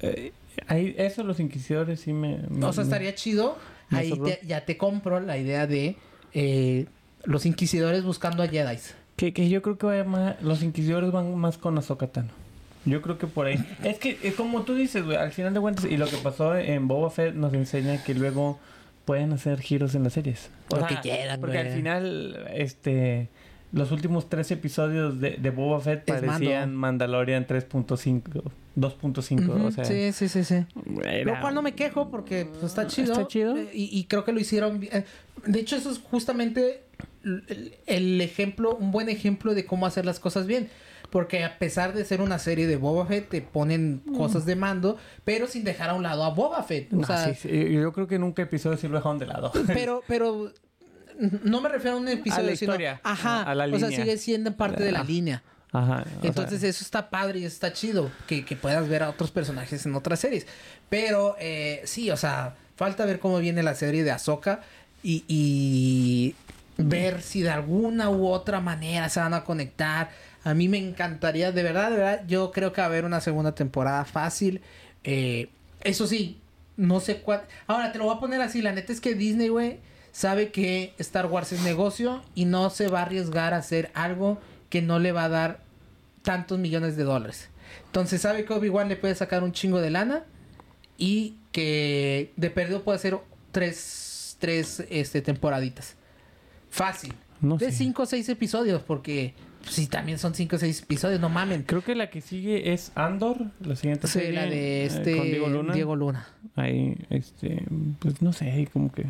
eh, 0.00 0.32
ahí, 0.66 0.94
eso 0.98 1.22
los 1.24 1.40
inquisidores 1.40 2.00
sí 2.00 2.12
me... 2.12 2.38
me- 2.48 2.64
O 2.66 2.72
sea, 2.72 2.84
me- 2.84 2.88
estaría 2.88 3.14
chido. 3.14 3.56
me 3.90 3.98
Ahí 3.98 4.12
te- 4.18 4.40
ya 4.46 4.64
te 4.64 4.76
compro 4.76 5.20
la 5.20 5.36
idea 5.38 5.66
de 5.66 5.96
eh, 6.32 6.86
los 7.24 7.46
inquisidores 7.46 8.04
buscando 8.04 8.42
a 8.42 8.48
Jedi. 8.48 8.78
Que, 9.16 9.32
que 9.32 9.48
yo 9.48 9.62
creo 9.62 9.78
que 9.78 9.86
vaya 9.86 10.04
más... 10.04 10.40
Los 10.42 10.62
inquisidores 10.62 11.10
van 11.12 11.34
más 11.36 11.58
con 11.58 11.76
Ahsoka 11.78 12.06
Tano. 12.08 12.30
Yo 12.84 13.00
creo 13.00 13.16
que 13.18 13.26
por 13.26 13.46
ahí. 13.46 13.56
Es 13.84 13.98
que, 13.98 14.18
eh, 14.22 14.34
como 14.36 14.62
tú 14.62 14.74
dices, 14.74 15.04
güey, 15.04 15.16
al 15.16 15.32
final 15.32 15.54
de 15.54 15.60
cuentas, 15.60 15.84
y 15.86 15.96
lo 15.96 16.06
que 16.06 16.16
pasó 16.18 16.56
en 16.56 16.86
Boba 16.88 17.10
Fett 17.10 17.34
nos 17.34 17.52
enseña 17.54 18.02
que 18.04 18.14
luego 18.14 18.58
pueden 19.04 19.32
hacer 19.32 19.60
giros 19.60 19.94
en 19.94 20.04
las 20.04 20.12
series. 20.14 20.50
Lo 20.70 20.86
que 20.86 20.96
quieran, 21.00 21.40
Porque 21.40 21.58
al 21.58 21.70
final, 21.70 22.46
este... 22.52 23.28
Los 23.74 23.90
últimos 23.92 24.28
tres 24.28 24.50
episodios 24.50 25.20
de, 25.20 25.32
de 25.32 25.50
Boba 25.50 25.80
Fett 25.80 26.08
Es 26.08 26.20
parecían 26.22 26.74
Mandalorian 26.76 27.46
3.5, 27.46 28.42
2.5, 28.76 29.48
Ujú, 29.48 29.66
o 29.66 29.70
sea... 29.70 29.84
sí, 29.84 30.12
sí, 30.12 30.28
sí, 30.28 30.44
sí. 30.44 30.64
era- 31.04 31.24
Lo 31.34 31.40
cual 31.40 31.54
no 31.54 31.62
me 31.62 31.74
quejo 31.74 32.10
porque 32.10 32.46
pues, 32.46 32.62
está 32.64 32.86
chido. 32.86 33.12
Está 33.12 33.26
chido. 33.26 33.56
Eh, 33.56 33.70
Y, 33.74 33.98
y 33.98 34.04
creo 34.04 34.24
que 34.24 34.32
lo 34.32 34.40
hicieron 34.40 34.80
bien. 34.80 34.92
Eh, 34.96 35.04
De 35.46 35.60
hecho, 35.60 35.76
eso 35.76 35.90
es 35.90 35.98
justamente 35.98 36.84
el, 37.24 37.74
el 37.86 38.20
ejemplo, 38.20 38.76
un 38.76 38.90
buen 38.90 39.08
ejemplo 39.08 39.54
de 39.54 39.64
cómo 39.66 39.86
hacer 39.86 40.04
las 40.06 40.20
cosas 40.20 40.46
bien. 40.46 40.68
Porque 41.10 41.44
a 41.44 41.58
pesar 41.58 41.92
de 41.94 42.04
ser 42.04 42.20
una 42.20 42.38
serie 42.40 42.66
de 42.66 42.76
Boba 42.76 43.06
Fett, 43.06 43.28
te 43.28 43.40
ponen 43.40 44.02
cosas 44.16 44.46
de 44.46 44.56
mando, 44.56 44.96
pero 45.24 45.46
sin 45.46 45.62
dejar 45.62 45.90
a 45.90 45.94
un 45.94 46.02
lado 46.02 46.24
a 46.24 46.30
Boba 46.30 46.62
Fett. 46.64 46.92
O 46.92 46.96
No, 46.96 47.06
sea, 47.06 47.32
sí, 47.34 47.48
sí, 47.48 47.72
Yo 47.72 47.92
creo 47.92 48.08
que 48.08 48.16
en 48.16 48.24
un 48.24 48.34
episodio 48.36 48.76
sí 48.76 48.88
lo 48.88 48.96
dejaron 48.96 49.18
de 49.20 49.26
lado. 49.26 49.52
pero, 49.68 50.02
pero 50.08 50.52
no 51.42 51.60
me 51.60 51.68
refiero 51.68 51.96
a 51.96 52.00
un 52.00 52.08
episodio, 52.08 52.46
A 52.46 52.50
la 52.50 52.56
sino- 52.56 52.72
historia, 52.72 53.00
ajá, 53.02 53.42
a 53.42 53.54
la 53.54 53.64
o 53.66 53.78
sea, 53.78 53.88
línea. 53.88 54.04
sigue 54.04 54.18
siendo 54.18 54.56
parte 54.56 54.82
de 54.82 54.92
la 54.92 55.02
línea. 55.04 55.42
Ajá. 55.72 56.04
Entonces 56.22 56.60
sea, 56.60 56.70
eso 56.70 56.84
está 56.84 57.10
padre 57.10 57.40
y 57.40 57.44
está 57.44 57.72
chido 57.72 58.10
que, 58.28 58.44
que 58.44 58.54
puedas 58.54 58.88
ver 58.88 59.02
a 59.02 59.10
otros 59.10 59.30
personajes 59.32 59.84
en 59.86 59.94
otras 59.96 60.20
series. 60.20 60.46
Pero 60.88 61.34
eh, 61.40 61.82
sí, 61.84 62.10
o 62.12 62.16
sea, 62.16 62.54
falta 62.76 63.04
ver 63.04 63.18
cómo 63.18 63.38
viene 63.38 63.62
la 63.62 63.74
serie 63.74 64.04
de 64.04 64.12
Ahsoka 64.12 64.60
y, 65.02 65.24
y 65.26 66.34
ver 66.76 67.22
si 67.22 67.42
de 67.42 67.50
alguna 67.50 68.08
u 68.10 68.26
otra 68.28 68.60
manera 68.60 69.08
se 69.08 69.18
van 69.20 69.34
a 69.34 69.42
conectar. 69.42 70.10
A 70.44 70.54
mí 70.54 70.68
me 70.68 70.78
encantaría, 70.78 71.50
de 71.50 71.62
verdad, 71.64 71.90
de 71.90 71.96
verdad, 71.96 72.22
yo 72.28 72.52
creo 72.52 72.72
que 72.72 72.80
va 72.80 72.86
a 72.86 72.90
haber 72.90 73.04
una 73.04 73.20
segunda 73.20 73.52
temporada 73.54 74.04
fácil. 74.04 74.60
Eh, 75.02 75.48
eso 75.82 76.06
sí, 76.06 76.38
no 76.76 77.00
sé 77.00 77.16
cuál... 77.16 77.42
Ahora, 77.66 77.90
te 77.90 77.98
lo 77.98 78.04
voy 78.04 78.16
a 78.16 78.20
poner 78.20 78.40
así, 78.42 78.62
la 78.62 78.72
neta 78.72 78.92
es 78.92 79.00
que 79.00 79.14
Disney, 79.14 79.48
güey, 79.48 79.78
sabe 80.14 80.52
que 80.52 80.94
Star 80.98 81.26
Wars 81.26 81.52
es 81.52 81.62
negocio 81.62 82.22
y 82.36 82.44
no 82.44 82.70
se 82.70 82.86
va 82.86 83.00
a 83.00 83.02
arriesgar 83.02 83.52
a 83.52 83.56
hacer 83.56 83.90
algo 83.94 84.38
que 84.70 84.80
no 84.80 85.00
le 85.00 85.10
va 85.10 85.24
a 85.24 85.28
dar 85.28 85.60
tantos 86.22 86.56
millones 86.60 86.96
de 86.96 87.02
dólares. 87.02 87.50
Entonces 87.86 88.20
sabe 88.20 88.44
que 88.44 88.52
Obi-Wan 88.52 88.88
le 88.88 88.94
puede 88.94 89.16
sacar 89.16 89.42
un 89.42 89.50
chingo 89.50 89.80
de 89.80 89.90
lana 89.90 90.22
y 90.96 91.34
que 91.50 92.30
de 92.36 92.48
perdido 92.50 92.84
puede 92.84 92.96
hacer 92.96 93.18
tres, 93.50 94.36
tres 94.38 94.84
este, 94.88 95.20
temporaditas. 95.20 95.96
Fácil. 96.70 97.12
No 97.40 97.56
de 97.58 97.72
cinco 97.72 98.04
o 98.04 98.06
seis 98.06 98.28
episodios, 98.28 98.82
porque 98.82 99.34
si 99.68 99.88
también 99.88 100.20
son 100.20 100.32
cinco 100.34 100.54
o 100.54 100.58
seis 100.60 100.80
episodios, 100.80 101.20
no 101.20 101.28
mamen. 101.28 101.64
Creo 101.64 101.82
que 101.82 101.96
la 101.96 102.08
que 102.08 102.20
sigue 102.20 102.72
es 102.72 102.92
Andor, 102.94 103.46
la 103.60 103.74
siguiente 103.74 104.06
Sí, 104.06 104.20
serie. 104.20 104.32
la 104.32 104.46
de 104.46 104.82
eh, 104.82 104.86
este 104.86 105.16
con 105.16 105.26
Diego 105.26 105.48
Luna. 105.48 105.74
Diego 105.74 105.96
Luna. 105.96 106.28
Ahí, 106.54 106.96
este, 107.10 107.64
pues 107.98 108.22
no 108.22 108.32
sé, 108.32 108.68
como 108.72 108.92
que... 108.92 109.06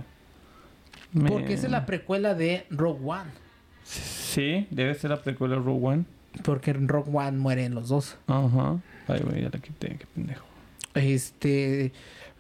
me- 1.15 1.31
Porque 1.31 1.55
esa 1.55 1.67
es 1.67 1.73
la 1.73 1.87
precuela 1.87 2.35
de 2.35 2.67
Rogue 2.71 3.01
One. 3.05 3.31
Sí, 3.85 4.67
debe 4.71 4.95
ser 4.95 5.11
la 5.11 5.23
precuela 5.23 5.57
de 5.57 5.63
Rogue 5.63 5.87
One. 5.87 6.05
Porque 6.43 6.73
en 6.73 6.89
Rogue 6.89 7.11
One 7.13 7.33
mueren 7.39 7.75
los 7.75 7.89
dos. 7.89 8.17
Ajá. 8.27 8.79
Ay, 9.09 9.21
güey, 9.25 9.43
ya 9.43 9.51
la 9.53 9.59
quité, 9.61 9.97
qué 9.97 10.07
pendejo. 10.15 10.45
Este. 10.95 11.93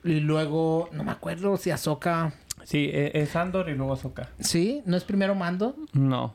Y 0.04 0.20
luego, 0.20 0.88
no 0.92 1.04
me 1.04 1.12
acuerdo 1.12 1.56
si 1.56 1.70
Ahsoka. 1.70 2.32
Sí, 2.64 2.90
e- 2.92 3.12
es 3.14 3.34
Andor 3.36 3.68
y 3.68 3.74
luego 3.74 3.92
Ahsoka. 3.94 4.28
¿Sí? 4.40 4.82
¿No 4.86 4.96
es 4.96 5.04
primero 5.04 5.34
Mando? 5.34 5.76
No. 5.92 6.34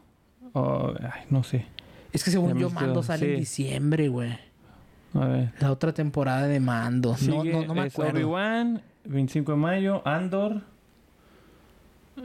Oh, 0.54 0.94
ay, 1.02 1.24
no 1.30 1.44
sé. 1.44 1.66
Es 2.12 2.24
que 2.24 2.32
según 2.32 2.54
me 2.54 2.62
yo, 2.62 2.70
Mando 2.70 3.04
sale 3.04 3.34
en 3.34 3.40
diciembre, 3.40 4.08
güey. 4.10 4.38
A 5.14 5.26
ver. 5.26 5.52
La 5.60 5.72
otra 5.72 5.94
temporada 5.94 6.48
de 6.48 6.60
Mando. 6.60 7.12
No, 7.12 7.18
Sigue, 7.18 7.52
no, 7.54 7.66
no 7.66 7.76
me 7.76 7.88
es 7.88 7.94
acuerdo. 7.94 8.14
Obi-Wan, 8.18 8.82
25 9.06 9.52
de 9.54 9.58
mayo, 9.58 10.08
Andor. 10.08 10.62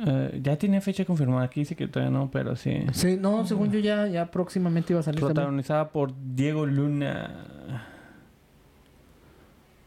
Eh, 0.07 0.40
ya 0.42 0.57
tiene 0.57 0.80
fecha 0.80 1.05
confirmada 1.05 1.45
aquí, 1.45 1.64
sí 1.64 1.74
que 1.74 1.88
todavía 1.88 2.16
no, 2.16 2.30
pero 2.30 2.57
sí. 2.57 2.84
Sí, 2.92 3.16
no, 3.20 3.47
según 3.47 3.70
yo 3.70 3.78
ya, 3.78 4.07
ya 4.07 4.30
próximamente 4.30 4.92
iba 4.92 5.01
a 5.01 5.03
salir 5.03 5.20
también. 5.20 5.34
Protagonizada 5.34 5.88
por 5.90 6.12
Diego 6.34 6.66
Luna. 6.66 7.90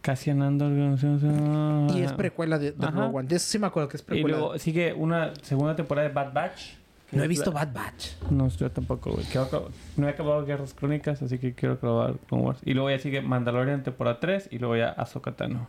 Cassian 0.08 0.42
Andor. 0.42 0.72
Y 1.94 2.02
es 2.02 2.14
precuela 2.14 2.58
de, 2.58 2.72
de. 2.72 2.88
Rogue 2.88 3.18
One. 3.18 3.28
De 3.28 3.36
eso 3.36 3.48
sí 3.50 3.60
me 3.60 3.68
acuerdo 3.68 3.90
que 3.90 3.98
es 3.98 4.04
Y 4.04 4.06
precuela. 4.06 4.38
luego 4.38 4.58
sigue 4.58 4.94
una 4.94 5.34
segunda 5.42 5.76
temporada 5.76 6.08
de 6.08 6.14
Bad 6.14 6.32
Batch. 6.34 6.76
no 7.12 7.24
he 7.24 7.28
visto 7.28 7.52
Bad 7.52 7.74
Batch. 7.74 8.12
No, 8.32 8.48
yo 8.48 8.72
tampoco, 8.72 9.12
güey. 9.12 9.26
No 9.98 10.08
he 10.08 10.12
acabado 10.12 10.46
Guerras 10.46 10.74
Crónicas, 10.74 11.22
así 11.22 11.40
que 11.40 11.54
quiero 11.54 11.74
acabar 11.76 12.16
con 12.30 12.40
Wars. 12.40 12.62
Y 12.64 12.74
luego 12.74 12.90
ya 12.90 13.00
sigue 13.00 13.22
Mandalorian 13.22 13.84
temporada 13.84 14.22
3 14.22 14.48
y 14.50 14.60
luego 14.60 14.78
ya 14.78 14.92
Ahsoka 14.92 15.34
Tano. 15.34 15.68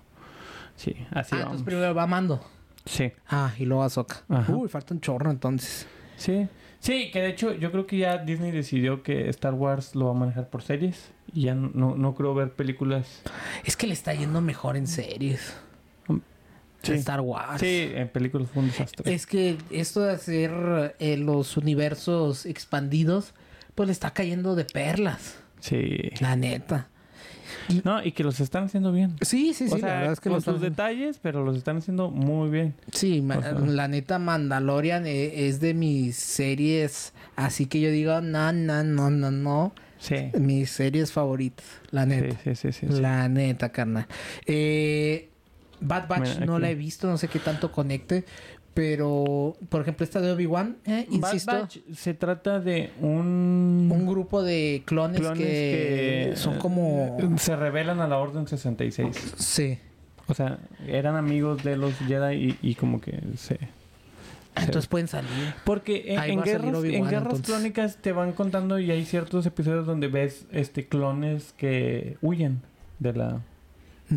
Sí, 0.77 0.95
así 1.11 1.35
ah, 1.35 1.39
vamos. 1.39 1.43
entonces 1.43 1.63
primero 1.65 1.93
va 1.93 2.07
Mando. 2.07 2.41
Sí, 2.89 3.13
Ah, 3.29 3.53
y 3.59 3.65
luego 3.67 3.83
Ahsoka. 3.83 4.23
Ajá. 4.29 4.53
Uy, 4.55 4.69
falta 4.69 4.95
un 4.95 5.01
chorro 5.01 5.31
entonces. 5.31 5.87
sí. 6.17 6.49
Sí, 6.81 7.11
que 7.11 7.21
de 7.21 7.31
hecho 7.31 7.53
yo 7.55 7.73
creo 7.73 7.89
que 7.89 7.99
ya 7.99 8.19
Disney 8.19 8.53
decidió 8.53 9.03
que 9.03 9.29
Star 9.31 9.53
Wars 9.53 9.97
lo 9.97 10.05
va 10.07 10.11
a 10.13 10.15
manejar 10.15 10.49
por 10.49 10.63
series. 10.63 11.11
Y 11.35 11.43
ya 11.43 11.55
no, 11.57 11.97
no 11.97 12.15
creo 12.15 12.35
ver 12.35 12.53
películas. 12.53 13.21
Es 13.65 13.77
que 13.77 13.89
le 13.89 13.95
está 13.95 14.15
yendo 14.15 14.41
mejor 14.41 14.77
en 14.77 14.87
series. 14.87 15.57
Sí. 16.83 16.93
Star 16.93 17.21
Wars. 17.21 17.61
Sí, 17.61 17.91
en 17.93 18.09
películas 18.09 18.49
fue 18.55 18.63
un 18.63 18.69
desastre. 18.69 19.13
Es 19.13 19.27
que 19.27 19.59
esto 19.73 20.03
de 20.03 20.13
hacer 20.13 20.95
eh, 21.01 21.17
los 21.17 21.57
universos 21.57 22.47
expandidos, 22.47 23.35
pues 23.75 23.89
le 23.89 23.93
está 23.93 24.13
cayendo 24.13 24.55
de 24.55 24.65
perlas. 24.65 25.41
Sí. 25.59 25.99
La 26.21 26.37
neta. 26.37 26.87
No, 27.85 28.03
y 28.05 28.13
que 28.13 28.25
los 28.25 28.41
están 28.41 28.65
haciendo 28.65 28.93
bien. 28.93 29.17
Sí, 29.21 29.53
sí, 29.55 29.69
sí. 29.69 29.75
o 29.75 29.77
la 29.79 29.81
sea, 29.89 29.97
verdad 29.99 30.13
es 30.13 30.21
que 30.21 30.25
con 30.31 30.33
lo 30.35 30.39
están 30.39 30.55
sus 30.55 30.63
detalles, 30.63 31.19
pero 31.23 31.45
los 31.45 31.57
están 31.57 31.77
haciendo 31.79 32.11
muy 32.11 32.49
bien. 32.51 32.75
Sí, 32.93 33.25
O 33.29 33.41
sea- 33.43 33.53
la 33.53 33.89
neta 33.89 34.19
Mandalorian 34.19 35.07
e- 35.07 35.49
es 35.49 35.61
de 35.61 35.75
mis 35.75 36.17
series, 36.17 37.13
así 37.37 37.67
que 37.67 37.81
yo 37.81 37.91
digo, 37.91 38.21
no, 38.21 38.53
no, 38.53 38.83
no, 38.85 39.11
no, 39.11 39.31
no, 39.31 39.73
Sí. 39.99 40.31
mis 40.39 40.71
series 40.71 41.11
favoritas, 41.13 41.65
la 41.91 42.05
Sí, 42.05 42.09
neta. 42.11 42.37
sí, 42.45 42.55
sí, 42.55 42.73
sí. 42.73 42.87
sí. 42.89 43.01
La 43.01 43.29
neta, 43.29 43.71
carnal. 43.71 44.07
Eh, 44.47 45.29
Bad 45.81 46.09
Batch 46.09 46.35
Mira, 46.35 46.47
no 46.47 46.59
la 46.59 46.71
he 46.71 46.75
visto, 46.75 47.07
no 47.09 47.19
sé 47.19 47.29
qué 47.29 47.39
tanto 47.39 47.71
conecte, 47.71 48.25
pero, 48.79 49.57
por 49.71 49.81
ejemplo, 49.81 50.05
esta 50.05 50.21
de 50.21 50.31
Obi-Wan, 50.31 50.77
eh, 50.85 51.05
Bad 51.11 51.33
insisto, 51.33 51.51
Batch 51.51 51.79
se 51.93 52.15
trata 52.15 52.61
de 52.61 52.93
un... 53.01 53.89
un 53.93 54.07
grupo 54.07 54.41
de 54.41 54.85
clones, 54.85 55.19
clones 55.19 55.37
que, 55.37 56.29
que, 56.31 56.37
son 56.37 56.59
como... 56.61 57.17
Se 57.39 57.57
rebelan 57.57 58.01
a 58.01 58.07
la 58.07 58.19
Orden 58.19 58.47
66. 58.47 59.35
Sí. 59.37 59.81
O 60.29 60.35
sea, 60.35 60.61
eran 60.87 61.17
amigos 61.17 61.65
de 61.65 61.77
los 61.77 61.93
Jedi 62.07 62.57
y, 62.63 62.71
y 62.71 62.75
como 62.77 63.01
que 63.01 63.21
se... 63.37 63.59
Entonces 64.55 64.87
pueden 64.87 65.09
salir. 65.09 65.55
Porque 65.65 66.15
en, 66.15 66.23
en 66.23 66.43
guerras, 66.43 66.85
en 66.85 67.09
guerras 67.09 67.41
clónicas 67.41 67.97
te 67.97 68.13
van 68.13 68.31
contando 68.31 68.79
y 68.79 68.93
hay 68.93 69.05
ciertos 69.05 69.45
episodios 69.45 69.87
donde 69.87 70.07
ves 70.07 70.47
este 70.53 70.87
clones 70.87 71.53
que 71.57 72.17
huyen 72.23 72.63
de 73.01 73.13
la... 73.13 73.41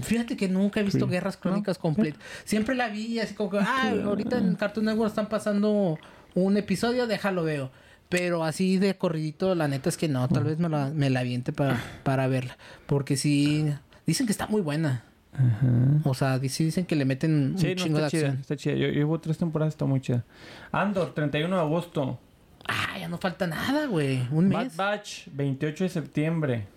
Fíjate 0.01 0.37
que 0.37 0.47
nunca 0.47 0.79
he 0.79 0.83
visto 0.83 1.05
Sí. 1.05 1.11
Guerras 1.11 1.37
Crónicas 1.37 1.77
No, 1.77 1.81
completas. 1.81 2.21
Siempre 2.45 2.75
la 2.75 2.87
vi 2.89 3.19
así 3.19 3.33
como 3.33 3.49
que, 3.49 3.57
ah, 3.59 3.93
ahorita 4.05 4.37
en 4.37 4.55
Cartoon 4.55 4.85
Network 4.85 5.09
están 5.09 5.27
pasando 5.27 5.97
un 6.33 6.57
episodio, 6.57 7.07
déjalo 7.07 7.43
veo. 7.43 7.71
Pero 8.09 8.43
así 8.43 8.77
de 8.77 8.97
corridito, 8.97 9.55
la 9.55 9.67
neta 9.67 9.89
es 9.89 9.97
que 9.97 10.07
no. 10.09 10.27
Tal 10.27 10.43
vez 10.43 10.59
me 10.59 10.67
la, 10.69 10.89
me 10.89 11.09
la 11.09 11.21
aviente 11.21 11.53
para, 11.53 11.81
para 12.03 12.27
verla. 12.27 12.57
Porque 12.85 13.15
sí... 13.17 13.73
Dicen 14.05 14.25
que 14.25 14.31
está 14.33 14.47
muy 14.47 14.61
buena. 14.61 15.03
Ajá. 15.33 15.67
O 16.03 16.13
sea, 16.13 16.37
sí 16.49 16.65
dicen 16.65 16.85
que 16.85 16.95
le 16.97 17.05
meten 17.05 17.53
un 17.53 17.57
Sí, 17.57 17.67
no, 17.69 17.75
chingo 17.75 17.99
de 17.99 18.05
está 18.05 18.09
chida, 18.17 18.27
acción. 18.27 18.41
está 18.41 18.55
chida. 18.57 18.73
Yo, 18.75 18.87
yo 18.87 18.93
llevo 18.93 19.19
tres 19.21 19.37
temporadas, 19.37 19.73
está 19.73 19.85
muy 19.85 20.01
chida. 20.01 20.25
Andor, 20.73 21.13
31 21.13 21.55
de 21.55 21.61
agosto. 21.61 22.19
Ah, 22.67 22.97
ya 22.99 23.07
no 23.07 23.17
falta 23.17 23.47
nada, 23.47 23.85
güey. 23.87 24.27
Un 24.31 24.49
Bad 24.49 24.63
mes. 24.63 24.75
Batch, 24.75 25.27
28 25.31 25.83
de 25.85 25.89
septiembre. 25.89 26.67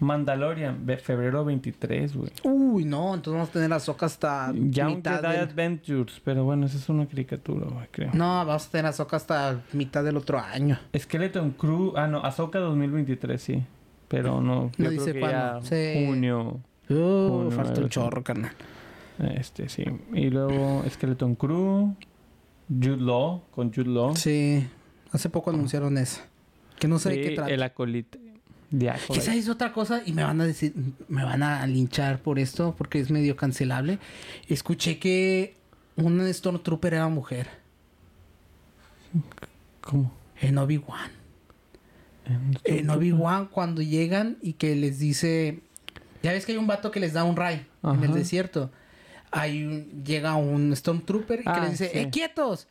Mandalorian, 0.00 0.86
febrero 1.02 1.44
23, 1.44 2.16
güey. 2.16 2.30
Uy, 2.42 2.84
no. 2.84 3.14
Entonces 3.14 3.34
vamos 3.34 3.48
a 3.50 3.52
tener 3.52 3.72
a 3.72 3.80
Soca 3.80 4.06
hasta 4.06 4.52
Young 4.54 4.96
mitad 4.96 5.22
del... 5.22 5.40
Adventures, 5.40 6.20
pero 6.24 6.44
bueno, 6.44 6.66
esa 6.66 6.78
es 6.78 6.88
una 6.88 7.06
caricatura, 7.06 7.66
güey, 7.66 7.86
creo. 7.90 8.10
No, 8.14 8.44
vamos 8.46 8.66
a 8.66 8.70
tener 8.70 8.86
a 8.86 8.92
Soca 8.92 9.16
hasta 9.16 9.62
mitad 9.72 10.02
del 10.02 10.16
otro 10.16 10.38
año. 10.40 10.78
Skeleton 10.98 11.52
Crew, 11.52 11.92
ah, 11.96 12.06
no, 12.06 12.20
Ahsoka 12.24 12.58
2023, 12.58 13.40
sí. 13.42 13.62
Pero 14.08 14.40
no, 14.40 14.70
yo 14.76 14.84
No 14.84 14.88
creo 14.88 14.90
dice 14.90 15.12
que 15.12 15.20
ya 15.20 15.60
Sí. 15.62 16.06
junio, 16.06 16.60
Uh, 16.88 16.94
Uno, 17.42 17.50
falta 17.52 17.80
un 17.82 17.88
chorro, 17.88 18.24
carnal. 18.24 18.50
este, 19.36 19.68
sí. 19.68 19.84
Y 20.12 20.28
luego 20.30 20.82
Skeleton 20.90 21.36
Crew, 21.36 21.94
Jude 22.68 22.96
Law, 22.96 23.42
con 23.52 23.72
Jude 23.72 23.88
Law. 23.90 24.16
Sí. 24.16 24.66
Hace 25.12 25.30
poco 25.30 25.50
anunciaron 25.50 25.96
eso. 25.98 26.20
Que 26.80 26.88
no 26.88 26.98
sé 26.98 27.10
de 27.10 27.20
qué 27.20 27.30
trata. 27.36 27.50
el 27.50 27.62
acolite. 27.62 28.18
Acolyte. 28.72 29.18
esa 29.18 29.34
es 29.34 29.48
otra 29.48 29.72
cosa 29.72 30.02
y 30.06 30.12
me 30.12 30.22
van 30.22 30.40
a 30.40 30.46
decir, 30.46 30.72
me 31.08 31.24
van 31.24 31.42
a 31.42 31.66
linchar 31.66 32.20
por 32.20 32.38
esto 32.38 32.74
porque 32.78 33.00
es 33.00 33.10
medio 33.10 33.34
cancelable. 33.36 33.98
Escuché 34.48 34.98
que 34.98 35.56
un 35.96 36.20
Stormtrooper 36.32 36.94
era 36.94 37.08
mujer 37.08 37.48
¿Cómo? 39.80 40.12
en 40.40 40.58
Obi-Wan. 40.58 41.10
En 42.64 42.88
Obi-Wan 42.90 43.46
cuando 43.46 43.82
llegan 43.82 44.36
y 44.40 44.52
que 44.52 44.76
les 44.76 44.98
dice, 45.00 45.60
ya 46.22 46.32
ves 46.32 46.46
que 46.46 46.52
hay 46.52 46.58
un 46.58 46.66
vato 46.68 46.90
que 46.90 47.00
les 47.00 47.12
da 47.12 47.24
un 47.24 47.34
ray 47.36 47.66
en 47.82 48.04
el 48.04 48.12
desierto. 48.14 48.70
Hay 49.32 49.64
un- 49.64 50.04
llega 50.04 50.34
un 50.36 50.74
Stormtrooper 50.76 51.40
y 51.40 51.42
que 51.44 51.50
Ah, 51.50 51.60
les 51.62 51.70
dice, 51.72 51.90
sí. 51.92 51.98
¡eh, 51.98 52.08
quietos! 52.10 52.68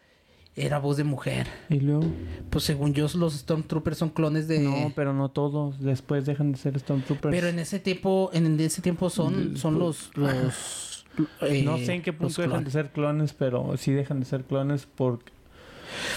Era 0.59 0.79
voz 0.79 0.97
de 0.97 1.03
mujer. 1.03 1.47
Y 1.69 1.79
luego... 1.79 2.03
Pues 2.49 2.63
según 2.63 2.93
yo, 2.93 3.07
los 3.15 3.33
Stormtroopers 3.33 3.97
son 3.97 4.09
clones 4.09 4.47
de... 4.47 4.59
No, 4.59 4.91
pero 4.95 5.13
no 5.13 5.29
todos. 5.29 5.79
Después 5.79 6.25
dejan 6.25 6.51
de 6.51 6.57
ser 6.57 6.79
Stormtroopers. 6.79 7.33
Pero 7.33 7.47
en 7.47 7.59
ese 7.59 7.79
tiempo, 7.79 8.29
en 8.33 8.59
ese 8.59 8.81
tiempo 8.81 9.09
son, 9.09 9.57
son 9.57 9.79
los, 9.79 10.11
los 10.15 11.05
eh, 11.41 11.63
no 11.63 11.77
sé 11.77 11.93
en 11.93 12.01
qué 12.01 12.11
los 12.11 12.19
punto 12.19 12.41
dejan 12.41 12.63
de 12.63 12.71
ser 12.71 12.91
clones, 12.91 13.33
pero 13.33 13.75
sí 13.77 13.91
dejan 13.91 14.19
de 14.19 14.25
ser 14.25 14.43
clones 14.43 14.87
porque... 14.95 15.31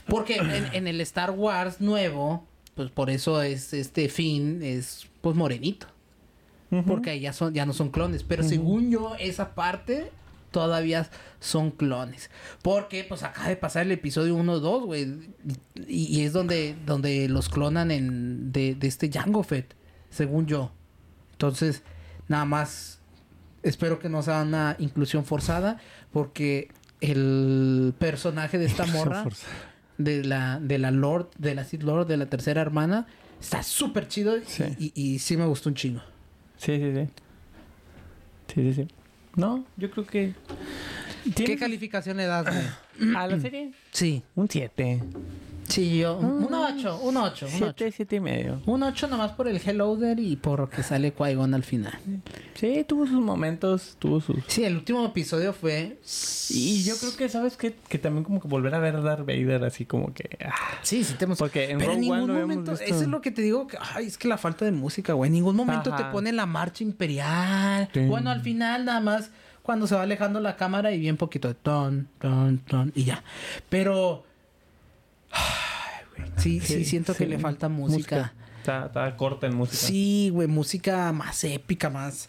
Porque 0.07 0.37
en, 0.37 0.75
en 0.75 0.87
el 0.87 1.01
Star 1.01 1.31
Wars 1.31 1.81
nuevo, 1.81 2.45
pues 2.75 2.91
por 2.91 3.11
eso 3.11 3.43
es 3.43 3.73
este 3.73 4.09
Finn 4.09 4.63
es 4.63 5.07
pues 5.21 5.37
morenito. 5.37 5.87
Porque 6.87 7.21
ya 7.21 7.35
son, 7.35 7.53
ya 7.53 7.67
no 7.67 7.75
son 7.75 7.91
clones. 7.91 8.23
Pero 8.23 8.43
según 8.43 8.91
yo, 8.91 9.15
esa 9.19 9.55
parte 9.55 10.11
todavía 10.53 11.09
son 11.41 11.71
clones. 11.73 12.31
Porque 12.63 13.05
pues 13.05 13.25
acaba 13.25 13.49
de 13.49 13.57
pasar 13.57 13.83
el 13.87 13.93
episodio 13.93 14.37
1 14.37 14.61
2, 14.61 14.85
güey. 14.85 15.31
Y, 15.89 16.17
y 16.19 16.23
es 16.23 16.33
donde, 16.33 16.77
donde 16.87 17.29
los 17.29 17.49
clonan 17.49 17.91
en 17.91 18.53
de, 18.53 18.75
de 18.77 18.87
este 18.87 19.11
Jango 19.11 19.43
Fett, 19.43 19.75
según 20.11 20.47
yo. 20.47 20.71
Entonces, 21.33 21.83
nada 22.29 22.45
más 22.45 23.01
espero 23.65 23.99
que 23.99 24.09
no 24.09 24.23
sea 24.23 24.43
una 24.43 24.77
inclusión 24.79 25.25
forzada. 25.25 25.81
Porque 26.13 26.69
el 27.01 27.95
personaje 27.99 28.59
de 28.59 28.67
esta 28.67 28.87
morra 28.93 29.25
de 29.99 30.25
la 30.25 30.59
de 30.61 30.79
la 30.79 30.91
Lord, 30.91 31.31
de 31.39 31.55
la 31.55 31.65
Sith 31.65 31.83
Lord, 31.83 32.07
de 32.07 32.17
la 32.17 32.27
tercera 32.27 32.61
hermana, 32.61 33.07
está 33.41 33.63
súper 33.63 34.07
chido 34.09 34.37
y- 34.39 34.43
y, 34.79 34.93
y 34.95 35.19
sí 35.19 35.37
me 35.37 35.47
gustó 35.47 35.69
un 35.69 35.75
chingo. 35.75 36.01
Sí, 36.57 36.77
sí, 36.79 36.93
sí. 36.95 37.09
Sí, 38.55 38.73
sí, 38.73 38.73
sí. 38.75 38.89
No, 39.37 39.65
yo 39.77 39.91
creo 39.91 40.07
que... 40.07 40.35
¿Qué 41.25 41.31
¿Tiene- 41.31 41.57
calificación 41.57 42.17
le 42.17 42.27
das? 42.27 42.47
güey? 42.47 43.15
¿A 43.17 43.27
la 43.27 43.39
serie? 43.41 43.73
Sí, 43.93 44.23
Un 44.35 44.49
7. 44.49 45.01
Sí, 45.69 45.99
yo. 45.99 46.19
Un 46.19 46.53
8, 46.53 47.01
un 47.03 47.17
8, 47.17 47.47
un 47.47 47.63
8. 47.63 47.75
7, 47.77 47.93
7 47.97 48.17
y 48.17 48.21
medio. 48.21 48.63
Un 48.67 48.83
8 48.83 49.09
nomás 49.09 49.33
por 49.33 49.49
el 49.49 49.61
Hello 49.65 49.97
There 49.99 50.21
y 50.21 50.37
por 50.37 50.69
que 50.71 50.83
sale 50.83 51.15
Qui-Gon 51.15 51.55
al 51.55 51.63
final. 51.63 51.99
Sí, 52.55 52.85
tuvo 52.87 53.07
sus 53.07 53.21
momentos, 53.21 53.97
tuvo 53.99 54.21
sus... 54.21 54.37
Sí, 54.47 54.65
el 54.65 54.77
último 54.77 55.05
episodio 55.05 55.53
fue. 55.53 55.99
Y 56.51 56.83
yo 56.85 56.97
creo 56.99 57.17
que, 57.17 57.29
¿sabes 57.29 57.57
qué? 57.57 57.75
Que 57.89 57.99
también 57.99 58.25
como 58.25 58.41
que 58.41 58.49
volver 58.49 58.75
a 58.75 58.79
ver 58.79 58.97
a 58.97 59.01
Darth 59.01 59.27
Vader 59.27 59.65
así 59.65 59.85
como 59.85 60.13
que... 60.13 60.39
ah, 60.45 60.55
Sí, 60.83 61.05
sí, 61.05 61.15
tenemos. 61.15 61.39
Porque 61.39 61.71
en 61.71 61.79
Pero 61.79 61.93
en 61.93 61.99
Rogue 61.99 62.01
ningún 62.01 62.33
momento. 62.33 62.73
Eso 62.73 62.85
es 62.85 63.09
lo 63.09 63.21
que 63.21 63.31
te 63.31 63.43
digo. 63.43 63.67
Que, 63.67 63.79
ay, 63.81 64.07
es 64.07 64.19
que 64.19 64.29
la 64.29 64.39
falta 64.39 64.65
de 64.65 64.73
música, 64.73 65.13
güey. 65.13 65.29
En 65.29 65.35
ningún 65.35 65.57
momento 65.57 65.95
te 65.95 66.05
pone 66.07 66.33
la 66.33 66.47
marcha 66.47 66.85
imperial. 66.85 67.89
Sí. 67.93 68.01
Bueno, 68.07 68.31
al 68.31 68.41
final 68.41 68.85
nada 68.85 69.01
más 69.01 69.31
cuando 69.63 69.87
se 69.87 69.95
va 69.95 70.03
alejando 70.03 70.41
la 70.41 70.57
cámara 70.57 70.93
y 70.93 70.99
bien 70.99 71.17
poquito 71.17 71.49
de 71.49 71.55
ton, 71.55 72.09
ton, 72.19 72.59
ton 72.59 72.93
y 72.95 73.05
ya. 73.05 73.23
Pero. 73.69 74.25
Ay, 75.33 76.05
güey, 76.17 76.31
sí, 76.39 76.61
sí, 76.61 76.85
siento 76.85 77.15
que 77.15 77.25
sí. 77.25 77.31
le 77.31 77.39
falta 77.39 77.69
música. 77.69 78.33
Está, 78.59 78.87
está 78.87 79.17
corta 79.17 79.47
en 79.49 79.57
música. 79.57 79.77
Sí, 79.87 80.31
güey, 80.33 80.47
música 80.49 81.11
más 81.13 81.43
épica, 81.45 81.91
más. 81.91 82.29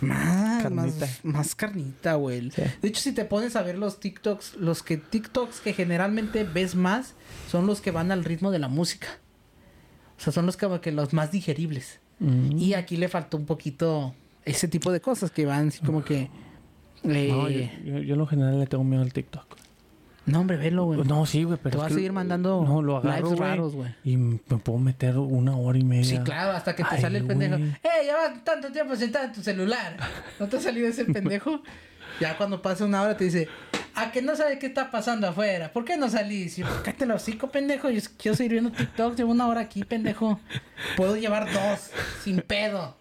Más 0.00 0.62
Carnita. 0.62 1.06
más, 1.06 1.20
más 1.24 1.54
carnita, 1.54 2.14
güey. 2.16 2.50
Sí. 2.50 2.62
De 2.82 2.88
hecho, 2.88 3.00
si 3.00 3.12
te 3.12 3.24
pones 3.24 3.56
a 3.56 3.62
ver 3.62 3.78
los 3.78 3.98
TikToks, 3.98 4.56
los 4.56 4.82
que 4.82 4.98
TikToks 4.98 5.60
que 5.60 5.72
generalmente 5.72 6.44
ves 6.44 6.74
más 6.74 7.14
son 7.50 7.66
los 7.66 7.80
que 7.80 7.90
van 7.92 8.12
al 8.12 8.22
ritmo 8.24 8.50
de 8.50 8.58
la 8.58 8.68
música. 8.68 9.06
O 10.18 10.20
sea, 10.22 10.32
son 10.34 10.44
los 10.46 10.56
que, 10.58 10.80
que 10.80 10.92
los 10.92 11.12
más 11.14 11.30
digeribles. 11.32 12.00
Mm. 12.18 12.58
Y 12.58 12.74
aquí 12.74 12.96
le 12.98 13.08
faltó 13.08 13.36
un 13.38 13.46
poquito 13.46 14.14
ese 14.44 14.68
tipo 14.68 14.92
de 14.92 15.00
cosas 15.00 15.30
que 15.30 15.46
van 15.46 15.68
así 15.68 15.80
como 15.80 16.04
que. 16.04 16.30
eh, 17.04 17.28
No, 17.30 17.48
yo, 17.48 17.60
yo, 17.84 17.98
yo 18.02 18.12
en 18.14 18.18
lo 18.18 18.26
general 18.26 18.58
le 18.60 18.66
tengo 18.66 18.84
miedo 18.84 19.02
al 19.02 19.12
TikTok. 19.14 19.56
No, 20.26 20.40
hombre, 20.40 20.56
velo, 20.56 20.84
güey. 20.84 21.04
No, 21.04 21.24
sí, 21.24 21.44
güey, 21.44 21.58
pero 21.62 21.70
Te 21.70 21.76
es 21.78 21.82
va 21.82 21.86
a 21.86 21.90
seguir 21.90 22.12
mandando 22.12 22.64
no, 22.66 22.82
lo 22.82 22.96
agarro, 22.96 23.26
lives 23.26 23.38
raros, 23.38 23.74
güey. 23.74 23.94
Y 24.04 24.16
me 24.16 24.38
puedo 24.38 24.78
meter 24.78 25.16
una 25.18 25.56
hora 25.56 25.78
y 25.78 25.84
media. 25.84 26.04
Sí, 26.04 26.18
claro, 26.18 26.50
hasta 26.50 26.74
que 26.74 26.82
te 26.82 26.96
Ay, 26.96 27.00
sale 27.00 27.18
el 27.18 27.26
pendejo. 27.26 27.54
¡Eh, 27.56 28.06
ya 28.06 28.16
vas 28.16 28.44
tanto 28.44 28.72
tiempo 28.72 28.96
sentado 28.96 29.26
en 29.26 29.32
tu 29.32 29.40
celular! 29.42 29.96
¿No 30.40 30.48
te 30.48 30.56
ha 30.56 30.60
salido 30.60 30.88
ese 30.88 31.04
pendejo? 31.04 31.62
Ya 32.20 32.36
cuando 32.36 32.62
pasa 32.62 32.84
una 32.84 33.02
hora 33.02 33.16
te 33.16 33.24
dice, 33.24 33.48
¿a 33.94 34.10
que 34.12 34.22
no 34.22 34.34
sabes 34.36 34.58
qué 34.58 34.66
está 34.66 34.90
pasando 34.90 35.28
afuera? 35.28 35.72
¿Por 35.72 35.84
qué 35.84 35.96
no 35.96 36.08
salís? 36.08 36.58
Y 36.58 36.62
yo, 36.62 36.68
cállate 36.84 37.04
el 37.04 37.10
hocico, 37.12 37.50
pendejo. 37.50 37.90
Yo 37.90 38.00
quiero 38.18 38.36
seguir 38.36 38.52
viendo 38.52 38.72
TikTok, 38.72 39.16
llevo 39.16 39.32
una 39.32 39.46
hora 39.48 39.60
aquí, 39.62 39.84
pendejo. 39.84 40.40
Puedo 40.96 41.16
llevar 41.16 41.52
dos, 41.52 41.90
sin 42.22 42.40
pedo. 42.40 42.96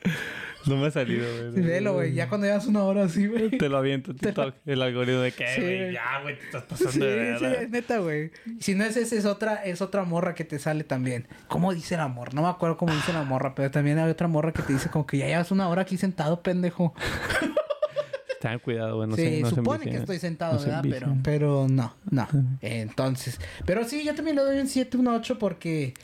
No 0.66 0.78
me 0.78 0.88
ha 0.88 0.92
salido, 0.92 1.24
Sí, 1.28 1.52
güey. 1.52 1.64
velo, 1.64 1.94
güey. 1.94 2.14
Ya 2.16 2.28
cuando 2.28 2.48
llevas 2.48 2.66
una 2.66 2.84
hora 2.84 3.04
así, 3.04 3.28
güey. 3.28 3.52
Te 3.52 3.70
lo 3.70 3.78
aviento 3.78 4.16
TikTok. 4.16 4.56
El 4.66 4.82
algoritmo 4.82 5.20
de 5.22 5.32
que, 5.32 5.48
Sí, 5.54 5.62
güey, 5.62 5.94
ya, 5.94 6.22
güey, 6.24 6.40
te 6.40 6.46
estás 6.46 6.64
Sí, 6.80 6.86
pasando 6.86 7.06
de 7.06 7.38
sí, 7.38 7.44
verga. 7.46 7.62
es 7.62 7.70
neta, 7.70 7.98
güey. 8.00 8.32
Si 8.60 8.74
no 8.74 8.84
es 8.84 8.98
esa, 8.98 9.16
es 9.16 9.26
otra, 9.26 9.64
es 9.64 9.82
otra 9.84 10.04
morra 10.06 10.34
que 10.34 10.44
te 10.44 10.58
sale 10.58 10.84
también. 10.84 11.28
¿Cómo 11.50 11.72
dice 11.72 11.96
la 11.98 12.08
morra? 12.08 12.32
No 12.34 12.42
me 12.42 12.48
acuerdo 12.50 12.78
cómo 12.78 12.94
dice 12.96 13.14
la 13.14 13.22
morra, 13.24 13.54
pero 13.54 13.70
también 13.70 14.00
hay 14.00 14.10
otra 14.10 14.28
morra 14.28 14.52
que 14.54 14.64
te 14.64 14.74
dice 14.74 14.90
como 14.90 15.06
que 15.06 15.20
ya 15.20 15.28
llevas 15.28 15.52
una 15.52 15.70
hora 15.70 15.84
aquí 15.84 15.98
sentado, 15.98 16.42
pendejo. 16.42 16.96
Ten 18.50 18.60
cuidado, 18.60 18.98
güey, 18.98 19.10
no 19.10 19.16
sí, 19.16 19.24
sé, 19.24 19.42
no 19.42 19.50
se 19.50 19.56
supone 19.56 19.86
que 19.86 19.98
estoy 19.98 20.20
sentado, 20.20 20.54
No 20.54 20.60
¿verdad? 20.60 20.84
Pero, 20.88 21.18
pero 21.24 21.68
no, 21.68 21.96
no. 22.12 22.28
Entonces, 22.62 23.40
pero 23.66 23.84
sí, 23.86 24.04
yo 24.04 24.14
también 24.14 24.36
le 24.36 24.44
doy 24.44 24.60
un 24.60 24.68
7, 24.68 24.98
un 24.98 25.08
8 25.08 25.40
porque 25.40 25.96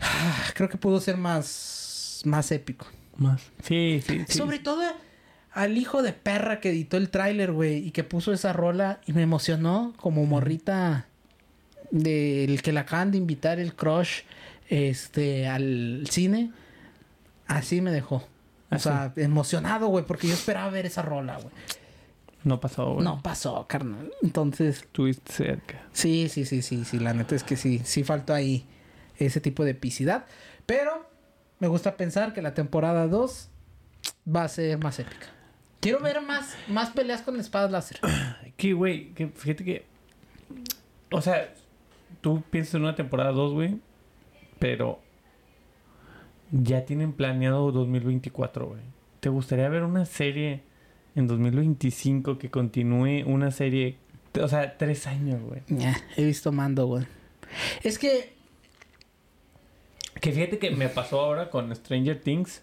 ah, 0.00 0.50
creo 0.54 0.68
que 0.68 0.76
pudo 0.76 1.00
ser 1.00 1.16
más, 1.16 2.22
más 2.24 2.50
épico. 2.50 2.86
Más. 3.16 3.40
Sí, 3.62 4.02
sí, 4.04 4.24
sí. 4.26 4.36
Sobre 4.36 4.58
todo 4.58 4.82
al 5.52 5.78
hijo 5.78 6.02
de 6.02 6.12
perra 6.12 6.58
que 6.58 6.70
editó 6.70 6.96
el 6.96 7.10
tráiler, 7.10 7.52
güey, 7.52 7.86
y 7.86 7.92
que 7.92 8.02
puso 8.02 8.32
esa 8.32 8.52
rola 8.52 9.00
y 9.06 9.12
me 9.12 9.22
emocionó 9.22 9.94
como 9.96 10.26
morrita 10.26 11.06
del 11.92 12.62
que 12.62 12.72
la 12.72 12.80
acaban 12.80 13.12
de 13.12 13.18
invitar 13.18 13.60
el 13.60 13.74
crush 13.74 14.22
este 14.68 15.46
al 15.46 16.04
cine. 16.10 16.50
Así 17.46 17.80
me 17.80 17.92
dejó. 17.92 18.26
O 18.74 18.76
¿Ah, 18.76 18.80
sea, 18.80 19.12
emocionado, 19.16 19.88
güey, 19.88 20.04
porque 20.04 20.26
yo 20.28 20.34
esperaba 20.34 20.68
ver 20.70 20.86
esa 20.86 21.02
rola, 21.02 21.36
güey. 21.36 21.48
No 22.44 22.60
pasó, 22.60 22.92
güey. 22.94 23.04
No 23.04 23.22
pasó, 23.22 23.66
carnal. 23.66 24.12
Entonces, 24.22 24.82
Estuviste 24.82 25.32
cerca. 25.32 25.82
sí, 25.92 26.28
sí, 26.28 26.44
sí, 26.44 26.60
sí, 26.62 26.84
sí. 26.84 26.98
La 26.98 27.14
neta 27.14 27.34
es 27.34 27.42
que 27.42 27.56
sí, 27.56 27.80
sí 27.84 28.04
faltó 28.04 28.34
ahí 28.34 28.66
ese 29.18 29.40
tipo 29.40 29.64
de 29.64 29.70
epicidad. 29.70 30.26
Pero 30.66 31.08
me 31.58 31.68
gusta 31.68 31.96
pensar 31.96 32.34
que 32.34 32.42
la 32.42 32.52
temporada 32.54 33.06
2 33.08 33.48
va 34.34 34.44
a 34.44 34.48
ser 34.48 34.78
más 34.78 34.98
épica. 34.98 35.26
Quiero 35.80 36.00
ver 36.00 36.20
más, 36.20 36.54
más 36.68 36.90
peleas 36.90 37.22
con 37.22 37.38
espadas 37.40 37.70
láser. 37.70 37.98
Que, 38.56 38.72
güey, 38.72 39.12
que 39.14 39.26
fíjate 39.28 39.64
que. 39.64 39.84
O 41.10 41.20
sea, 41.20 41.52
tú 42.20 42.42
piensas 42.50 42.74
en 42.74 42.82
una 42.82 42.94
temporada 42.94 43.32
2, 43.32 43.52
güey. 43.52 43.78
Pero. 44.58 45.00
Ya 46.56 46.84
tienen 46.84 47.12
planeado 47.12 47.72
2024, 47.72 48.68
güey. 48.68 48.80
¿Te 49.20 49.28
gustaría 49.28 49.68
ver 49.68 49.82
una 49.82 50.04
serie 50.04 50.62
en 51.14 51.26
2025 51.26 52.38
que 52.38 52.50
continúe 52.50 53.24
una 53.26 53.50
serie. 53.50 53.96
O 54.40 54.48
sea, 54.48 54.76
tres 54.76 55.06
años, 55.06 55.40
güey. 55.42 55.62
Ya, 55.68 55.96
he 56.16 56.24
visto 56.24 56.52
Mando, 56.52 56.86
güey. 56.86 57.06
Es 57.82 57.98
que 57.98 58.32
Que 60.20 60.32
fíjate 60.32 60.58
que 60.58 60.70
me 60.70 60.88
pasó 60.88 61.20
ahora 61.20 61.50
con 61.50 61.74
Stranger 61.74 62.20
Things. 62.20 62.62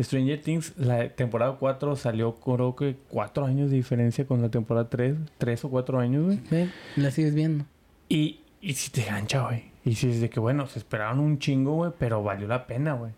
Stranger 0.00 0.40
Things, 0.40 0.76
la 0.76 1.08
temporada 1.10 1.56
4 1.58 1.94
salió 1.94 2.34
creo 2.34 2.74
que 2.74 2.96
4 3.10 3.46
años 3.46 3.70
de 3.70 3.76
diferencia 3.76 4.26
con 4.26 4.42
la 4.42 4.48
temporada 4.48 4.88
3. 4.88 5.16
3 5.38 5.64
o 5.64 5.70
4 5.70 6.00
años, 6.00 6.24
güey. 6.24 6.40
Ve, 6.50 6.68
la 6.96 7.12
sigues 7.12 7.34
viendo. 7.34 7.64
Y, 8.08 8.40
y 8.60 8.74
si 8.74 8.90
te 8.90 9.04
gancha, 9.04 9.42
güey. 9.42 9.72
Y 9.84 9.94
si 9.94 10.10
es 10.10 10.20
de 10.20 10.30
que, 10.30 10.40
bueno, 10.40 10.66
se 10.66 10.80
esperaron 10.80 11.20
un 11.20 11.38
chingo, 11.38 11.74
güey, 11.74 11.92
pero 11.96 12.22
valió 12.24 12.48
la 12.48 12.66
pena, 12.66 12.94
güey. 12.94 13.12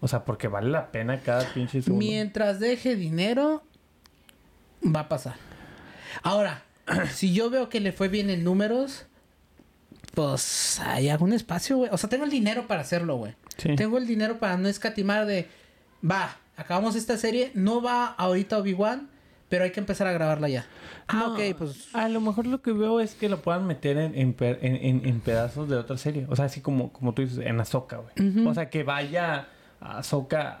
O 0.00 0.08
sea, 0.08 0.24
porque 0.24 0.48
vale 0.48 0.70
la 0.70 0.90
pena 0.92 1.20
cada 1.20 1.44
pinche 1.52 1.82
segundo. 1.82 2.04
Mientras 2.04 2.60
deje 2.60 2.94
dinero, 2.96 3.62
va 4.84 5.00
a 5.00 5.08
pasar. 5.08 5.34
Ahora, 6.22 6.62
si 7.12 7.32
yo 7.34 7.50
veo 7.50 7.68
que 7.68 7.80
le 7.80 7.92
fue 7.92 8.08
bien 8.08 8.30
en 8.30 8.44
números, 8.44 9.06
pues 10.14 10.80
hay 10.80 11.08
algún 11.08 11.32
espacio, 11.32 11.76
güey. 11.78 11.90
O 11.92 11.98
sea, 11.98 12.08
tengo 12.08 12.24
el 12.24 12.30
dinero 12.30 12.66
para 12.66 12.80
hacerlo, 12.82 13.16
güey. 13.16 13.34
Sí. 13.56 13.74
Tengo 13.76 13.98
el 13.98 14.06
dinero 14.06 14.38
para 14.38 14.56
no 14.56 14.68
escatimar 14.68 15.26
de, 15.26 15.48
va, 16.08 16.36
acabamos 16.56 16.94
esta 16.96 17.16
serie, 17.16 17.50
no 17.54 17.82
va 17.82 18.06
ahorita 18.06 18.58
Obi-Wan, 18.58 19.08
pero 19.48 19.64
hay 19.64 19.72
que 19.72 19.80
empezar 19.80 20.06
a 20.06 20.12
grabarla 20.12 20.48
ya. 20.48 20.66
Ah, 21.08 21.24
No, 21.26 21.32
ok, 21.34 21.40
pues... 21.56 21.88
A 21.94 22.08
lo 22.08 22.20
mejor 22.20 22.46
lo 22.46 22.60
que 22.62 22.72
veo 22.72 23.00
es 23.00 23.14
que 23.14 23.28
lo 23.28 23.40
puedan 23.42 23.66
meter 23.66 23.96
en, 23.98 24.14
en, 24.14 24.36
en- 24.40 25.06
en- 25.06 25.20
pedazos 25.20 25.68
de 25.68 25.76
otra 25.76 25.96
serie. 25.96 26.26
O 26.28 26.36
sea, 26.36 26.44
así 26.46 26.60
como, 26.60 26.92
como 26.92 27.14
tú 27.14 27.22
dices, 27.22 27.38
en 27.38 27.58
Ahsoka, 27.60 27.96
güey. 27.98 28.46
O 28.46 28.54
sea, 28.54 28.68
que 28.70 28.82
vaya 28.84 29.48
Ahsoka 29.80 30.60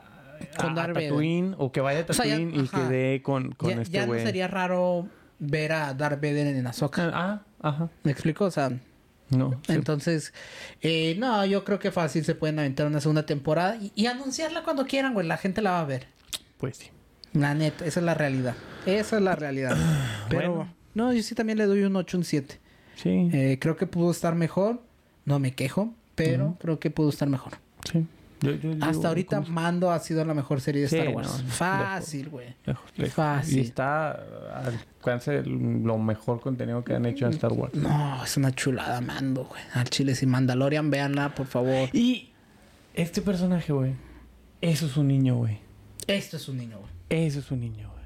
a, 0.56 0.56
Con 0.62 0.70
a 0.78 0.86
Vader. 0.86 0.94
Tatooine 1.08 1.54
o 1.58 1.72
que 1.72 1.80
vaya 1.80 2.00
a 2.00 2.06
O 2.08 2.12
sea, 2.12 2.24
ya- 2.26 2.32
Tatooine 2.36 2.54
y 2.56 2.64
ajá. 2.64 2.76
que 2.88 2.92
dé 2.94 3.22
con, 3.22 3.52
con 3.52 3.70
ya 3.70 3.82
este 3.82 3.92
ya 3.92 4.06
no 4.06 4.14
sería 4.14 4.48
raro 4.48 5.08
ver 5.38 5.72
a 5.72 5.94
Darth 5.94 6.20
Vader 6.20 6.46
en 6.48 6.66
Ahsoka. 6.66 7.10
Ah, 7.12 7.42
ajá. 7.62 7.88
¿Me 8.04 8.12
explico? 8.12 8.44
O 8.44 8.50
sea, 8.50 8.70
No. 9.30 9.50
sí. 9.66 9.72
entonces... 9.72 10.32
eh, 10.80 11.16
no, 11.18 11.44
yo 11.46 11.64
creo 11.64 11.78
que 11.78 11.90
fácil 11.90 12.24
se 12.24 12.34
pueden 12.34 12.58
aventar 12.58 12.86
una 12.86 13.00
segunda 13.00 13.24
temporada 13.26 13.76
y, 13.76 13.92
y 13.94 14.06
anunciarla 14.06 14.62
cuando 14.62 14.86
quieran, 14.86 15.14
güey. 15.14 15.26
La 15.26 15.36
gente 15.36 15.60
la 15.62 15.72
va 15.72 15.80
a 15.80 15.84
ver. 15.84 16.06
Pues 16.58 16.76
sí. 16.78 16.88
La 17.34 17.54
neta, 17.54 17.84
esa 17.84 18.00
es 18.00 18.06
la 18.06 18.14
realidad. 18.14 18.54
Esa 18.86 19.16
es 19.16 19.22
la 19.22 19.36
realidad. 19.36 19.76
Pero, 20.30 20.54
Bueno. 20.54 20.74
no, 20.94 21.12
yo 21.12 21.22
sí 21.22 21.34
también 21.34 21.58
le 21.58 21.66
doy 21.66 21.82
un 21.82 21.94
8, 21.94 22.16
un 22.18 22.24
7. 22.24 22.58
Sí. 22.96 23.28
Eh, 23.32 23.58
creo 23.60 23.76
que 23.76 23.86
pudo 23.86 24.10
estar 24.10 24.34
mejor. 24.34 24.82
No 25.24 25.38
me 25.38 25.52
quejo, 25.54 25.92
pero 26.14 26.56
creo 26.58 26.80
que 26.80 26.90
pudo 26.90 27.10
estar 27.10 27.28
mejor. 27.28 27.52
sí. 27.92 28.06
Yo- 28.40 28.52
yo 28.52 28.74
digo, 28.74 28.84
Hasta 28.84 29.08
ahorita, 29.08 29.40
¿cómo 29.40 29.50
Mando 29.52 29.90
ha 29.90 29.98
sido 29.98 30.24
la 30.24 30.34
mejor 30.34 30.60
serie 30.60 30.82
de 30.82 30.88
Sí, 30.88 30.96
Star 30.98 31.14
Wars. 31.14 31.42
no, 31.42 31.50
Fácil, 31.50 32.28
güey. 32.28 32.54
Fácil. 33.10 33.58
Y 33.58 33.60
está 33.62 34.10
al 34.12 34.78
alcance 34.98 35.42
lo 35.42 35.98
mejor 35.98 36.40
contenido 36.40 36.84
que 36.84 36.94
han 36.94 37.06
hecho 37.06 37.26
en 37.26 37.32
Star 37.32 37.52
Wars. 37.52 37.74
No, 37.74 38.22
es 38.24 38.36
una 38.36 38.52
chulada 38.52 39.00
Mando, 39.00 39.44
güey. 39.44 39.60
Al 39.74 39.88
chile, 39.90 40.14
si 40.14 40.26
Mandalorian, 40.26 40.90
véanla, 40.90 41.34
por 41.34 41.46
favor. 41.46 41.88
Y 41.92 42.30
este 42.94 43.22
personaje, 43.22 43.72
güey. 43.72 43.92
Eso 44.60 44.86
es 44.86 44.96
un 44.96 45.08
niño, 45.08 45.36
güey. 45.36 45.58
Esto 46.06 46.36
es 46.36 46.48
un 46.48 46.56
niño, 46.58 46.78
güey. 46.78 46.90
Eso 47.26 47.38
es 47.40 47.50
un 47.50 47.60
niño, 47.60 47.90
güey. 47.90 48.04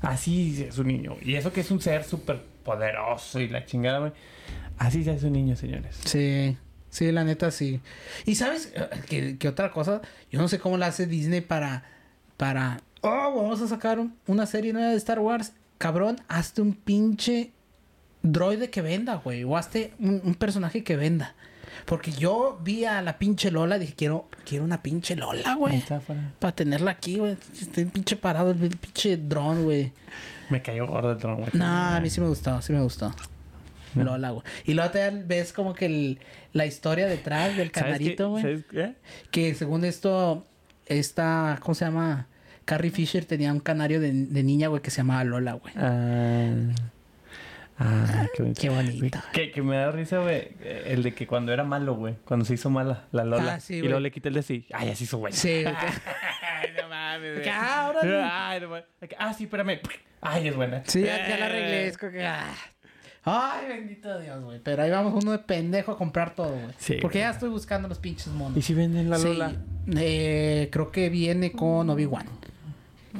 Así 0.00 0.64
es 0.68 0.76
un 0.78 0.88
niño. 0.88 1.16
Y 1.22 1.34
eso 1.34 1.52
que 1.52 1.60
es 1.60 1.70
un 1.70 1.80
ser 1.80 2.04
súper 2.04 2.42
poderoso 2.64 3.40
y 3.40 3.48
la 3.48 3.64
chingada, 3.64 3.98
güey. 4.00 4.12
Así 4.78 5.04
se 5.04 5.12
hace 5.12 5.26
un 5.28 5.32
niño, 5.34 5.54
señores. 5.56 6.00
Sí, 6.04 6.56
sí, 6.92 7.10
la 7.10 7.24
neta 7.24 7.50
sí. 7.50 7.80
Y 8.26 8.36
sabes 8.36 8.70
Eh, 8.76 8.88
que, 9.08 9.38
que 9.38 9.48
otra 9.48 9.72
cosa, 9.72 10.00
yo 10.30 10.40
no 10.40 10.46
sé 10.46 10.60
cómo 10.60 10.76
la 10.78 10.86
hace 10.86 11.06
Disney 11.08 11.40
para, 11.40 11.82
para, 12.36 12.80
oh, 13.00 13.32
vamos 13.34 13.60
a 13.62 13.66
sacar 13.66 13.98
un- 13.98 14.14
una 14.28 14.46
serie 14.46 14.72
nueva 14.72 14.90
de 14.90 14.96
Star 14.96 15.18
Wars. 15.18 15.52
Cabrón, 15.78 16.20
hazte 16.28 16.62
un 16.62 16.74
pinche 16.74 17.50
droide 18.22 18.70
que 18.70 18.82
venda, 18.82 19.16
güey. 19.16 19.42
O 19.42 19.56
hazte 19.56 19.92
un, 19.98 20.20
un 20.24 20.34
personaje 20.36 20.84
que 20.84 20.94
venda. 20.96 21.34
Porque 21.86 22.12
yo 22.12 22.60
vi 22.62 22.84
a 22.84 23.00
la 23.02 23.18
pinche 23.18 23.50
Lola 23.50 23.76
y 23.76 23.80
dije, 23.80 23.94
quiero, 23.96 24.28
quiero 24.44 24.64
una 24.64 24.82
pinche 24.82 25.16
Lola, 25.16 25.54
güey. 25.56 25.82
Para 26.38 26.54
tenerla 26.54 26.92
aquí, 26.92 27.16
güey. 27.18 27.36
Estoy 27.60 27.86
pinche 27.86 28.14
parado, 28.14 28.50
el 28.52 28.76
pinche 28.76 29.16
dron, 29.16 29.64
güey. 29.64 29.92
Me 30.50 30.60
cayó 30.62 30.86
gordo 30.86 31.10
el 31.12 31.18
trono, 31.18 31.38
güey. 31.38 31.48
No, 31.54 31.64
a 31.64 31.98
mí 32.00 32.10
sí 32.10 32.20
me 32.20 32.28
gustó, 32.28 32.60
sí 32.62 32.72
me 32.72 32.80
gustó. 32.82 33.12
Lola, 33.94 34.30
güey. 34.30 34.44
Y 34.64 34.74
luego 34.74 34.90
te 34.90 35.10
ves 35.10 35.52
como 35.52 35.74
que 35.74 35.86
el- 35.86 36.18
la 36.52 36.66
historia 36.66 37.06
detrás 37.06 37.56
del 37.56 37.70
canarito, 37.70 38.30
güey. 38.30 38.42
¿Sabes 38.42 38.64
qué? 38.70 38.92
Que 39.30 39.54
según 39.54 39.84
esto, 39.84 40.46
esta, 40.86 41.58
¿cómo 41.62 41.74
se 41.74 41.84
llama? 41.84 42.26
Carrie 42.64 42.90
Fisher 42.90 43.24
tenía 43.24 43.52
un 43.52 43.60
canario 43.60 44.00
de, 44.00 44.12
de 44.12 44.42
niña, 44.42 44.68
güey, 44.68 44.82
que 44.82 44.90
se 44.90 44.98
llamaba 44.98 45.24
Lola, 45.24 45.54
güey. 45.54 45.74
Ah, 45.76 46.54
ah, 47.78 48.26
qué 48.34 48.42
bonito. 48.42 48.60
Qué 48.60 48.68
bonita. 48.68 49.24
Que, 49.32 49.50
que 49.50 49.62
me 49.62 49.76
da 49.76 49.90
risa, 49.90 50.18
güey. 50.18 50.50
El 50.62 51.02
de 51.02 51.12
que 51.14 51.26
cuando 51.26 51.52
era 51.52 51.64
malo, 51.64 51.94
güey. 51.96 52.14
Cuando 52.24 52.44
se 52.44 52.54
hizo 52.54 52.70
mala 52.70 53.06
la 53.12 53.24
Lola. 53.24 53.54
Ah, 53.54 53.60
sí, 53.60 53.76
y 53.76 53.82
luego 53.82 54.00
le 54.00 54.10
quita 54.12 54.28
el 54.28 54.34
de 54.34 54.42
sí. 54.42 54.66
Ay, 54.72 54.90
así 54.90 55.04
hizo 55.04 55.18
güey. 55.18 55.32
Sí, 55.32 55.62
güey. 55.62 55.74
Ay, 55.74 56.68
no 56.80 56.88
mames, 56.88 57.32
güey. 57.32 57.42
Que, 57.42 57.50
ah. 57.50 57.92
Ay, 58.50 58.60
no 58.60 58.68
mames. 58.68 58.84
Ah, 59.18 59.34
sí, 59.34 59.44
espérame. 59.44 59.80
Ay, 60.20 60.48
es 60.48 60.54
buena. 60.56 60.82
Sí, 60.86 61.02
ya, 61.02 61.28
ya 61.28 61.36
la 61.38 61.46
arreglé. 61.46 61.86
Es 61.88 61.98
como 61.98 62.12
que, 62.12 62.24
ah. 62.24 62.54
Ay, 63.24 63.68
bendito 63.68 64.18
Dios, 64.18 64.42
güey. 64.42 64.58
Pero 64.64 64.82
ahí 64.82 64.90
vamos 64.90 65.22
uno 65.22 65.30
de 65.32 65.38
pendejo 65.38 65.92
a 65.92 65.98
comprar 65.98 66.34
todo, 66.34 66.50
güey. 66.50 66.74
Sí, 66.78 66.96
Porque 67.00 67.18
güey. 67.18 67.28
ya 67.28 67.30
estoy 67.30 67.50
buscando 67.50 67.88
los 67.88 67.98
pinches 67.98 68.28
monos. 68.28 68.58
¿Y 68.58 68.62
si 68.62 68.74
venden 68.74 69.08
la 69.10 69.18
Sí, 69.18 69.28
Lola? 69.28 69.52
eh, 69.96 70.68
creo 70.72 70.90
que 70.90 71.08
viene 71.08 71.52
con 71.52 71.88
Obi-Wan. 71.88 72.26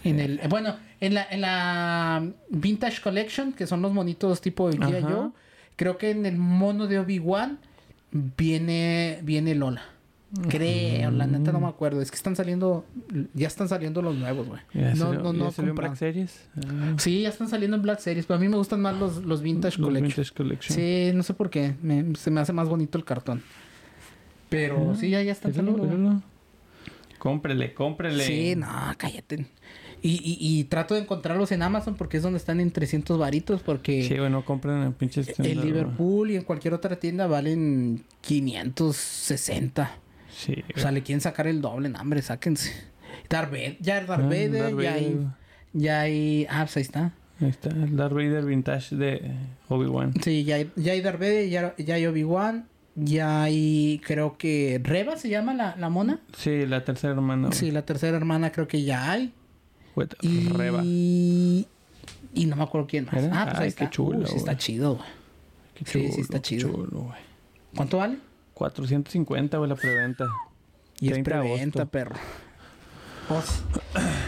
En 0.04 0.18
el, 0.20 0.40
eh, 0.40 0.48
bueno, 0.48 0.74
en 1.00 1.14
la, 1.14 1.26
en 1.30 1.40
la 1.42 2.26
Vintage 2.50 3.00
Collection, 3.00 3.52
que 3.52 3.66
son 3.66 3.80
los 3.82 3.92
monitos 3.92 4.40
tipo 4.40 4.68
Ajá. 4.68 4.98
yo, 5.00 5.32
creo 5.76 5.98
que 5.98 6.10
en 6.10 6.26
el 6.26 6.36
mono 6.36 6.86
de 6.88 6.98
Obi-Wan 6.98 7.58
viene, 8.10 9.20
viene 9.22 9.54
Lola. 9.54 9.82
Creo, 10.48 11.10
la 11.10 11.26
neta 11.26 11.52
no 11.52 11.60
me 11.60 11.66
acuerdo. 11.66 12.00
Es 12.00 12.10
que 12.10 12.16
están 12.16 12.34
saliendo, 12.36 12.86
ya 13.34 13.46
están 13.48 13.68
saliendo 13.68 14.00
los 14.00 14.16
nuevos, 14.16 14.46
güey. 14.48 14.60
¿Ya 14.72 14.94
No, 14.94 15.06
salió- 15.06 15.22
no, 15.22 15.32
no, 15.34 15.50
salió 15.50 15.70
en 15.72 15.76
compran. 15.76 15.90
Black 15.90 15.96
Series? 15.98 16.48
Ah, 16.66 16.94
Sí, 16.98 17.22
ya 17.22 17.28
están 17.28 17.48
saliendo 17.48 17.76
en 17.76 17.82
Black 17.82 17.98
Series, 18.00 18.24
pero 18.24 18.38
a 18.38 18.40
mí 18.40 18.48
me 18.48 18.56
gustan 18.56 18.80
más 18.80 18.96
los, 18.98 19.24
los 19.24 19.42
Vintage 19.42 19.78
los 19.78 19.86
Collection. 19.88 20.08
Vintage 20.08 20.32
Collection. 20.34 20.74
Sí, 20.78 21.10
no 21.14 21.22
sé 21.22 21.34
por 21.34 21.50
qué. 21.50 21.74
Me- 21.82 22.14
se 22.16 22.30
me 22.30 22.40
hace 22.40 22.52
más 22.54 22.68
bonito 22.68 22.96
el 22.96 23.04
cartón. 23.04 23.42
Pero 24.48 24.92
Ah, 24.92 24.96
sí, 24.98 25.10
ya, 25.10 25.22
ya 25.22 25.32
están 25.32 25.52
saliendo. 25.52 26.22
Cómprele, 27.18 27.72
cómprele. 27.74 28.24
Sí, 28.24 28.54
no, 28.56 28.66
cállate. 28.96 29.46
Y, 30.04 30.14
y, 30.14 30.36
y 30.40 30.64
trato 30.64 30.94
de 30.94 31.00
encontrarlos 31.02 31.52
en 31.52 31.62
Amazon 31.62 31.94
porque 31.94 32.16
es 32.16 32.22
donde 32.24 32.38
están 32.38 32.58
en 32.58 32.72
300 32.72 33.16
varitos 33.18 33.62
porque 33.62 34.02
Sí, 34.02 34.18
bueno, 34.18 34.44
compren 34.44 34.82
en 34.82 34.92
pinches 34.94 35.38
en 35.38 35.60
Liverpool 35.60 36.32
y 36.32 36.36
en 36.36 36.42
cualquier 36.42 36.74
otra 36.74 36.96
tienda 36.96 37.28
valen 37.28 38.02
560. 38.22 39.98
Sí. 40.44 40.64
O 40.76 40.80
sea, 40.80 40.90
le 40.92 41.02
quieren 41.02 41.20
sacar 41.20 41.46
el 41.46 41.60
doble, 41.60 41.88
no, 41.88 42.00
hombre, 42.00 42.22
sáquense. 42.22 42.72
Darth 43.28 43.50
Vader, 43.50 43.76
ya 43.80 44.00
Darth 44.04 44.22
Ah, 44.24 44.26
Vader, 44.26 44.52
Darth 44.74 44.80
ya 44.82 44.92
hay, 44.94 45.26
ya 45.72 46.00
hay, 46.00 46.46
ah, 46.50 46.62
pues 46.64 46.76
ahí 46.76 46.82
está. 46.82 47.12
Ahí 47.40 47.48
está, 47.48 47.68
el 47.70 47.96
Darth 47.96 48.12
Vader 48.14 48.44
Vintage 48.44 48.96
de 48.96 49.32
Obi-Wan. 49.68 50.12
Sí, 50.22 50.44
ya 50.44 50.56
hay, 50.56 50.70
ya 50.76 50.92
hay 50.92 51.00
Darth 51.00 51.18
Vader, 51.20 51.48
ya, 51.48 51.74
ya 51.78 51.94
hay 51.94 52.06
Obi-Wan, 52.06 52.66
ya 52.94 53.42
hay, 53.44 54.00
creo 54.04 54.36
que 54.36 54.80
Reba 54.82 55.16
se 55.16 55.28
llama 55.28 55.54
la, 55.54 55.76
la 55.76 55.88
mona. 55.90 56.20
Sí, 56.36 56.66
la 56.66 56.84
tercera 56.84 57.12
hermana. 57.14 57.52
Sí, 57.52 57.70
la 57.70 57.82
tercera 57.86 58.16
hermana 58.16 58.50
creo 58.52 58.66
que 58.68 58.82
ya 58.82 59.12
hay. 59.12 59.32
güey. 59.94 60.08
Y... 60.22 60.48
Reba. 60.48 60.82
Y 62.34 62.46
no 62.46 62.56
me 62.56 62.62
acuerdo 62.62 62.86
quién 62.86 63.04
más. 63.06 63.14
¿Era? 63.22 63.42
Ah, 63.42 63.44
pues 63.44 63.56
ahí 63.58 63.62
Ay, 63.64 63.68
está. 63.68 63.84
qué 63.84 63.90
chulo, 63.90 64.26
sí 64.26 64.36
está 64.36 64.56
chido, 64.56 64.96
güey. 64.96 65.08
Qué 65.74 65.84
sí, 65.84 66.10
sí 66.12 66.20
está 66.22 66.40
chido. 66.40 66.70
chulo. 66.70 67.12
¿Cuánto 67.76 67.98
vale? 67.98 68.16
450, 68.54 69.58
güey, 69.58 69.68
la 69.68 69.76
preventa. 69.76 70.26
Y 71.00 71.06
es 71.08 71.12
30 71.14 71.30
de 71.36 71.40
preventa, 71.40 71.86
perro. 71.86 72.14
Pues, 73.28 73.62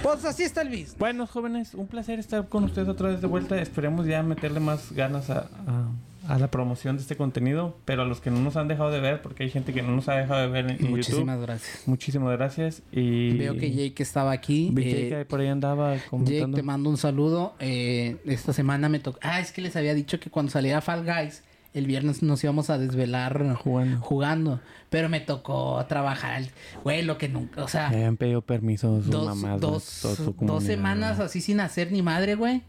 pues 0.02 0.24
así 0.24 0.44
está 0.44 0.62
el 0.62 0.68
bis. 0.68 0.96
Bueno, 0.98 1.26
jóvenes, 1.26 1.74
un 1.74 1.86
placer 1.88 2.18
estar 2.18 2.48
con 2.48 2.64
ustedes 2.64 2.88
otra 2.88 3.08
vez 3.08 3.20
de 3.20 3.26
vuelta. 3.26 3.60
Esperemos 3.60 4.06
ya 4.06 4.22
meterle 4.22 4.60
más 4.60 4.92
ganas 4.92 5.30
a, 5.30 5.48
a- 5.66 5.88
a 6.26 6.38
la 6.38 6.50
promoción 6.50 6.96
de 6.96 7.02
este 7.02 7.16
contenido. 7.16 7.76
Pero 7.84 8.02
a 8.02 8.04
los 8.06 8.20
que 8.22 8.30
no 8.30 8.40
nos 8.40 8.56
han 8.56 8.66
dejado 8.66 8.90
de 8.90 9.00
ver, 9.00 9.20
porque 9.20 9.42
hay 9.42 9.50
gente 9.50 9.74
que 9.74 9.82
no 9.82 9.90
nos 9.94 10.08
ha 10.08 10.14
dejado 10.14 10.40
de 10.40 10.46
ver 10.46 10.70
en, 10.70 10.82
en 10.84 10.90
Muchísimas 10.90 11.34
YouTube. 11.36 11.42
gracias. 11.46 11.82
Muchísimas 11.88 12.32
gracias. 12.38 12.82
Y 12.92 13.36
Veo 13.36 13.58
que 13.58 13.70
Jake 13.72 14.02
estaba 14.02 14.30
aquí. 14.32 14.70
Vi 14.72 14.84
eh, 14.90 15.08
que 15.10 15.24
por 15.26 15.40
ahí 15.40 15.48
andaba 15.48 15.96
Jake, 15.96 16.08
comentando. 16.08 16.56
te 16.56 16.62
mando 16.62 16.88
un 16.88 16.96
saludo. 16.96 17.54
Eh, 17.58 18.16
esta 18.24 18.52
semana 18.54 18.88
me 18.88 19.00
tocó. 19.00 19.18
Ah, 19.22 19.40
es 19.40 19.52
que 19.52 19.60
les 19.60 19.76
había 19.76 19.92
dicho 19.92 20.18
que 20.18 20.30
cuando 20.30 20.50
saliera 20.50 20.80
Fall 20.80 21.04
Guys, 21.04 21.42
el 21.74 21.86
viernes 21.86 22.22
nos 22.22 22.42
íbamos 22.44 22.70
a 22.70 22.78
desvelar 22.78 23.56
Jugando. 23.56 24.00
jugando. 24.00 24.60
Pero 24.90 25.08
me 25.08 25.20
tocó 25.20 25.84
trabajar. 25.88 26.42
Güey, 26.84 27.02
lo 27.02 27.18
que 27.18 27.28
nunca. 27.28 27.62
O 27.64 27.68
sea, 27.68 27.90
Me 27.90 27.96
habían 27.96 28.16
pedido 28.16 28.40
permiso 28.42 29.02
sus 29.02 29.10
dos, 29.10 29.26
mamás. 29.26 29.60
dos, 29.60 30.30
dos 30.40 30.64
semanas 30.64 31.20
así 31.20 31.40
sin 31.40 31.60
hacer 31.60 31.90
ni 31.92 32.00
madre, 32.00 32.36
güey. 32.36 32.62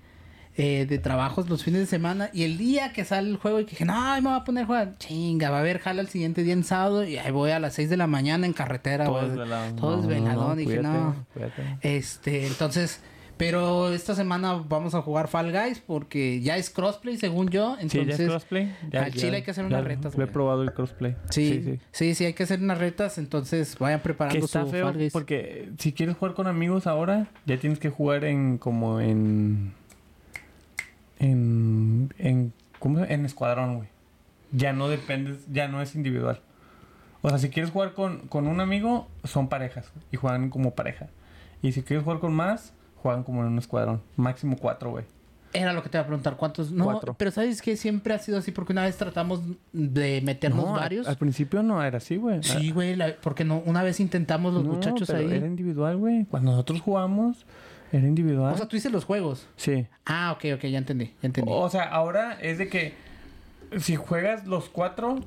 eh, 0.58 0.86
de 0.88 0.98
trabajos 1.00 1.50
los 1.50 1.64
fines 1.64 1.82
de 1.82 1.86
semana. 1.86 2.30
Y 2.34 2.44
el 2.44 2.58
día 2.58 2.94
que 2.94 3.04
sale 3.04 3.30
el 3.30 3.36
juego 3.38 3.60
y 3.60 3.66
que 3.66 3.72
dije, 3.72 3.84
no, 3.86 4.16
me 4.16 4.22
voy 4.30 4.40
a 4.40 4.44
poner 4.46 4.64
a 4.64 4.68
jugar. 4.68 4.96
Chinga, 4.98 5.50
va 5.50 5.58
a 5.58 5.60
haber 5.60 5.80
jala 5.80 6.02
el 6.02 6.08
siguiente 6.08 6.44
día 6.44 6.54
en 6.54 6.64
sábado. 6.64 7.04
Y 7.04 7.18
ahí 7.18 7.30
voy 7.32 7.52
a 7.52 7.60
las 7.60 7.74
6 7.74 7.90
de 7.90 7.98
la 7.98 8.08
mañana 8.08 8.46
en 8.48 8.54
carretera, 8.54 9.04
Todo 9.06 9.16
güey. 9.16 9.28
desvelado. 9.32 9.76
Todo 9.76 9.98
No, 9.98 10.56
dije, 10.56 10.78
cuídate, 10.78 10.88
no. 10.98 11.26
cuídate. 11.34 11.62
Este, 11.82 12.48
entonces, 12.48 13.02
Pero 13.38 13.92
esta 13.94 14.16
semana 14.16 14.54
vamos 14.54 14.96
a 14.96 15.02
jugar 15.02 15.28
Fall 15.28 15.52
Guys 15.52 15.80
porque 15.86 16.40
ya 16.42 16.56
es 16.56 16.70
crossplay, 16.70 17.18
según 17.18 17.50
yo. 17.50 17.76
Sí, 17.82 17.88
ya 17.90 18.00
Entonces, 18.02 18.20
es 18.22 18.30
crossplay. 18.30 18.76
Ya, 18.92 19.04
al 19.04 19.12
chile 19.14 19.38
hay 19.38 19.44
que 19.44 19.52
hacer 19.52 19.66
unas 19.66 19.84
retas, 19.84 20.18
Lo 20.18 20.24
he 20.24 20.28
probado 20.28 20.64
el 20.64 20.72
crossplay. 20.74 21.16
sí, 21.30 21.80
sí, 21.92 22.16
sí, 22.16 22.26
hay 22.26 22.34
que 22.34 22.44
hacer 22.44 22.62
unas 22.62 22.78
retas. 22.78 23.18
Entonces, 23.18 23.78
vayan 23.78 24.00
Que 24.00 24.04
preparando 24.04 24.46
está 24.46 24.64
su 24.64 24.72
feo 24.72 24.86
Fall 24.86 24.98
Guys. 24.98 25.12
porque 25.14 25.70
si 25.80 25.92
quieres 25.92 26.16
jugar 26.16 26.34
con 26.34 26.48
amigos 26.48 26.88
ahora, 26.88 27.28
ya 27.46 27.58
tienes 27.58 27.80
que 27.80 27.90
jugar 27.90 28.24
en 28.24 28.58
como 28.58 29.02
en 29.02 29.74
en 31.20 32.14
en 32.18 32.54
¿cómo 32.80 33.04
en 33.04 33.26
escuadrón, 33.26 33.76
güey. 33.78 33.90
Ya 34.52 34.74
no 34.74 34.88
dependes, 34.88 35.40
ya 35.52 35.68
no 35.68 35.82
es 35.82 35.96
individual. 35.96 36.40
O 37.22 37.30
sea, 37.30 37.40
si 37.40 37.50
quieres 37.50 37.72
jugar 37.72 37.94
con, 37.94 38.28
con 38.28 38.48
un 38.48 38.62
amigo, 38.62 39.08
son 39.24 39.50
parejas 39.50 39.92
y 40.12 40.18
juegan 40.18 40.50
como 40.50 40.76
pareja. 40.76 41.08
Y 41.62 41.72
si 41.72 41.82
quieres 41.82 42.04
jugar 42.04 42.20
con 42.20 42.34
más, 42.34 42.74
juegan 43.06 43.24
como 43.24 43.42
en 43.42 43.50
un 43.50 43.60
escuadrón. 43.60 44.02
Máximo 44.16 44.58
cuatro, 44.60 44.90
güey. 44.90 45.06
Era 45.54 45.74
lo 45.74 45.84
que 45.84 45.90
te 45.90 45.98
iba 45.98 46.02
a 46.02 46.08
preguntar. 46.08 46.38
¿Cuántos? 46.38 46.72
No, 46.72 46.86
Cuatro. 46.86 47.14
pero 47.16 47.30
¿sabes 47.30 47.62
que 47.62 47.78
Siempre 47.78 48.16
ha 48.16 48.18
sido 48.18 48.40
así 48.40 48.52
porque 48.52 48.74
una 48.74 48.82
vez 48.82 48.98
tratamos 48.98 49.42
de 49.72 50.22
meternos 50.22 50.66
No, 50.66 50.72
varios. 50.74 51.08
Al, 51.08 51.16
principio 51.16 51.62
no 51.62 51.84
era 51.84 52.00
así, 52.00 52.16
güey. 52.16 52.42
Sí, 52.42 52.72
güey, 52.72 52.98
porque 53.22 53.44
no, 53.46 53.60
una 53.60 53.84
vez 53.84 54.00
intentamos 54.00 54.56
los 54.56 54.64
No, 54.64 54.74
muchachos 54.74 55.08
pero 55.08 55.20
ahí. 55.20 55.36
Era 55.36 55.46
individual, 55.46 55.98
güey. 55.98 56.26
Cuando 56.26 56.50
nosotros 56.50 56.82
jugamos, 56.82 57.46
era 57.92 58.08
individual. 58.08 58.56
O 58.56 58.58
sea, 58.58 58.68
tú 58.68 58.76
dices 58.76 58.92
los 58.92 59.06
juegos. 59.06 59.48
sí. 59.56 59.86
Ah, 60.08 60.32
ok, 60.32 60.46
ok, 60.56 60.66
ya 60.66 60.80
entendí, 60.80 61.14
ya 61.22 61.28
entendí. 61.28 61.52
O 61.54 61.70
sea, 61.70 61.84
ahora 61.84 62.40
es 62.42 62.58
de 62.58 62.70
que 62.70 62.96
si 63.78 63.96
juegas 63.96 64.48
los 64.48 64.68
cuatro, 64.68 65.20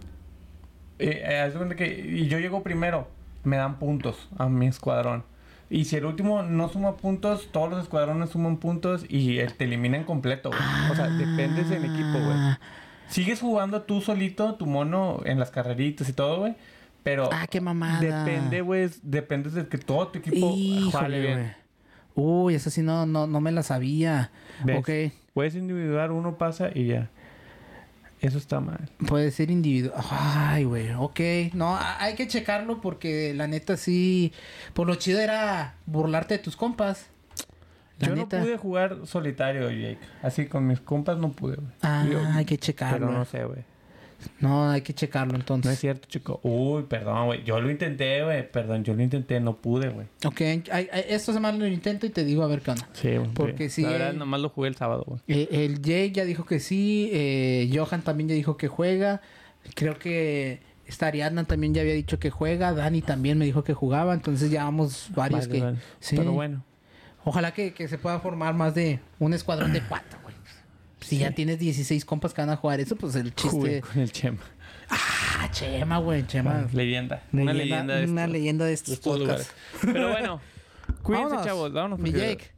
eh, 0.99 1.23
eh, 1.25 1.75
que 1.77 1.87
y 1.97 2.27
yo 2.27 2.41
llego 2.41 2.65
primero, 2.65 3.07
me 3.45 3.57
dan 3.57 3.79
puntos 3.79 4.29
a 4.37 4.49
mi 4.49 4.67
escuadrón. 4.67 5.23
Y 5.71 5.85
si 5.85 5.97
el 5.97 6.07
último 6.07 6.43
no 6.43 6.69
suma 6.69 6.97
puntos, 6.97 7.49
todos 7.53 7.69
los 7.71 7.83
escuadrones 7.83 8.31
suman 8.31 8.57
puntos 8.57 9.05
y 9.09 9.39
eh, 9.39 9.49
te 9.57 9.65
eliminan 9.65 10.05
completo, 10.05 10.49
güey. 10.51 10.91
O 10.91 10.95
sea, 10.95 11.09
dependes 11.09 11.69
del 11.69 11.85
equipo, 11.85 12.13
güey. 12.13 12.33
Ah, 12.37 12.59
Sigues 13.09 13.41
jugando 13.41 13.83
tú 13.83 14.01
solito, 14.01 14.55
tu 14.55 14.67
mono, 14.67 15.21
en 15.25 15.39
las 15.39 15.51
carreritas 15.51 16.09
y 16.09 16.13
todo, 16.13 16.41
güey. 16.41 16.55
Pero 17.03 17.29
Ah, 17.33 17.47
qué 17.49 17.61
mamada. 17.61 18.01
depende, 18.01 18.61
güey. 18.63 18.89
Dependes 19.03 19.55
de 19.55 19.67
que 19.69 19.79
todo 19.79 20.09
tu 20.09 20.19
equipo 20.19 20.55
jale 20.93 21.21
bien. 21.21 21.55
Uy, 22.15 22.55
esa 22.55 22.71
sí 22.71 22.83
no, 22.83 23.07
no, 23.07 23.27
no 23.27 23.41
me 23.41 23.53
la 23.53 23.63
sabía. 23.63 24.31
¿Ves? 24.65 24.79
Ok, 24.79 25.13
Puedes 25.35 25.55
individuar, 25.55 26.11
uno 26.11 26.37
pasa 26.37 26.71
y 26.75 26.87
ya. 26.87 27.11
Eso 28.21 28.39
está 28.39 28.61
mal. 28.61 28.91
puede 29.07 29.31
ser 29.31 29.51
individual. 29.51 29.95
Ay, 30.11 30.65
güey, 30.65 30.91
ok. 30.93 31.21
No, 31.55 31.79
hay 31.99 32.15
que 32.15 32.27
checarlo 32.27 32.81
porque 32.81 33.33
la 33.35 33.47
neta 33.47 33.77
sí... 33.77 34.33
Por 34.75 34.87
lo 34.87 34.97
chido 34.97 35.21
era 35.21 35.75
burlarte 35.87 36.35
de 36.39 36.43
tus 36.43 36.57
compas. 36.57 37.07
La 38.01 38.09
Yo 38.09 38.15
neta. 38.17 38.39
no 38.39 38.45
pude 38.45 38.57
jugar 38.57 38.97
solitario, 39.05 39.71
Jake. 39.71 39.99
Así 40.23 40.47
con 40.47 40.67
mis 40.67 40.81
compas 40.81 41.19
no 41.19 41.31
pude, 41.33 41.57
güey. 41.57 41.69
Ah, 41.83 42.05
Yo- 42.11 42.21
hay 42.35 42.45
que 42.45 42.59
checarlo. 42.59 43.07
Pero 43.07 43.19
no 43.19 43.25
sé, 43.25 43.45
güey. 43.45 43.65
No, 44.41 44.69
hay 44.71 44.81
que 44.83 44.93
checarlo 44.95 45.33
No 45.35 45.39
entonces. 45.39 45.73
es 45.73 45.79
cierto, 45.79 46.09
chico. 46.09 46.41
Uy, 46.43 46.83
perdón, 46.85 47.27
güey. 47.27 47.45
Yo 47.45 47.61
lo 47.61 47.71
intenté, 47.71 48.25
güey. 48.25 48.51
Perdón, 48.51 48.83
yo 48.85 48.95
lo 48.95 49.03
intenté, 49.03 49.39
no 49.41 49.57
pude, 49.57 49.89
güey. 49.91 50.07
Ok, 50.25 50.41
hay- 50.41 50.65
hay- 50.71 51.05
esta 51.09 51.33
semana 51.33 51.57
lo 51.59 51.67
intento 51.67 52.05
y 52.07 52.11
te 52.11 52.25
digo 52.25 52.43
a 52.43 52.47
ver 52.49 52.61
qué 52.61 52.73
onda. 52.73 52.89
Sí, 52.95 53.17
güey. 53.17 53.31
Porque 53.35 53.69
sí, 53.71 53.83
La 53.83 53.91
verdad, 53.91 54.11
eh, 54.15 54.17
nomás 54.17 54.41
lo 54.41 54.49
jugué 54.49 54.69
el 54.69 54.77
sábado, 54.77 55.05
güey. 55.07 55.21
Eh, 55.29 55.49
el 55.65 55.81
Jake 55.81 56.13
ya 56.13 56.25
dijo 56.25 56.45
que 56.47 56.59
sí, 56.61 57.11
eh, 57.13 57.71
Johan 57.73 58.03
también 58.03 58.29
ya 58.29 58.35
dijo 58.35 58.57
que 58.57 58.67
juega, 58.69 59.21
creo 59.75 59.99
que 59.99 60.61
esta 60.87 61.07
Ariadna 61.07 61.45
también 61.45 61.75
ya 61.75 61.83
había 61.83 61.95
dicho 61.95 62.19
que 62.19 62.31
juega, 62.31 62.73
Dani 62.73 63.03
también 63.03 63.39
me 63.39 63.45
dijo 63.45 63.63
que 63.63 63.75
jugaba, 63.75 64.15
entonces 64.15 64.51
ya 64.51 64.65
vamos 64.65 65.09
varios 65.15 65.47
Vale, 65.47 65.59
que... 65.59 65.65
vale. 65.65 65.79
Sí. 66.01 66.17
Pero 66.17 66.33
bueno. 66.33 66.65
Ojalá 67.25 67.53
que, 67.53 67.75
que 67.75 67.89
se 67.89 67.99
pueda 67.99 68.19
formar 68.21 68.55
más 68.55 68.75
de 68.75 69.01
un 69.19 69.35
escuadrón 69.35 69.73
de 69.75 69.83
cuatro, 69.83 70.19
güey. 70.23 70.28
Si 71.01 71.19
ya 71.19 71.31
tienes 71.33 71.59
16 71.59 72.05
compas 72.05 72.35
que 72.35 72.41
van 72.43 72.51
a 72.51 72.57
jugar 72.57 72.81
eso, 72.81 72.97
pues 72.97 73.15
el 73.15 73.35
chiste... 73.35 73.81
con 73.83 74.01
el 74.03 74.11
Chema. 74.13 74.39
Ah, 74.91 75.49
Chema, 75.53 75.99
güey, 75.99 76.27
Chema. 76.27 76.67
Leyenda. 76.73 77.23
Una 77.33 77.53
leyenda 77.53 77.97
de 77.97 78.05
una 78.07 78.23
estos- 78.25 78.33
leyenda 78.33 78.65
de 78.65 78.69
de 78.71 78.75
estos 78.75 78.95
estos 78.95 79.19
podcasts. 79.19 79.53
lugares. 79.83 79.95
Pero 79.95 80.11
bueno. 80.11 80.41
Cuídense, 81.03 81.25
Vámonos, 81.27 81.47
chavos. 81.47 81.73
Vámonos. 81.73 81.99
Mi 81.99 82.11
Jake, 82.13 82.51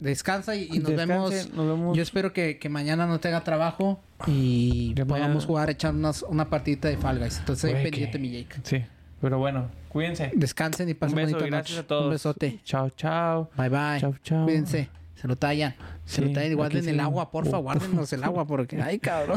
descansa 0.00 0.56
y, 0.56 0.68
y 0.72 0.78
nos 0.80 0.94
vemos. 0.94 1.30
nos 1.54 1.66
vemos. 1.68 1.96
Yo 1.96 2.02
espero 2.02 2.32
que, 2.32 2.58
que 2.58 2.68
mañana 2.68 3.06
no 3.06 3.20
tenga 3.20 3.42
trabajo 3.44 4.00
y 4.26 4.92
Que 4.94 5.06
podamos 5.06 5.28
mañana- 5.28 5.46
jugar, 5.46 5.70
echar 5.70 5.94
unas, 5.94 6.22
una 6.22 6.50
partidita 6.50 6.88
de 6.88 6.96
Fall 6.96 7.18
Guys. 7.20 7.38
Entonces, 7.38 7.64
ahí 7.66 7.72
Güey, 7.72 7.84
pendiente, 7.84 8.12
que- 8.12 8.18
mi 8.18 8.30
Jake. 8.30 8.56
Sí. 8.64 8.84
Pero 9.20 9.38
bueno, 9.38 9.70
cuídense. 9.88 10.30
Descansen 10.34 10.88
y 10.88 10.92
Un 10.92 10.98
pasen 10.98 11.16
beso 11.16 11.38
y 11.38 11.48
gracias 11.48 11.70
noche. 11.70 11.78
a 11.78 11.86
todos. 11.86 12.04
Un 12.04 12.10
besote. 12.10 12.60
Chao, 12.64 12.90
chao. 12.90 13.50
Bye, 13.56 13.68
bye. 13.70 14.00
Chao, 14.00 14.14
chao. 14.22 14.44
Cuídense. 14.44 14.90
Se 15.14 15.26
lo 15.28 15.36
tallan. 15.36 15.74
Se 16.06 16.22
Sí, 16.22 16.32
lo 16.32 16.40
aquí 16.40 16.54
Guarden 16.54 16.88
el 16.88 17.00
agua, 17.00 17.30
porfa. 17.32 17.56
Guárdenos 17.58 18.12
el 18.12 18.22
agua 18.22 18.46
porque... 18.46 18.80
Ay, 18.80 19.00
cabrón. 19.00 19.34